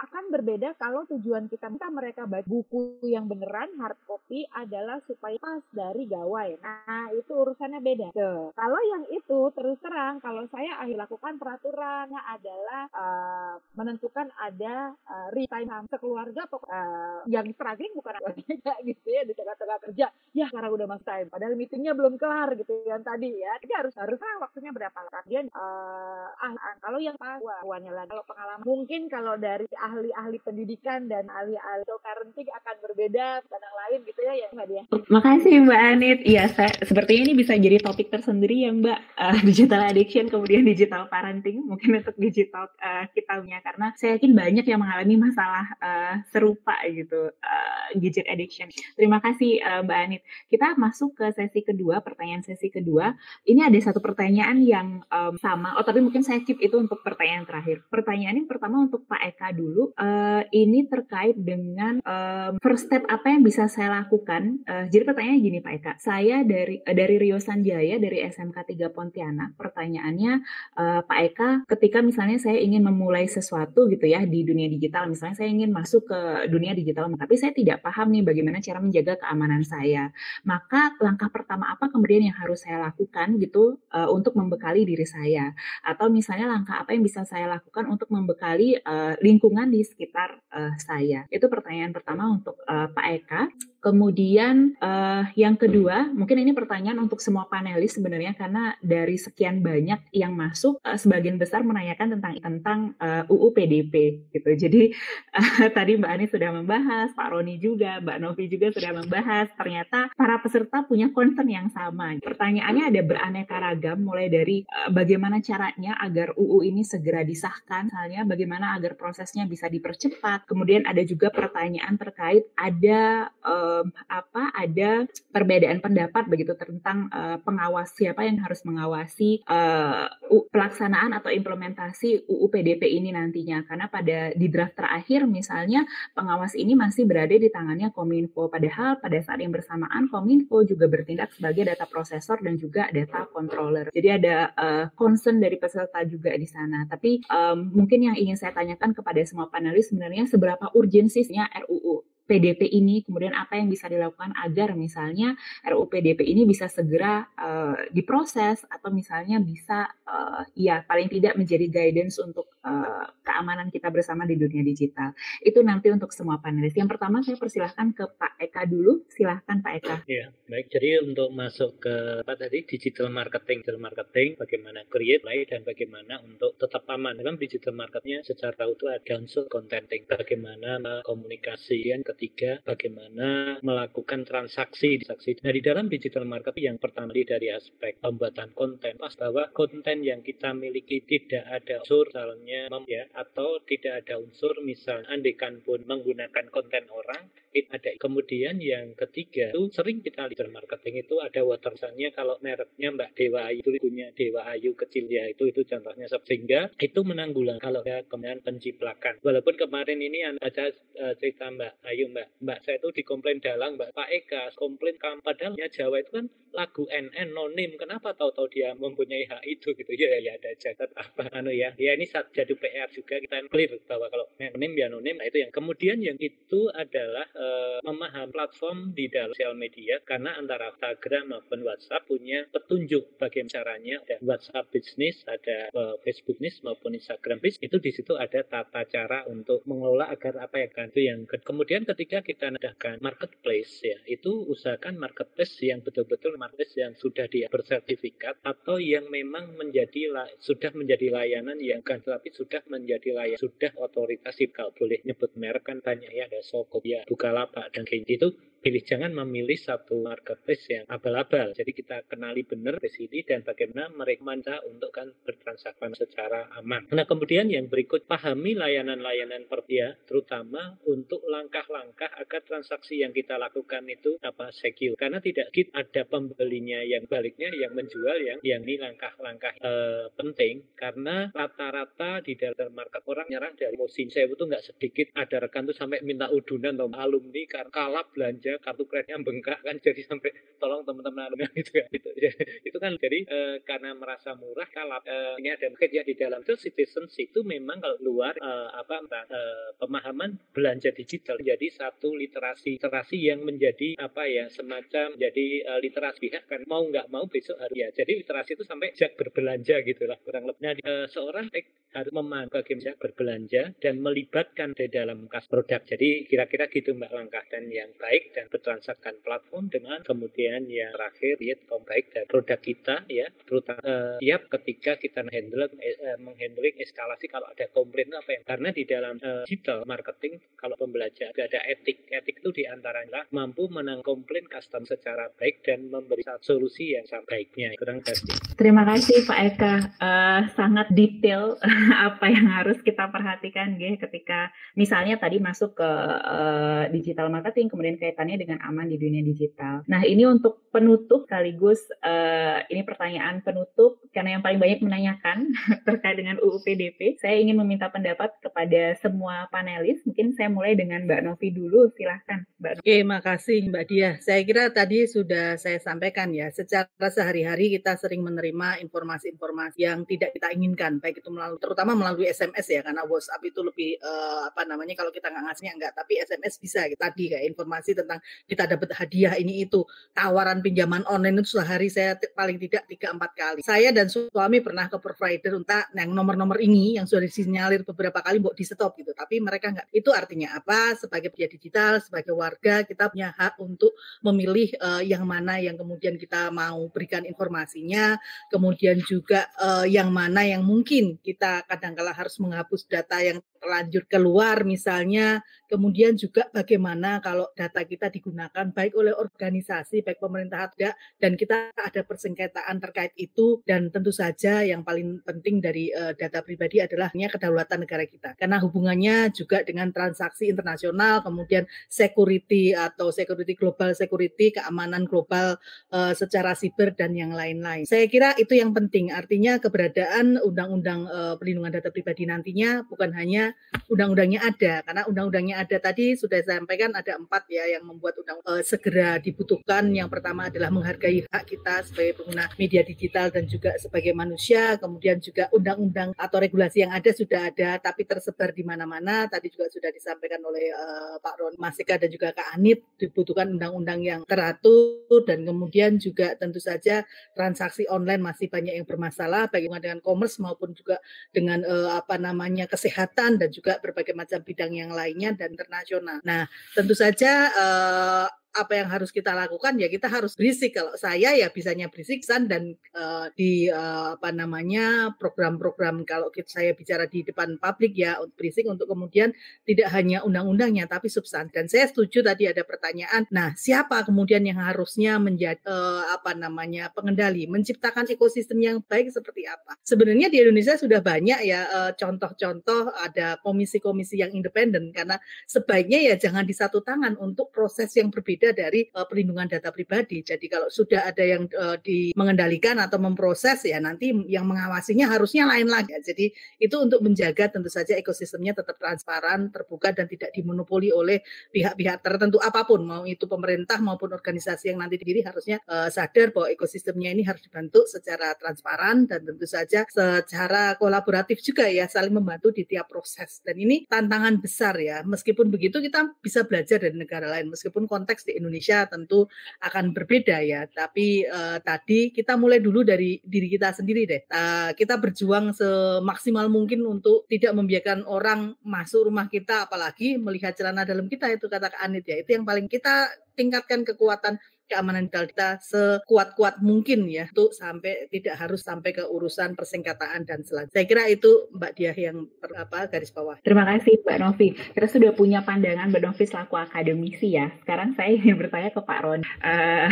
akan 0.00 0.24
berbeda 0.32 0.72
kalau 0.78 1.04
tujuan 1.10 1.50
kita 1.50 1.68
minta 1.68 1.90
mereka 1.92 2.24
baca 2.24 2.46
buku 2.46 3.02
yang 3.04 3.26
beneran 3.28 3.74
hard 3.78 3.98
copy 4.06 4.46
adalah 4.54 5.02
supaya 5.04 5.36
pas 5.38 5.62
dari 5.74 6.06
gawai. 6.06 6.56
Nah 6.62 7.12
itu 7.14 7.30
urusannya 7.30 7.80
beda. 7.82 8.08
Tuh. 8.14 8.50
kalau 8.56 8.80
yang 8.80 9.04
itu 9.12 9.40
terus 9.54 9.78
terang 9.84 10.18
kalau 10.18 10.46
saya 10.50 10.80
akhir 10.82 10.96
lakukan 10.96 11.36
peraturannya 11.36 12.20
adalah 12.26 12.82
uh, 12.94 13.54
menentukan 13.76 14.30
ada 14.38 14.94
uh, 15.06 15.28
time 15.34 15.86
sekeluarga 15.90 16.46
uh, 16.50 17.22
yang 17.26 17.46
struggling 17.54 17.92
bukan 17.94 18.18
aja 18.18 18.74
gitu 18.88 19.08
ya 19.10 19.22
di 19.26 19.34
tengah-tengah 19.36 19.78
kerja. 19.90 20.06
Ya 20.32 20.46
sekarang 20.48 20.72
udah 20.74 20.86
mas 20.86 21.02
time. 21.04 21.28
Padahal 21.28 21.54
meetingnya 21.58 21.92
belum 21.92 22.16
kelar 22.16 22.54
gitu 22.56 22.86
yang 22.86 23.02
tadi 23.02 23.42
ya. 23.42 23.52
Jadi 23.60 23.72
harus 23.74 23.94
harus 23.98 24.18
waktunya 24.40 24.70
berapa? 24.72 24.98
Kemudian 25.10 25.46
uh, 25.52 26.28
ah, 26.50 26.66
ah, 26.66 26.74
kalau 26.82 26.98
yang 26.98 27.16
pahuannya 27.16 27.92
lagi. 27.94 28.10
Kalau 28.10 28.24
pengalaman 28.26 28.64
mungkin 28.66 29.06
kalau 29.06 29.34
dari 29.38 29.66
ahli-ahli 29.70 30.38
pendidikan 30.42 31.06
dan 31.06 31.30
ahli-ahli 31.30 31.86
parenting 32.02 32.48
akan 32.50 32.76
berbeda 32.82 33.26
dan 33.46 33.60
yang 33.60 33.76
lain 33.76 33.98
gitu 34.02 34.20
ya 34.26 34.34
ya 34.34 34.46
mbak 34.50 34.66
dia 34.66 34.82
makasih 35.06 35.54
mbak 35.62 35.80
Anit. 35.80 36.18
Iya 36.26 36.44
saya 36.50 36.72
seperti 36.82 37.22
ini 37.22 37.32
bisa 37.38 37.54
jadi 37.54 37.78
topik 37.78 38.10
tersendiri 38.10 38.66
ya 38.66 38.70
mbak. 38.74 38.98
Uh, 39.14 39.38
digital 39.48 39.86
addiction 39.86 40.26
kemudian 40.26 40.66
digital 40.66 41.06
parenting 41.06 41.62
mungkin 41.62 42.02
untuk 42.02 42.16
digital 42.18 42.66
uh, 42.82 43.06
kita 43.14 43.38
punya. 43.38 43.62
Karena 43.62 43.94
saya 43.94 44.18
yakin 44.18 44.32
banyak 44.34 44.64
yang 44.66 44.80
mengalami 44.82 45.14
masalah 45.20 45.66
uh, 45.78 46.14
serupa 46.34 46.74
gitu 46.90 47.30
uh, 47.30 47.88
gadget 47.94 48.26
addiction. 48.26 48.66
Terima 48.98 49.22
kasih 49.22 49.62
uh, 49.62 49.80
mbak 49.86 49.98
Anit. 49.98 50.22
Kita 50.50 50.74
masuk 50.74 51.14
ke 51.14 51.30
sesi 51.30 51.62
kedua 51.62 52.02
pertanyaan 52.02 52.42
sesi 52.42 52.72
kedua. 52.72 53.14
Ini 53.46 53.70
ada 53.70 53.78
satu 53.78 54.02
pertanyaan 54.02 54.58
yang 54.64 54.88
um, 55.06 55.34
sama. 55.38 55.76
Oh 55.78 55.84
tapi 55.84 56.02
mungkin 56.02 56.24
saya 56.24 56.39
keep 56.44 56.58
itu 56.60 56.76
untuk 56.76 57.00
pertanyaan 57.04 57.44
terakhir. 57.46 57.84
Pertanyaan 57.88 58.44
yang 58.44 58.48
pertama 58.50 58.82
untuk 58.82 59.06
Pak 59.06 59.22
Eka 59.34 59.48
dulu 59.54 59.94
uh, 59.94 60.42
ini 60.50 60.86
terkait 60.90 61.38
dengan 61.38 62.02
um, 62.02 62.58
first 62.58 62.90
step 62.90 63.06
apa 63.06 63.30
yang 63.30 63.42
bisa 63.46 63.70
saya 63.70 64.02
lakukan? 64.02 64.62
Uh, 64.66 64.86
jadi 64.90 65.02
pertanyaannya 65.06 65.40
gini 65.40 65.58
Pak 65.62 65.72
Eka. 65.80 65.92
Saya 66.00 66.42
dari 66.46 66.80
uh, 66.82 66.94
dari 66.94 67.16
Rio 67.20 67.38
Sanjaya 67.38 67.96
dari 68.00 68.24
SMK 68.24 68.56
3 68.74 68.94
Pontianak 68.94 69.54
pertanyaannya 69.56 70.32
uh, 70.76 71.00
Pak 71.04 71.20
Eka 71.32 71.50
ketika 71.66 72.00
misalnya 72.00 72.40
saya 72.40 72.56
ingin 72.58 72.80
memulai 72.86 73.26
sesuatu 73.26 73.90
gitu 73.90 74.06
ya 74.06 74.24
di 74.24 74.42
dunia 74.46 74.66
digital 74.70 75.10
misalnya 75.10 75.36
saya 75.36 75.50
ingin 75.52 75.70
masuk 75.74 76.06
ke 76.08 76.20
dunia 76.48 76.72
digital 76.72 77.10
tapi 77.18 77.34
saya 77.36 77.52
tidak 77.52 77.82
paham 77.82 78.14
nih 78.14 78.22
bagaimana 78.22 78.62
cara 78.62 78.78
menjaga 78.78 79.18
keamanan 79.18 79.60
saya. 79.66 80.14
Maka 80.46 80.96
langkah 81.02 81.28
pertama 81.28 81.74
apa 81.74 81.90
kemudian 81.90 82.30
yang 82.30 82.36
harus 82.38 82.62
saya 82.62 82.78
lakukan 82.80 83.36
gitu 83.42 83.82
uh, 83.90 84.08
untuk 84.08 84.38
membekali 84.38 84.86
diri 84.86 85.04
saya? 85.04 85.52
Atau 85.82 86.08
misalnya 86.08 86.29
langkah 86.38 86.84
apa 86.84 86.94
yang 86.94 87.02
bisa 87.02 87.26
saya 87.26 87.50
lakukan 87.50 87.88
untuk 87.90 88.12
membekali 88.12 88.78
uh, 88.78 89.18
lingkungan 89.18 89.72
di 89.72 89.82
sekitar 89.82 90.38
uh, 90.52 90.74
saya? 90.78 91.26
Itu 91.32 91.50
pertanyaan 91.50 91.90
pertama 91.90 92.30
untuk 92.30 92.54
uh, 92.68 92.86
Pak 92.92 93.06
Eka 93.10 93.42
Kemudian 93.80 94.76
uh, 94.76 95.24
yang 95.32 95.56
kedua, 95.56 96.12
mungkin 96.12 96.36
ini 96.44 96.52
pertanyaan 96.52 97.00
untuk 97.00 97.24
semua 97.24 97.48
panelis 97.48 97.96
sebenarnya 97.96 98.36
karena 98.36 98.76
dari 98.84 99.16
sekian 99.16 99.64
banyak 99.64 100.12
yang 100.12 100.36
masuk, 100.36 100.84
uh, 100.84 101.00
sebagian 101.00 101.40
besar 101.40 101.64
menanyakan 101.64 102.20
tentang 102.20 102.34
tentang 102.44 102.80
uh, 103.00 103.24
UU 103.32 103.56
PDP 103.56 104.20
gitu. 104.36 104.50
Jadi 104.52 104.92
uh, 105.32 105.68
tadi 105.76 105.96
Mbak 105.96 106.12
Ani 106.12 106.26
sudah 106.28 106.50
membahas, 106.52 107.16
Pak 107.16 107.28
Roni 107.32 107.56
juga, 107.56 108.04
Mbak 108.04 108.18
Novi 108.20 108.44
juga 108.52 108.68
sudah 108.68 108.92
membahas. 109.00 109.48
Ternyata 109.56 110.12
para 110.12 110.36
peserta 110.44 110.84
punya 110.84 111.08
concern 111.16 111.48
yang 111.48 111.72
sama. 111.72 112.20
Pertanyaannya 112.20 112.84
ada 112.92 113.00
beraneka 113.00 113.56
ragam, 113.56 114.04
mulai 114.04 114.28
dari 114.28 114.60
uh, 114.68 114.92
bagaimana 114.92 115.40
caranya 115.40 115.96
agar 116.04 116.36
UU 116.36 116.68
ini 116.68 116.84
segera 116.84 117.24
disahkan, 117.24 117.88
misalnya 117.88 118.28
bagaimana 118.28 118.76
agar 118.76 118.92
prosesnya 119.00 119.48
bisa 119.48 119.72
dipercepat. 119.72 120.44
Kemudian 120.44 120.84
ada 120.84 121.00
juga 121.00 121.32
pertanyaan 121.32 121.96
terkait 121.96 122.44
ada 122.60 123.32
uh, 123.40 123.69
um, 123.70 123.86
apa 124.10 124.50
ada 124.54 125.06
perbedaan 125.30 125.78
pendapat 125.78 126.26
begitu 126.26 126.52
tentang 126.58 127.06
uh, 127.14 127.38
pengawas 127.42 127.94
siapa 127.94 128.26
yang 128.26 128.42
harus 128.42 128.66
mengawasi 128.66 129.42
uh, 129.46 130.10
pelaksanaan 130.50 131.14
atau 131.14 131.30
implementasi 131.30 132.26
UU 132.26 132.46
PDP 132.50 132.90
ini 132.98 133.14
nantinya. 133.14 133.62
Karena 133.64 133.86
pada 133.86 134.34
di 134.34 134.46
draft 134.50 134.74
terakhir 134.74 135.24
misalnya 135.30 135.86
pengawas 136.12 136.58
ini 136.58 136.74
masih 136.74 137.06
berada 137.06 137.32
di 137.32 137.48
tangannya 137.48 137.94
Kominfo. 137.94 138.50
Padahal 138.50 138.98
pada 138.98 139.18
saat 139.22 139.38
yang 139.38 139.54
bersamaan 139.54 140.10
Kominfo 140.10 140.66
juga 140.66 140.90
bertindak 140.90 141.32
sebagai 141.34 141.70
data 141.70 141.86
prosesor 141.86 142.42
dan 142.42 142.58
juga 142.58 142.90
data 142.90 143.26
controller. 143.30 143.94
Jadi 143.94 144.08
ada 144.10 144.50
uh, 144.54 144.84
concern 144.98 145.38
dari 145.38 145.56
peserta 145.56 146.02
juga 146.04 146.34
di 146.34 146.46
sana. 146.46 146.84
Tapi 146.90 147.22
um, 147.30 147.70
mungkin 147.70 148.10
yang 148.10 148.16
ingin 148.18 148.34
saya 148.34 148.52
tanyakan 148.52 148.92
kepada 148.96 149.22
semua 149.22 149.46
panelis 149.46 149.92
sebenarnya 149.92 150.26
seberapa 150.26 150.72
urgensinya 150.74 151.46
RUU 151.66 152.09
PDP 152.30 152.70
ini, 152.70 153.02
kemudian 153.02 153.34
apa 153.34 153.58
yang 153.58 153.66
bisa 153.66 153.90
dilakukan 153.90 154.30
agar 154.38 154.78
misalnya 154.78 155.34
RUU 155.66 155.90
PDP 155.90 156.22
ini 156.30 156.46
bisa 156.46 156.70
segera 156.70 157.26
uh, 157.34 157.74
diproses 157.90 158.62
atau 158.70 158.94
misalnya 158.94 159.42
bisa 159.42 159.90
uh, 160.06 160.46
ya 160.54 160.86
paling 160.86 161.10
tidak 161.10 161.34
menjadi 161.34 161.66
guidance 161.66 162.22
untuk 162.22 162.46
uh, 162.62 163.10
keamanan 163.26 163.66
kita 163.74 163.90
bersama 163.90 164.22
di 164.30 164.38
dunia 164.38 164.62
digital. 164.62 165.10
Itu 165.42 165.66
nanti 165.66 165.90
untuk 165.90 166.14
semua 166.14 166.38
panelis. 166.38 166.78
Yang 166.78 166.94
pertama 166.94 167.18
saya 167.26 167.34
persilahkan 167.34 167.90
ke 167.98 168.04
Pak 168.14 168.38
Eka 168.38 168.62
dulu. 168.70 169.02
Silahkan 169.10 169.58
Pak 169.58 169.72
Eka. 169.82 169.96
Iya, 170.06 170.30
baik. 170.46 170.70
Jadi 170.70 171.02
untuk 171.02 171.34
masuk 171.34 171.82
ke 171.82 172.22
apa 172.22 172.38
tadi 172.38 172.62
digital 172.62 173.10
marketing, 173.10 173.66
digital 173.66 173.80
marketing, 173.82 174.38
bagaimana 174.38 174.80
create, 174.86 175.22
play, 175.24 175.42
dan 175.48 175.66
bagaimana 175.66 176.22
untuk 176.22 176.54
tetap 176.60 176.86
aman. 176.86 177.18
Dalam 177.18 177.40
digital 177.40 177.74
marketnya 177.74 178.22
secara 178.22 178.68
utuh 178.68 178.92
ada 178.92 179.18
unsur 179.18 179.50
contenting, 179.50 180.06
bagaimana 180.06 181.02
komunikasi. 181.02 181.90
Yang 181.90 182.14
ketiga, 182.20 182.60
bagaimana 182.68 183.56
melakukan 183.64 184.28
transaksi. 184.28 185.00
transaksi. 185.00 185.40
Nah, 185.40 185.56
di 185.56 185.64
dalam 185.64 185.88
digital 185.88 186.28
marketing 186.28 186.76
yang 186.76 186.78
pertama 186.78 187.16
dari 187.16 187.48
aspek 187.48 187.96
pembuatan 187.96 188.52
konten, 188.52 189.00
pas 189.00 189.16
bahwa 189.16 189.48
konten 189.56 190.04
yang 190.04 190.20
kita 190.20 190.52
miliki 190.52 191.00
tidak 191.08 191.48
ada 191.48 191.80
unsur 191.80 192.12
misalnya 192.12 192.68
ya 192.84 193.08
atau 193.16 193.64
tidak 193.64 194.04
ada 194.04 194.20
unsur 194.20 194.52
misalnya 194.60 195.08
andekan 195.08 195.64
pun 195.64 195.80
menggunakan 195.88 196.52
konten 196.52 196.84
orang 196.92 197.32
itu 197.56 197.72
ada. 197.72 197.88
Kemudian 197.96 198.60
yang 198.60 198.92
ketiga 198.92 199.48
itu 199.56 199.72
sering 199.72 200.04
kita 200.04 200.28
lihat 200.28 200.52
marketing 200.52 201.00
itu 201.00 201.24
ada 201.24 201.40
watermarknya 201.40 202.12
kalau 202.12 202.36
mereknya 202.44 202.88
Mbak 202.92 203.10
Dewa 203.16 203.48
Ayu 203.48 203.64
itu 203.64 203.80
punya 203.80 204.12
Dewa 204.12 204.44
Ayu 204.44 204.76
kecil 204.76 205.08
ya 205.08 205.24
itu 205.24 205.48
itu 205.48 205.64
contohnya 205.64 206.06
sehingga 206.06 206.68
itu 206.76 207.00
menanggulang 207.00 207.56
kalau 207.56 207.80
ada 207.80 208.04
kemudian 208.06 208.44
penciplakan. 208.44 209.18
Walaupun 209.24 209.56
kemarin 209.56 209.98
ini 209.98 210.26
ada 210.36 210.68
uh, 211.00 211.14
cerita 211.16 211.48
Mbak 211.48 211.72
Ayu 211.88 212.09
Mbak. 212.10 212.26
Mbak 212.42 212.58
saya 212.66 212.76
itu 212.82 212.88
dikomplain 213.02 213.38
dalang 213.38 213.78
Mbak. 213.78 213.94
Pak 213.94 214.08
Eka 214.10 214.42
komplain 214.56 214.96
kam 214.98 215.22
padahal 215.22 215.54
Jawa 215.70 216.02
itu 216.02 216.10
kan 216.10 216.26
lagu 216.50 216.84
NN 216.90 217.30
nonim. 217.30 217.78
Kenapa 217.78 218.10
tahu-tahu 218.12 218.50
dia 218.50 218.74
mempunyai 218.74 219.26
hak 219.30 219.42
itu 219.46 219.70
gitu? 219.72 219.90
Ya 219.94 220.18
ya 220.18 220.34
ada 220.34 220.50
catat 220.58 220.90
apa. 220.98 221.30
Anu 221.30 221.54
ya 221.54 221.70
ya 221.78 221.94
ini 221.94 222.10
jadi 222.10 222.52
PR 222.58 222.88
juga. 222.90 223.22
Kita 223.22 223.46
clear 223.46 223.78
bahwa 223.86 224.06
kalau 224.10 224.26
anonim 224.42 224.72
ya 224.74 224.90
anonim 224.90 225.16
nah 225.20 225.26
itu 225.26 225.38
yang 225.42 225.52
kemudian 225.54 225.98
yang 226.02 226.18
itu 226.18 226.70
adalah 226.74 227.26
uh, 227.38 227.78
memaham 227.86 228.34
platform 228.34 228.90
di 228.92 229.06
dalam 229.06 229.30
sosial 229.36 229.54
media. 229.54 230.02
Karena 230.02 230.34
antara 230.34 230.74
Instagram 230.74 231.36
maupun 231.36 231.60
WhatsApp 231.62 232.08
punya 232.08 232.48
petunjuk 232.50 233.20
bagaimana 233.20 233.52
caranya. 233.52 233.96
Ada 234.08 234.16
WhatsApp 234.24 234.66
bisnis 234.72 235.22
ada 235.28 235.68
uh, 235.76 235.94
Facebook 236.02 236.40
bisnis 236.40 236.64
maupun 236.64 236.96
Instagram 236.96 237.38
bisnis. 237.38 237.60
Itu 237.60 237.76
di 237.78 237.92
situ 237.92 238.16
ada 238.16 238.40
tata 238.42 238.82
cara 238.88 239.28
untuk 239.28 239.60
mengelola 239.68 240.08
agar 240.08 240.40
apa 240.40 240.56
ya 240.64 240.68
kan? 240.72 240.88
Itu 240.88 241.04
yang 241.04 241.28
kemudian 241.28 241.84
ketika 241.84 241.99
kita 242.04 242.48
mengadakan 242.52 242.96
marketplace 243.02 243.84
ya 243.84 243.98
itu 244.08 244.46
usahakan 244.48 244.96
marketplace 244.96 245.60
yang 245.60 245.84
betul-betul 245.84 246.36
marketplace 246.40 246.76
yang 246.78 246.92
sudah 246.96 247.26
dia 247.28 247.48
bersertifikat 247.52 248.40
atau 248.40 248.80
yang 248.80 249.08
memang 249.12 249.56
menjadi 249.56 250.28
sudah 250.40 250.72
menjadi 250.72 251.12
layanan 251.12 251.60
yang 251.60 251.84
kan 251.84 252.00
tapi 252.00 252.32
sudah 252.32 252.62
menjadi 252.70 253.12
layak 253.12 253.38
sudah 253.40 253.72
otoritas 253.76 254.36
kalau 254.52 254.72
boleh 254.72 255.00
nyebut 255.04 255.32
merek 255.36 255.64
kan 255.66 255.78
banyak 255.84 256.08
ya 256.12 256.28
ada 256.28 256.40
Sokoya, 256.40 257.04
Bukalapak 257.04 257.72
dan 257.72 257.84
kayak 257.84 258.08
gitu 258.08 258.32
pilih 258.60 258.84
jangan 258.84 259.12
memilih 259.24 259.56
satu 259.56 260.00
marketplace 260.04 260.68
yang 260.68 260.84
abal-abal. 260.86 261.56
Jadi 261.56 261.72
kita 261.72 262.04
kenali 262.06 262.44
benar 262.44 262.76
di 262.76 262.92
sini 262.92 263.24
dan 263.24 263.40
bagaimana 263.40 263.88
mereka 263.92 264.60
untuk 264.68 264.92
kan 264.92 265.08
bertransaksi 265.24 265.96
secara 265.96 266.52
aman. 266.60 266.86
Nah 266.92 267.08
kemudian 267.08 267.48
yang 267.48 267.72
berikut 267.72 268.04
pahami 268.04 268.52
layanan-layanan 268.52 269.48
perdia 269.48 269.96
terutama 270.04 270.76
untuk 270.84 271.24
langkah-langkah 271.24 272.12
agar 272.20 272.44
transaksi 272.44 273.00
yang 273.00 273.16
kita 273.16 273.40
lakukan 273.40 273.86
itu 273.88 274.20
apa 274.20 274.52
secure. 274.52 274.94
Karena 274.94 275.24
tidak 275.24 275.48
ada 275.72 276.02
pembelinya 276.04 276.84
yang 276.84 277.08
baliknya 277.08 277.48
yang 277.54 277.72
menjual 277.72 278.18
yang 278.20 278.38
yang 278.44 278.62
ini 278.66 278.76
langkah-langkah 278.76 279.56
e, 279.56 279.72
penting 280.14 280.64
karena 280.76 281.32
rata-rata 281.32 282.20
di 282.20 282.36
dalam 282.36 282.74
market 282.74 283.02
orang 283.06 283.26
nyerang 283.30 283.54
dari 283.56 283.76
musim 283.78 284.10
saya 284.12 284.28
itu 284.28 284.44
nggak 284.44 284.64
sedikit 284.64 285.06
ada 285.16 285.36
rekan 285.42 285.66
tuh 285.70 285.76
sampai 285.76 286.02
minta 286.02 286.28
udunan 286.28 286.76
atau 286.76 286.90
alumni 286.96 287.42
karena 287.46 287.70
kalah 287.72 288.06
belanja 288.10 288.49
aja 288.50 288.58
kartu 288.58 288.84
kreditnya 288.90 289.22
bengkak 289.22 289.62
kan. 289.62 289.76
Jadi 289.86 290.02
sampai 290.02 290.30
tolong 290.58 290.82
teman-teman 290.82 291.30
gitu 291.54 291.70
kan. 291.78 291.86
Gitu. 291.94 292.10
Itu 292.68 292.78
kan 292.82 292.96
jadi 293.00 293.24
e, 293.24 293.38
karena 293.64 293.94
merasa 293.96 294.34
murah 294.36 294.66
kalau 294.72 295.00
e, 295.04 295.40
ini 295.40 295.52
ada 295.52 295.68
kerja 295.72 296.04
di 296.04 296.14
dalam 296.16 296.40
itu 296.44 296.56
citizenship 296.56 297.32
itu 297.32 297.40
memang 297.44 297.80
kalau 297.80 297.98
luar 298.00 298.34
e, 298.36 298.50
apa 298.76 299.04
e, 299.28 299.40
pemahaman 299.80 300.36
belanja 300.52 300.92
digital. 300.92 301.40
Jadi 301.40 301.70
satu 301.72 302.12
literasi 302.12 302.76
literasi 302.76 303.16
yang 303.20 303.44
menjadi 303.44 303.96
apa 304.00 304.26
ya 304.28 304.48
semacam 304.48 305.16
jadi 305.16 305.46
e, 305.64 305.72
literasi 305.80 306.18
pihak 306.20 306.44
kan. 306.48 306.64
Mau 306.68 306.88
nggak 306.88 307.08
mau 307.08 307.24
besok 307.28 307.56
harus 307.60 307.76
ya 307.76 307.88
jadi 307.92 308.20
literasi 308.20 308.56
itu 308.56 308.64
sampai 308.64 308.92
jak 308.96 309.16
berbelanja 309.16 309.80
gitulah 309.84 310.18
kurang 310.24 310.48
lebih. 310.48 310.60
Nah 310.60 310.72
e, 310.76 310.92
seorang 311.08 311.48
harus 311.90 312.12
memahami 312.14 312.50
bagaimana 312.54 312.94
berbelanja 312.96 313.74
dan 313.82 313.94
melibatkan 313.98 314.72
di 314.78 314.86
dalam 314.86 315.26
kas 315.26 315.50
produk. 315.50 315.82
Jadi 315.82 316.30
kira-kira 316.30 316.70
gitu 316.70 316.94
mbak 316.94 317.10
langkah 317.10 317.42
dan 317.50 317.66
yang 317.66 317.90
baik 317.98 318.30
dan 318.30 318.39
bertransaksikan 318.48 319.20
platform 319.26 319.66
dengan 319.68 319.98
kemudian 320.06 320.64
yang 320.70 320.94
terakhir 320.94 321.36
lihat 321.42 321.66
baik 321.66 322.14
dan 322.14 322.24
produk 322.30 322.60
kita 322.60 322.96
ya. 323.10 323.26
Terutama 323.42 323.82
uh, 323.82 324.16
siap 324.22 324.46
ketika 324.60 325.00
kita 325.00 325.26
menghandle 325.26 325.66
uh, 325.66 326.18
menghandling 326.22 326.76
eskalasi 326.78 327.26
kalau 327.26 327.50
ada 327.50 327.66
komplain 327.74 328.12
apa 328.14 328.30
yang 328.36 328.44
karena 328.46 328.68
di 328.70 328.84
dalam 328.86 329.14
uh, 329.18 329.42
digital 329.48 329.82
marketing 329.88 330.38
kalau 330.54 330.78
pembelajar 330.78 331.34
ada 331.34 331.60
etik 331.66 332.06
etik 332.12 332.44
itu 332.44 332.50
di 332.54 332.64
antaranya 332.68 333.26
mampu 333.34 333.66
menang 333.72 334.04
komplain 334.04 334.46
custom 334.46 334.86
secara 334.86 335.32
baik 335.34 335.64
dan 335.66 335.88
memberi 335.90 336.22
solusi 336.44 336.94
yang 336.94 337.04
baiknya. 337.26 337.74
Kurang 337.74 338.04
kasih 338.04 338.28
terima 338.54 338.84
kasih 338.84 339.24
Pak 339.24 339.38
Eka. 339.56 339.74
Uh, 339.98 340.40
sangat 340.52 340.92
detail 340.92 341.56
apa 342.12 342.28
yang 342.28 342.46
harus 342.46 342.78
kita 342.84 343.08
perhatikan 343.08 343.80
gitu 343.80 343.96
ketika 343.96 344.52
misalnya 344.76 345.16
tadi 345.16 345.40
masuk 345.40 345.80
ke 345.80 345.90
uh, 346.22 346.84
digital 346.92 347.32
marketing 347.32 347.72
kemudian 347.72 347.96
kaitannya 347.96 348.29
kaitannya 348.30 348.46
dengan 348.46 348.58
aman 348.62 348.86
di 348.86 348.96
dunia 348.96 349.22
digital. 349.26 349.82
Nah 349.90 350.06
ini 350.06 350.22
untuk 350.22 350.70
penutup 350.70 351.26
sekaligus 351.26 351.82
uh, 352.06 352.62
ini 352.70 352.86
pertanyaan 352.86 353.42
penutup 353.42 353.98
karena 354.14 354.38
yang 354.38 354.42
paling 354.46 354.62
banyak 354.62 354.80
menanyakan 354.86 355.50
terkait 355.86 356.14
dengan 356.14 356.38
UU 356.38 356.62
PDP. 356.62 357.18
Saya 357.18 357.42
ingin 357.42 357.58
meminta 357.58 357.90
pendapat 357.90 358.30
kepada 358.38 358.94
semua 359.02 359.50
panelis. 359.50 359.98
Mungkin 360.06 360.38
saya 360.38 360.46
mulai 360.46 360.78
dengan 360.78 361.10
Mbak 361.10 361.20
Novi 361.26 361.48
dulu. 361.50 361.90
Silahkan 361.98 362.46
Mbak 362.62 362.72
Novi. 362.78 362.82
Oke, 362.86 362.96
makasih 363.02 363.58
Mbak 363.66 363.84
Dia. 363.90 364.10
Saya 364.22 364.40
kira 364.46 364.70
tadi 364.70 365.10
sudah 365.10 365.58
saya 365.58 365.82
sampaikan 365.82 366.30
ya. 366.30 366.54
Secara 366.54 367.10
sehari-hari 367.10 367.74
kita 367.74 367.98
sering 367.98 368.22
menerima 368.22 368.78
informasi-informasi 368.86 369.82
yang 369.82 370.06
tidak 370.06 370.30
kita 370.38 370.54
inginkan, 370.54 371.02
baik 371.02 371.18
itu 371.18 371.30
melalui 371.34 371.58
terutama 371.58 371.98
melalui 371.98 372.30
SMS 372.30 372.70
ya, 372.70 372.80
karena 372.86 373.02
WhatsApp 373.02 373.42
itu 373.42 373.60
lebih 373.64 373.98
uh, 373.98 374.46
apa 374.46 374.62
namanya 374.68 374.94
kalau 374.94 375.10
kita 375.10 375.32
nggak 375.32 375.44
ngasihnya 375.50 375.72
enggak, 375.74 375.92
tapi 375.98 376.22
SMS 376.22 376.54
bisa. 376.62 376.86
Tadi 376.90 377.24
kayak 377.32 377.44
informasi 377.50 377.96
tentang 377.96 378.19
kita 378.46 378.68
dapat 378.68 378.92
hadiah 378.96 379.34
ini 379.40 379.64
itu. 379.64 379.82
Tawaran 380.12 380.60
pinjaman 380.60 381.06
online 381.08 381.40
itu 381.40 381.56
sehari 381.56 381.88
saya 381.88 382.16
paling 382.36 382.60
tidak 382.60 382.84
tiga 382.90 383.12
empat 383.14 383.30
kali. 383.32 383.60
Saya 383.64 383.90
dan 383.90 384.06
suami 384.10 384.60
pernah 384.60 384.86
ke 384.86 384.98
provider 385.00 385.56
untuk 385.56 385.70
yang 385.70 386.10
nomor-nomor 386.10 386.58
ini 386.58 386.98
yang 386.98 387.06
sudah 387.06 387.24
disinyalir 387.24 387.86
beberapa 387.86 388.18
kali 388.20 388.42
buat 388.42 388.58
di 388.58 388.66
stop 388.66 388.98
gitu. 388.98 389.14
Tapi 389.14 389.38
mereka 389.38 389.70
nggak. 389.70 389.88
Itu 389.94 390.10
artinya 390.10 390.58
apa? 390.58 390.98
Sebagai 390.98 391.30
pria 391.30 391.46
digital 391.46 392.02
sebagai 392.02 392.34
warga 392.34 392.82
kita 392.82 393.06
punya 393.12 393.30
hak 393.38 393.56
untuk 393.62 393.94
memilih 394.26 394.74
uh, 394.82 395.02
yang 395.04 395.22
mana 395.22 395.62
yang 395.62 395.78
kemudian 395.78 396.18
kita 396.18 396.50
mau 396.50 396.90
berikan 396.90 397.22
informasinya. 397.22 398.18
Kemudian 398.50 398.98
juga 399.06 399.46
uh, 399.62 399.86
yang 399.86 400.10
mana 400.10 400.42
yang 400.42 400.66
mungkin 400.66 401.16
kita 401.22 401.62
kadang-kala 401.70 402.10
harus 402.10 402.36
menghapus 402.42 402.90
data 402.90 403.22
yang 403.22 403.38
terlanjur 403.60 404.04
keluar 404.10 404.66
misalnya. 404.66 405.44
Kemudian 405.70 406.18
juga 406.18 406.50
bagaimana 406.50 407.22
kalau 407.22 407.46
data 407.54 407.86
kita 407.86 408.09
digunakan 408.10 408.66
baik 408.74 408.92
oleh 408.98 409.14
organisasi, 409.14 410.02
baik 410.04 410.18
pemerintah 410.18 410.68
ada, 410.68 410.92
dan 411.16 411.38
kita 411.38 411.72
ada 411.72 412.00
persengketaan 412.04 412.76
terkait 412.82 413.14
itu. 413.16 413.62
Dan 413.64 413.88
tentu 413.88 414.10
saja 414.10 414.66
yang 414.66 414.82
paling 414.82 415.22
penting 415.22 415.62
dari 415.62 415.94
uh, 415.94 416.12
data 416.12 416.42
pribadi 416.44 416.82
adalah 416.82 417.08
kedaulatan 417.14 417.86
negara 417.86 418.04
kita. 418.04 418.34
Karena 418.34 418.58
hubungannya 418.58 419.30
juga 419.30 419.62
dengan 419.62 419.94
transaksi 419.94 420.50
internasional, 420.50 421.22
kemudian 421.22 421.64
security 421.86 422.74
atau 422.74 423.14
security 423.14 423.54
global 423.54 423.94
security, 423.94 424.50
keamanan 424.50 425.06
global 425.06 425.56
uh, 425.94 426.12
secara 426.12 426.58
siber 426.58 426.92
dan 426.92 427.14
yang 427.14 427.30
lain-lain. 427.30 427.86
Saya 427.86 428.10
kira 428.10 428.34
itu 428.36 428.58
yang 428.58 428.74
penting. 428.74 429.14
Artinya 429.14 429.62
keberadaan 429.62 430.42
undang-undang 430.42 431.06
uh, 431.06 431.34
perlindungan 431.38 431.78
data 431.78 431.94
pribadi 431.94 432.26
nantinya 432.26 432.82
bukan 432.88 433.14
hanya 433.14 433.54
undang-undangnya 433.86 434.40
ada 434.42 434.82
karena 434.82 435.02
undang-undangnya 435.06 435.56
ada 435.62 435.76
tadi 435.78 436.18
sudah 436.18 436.42
saya 436.42 436.62
sampaikan 436.62 436.96
ada 436.96 437.18
empat 437.20 437.46
ya 437.52 437.78
yang 437.78 437.84
membuat 438.00 438.16
undang 438.16 438.40
uh, 438.48 438.64
segera 438.64 439.20
dibutuhkan. 439.20 439.84
Yang 439.92 440.08
pertama 440.08 440.48
adalah 440.48 440.72
menghargai 440.72 441.28
hak 441.28 441.44
kita 441.44 441.84
sebagai 441.84 442.24
pengguna 442.24 442.48
media 442.56 442.80
digital 442.80 443.28
dan 443.28 443.44
juga 443.44 443.76
sebagai 443.76 444.16
manusia. 444.16 444.80
Kemudian 444.80 445.20
juga 445.20 445.52
undang-undang 445.52 446.16
atau 446.16 446.40
regulasi 446.40 446.88
yang 446.88 446.96
ada 446.96 447.12
sudah 447.12 447.52
ada 447.52 447.76
tapi 447.76 448.08
tersebar 448.08 448.56
di 448.56 448.64
mana-mana. 448.64 449.28
Tadi 449.28 449.52
juga 449.52 449.68
sudah 449.68 449.92
disampaikan 449.92 450.40
oleh 450.40 450.72
uh, 450.72 451.20
Pak 451.20 451.34
Ron 451.36 451.54
Masika 451.60 452.00
dan 452.00 452.08
juga 452.08 452.32
Kak 452.32 452.56
Anit 452.56 452.80
dibutuhkan 452.96 453.52
undang-undang 453.52 454.00
yang 454.00 454.20
teratur. 454.24 455.20
Dan 455.28 455.44
kemudian 455.44 456.00
juga 456.00 456.32
tentu 456.40 456.56
saja 456.56 457.04
transaksi 457.36 457.84
online 457.92 458.24
masih 458.24 458.48
banyak 458.48 458.80
yang 458.80 458.88
bermasalah 458.88 459.52
baik 459.52 459.68
dengan 459.82 460.00
commerce 460.00 460.40
maupun 460.40 460.72
juga 460.72 460.96
dengan 461.34 461.60
uh, 461.66 462.00
apa 462.00 462.16
namanya 462.16 462.64
kesehatan 462.64 463.36
dan 463.36 463.52
juga 463.52 463.76
berbagai 463.82 464.16
macam 464.16 464.40
bidang 464.40 464.72
yang 464.72 464.90
lainnya 464.94 465.36
dan 465.36 465.52
internasional. 465.52 466.22
Nah, 466.22 466.46
tentu 466.72 466.94
saja 466.94 467.50
uh, 467.50 467.89
uh, 467.90 468.28
apa 468.50 468.82
yang 468.82 468.88
harus 468.90 469.14
kita 469.14 469.30
lakukan 469.30 469.78
ya 469.78 469.86
kita 469.86 470.10
harus 470.10 470.34
berisik. 470.34 470.74
Kalau 470.74 470.94
saya 470.98 471.34
ya 471.38 471.46
bisanya 471.54 471.86
berisiksan 471.86 472.50
dan 472.50 472.74
uh, 472.98 473.30
di 473.38 473.70
uh, 473.70 474.18
apa 474.18 474.34
namanya 474.34 475.14
program-program 475.14 476.02
kalau 476.02 476.34
kita, 476.34 476.60
saya 476.60 476.70
bicara 476.74 477.06
di 477.06 477.22
depan 477.22 477.58
publik 477.62 477.94
ya 477.94 478.18
berisik 478.34 478.66
untuk 478.66 478.90
kemudian 478.90 479.30
tidak 479.62 479.94
hanya 479.94 480.26
undang-undangnya 480.26 480.90
tapi 480.90 481.06
substansi. 481.06 481.54
Dan 481.54 481.70
saya 481.70 481.86
setuju 481.86 482.26
tadi 482.26 482.50
ada 482.50 482.66
pertanyaan 482.66 483.26
nah 483.30 483.54
siapa 483.54 484.02
kemudian 484.02 484.42
yang 484.42 484.58
harusnya 484.58 485.22
menjadi 485.22 485.62
uh, 485.66 486.10
apa 486.14 486.34
namanya 486.34 486.90
pengendali 486.90 487.46
menciptakan 487.46 488.10
ekosistem 488.10 488.58
yang 488.58 488.76
baik 488.82 489.14
seperti 489.14 489.46
apa? 489.46 489.78
Sebenarnya 489.86 490.26
di 490.26 490.42
Indonesia 490.42 490.74
sudah 490.74 490.98
banyak 490.98 491.40
ya 491.46 491.92
contoh-contoh 491.94 492.90
uh, 492.90 493.06
ada 493.06 493.38
komisi-komisi 493.46 494.18
yang 494.18 494.34
independen 494.34 494.90
karena 494.90 495.22
sebaiknya 495.46 496.12
ya 496.12 496.14
jangan 496.18 496.42
di 496.42 496.54
satu 496.56 496.82
tangan 496.82 497.14
untuk 497.20 497.54
proses 497.54 497.92
yang 497.94 498.10
berbeda 498.10 498.39
berbeda 498.40 498.56
dari 498.56 498.80
uh, 498.96 499.04
perlindungan 499.04 499.44
data 499.52 499.68
pribadi. 499.68 500.24
Jadi 500.24 500.48
kalau 500.48 500.72
sudah 500.72 501.04
ada 501.04 501.20
yang 501.20 501.44
uh, 501.52 501.76
di 501.76 502.16
mengendalikan 502.16 502.80
atau 502.80 502.96
memproses 502.96 503.68
ya 503.68 503.76
nanti 503.76 504.16
yang 504.32 504.48
mengawasinya 504.48 505.12
harusnya 505.12 505.44
lain 505.44 505.68
lagi. 505.68 505.92
Jadi 506.00 506.32
itu 506.56 506.76
untuk 506.80 507.04
menjaga 507.04 507.52
tentu 507.52 507.68
saja 507.68 508.00
ekosistemnya 508.00 508.56
tetap 508.56 508.80
transparan, 508.80 509.52
terbuka 509.52 509.92
dan 509.92 510.08
tidak 510.08 510.32
dimonopoli 510.32 510.88
oleh 510.88 511.20
pihak-pihak 511.52 512.00
tertentu 512.00 512.40
apa 512.40 512.64
pun, 512.64 512.80
mau 512.80 513.04
itu 513.04 513.28
pemerintah 513.28 513.76
maupun 513.84 514.16
organisasi 514.16 514.72
yang 514.72 514.80
nanti 514.80 514.96
diri 514.96 515.20
harusnya 515.20 515.60
uh, 515.68 515.92
sadar 515.92 516.32
bahwa 516.32 516.48
ekosistemnya 516.48 517.12
ini 517.12 517.28
harus 517.28 517.44
dibentuk 517.44 517.84
secara 517.84 518.32
transparan 518.40 519.04
dan 519.04 519.20
tentu 519.28 519.44
saja 519.44 519.84
secara 519.84 520.80
kolaboratif 520.80 521.44
juga 521.44 521.68
ya 521.68 521.84
saling 521.84 522.16
membantu 522.16 522.56
di 522.56 522.64
tiap 522.64 522.88
proses. 522.88 523.44
Dan 523.44 523.60
ini 523.60 523.84
tantangan 523.84 524.40
besar 524.40 524.80
ya. 524.80 525.04
Meskipun 525.04 525.52
begitu 525.52 525.82
kita 525.84 526.16
bisa 526.24 526.46
belajar 526.48 526.80
dari 526.80 526.96
negara 526.96 527.28
lain 527.28 527.50
meskipun 527.50 527.90
konteks 527.90 528.29
Indonesia 528.36 528.86
tentu 528.86 529.26
akan 529.62 529.90
berbeda 529.90 530.42
ya. 530.44 530.66
Tapi 530.70 531.26
uh, 531.26 531.58
tadi 531.62 532.14
kita 532.14 532.38
mulai 532.38 532.62
dulu 532.62 532.86
dari 532.86 533.18
diri 533.24 533.48
kita 533.50 533.74
sendiri 533.74 534.02
deh. 534.06 534.22
Uh, 534.30 534.70
kita 534.74 534.98
berjuang 535.00 535.50
semaksimal 535.56 536.46
mungkin 536.46 536.84
untuk 536.86 537.26
tidak 537.26 537.52
membiarkan 537.56 538.06
orang 538.06 538.54
masuk 538.62 539.10
rumah 539.10 539.26
kita, 539.26 539.66
apalagi 539.66 540.16
melihat 540.20 540.54
celana 540.54 540.86
dalam 540.86 541.10
kita 541.10 541.26
itu 541.32 541.50
kata 541.50 541.72
Anit 541.80 542.06
ya. 542.06 542.20
Itu 542.20 542.36
yang 542.36 542.44
paling 542.46 542.70
kita 542.70 543.08
tingkatkan 543.34 543.82
kekuatan 543.86 544.36
keamanan 544.70 545.10
kita 545.10 545.58
sekuat-kuat 545.58 546.62
mungkin 546.62 547.10
ya 547.10 547.26
untuk 547.34 547.50
sampai 547.50 548.06
tidak 548.14 548.38
harus 548.38 548.62
sampai 548.62 548.94
ke 548.94 549.02
urusan 549.02 549.58
persingkataan 549.58 550.22
dan 550.22 550.46
selanjutnya. 550.46 550.70
Saya 550.70 550.86
kira 550.86 551.10
itu 551.10 551.50
Mbak 551.50 551.72
Diah 551.74 551.96
yang 551.98 552.30
per, 552.38 552.54
apa 552.54 552.86
garis 552.86 553.10
bawah. 553.10 553.42
Terima 553.42 553.66
kasih 553.66 553.98
Mbak 554.06 554.18
Novi. 554.22 554.48
Kita 554.54 554.86
sudah 554.86 555.10
punya 555.12 555.42
pandangan 555.42 555.90
Mbak 555.90 556.02
Novi 556.06 556.24
selaku 556.24 556.54
akademisi 556.54 557.34
ya. 557.34 557.50
Sekarang 557.66 557.98
saya 557.98 558.14
ingin 558.14 558.38
bertanya 558.38 558.70
ke 558.70 558.80
Pak 558.80 559.00
Ron 559.02 559.22
uh, 559.26 559.88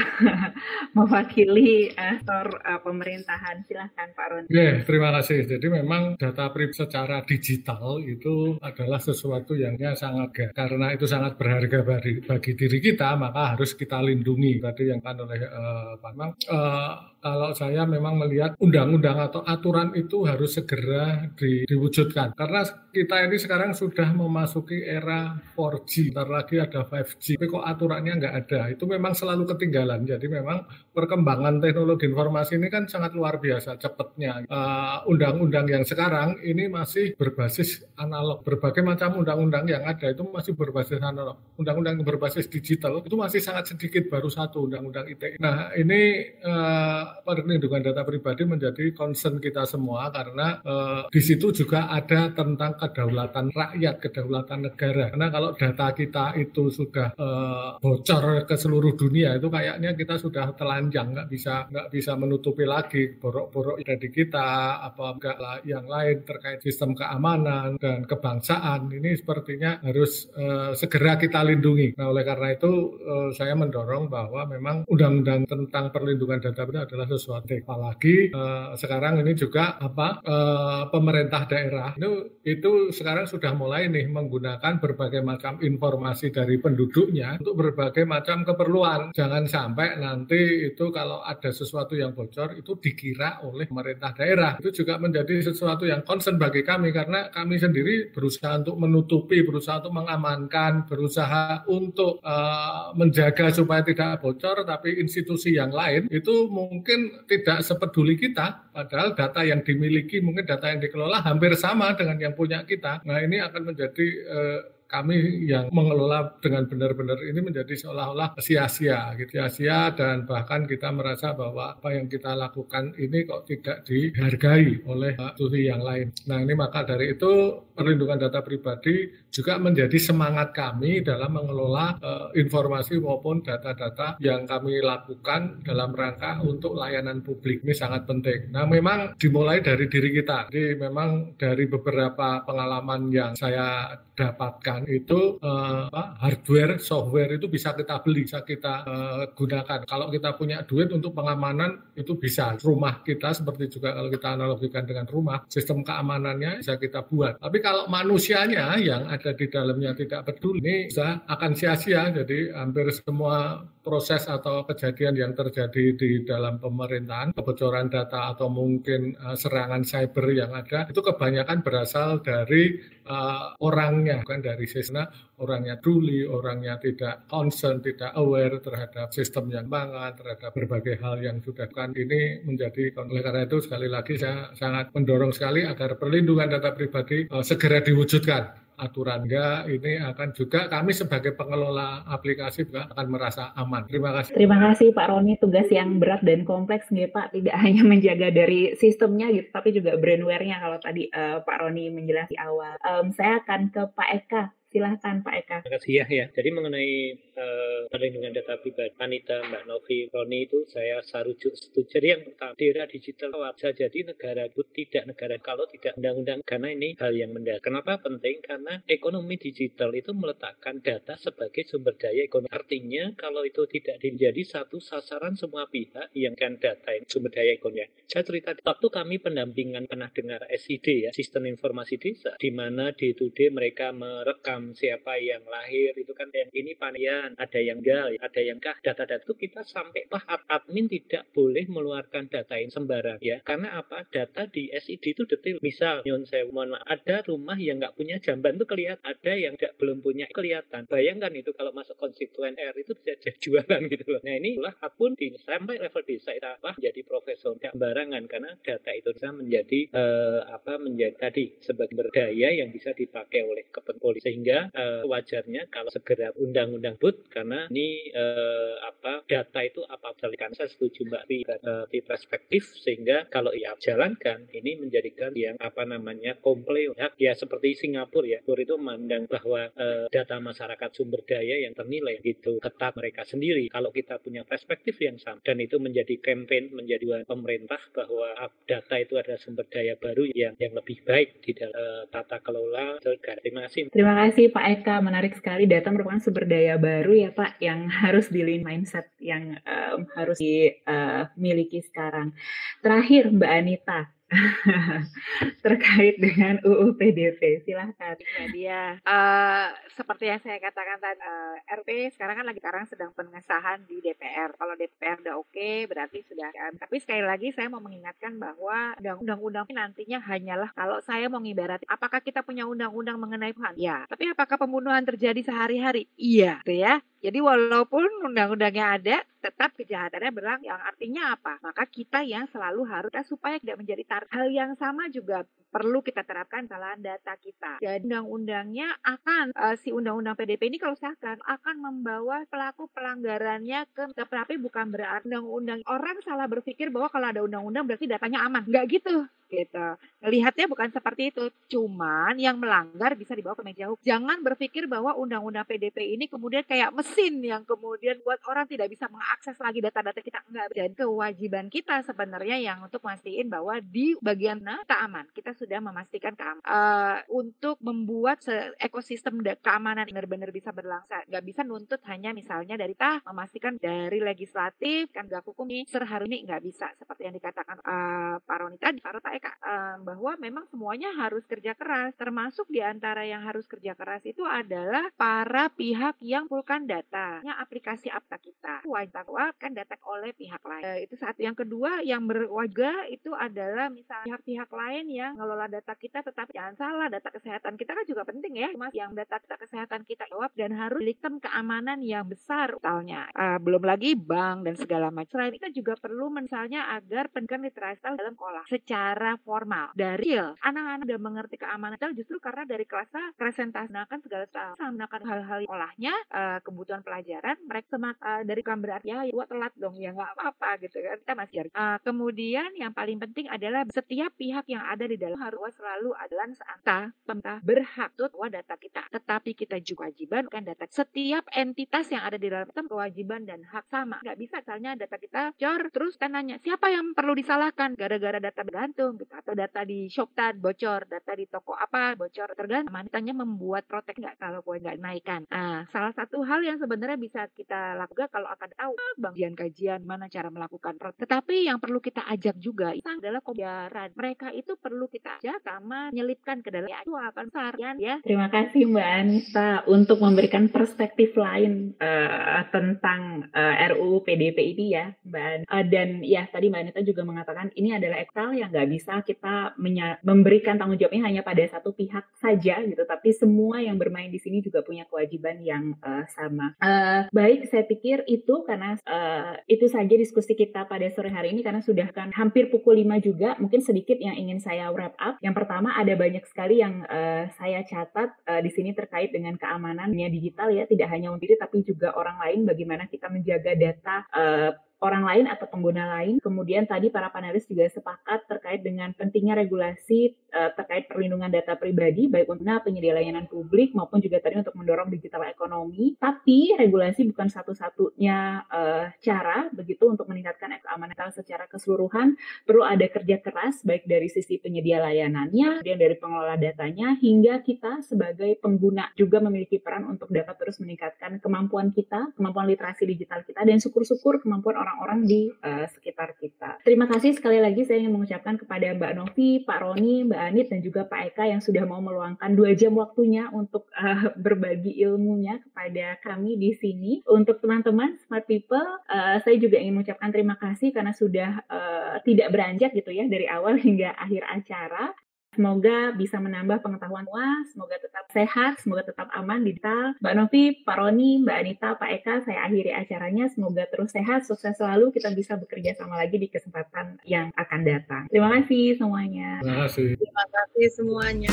mewakili 0.96 1.90
uh, 1.98 2.22
uh, 2.22 2.80
pemerintahan. 2.86 3.66
Silahkan 3.66 4.08
Pak 4.14 4.26
Ron. 4.30 4.42
Ya, 4.46 4.86
terima 4.86 5.10
kasih. 5.18 5.42
Jadi 5.42 5.66
memang 5.66 6.14
data 6.14 6.54
pribadi 6.54 6.68
secara 6.76 7.24
digital 7.24 7.96
itu 8.04 8.60
adalah 8.60 9.00
sesuatu 9.00 9.56
yang 9.56 9.80
sangat 9.96 10.52
karena 10.52 10.92
itu 10.92 11.08
sangat 11.08 11.40
berharga 11.40 11.80
bagi, 11.80 12.20
bagi 12.20 12.52
diri 12.52 12.78
kita 12.78 13.16
maka 13.16 13.56
harus 13.56 13.72
kita 13.72 14.04
lindungi 14.04 14.60
tadi 14.68 14.92
yang 14.92 15.00
kan 15.00 15.16
oleh 15.16 15.40
uh, 15.48 15.96
Pak 15.96 16.12
Mang, 16.12 16.32
uh, 16.52 16.92
kalau 17.18 17.50
saya 17.50 17.82
memang 17.82 18.14
melihat 18.14 18.54
undang-undang 18.62 19.18
atau 19.18 19.42
aturan 19.42 19.90
itu 19.98 20.22
harus 20.22 20.54
segera 20.54 21.26
di, 21.34 21.66
diwujudkan. 21.66 22.34
Karena 22.38 22.62
kita 22.94 23.26
ini 23.26 23.36
sekarang 23.36 23.74
sudah 23.74 24.14
memasuki 24.14 24.86
era 24.86 25.34
4G, 25.54 26.14
ntar 26.14 26.30
lagi 26.30 26.62
ada 26.62 26.86
5G, 26.86 27.38
tapi 27.38 27.46
kok 27.50 27.64
aturannya 27.66 28.12
nggak 28.22 28.34
ada. 28.46 28.60
Itu 28.70 28.86
memang 28.86 29.18
selalu 29.18 29.50
ketinggalan. 29.50 30.06
Jadi 30.06 30.26
memang 30.30 30.66
perkembangan 30.94 31.62
teknologi 31.62 32.06
informasi 32.10 32.58
ini 32.58 32.70
kan 32.70 32.86
sangat 32.86 33.14
luar 33.14 33.38
biasa 33.42 33.78
cepatnya. 33.78 34.46
Uh, 34.46 35.02
undang-undang 35.10 35.66
yang 35.66 35.82
sekarang 35.86 36.38
ini 36.42 36.66
masih 36.70 37.18
berbasis 37.18 37.82
analog. 37.98 38.42
Berbagai 38.42 38.82
macam 38.82 39.18
undang-undang 39.22 39.66
yang 39.66 39.82
ada 39.86 40.10
itu 40.10 40.22
masih 40.26 40.54
berbasis 40.54 40.98
analog. 41.02 41.38
Undang-undang 41.58 41.98
berbasis 42.02 42.46
digital 42.50 43.02
itu 43.02 43.14
masih 43.14 43.42
sangat 43.42 43.74
sedikit, 43.74 44.10
baru 44.10 44.30
satu 44.30 44.57
undang-undang 44.66 45.06
ITE. 45.06 45.38
Nah 45.38 45.70
ini 45.78 46.26
uh, 46.42 47.22
perlindungan 47.22 47.84
data 47.84 48.02
pribadi 48.02 48.42
menjadi 48.48 48.90
concern 48.96 49.38
kita 49.38 49.68
semua 49.68 50.10
karena 50.10 50.58
uh, 50.64 51.02
di 51.12 51.20
situ 51.22 51.54
juga 51.54 51.86
ada 51.92 52.32
tentang 52.34 52.74
kedaulatan 52.78 53.54
rakyat, 53.54 54.02
kedaulatan 54.02 54.70
negara. 54.70 55.14
Karena 55.14 55.28
kalau 55.30 55.50
data 55.54 55.86
kita 55.94 56.24
itu 56.38 56.70
sudah 56.72 57.14
uh, 57.16 57.70
bocor 57.78 58.44
ke 58.44 58.56
seluruh 58.58 58.94
dunia 58.94 59.36
itu 59.36 59.48
kayaknya 59.50 59.94
kita 59.94 60.18
sudah 60.18 60.52
telanjang, 60.54 61.14
nggak 61.14 61.28
bisa 61.28 61.66
nggak 61.68 61.88
bisa 61.92 62.12
menutupi 62.18 62.64
lagi 62.68 63.14
borok-borok 63.16 63.82
dari 63.82 64.08
kita 64.10 64.80
apa 64.82 65.04
enggak 65.14 65.36
yang 65.64 65.86
lain 65.86 66.22
terkait 66.22 66.60
sistem 66.62 66.94
keamanan 66.94 67.80
dan 67.80 68.04
kebangsaan 68.04 68.90
ini 68.92 69.16
sepertinya 69.18 69.80
harus 69.82 70.28
uh, 70.34 70.72
segera 70.74 71.16
kita 71.16 71.42
lindungi. 71.42 71.94
Nah 71.98 72.10
oleh 72.12 72.22
karena 72.22 72.54
itu 72.54 72.72
uh, 73.02 73.30
saya 73.34 73.54
mendorong 73.58 74.10
bahwa 74.10 74.37
memang 74.46 74.86
undang-undang 74.86 75.48
tentang 75.48 75.90
perlindungan 75.90 76.38
data 76.38 76.68
pribadi 76.68 76.84
adalah 76.84 77.06
sesuatu. 77.08 77.46
Apalagi 77.48 78.30
uh, 78.30 78.76
sekarang 78.76 79.24
ini 79.24 79.32
juga 79.34 79.80
apa 79.80 80.20
uh, 80.22 80.82
pemerintah 80.92 81.48
daerah 81.48 81.96
itu 81.96 82.38
itu 82.44 82.70
sekarang 82.92 83.28
sudah 83.28 83.52
mulai 83.52 83.88
nih 83.88 84.08
menggunakan 84.08 84.80
berbagai 84.80 85.20
macam 85.24 85.60
informasi 85.60 86.32
dari 86.32 86.56
penduduknya 86.60 87.40
untuk 87.40 87.56
berbagai 87.56 88.04
macam 88.04 88.44
keperluan. 88.44 89.12
Jangan 89.12 89.44
sampai 89.48 89.96
nanti 90.00 90.68
itu 90.72 90.88
kalau 90.92 91.20
ada 91.24 91.52
sesuatu 91.52 91.96
yang 91.96 92.12
bocor 92.12 92.56
itu 92.56 92.76
dikira 92.80 93.44
oleh 93.44 93.68
pemerintah 93.68 94.12
daerah. 94.16 94.56
Itu 94.60 94.72
juga 94.84 94.96
menjadi 94.96 95.44
sesuatu 95.44 95.84
yang 95.84 96.04
concern 96.04 96.40
bagi 96.40 96.64
kami 96.64 96.92
karena 96.92 97.28
kami 97.32 97.60
sendiri 97.60 98.10
berusaha 98.12 98.60
untuk 98.64 98.76
menutupi, 98.80 99.44
berusaha 99.44 99.80
untuk 99.84 99.94
mengamankan, 99.94 100.88
berusaha 100.88 101.68
untuk 101.68 102.20
uh, 102.24 102.92
menjaga 102.96 103.52
supaya 103.52 103.84
tidak 103.84 104.20
tapi 104.66 104.98
institusi 105.00 105.56
yang 105.56 105.72
lain 105.72 106.10
itu 106.12 106.50
mungkin 106.50 107.24
tidak 107.24 107.64
sepeduli 107.64 108.18
kita, 108.18 108.68
padahal 108.74 109.14
data 109.14 109.40
yang 109.46 109.64
dimiliki, 109.64 110.20
mungkin 110.20 110.44
data 110.44 110.68
yang 110.68 110.82
dikelola 110.82 111.24
hampir 111.24 111.54
sama 111.56 111.94
dengan 111.94 112.18
yang 112.18 112.34
punya 112.36 112.66
kita. 112.66 113.00
Nah 113.08 113.22
ini 113.22 113.40
akan 113.40 113.62
menjadi 113.72 114.06
eh, 114.26 114.60
kami 114.88 115.44
yang 115.44 115.68
mengelola 115.68 116.40
dengan 116.40 116.64
benar-benar 116.64 117.20
ini 117.20 117.44
menjadi 117.44 117.76
seolah-olah 117.76 118.40
sia-sia 118.40 119.12
gitu 119.20 119.36
sia-sia 119.36 119.92
dan 119.92 120.24
bahkan 120.24 120.64
kita 120.64 120.88
merasa 120.88 121.36
bahwa 121.36 121.76
apa 121.76 121.92
yang 121.92 122.08
kita 122.08 122.32
lakukan 122.32 122.96
ini 122.96 123.28
kok 123.28 123.44
tidak 123.44 123.84
dihargai 123.84 124.80
oleh 124.88 125.12
institusi 125.20 125.68
yang 125.68 125.84
lain. 125.84 126.08
Nah 126.24 126.40
ini 126.40 126.56
maka 126.56 126.88
dari 126.88 127.12
itu 127.12 127.60
perlindungan 127.76 128.16
data 128.16 128.40
pribadi 128.40 129.12
juga 129.28 129.60
menjadi 129.60 129.96
semangat 130.00 130.56
kami 130.56 131.04
dalam 131.04 131.36
mengelola 131.36 131.96
uh, 132.00 132.28
informasi 132.32 132.98
maupun 132.98 133.44
data-data 133.44 134.16
yang 134.18 134.48
kami 134.48 134.80
lakukan 134.80 135.62
dalam 135.62 135.92
rangka 135.92 136.40
untuk 136.42 136.74
layanan 136.74 137.20
publik 137.20 137.62
ini 137.62 137.76
sangat 137.76 138.08
penting. 138.08 138.50
Nah 138.50 138.64
memang 138.64 139.14
dimulai 139.20 139.60
dari 139.60 139.86
diri 139.86 140.10
kita. 140.16 140.48
Jadi 140.48 140.80
memang 140.80 141.36
dari 141.36 141.64
beberapa 141.68 142.42
pengalaman 142.42 143.12
yang 143.12 143.32
saya 143.36 143.94
dapatkan 144.18 144.90
itu 144.90 145.38
uh, 145.38 145.86
hardware, 146.18 146.82
software 146.82 147.38
itu 147.38 147.46
bisa 147.46 147.70
kita 147.78 148.02
beli, 148.02 148.26
bisa 148.26 148.42
kita 148.42 148.82
uh, 148.82 149.22
gunakan. 149.38 149.86
Kalau 149.86 150.10
kita 150.10 150.34
punya 150.34 150.66
duit 150.66 150.90
untuk 150.90 151.14
pengamanan 151.14 151.94
itu 151.94 152.18
bisa. 152.18 152.58
Rumah 152.58 153.06
kita 153.06 153.30
seperti 153.30 153.78
juga 153.78 153.94
kalau 153.94 154.10
kita 154.10 154.28
analogikan 154.34 154.82
dengan 154.82 155.06
rumah, 155.06 155.46
sistem 155.46 155.86
keamanannya 155.86 156.58
bisa 156.58 156.74
kita 156.74 157.06
buat. 157.06 157.38
Tapi 157.38 157.58
kalau 157.62 157.86
manusianya 157.86 158.74
yang 158.82 159.06
ada 159.06 159.17
di 159.22 159.46
dalamnya 159.50 159.92
tidak 159.94 160.26
peduli, 160.28 160.88
bisa 160.88 161.22
akan 161.26 161.52
sia-sia. 161.54 162.10
Jadi 162.14 162.54
hampir 162.54 162.90
semua 162.94 163.62
proses 163.88 164.28
atau 164.28 164.68
kejadian 164.68 165.16
yang 165.16 165.32
terjadi 165.32 165.96
di 165.96 166.20
dalam 166.28 166.60
pemerintahan, 166.60 167.32
kebocoran 167.32 167.88
data 167.88 168.36
atau 168.36 168.52
mungkin 168.52 169.16
uh, 169.16 169.32
serangan 169.32 169.80
cyber 169.80 170.28
yang 170.28 170.52
ada, 170.52 170.84
itu 170.92 171.00
kebanyakan 171.00 171.64
berasal 171.64 172.20
dari 172.20 172.76
uh, 173.08 173.56
orangnya, 173.64 174.20
bukan 174.20 174.44
dari 174.44 174.68
sistem 174.68 175.08
orangnya 175.40 175.80
duli, 175.80 176.28
orangnya 176.28 176.76
tidak 176.76 177.24
concern, 177.32 177.80
tidak 177.80 178.12
aware 178.20 178.60
terhadap 178.60 179.08
sistem 179.16 179.48
yang 179.48 179.72
banget, 179.72 180.20
terhadap 180.20 180.52
berbagai 180.52 181.00
hal 181.00 181.16
yang 181.24 181.40
sudah 181.40 181.70
kan 181.72 181.96
ini 181.96 182.44
menjadi 182.44 182.92
oleh 182.98 183.24
karena 183.24 183.48
itu 183.48 183.58
sekali 183.64 183.88
lagi 183.88 184.20
saya 184.20 184.52
sangat 184.52 184.92
mendorong 184.92 185.32
sekali 185.32 185.64
agar 185.64 185.96
perlindungan 185.96 186.52
data 186.52 186.76
pribadi 186.76 187.24
uh, 187.32 187.40
segera 187.40 187.80
diwujudkan 187.80 188.67
aturan 188.78 189.26
enggak 189.26 189.66
ini 189.66 189.98
akan 189.98 190.28
juga 190.32 190.70
kami 190.70 190.94
sebagai 190.94 191.34
pengelola 191.34 192.06
aplikasi 192.06 192.64
juga 192.64 192.86
akan 192.94 193.06
merasa 193.10 193.50
aman. 193.58 193.84
Terima 193.90 194.14
kasih. 194.14 194.32
Terima 194.32 194.58
kasih 194.62 194.94
Pak 194.94 195.06
Roni 195.10 195.34
tugas 195.42 195.68
yang 195.68 195.98
berat 195.98 196.22
dan 196.22 196.46
kompleks 196.46 196.88
nih 196.94 197.10
Pak 197.10 197.34
tidak 197.34 197.58
hanya 197.66 197.82
menjaga 197.82 198.30
dari 198.30 198.78
sistemnya 198.78 199.28
gitu 199.34 199.50
tapi 199.50 199.74
juga 199.74 199.98
brandware-nya 199.98 200.56
kalau 200.62 200.78
tadi 200.78 201.10
uh, 201.10 201.42
Pak 201.42 201.56
Roni 201.60 201.90
menjelaskan 201.90 202.38
awal. 202.38 202.74
Um, 202.86 203.10
saya 203.12 203.42
akan 203.42 203.74
ke 203.74 203.82
Pak 203.92 204.08
Eka 204.14 204.42
Silahkan 204.68 205.24
Pak 205.24 205.34
Eka. 205.40 205.56
Terima 205.64 205.80
kasih 205.80 205.92
ya. 205.96 206.06
ya. 206.12 206.26
Jadi 206.28 206.48
mengenai 206.52 206.92
uh, 207.40 207.80
perlindungan 207.88 208.36
data 208.36 208.60
pribadi, 208.60 208.92
Anita, 209.00 209.40
Mbak 209.48 209.64
Novi, 209.64 210.12
Roni 210.12 210.44
itu 210.44 210.68
saya 210.68 211.00
sarujuk 211.00 211.56
setuju. 211.56 211.88
Jadi 211.88 212.06
yang 212.12 212.22
pertama, 212.28 212.52
di 212.52 212.64
era 212.68 212.84
digital 212.84 213.30
bisa 213.56 213.72
jadi 213.72 213.98
negara 214.04 214.44
itu 214.44 214.60
tidak 214.76 215.04
negara 215.08 215.40
kalau 215.40 215.64
tidak 215.72 215.96
undang-undang 215.96 216.44
karena 216.44 216.68
ini 216.68 216.92
hal 217.00 217.16
yang 217.16 217.32
mendasar. 217.32 217.64
Kenapa 217.64 217.96
penting? 218.04 218.44
Karena 218.44 218.76
ekonomi 218.84 219.40
digital 219.40 219.88
itu 219.96 220.12
meletakkan 220.12 220.84
data 220.84 221.16
sebagai 221.16 221.64
sumber 221.64 221.96
daya 221.96 222.28
ekonomi. 222.28 222.52
Artinya 222.52 223.16
kalau 223.16 223.48
itu 223.48 223.64
tidak 223.72 224.04
menjadi 224.04 224.42
satu 224.44 224.84
sasaran 224.84 225.32
semua 225.32 225.64
pihak 225.72 226.12
yang 226.12 226.36
kan 226.36 226.60
data 226.60 226.92
yang 226.92 227.08
sumber 227.08 227.32
daya 227.32 227.56
ekonomi. 227.56 227.88
Saya 228.04 228.20
cerita 228.20 228.52
waktu 228.52 228.86
kami 228.92 229.16
pendampingan 229.16 229.88
pernah 229.88 230.12
dengar 230.12 230.44
SID 230.52 231.08
ya, 231.08 231.10
Sistem 231.16 231.48
Informasi 231.48 231.96
Desa, 231.96 232.36
di 232.36 232.52
mana 232.52 232.92
D2D 232.92 233.48
mereka 233.48 233.96
merekam 233.96 234.57
siapa 234.72 235.18
yang 235.20 235.44
lahir 235.44 235.92
itu 235.98 236.12
kan. 236.16 236.30
Yang 236.32 236.50
ini 236.54 236.72
panian 236.78 237.34
ada 237.36 237.60
yang 237.60 237.80
gal 237.82 238.12
ada 238.14 238.40
yang 238.40 238.58
kah. 238.62 238.76
Data-data 238.80 239.24
itu 239.24 239.34
kita 239.36 239.66
sampai 239.66 240.06
pak 240.08 240.24
admin 240.48 240.88
tidak 240.88 241.28
boleh 241.34 241.66
mengeluarkan 241.68 242.30
data 242.32 242.54
yang 242.56 242.72
sembarang 242.72 243.18
ya. 243.20 243.42
Karena 243.44 243.80
apa? 243.80 244.06
Data 244.08 244.48
di 244.48 244.70
SID 244.72 245.18
itu 245.18 245.22
detail. 245.28 245.58
Misal 245.60 246.06
nyon 246.06 246.24
saya 246.24 246.46
mohon 246.48 246.78
ada 246.78 247.20
rumah 247.26 247.58
yang 247.58 247.82
nggak 247.82 247.98
punya 247.98 248.16
jamban 248.22 248.56
itu 248.56 248.66
kelihatan 248.68 249.04
ada 249.04 249.32
yang 249.34 249.52
nggak 249.58 249.76
belum 249.76 249.98
punya 250.00 250.26
kelihatan. 250.32 250.88
Bayangkan 250.88 251.32
itu 251.34 251.50
kalau 251.52 251.74
masuk 251.74 251.98
konstituen 252.00 252.54
R 252.56 252.74
itu 252.78 252.94
bisa 252.96 253.18
jadi 253.18 253.38
jualan 253.44 253.82
gitu 253.90 254.04
loh. 254.08 254.20
Nah 254.24 254.34
ini 254.38 254.56
lah 254.56 254.74
akun 254.80 255.18
di 255.18 255.34
sampai 255.36 255.76
level 255.82 256.02
desa 256.06 256.32
itu 256.32 256.48
apa? 256.48 256.78
Jadi 256.78 257.00
profesor 257.04 257.58
nggak 257.58 257.74
sembarangan 257.74 258.22
karena 258.30 258.50
data 258.62 258.90
itu 258.94 259.10
bisa 259.12 259.28
menjadi 259.34 259.80
uh, 259.92 260.40
apa 260.54 260.80
menjadi 260.80 261.16
tadi 261.18 261.58
sebagai 261.60 261.94
berdaya 261.98 262.48
yang 262.54 262.70
bisa 262.70 262.94
dipakai 262.94 263.44
oleh 263.44 263.66
kepolisian 263.68 264.24
sehingga 264.28 264.47
sehingga 264.48 264.72
uh, 264.72 265.04
wajarnya 265.04 265.68
kalau 265.68 265.92
segera 265.92 266.32
undang-undang 266.40 266.96
but 266.96 267.20
karena 267.28 267.68
ini 267.68 268.08
uh, 268.16 268.80
apa 268.80 269.28
data 269.28 269.60
itu 269.60 269.84
apa 269.84 270.16
kan 270.40 270.56
saya 270.56 270.72
setuju 270.72 271.04
Mbak 271.04 271.22
di, 271.28 271.44
uh, 271.44 271.84
perspektif 272.00 272.72
sehingga 272.80 273.28
kalau 273.28 273.52
ya 273.52 273.76
jalankan 273.76 274.48
ini 274.56 274.80
menjadikan 274.80 275.36
yang 275.36 275.60
apa 275.60 275.84
namanya 275.84 276.40
komplain. 276.40 276.96
Ya, 276.96 277.12
ya 277.20 277.32
seperti 277.36 277.76
Singapura 277.76 278.24
ya 278.24 278.40
Singapura 278.40 278.64
itu 278.64 278.74
memandang 278.80 279.28
bahwa 279.28 279.68
uh, 279.76 280.06
data 280.08 280.40
masyarakat 280.40 280.90
sumber 280.96 281.20
daya 281.28 281.68
yang 281.68 281.76
ternilai 281.76 282.16
gitu 282.24 282.56
ketat 282.56 282.96
mereka 282.96 283.28
sendiri. 283.28 283.68
Kalau 283.68 283.92
kita 283.92 284.16
punya 284.16 284.48
perspektif 284.48 284.96
yang 285.04 285.20
sama 285.20 285.44
dan 285.44 285.60
itu 285.60 285.76
menjadi 285.76 286.16
campaign 286.24 286.72
menjadi 286.72 287.28
pemerintah 287.28 287.82
bahwa 287.92 288.48
data 288.64 288.94
itu 288.96 289.20
adalah 289.20 289.36
sumber 289.36 289.68
daya 289.68 289.98
baru 290.00 290.24
yang 290.32 290.56
yang 290.56 290.72
lebih 290.72 291.04
baik 291.04 291.44
di 291.44 291.52
dalam 291.52 291.74
uh, 291.76 292.02
tata 292.08 292.40
kelola 292.40 292.96
terima 293.02 293.66
kasih 293.66 293.90
terima 293.90 294.14
kasih 294.22 294.37
kasih 294.38 294.54
Pak 294.54 294.66
Eka, 294.70 294.96
menarik 295.02 295.34
sekali. 295.34 295.66
Data 295.66 295.90
merupakan 295.90 296.22
sumber 296.22 296.46
daya 296.46 296.78
baru 296.78 297.10
ya 297.10 297.34
Pak, 297.34 297.58
yang 297.58 297.90
harus 297.90 298.30
di 298.30 298.38
mindset 298.62 299.10
yang 299.18 299.58
um, 299.66 300.06
harus 300.14 300.38
dimiliki 300.38 301.82
uh, 301.82 301.86
sekarang. 301.90 302.30
Terakhir 302.78 303.34
Mbak 303.34 303.50
Anita, 303.50 304.00
terkait 305.64 306.20
dengan 306.20 306.60
UU 306.60 306.94
PDP. 307.00 307.64
Silahkan. 307.64 308.16
Dia 308.52 309.00
uh, 309.02 309.72
seperti 309.96 310.28
yang 310.28 310.40
saya 310.44 310.60
katakan 310.60 311.00
tadi, 311.00 311.20
uh, 311.20 311.56
eh, 311.56 311.76
RP 311.80 312.12
sekarang 312.12 312.36
kan 312.42 312.46
lagi 312.46 312.60
sekarang 312.60 312.84
sedang 312.86 313.10
pengesahan 313.16 313.88
di 313.88 314.04
DPR. 314.04 314.52
Kalau 314.56 314.74
DPR 314.76 315.18
udah 315.24 315.34
oke, 315.40 315.48
okay, 315.52 315.88
berarti 315.88 316.20
sudah. 316.28 316.52
Um, 316.68 316.76
tapi 316.76 317.00
sekali 317.00 317.24
lagi 317.24 317.48
saya 317.56 317.72
mau 317.72 317.80
mengingatkan 317.80 318.36
bahwa 318.36 318.94
undang-undang 319.00 319.64
nantinya 319.72 320.20
hanyalah 320.20 320.70
kalau 320.76 321.00
saya 321.00 321.26
mau 321.32 321.40
ngibarat, 321.40 321.80
apakah 321.88 322.20
kita 322.20 322.44
punya 322.44 322.68
undang-undang 322.68 323.16
mengenai 323.16 323.56
Tuhan? 323.56 323.74
Ya. 323.80 324.04
Tapi 324.06 324.28
apakah 324.32 324.60
pembunuhan 324.60 325.02
terjadi 325.08 325.40
sehari-hari? 325.40 326.10
Iya, 326.20 326.60
gitu 326.62 326.84
ya. 326.84 327.00
Jadi 327.18 327.38
walaupun 327.42 328.30
undang-undangnya 328.30 328.86
ada, 328.94 329.16
tetap 329.42 329.74
kejahatannya 329.74 330.30
berlang 330.30 330.62
yang 330.62 330.78
artinya 330.78 331.34
apa? 331.34 331.58
Maka 331.58 331.86
kita 331.90 332.22
yang 332.22 332.46
selalu 332.50 332.86
harus 332.86 333.10
supaya 333.26 333.58
tidak 333.58 333.82
menjadi 333.82 334.02
target. 334.06 334.30
Hal 334.30 334.48
yang 334.54 334.72
sama 334.78 335.10
juga 335.10 335.42
perlu 335.68 336.00
kita 336.00 336.22
terapkan 336.24 336.64
dalam 336.64 337.02
data 337.02 337.34
kita. 337.36 337.82
Jadi 337.82 338.06
undang-undangnya 338.06 338.96
akan 339.02 339.52
uh, 339.52 339.76
si 339.76 339.90
undang-undang 339.90 340.38
PDP 340.38 340.70
ini 340.72 340.78
kalau 340.80 340.96
sahkan 340.96 341.42
akan 341.44 341.76
membawa 341.82 342.46
pelaku 342.48 342.88
pelanggarannya 342.94 343.84
ke 343.92 344.14
tapi 344.16 344.56
bukan 344.56 344.88
berarti 344.88 345.28
undang-undang 345.28 345.82
orang 345.90 346.22
salah 346.24 346.46
berpikir 346.46 346.88
bahwa 346.88 347.10
kalau 347.10 347.28
ada 347.28 347.42
undang-undang 347.44 347.84
berarti 347.84 348.06
datanya 348.08 348.46
aman. 348.46 348.64
Enggak 348.64 349.00
gitu 349.00 349.28
gitu. 349.48 349.86
Lihatnya 350.22 350.68
bukan 350.68 350.92
seperti 350.92 351.32
itu. 351.32 351.48
Cuman 351.72 352.36
yang 352.36 352.60
melanggar 352.60 353.16
bisa 353.16 353.32
dibawa 353.32 353.56
ke 353.56 353.64
meja 353.64 353.88
hukum. 353.88 354.04
Jangan 354.04 354.44
berpikir 354.44 354.84
bahwa 354.86 355.16
undang-undang 355.16 355.64
PDP 355.64 356.14
ini 356.14 356.28
kemudian 356.28 356.62
kayak 356.62 356.92
mesin 356.92 357.40
yang 357.42 357.64
kemudian 357.64 358.20
buat 358.22 358.38
orang 358.46 358.68
tidak 358.68 358.92
bisa 358.92 359.08
mengakses 359.08 359.56
lagi 359.58 359.80
data-data 359.80 360.20
kita 360.20 360.44
enggak. 360.46 360.66
Dan 360.76 360.92
kewajiban 360.94 361.66
kita 361.72 362.04
sebenarnya 362.04 362.60
yang 362.60 362.84
untuk 362.84 363.02
mastiin 363.02 363.48
bahwa 363.48 363.80
di 363.80 364.14
bagian 364.20 364.60
nah, 364.60 364.84
keaman 364.84 365.26
kita 365.32 365.56
sudah 365.56 365.80
memastikan 365.80 366.36
keamanan 366.36 366.64
uh, 366.68 367.18
untuk 367.32 367.80
membuat 367.80 368.44
ekosistem 368.78 369.40
keamanan 369.60 370.08
benar-benar 370.08 370.50
bisa 370.52 370.70
berlangsung. 370.74 371.24
Gak 371.28 371.44
bisa 371.44 371.62
nuntut 371.64 372.00
hanya 372.10 372.36
misalnya 372.36 372.76
dari 372.76 372.92
tah 372.92 373.22
memastikan 373.24 373.80
dari 373.80 374.20
legislatif 374.20 375.08
kan 375.14 375.24
gak 375.30 375.44
hukum 375.46 375.70
serhari 375.84 376.26
ini 376.28 376.44
nggak 376.48 376.64
bisa 376.64 376.88
seperti 376.96 377.28
yang 377.28 377.34
dikatakan 377.36 377.76
uh, 377.84 378.36
Pak 378.42 378.56
Roni 378.58 378.76
tadi. 378.80 378.98
Pak 379.00 379.37
Roni 379.38 379.62
uh, 379.62 379.96
bahwa 380.02 380.32
memang 380.38 380.64
semuanya 380.68 381.10
harus 381.14 381.46
kerja 381.46 381.72
keras. 381.78 382.14
Termasuk 382.18 382.66
di 382.68 382.82
antara 382.82 383.22
yang 383.24 383.46
harus 383.46 383.64
kerja 383.70 383.94
keras 383.94 384.22
itu 384.26 384.42
adalah 384.44 385.10
para 385.14 385.70
pihak 385.72 386.18
yang 386.20 386.50
pulkan 386.50 386.84
data. 386.84 387.40
aplikasi 387.58 388.08
apta 388.08 388.38
kita 388.38 388.86
wajib 388.86 389.26
kan 389.58 389.74
data 389.74 389.98
oleh 390.06 390.34
pihak 390.34 390.62
lain. 390.62 390.84
Uh, 390.84 390.98
itu 391.02 391.14
satu. 391.18 391.42
Yang 391.42 391.66
kedua 391.66 392.02
yang 392.02 392.26
berwajib 392.26 392.68
itu 393.10 393.32
adalah 393.34 393.90
misalnya 393.90 394.36
pihak-pihak 394.38 394.70
lain 394.70 395.04
yang 395.10 395.32
ngelola 395.34 395.66
data 395.66 395.94
kita 395.96 396.20
tetapi 396.22 396.54
jangan 396.54 396.74
salah 396.76 397.06
data 397.10 397.28
kesehatan 397.32 397.74
kita 397.78 397.94
kan 397.94 398.04
juga 398.06 398.22
penting 398.26 398.52
ya. 398.58 398.68
Mas 398.76 398.94
yang 398.94 399.14
data, 399.14 399.38
data 399.38 399.56
kesehatan 399.58 400.04
kita 400.04 400.28
jawab 400.30 400.52
dan 400.54 400.74
harus 400.76 401.00
sistem 401.02 401.40
keamanan 401.40 402.02
yang 402.04 402.28
besar 402.28 402.76
misalnya. 402.78 403.30
Uh, 403.34 403.58
belum 403.58 403.82
lagi 403.84 404.14
bank 404.14 404.68
dan 404.68 404.74
segala 404.78 405.08
macam. 405.10 405.32
Selain 405.34 405.54
itu 405.54 405.82
juga 405.82 405.98
perlu 405.98 406.30
misalnya 406.30 406.94
agar 406.94 407.30
pendidikan 407.32 407.64
literasi 407.64 408.00
dalam 408.14 408.34
sekolah 408.38 408.64
secara 408.70 409.27
secara 409.28 409.44
formal. 409.44 409.86
Dari 409.92 410.32
anak-anak 410.40 411.04
udah 411.04 411.20
mengerti 411.20 411.56
keamanan 411.60 412.00
itu 412.00 412.24
justru 412.24 412.40
karena 412.40 412.64
dari 412.64 412.88
kelasnya 412.88 413.36
presentasikan 413.36 414.20
segala 414.24 414.44
sesuatu 414.48 414.80
menggunakan 414.80 415.22
hal-hal 415.28 415.60
olahnya 415.68 416.14
uh, 416.32 416.58
kebutuhan 416.64 417.04
pelajaran 417.04 417.56
mereka 417.68 417.86
semak 417.92 418.16
uh, 418.24 418.40
dari 418.46 418.62
kan 418.64 418.80
berarti 418.80 419.12
ya 419.12 419.28
gua 419.28 419.44
telat 419.44 419.72
dong 419.76 419.96
ya 420.00 420.16
nggak 420.16 420.32
apa-apa 420.38 420.80
gitu 420.80 421.04
kan. 421.04 421.16
Kita 421.20 421.34
masih 421.36 421.56
uh, 421.76 421.98
kemudian 422.00 422.70
yang 422.80 422.92
paling 422.96 423.20
penting 423.20 423.52
adalah 423.52 423.84
setiap 423.92 424.32
pihak 424.40 424.64
yang 424.70 424.84
ada 424.88 425.04
di 425.04 425.20
dalam 425.20 425.36
harus 425.36 425.76
selalu 425.76 426.16
adalah 426.16 426.46
seanta 426.56 427.12
pemerintah 427.28 427.58
berhak 427.60 428.10
bahwa 428.16 428.48
data 428.48 428.74
kita. 428.80 429.02
Tetapi 429.12 429.50
kita 429.52 429.76
juga 429.84 430.08
kewajiban 430.08 430.46
kan 430.46 430.62
data. 430.62 430.86
Setiap 430.88 431.44
entitas 431.52 432.06
yang 432.08 432.22
ada 432.22 432.38
di 432.38 432.48
dalam 432.48 432.70
itu 432.70 432.82
kewajiban 432.86 433.42
dan 433.44 433.60
hak 433.66 433.90
sama. 433.90 434.22
Nggak 434.22 434.38
bisa 434.38 434.56
misalnya 434.62 434.94
data 434.94 435.16
kita 435.18 435.42
cor 435.58 435.82
terus 435.90 436.14
kita 436.14 436.30
nanya 436.30 436.56
siapa 436.62 436.86
yang 436.88 437.12
perlu 437.12 437.34
disalahkan? 437.34 437.98
Gara-gara 437.98 438.38
data 438.38 438.62
bergantung 438.62 439.17
gitu. 439.18 439.32
Atau 439.34 439.52
data 439.58 439.82
di 439.82 440.06
Shoptan 440.06 440.62
bocor, 440.62 441.10
data 441.10 441.32
di 441.34 441.44
toko 441.50 441.74
apa 441.74 442.14
bocor. 442.14 442.54
Tergantung 442.54 442.94
manitanya 442.94 443.34
membuat 443.34 443.84
protek 443.90 444.18
nggak 444.22 444.38
kalau 444.38 444.62
gue 444.62 444.78
nggak 444.78 444.98
naikkan. 445.02 445.42
Nah, 445.50 445.84
salah 445.90 446.14
satu 446.14 446.40
hal 446.46 446.62
yang 446.62 446.78
sebenarnya 446.78 447.18
bisa 447.18 447.50
kita 447.52 447.98
lakukan 447.98 448.30
kalau 448.30 448.48
akan 448.48 448.70
tahu 448.78 448.92
kajian-kajian 449.18 450.06
mana 450.06 450.30
cara 450.30 450.48
melakukan 450.48 450.94
tetapi 450.98 451.66
yang 451.66 451.78
perlu 451.82 451.98
kita 452.02 452.26
ajak 452.28 452.56
juga 452.60 452.92
itu 452.92 453.06
adalah 453.06 453.40
kebiaran 453.42 454.12
mereka 454.14 454.52
itu 454.52 454.76
perlu 454.78 455.08
kita 455.08 455.40
ajak 455.42 455.62
sama 455.64 456.10
menyelipkan 456.12 456.60
ke 456.60 456.70
dalam 456.70 456.90
itu 456.90 457.14
akan 457.14 457.46
sarian 457.50 457.96
ya. 457.96 458.20
Terima 458.22 458.52
kasih 458.52 458.86
Mbak 458.90 459.08
Anissa 459.08 459.68
untuk 459.86 460.18
memberikan 460.20 460.68
perspektif 460.68 461.34
lain 461.38 461.94
uh, 461.98 462.66
tentang 462.68 463.48
uh, 463.54 463.74
eh, 463.78 463.90
RUU 463.94 464.22
PDP 464.26 464.76
ini 464.76 464.86
ya 464.92 465.06
Mbak 465.24 465.70
uh, 465.70 465.84
dan 465.86 466.08
ya 466.26 466.46
tadi 466.50 466.68
Mbak 466.68 466.80
Anissa 466.88 467.02
juga 467.02 467.22
mengatakan 467.24 467.72
ini 467.78 467.94
adalah 467.94 468.18
Excel 468.20 468.58
yang 468.58 468.70
nggak 468.74 468.90
bisa 468.90 469.07
kita 469.24 469.74
memberikan 470.22 470.76
tanggung 470.76 471.00
jawabnya 471.00 471.24
hanya 471.28 471.42
pada 471.42 471.64
satu 471.66 471.96
pihak 471.96 472.28
saja 472.36 472.84
gitu 472.84 473.02
tapi 473.08 473.32
semua 473.32 473.80
yang 473.80 473.96
bermain 473.96 474.28
di 474.28 474.40
sini 474.40 474.60
juga 474.60 474.84
punya 474.84 475.08
kewajiban 475.08 475.60
yang 475.64 475.96
uh, 476.04 476.24
sama 476.32 476.76
uh, 476.78 477.26
baik 477.32 477.66
saya 477.68 477.84
pikir 477.88 478.24
itu 478.28 478.64
karena 478.68 479.00
uh, 479.08 479.56
itu 479.64 479.88
saja 479.88 480.14
diskusi 480.14 480.52
kita 480.52 480.84
pada 480.84 481.08
sore 481.12 481.30
hari 481.32 481.54
ini 481.54 481.62
karena 481.62 481.80
sudah 481.80 482.10
kan 482.10 482.34
hampir 482.34 482.68
pukul 482.72 482.98
5 482.98 483.22
juga. 483.22 483.54
Mungkin 483.56 483.80
sedikit 483.84 484.18
yang 484.18 484.34
ingin 484.34 484.58
saya 484.58 484.90
wrap 484.90 485.14
up. 485.20 485.38
Yang 485.40 485.54
pertama 485.64 485.94
ada 485.94 486.12
banyak 486.14 486.44
sekali 486.48 486.80
yang 486.82 487.04
uh, 487.06 487.46
saya 487.56 487.84
catat 487.86 488.34
uh, 488.48 488.60
di 488.60 488.70
sini 488.72 488.92
terkait 488.96 489.30
dengan 489.30 489.54
keamanan 489.54 490.10
dunia 490.10 490.32
digital 490.32 490.72
ya, 490.74 490.84
tidak 490.88 491.08
hanya 491.14 491.30
diri 491.38 491.54
tapi 491.54 491.86
juga 491.86 492.16
orang 492.18 492.40
lain 492.42 492.60
bagaimana 492.66 493.06
kita 493.06 493.30
menjaga 493.30 493.72
data 493.78 494.16
uh, 494.34 494.70
orang 494.98 495.24
lain 495.24 495.44
atau 495.46 495.66
pengguna 495.70 496.18
lain. 496.18 496.42
Kemudian 496.42 496.86
tadi 496.86 497.10
para 497.10 497.30
panelis 497.30 497.66
juga 497.66 497.86
sepakat 497.86 498.50
terkait 498.50 498.80
dengan 498.82 499.12
pentingnya 499.14 499.58
regulasi 499.58 500.34
uh, 500.54 500.74
terkait 500.74 501.06
perlindungan 501.06 501.50
data 501.50 501.78
pribadi 501.78 502.26
baik 502.26 502.48
untuk 502.50 502.66
penyedia 502.68 503.16
layanan 503.16 503.46
publik 503.48 503.94
maupun 503.94 504.18
juga 504.22 504.42
tadi 504.42 504.60
untuk 504.60 504.74
mendorong 504.74 505.10
digital 505.12 505.46
ekonomi. 505.46 506.18
Tapi 506.18 506.74
regulasi 506.74 507.28
bukan 507.30 507.48
satu-satunya 507.50 508.68
uh, 508.68 509.04
cara 509.22 509.70
begitu 509.70 510.08
untuk 510.10 510.26
meningkatkan 510.26 510.74
keamanan 510.82 511.30
secara 511.30 511.68
keseluruhan. 511.68 512.34
Perlu 512.64 512.82
ada 512.82 513.04
kerja 513.06 513.38
keras 513.42 513.82
baik 513.84 514.08
dari 514.08 514.26
sisi 514.30 514.58
penyedia 514.58 515.02
layanannya, 515.02 515.82
kemudian 515.82 516.00
dari 516.00 516.16
pengelola 516.16 516.56
datanya 516.56 517.14
hingga 517.18 517.60
kita 517.60 518.00
sebagai 518.02 518.56
pengguna 518.58 519.12
juga 519.14 519.42
memiliki 519.42 519.78
peran 519.82 520.08
untuk 520.08 520.32
dapat 520.32 520.56
terus 520.56 520.80
meningkatkan 520.80 521.42
kemampuan 521.42 521.92
kita, 521.92 522.32
kemampuan 522.34 522.66
literasi 522.70 523.04
digital 523.04 523.44
kita 523.44 523.62
dan 523.66 523.78
syukur-syukur 523.82 524.40
kemampuan 524.40 524.80
orang 524.80 524.87
orang-orang 524.88 525.28
di 525.28 525.52
uh, 525.60 525.84
sekitar 525.92 526.32
kita. 526.40 526.80
Terima 526.80 527.04
kasih 527.04 527.36
sekali 527.36 527.60
lagi 527.60 527.84
saya 527.84 528.00
ingin 528.00 528.16
mengucapkan 528.16 528.56
kepada 528.56 528.96
Mbak 528.96 529.12
Novi, 529.20 529.60
Pak 529.60 529.78
Roni, 529.84 530.24
Mbak 530.24 530.40
Anit, 530.40 530.66
dan 530.72 530.80
juga 530.80 531.04
Pak 531.04 531.20
Eka 531.32 531.44
yang 531.44 531.60
sudah 531.60 531.84
mau 531.84 532.00
meluangkan 532.00 532.56
dua 532.56 532.72
jam 532.72 532.96
waktunya 532.96 533.52
untuk 533.52 533.92
uh, 533.92 534.32
berbagi 534.40 534.96
ilmunya 535.04 535.60
kepada 535.60 536.16
kami 536.24 536.56
di 536.56 536.72
sini. 536.72 537.20
Untuk 537.28 537.60
teman-teman 537.60 538.16
Smart 538.24 538.48
People, 538.48 538.88
uh, 539.12 539.36
saya 539.44 539.56
juga 539.60 539.76
ingin 539.76 540.00
mengucapkan 540.00 540.32
terima 540.32 540.56
kasih 540.56 540.96
karena 540.96 541.12
sudah 541.12 541.60
uh, 541.68 542.16
tidak 542.24 542.48
beranjak 542.48 542.96
gitu 542.96 543.12
ya 543.12 543.28
dari 543.28 543.44
awal 543.44 543.76
hingga 543.86 544.16
akhir 544.16 544.42
acara. 544.48 545.12
Semoga 545.58 546.14
bisa 546.14 546.38
menambah 546.38 546.86
pengetahuan 546.86 547.26
semua, 547.26 547.66
semoga 547.66 547.98
tetap 547.98 548.30
sehat, 548.30 548.78
semoga 548.78 549.02
tetap 549.10 549.26
aman 549.34 549.66
di 549.66 549.74
digital. 549.74 550.14
Mbak 550.22 550.34
Novi, 550.38 550.64
Pak 550.86 550.96
Roni, 550.98 551.42
Mbak 551.42 551.56
Anita, 551.58 551.88
Pak 551.98 552.10
Eka, 552.14 552.34
saya 552.46 552.62
akhiri 552.62 552.94
acaranya. 552.94 553.50
Semoga 553.50 553.86
terus 553.90 554.14
sehat, 554.14 554.46
sukses 554.46 554.78
selalu. 554.78 555.10
Kita 555.10 555.34
bisa 555.34 555.58
bekerja 555.58 555.98
sama 555.98 556.14
lagi 556.18 556.38
di 556.38 556.46
kesempatan 556.50 557.18
yang 557.26 557.54
akan 557.58 557.80
datang. 557.82 558.30
Terima 558.30 558.54
kasih 558.54 558.98
semuanya. 559.02 559.58
Terima 559.66 559.90
kasih. 559.90 560.14
Terima 560.14 560.44
kasih 560.46 560.86
semuanya. 560.94 561.50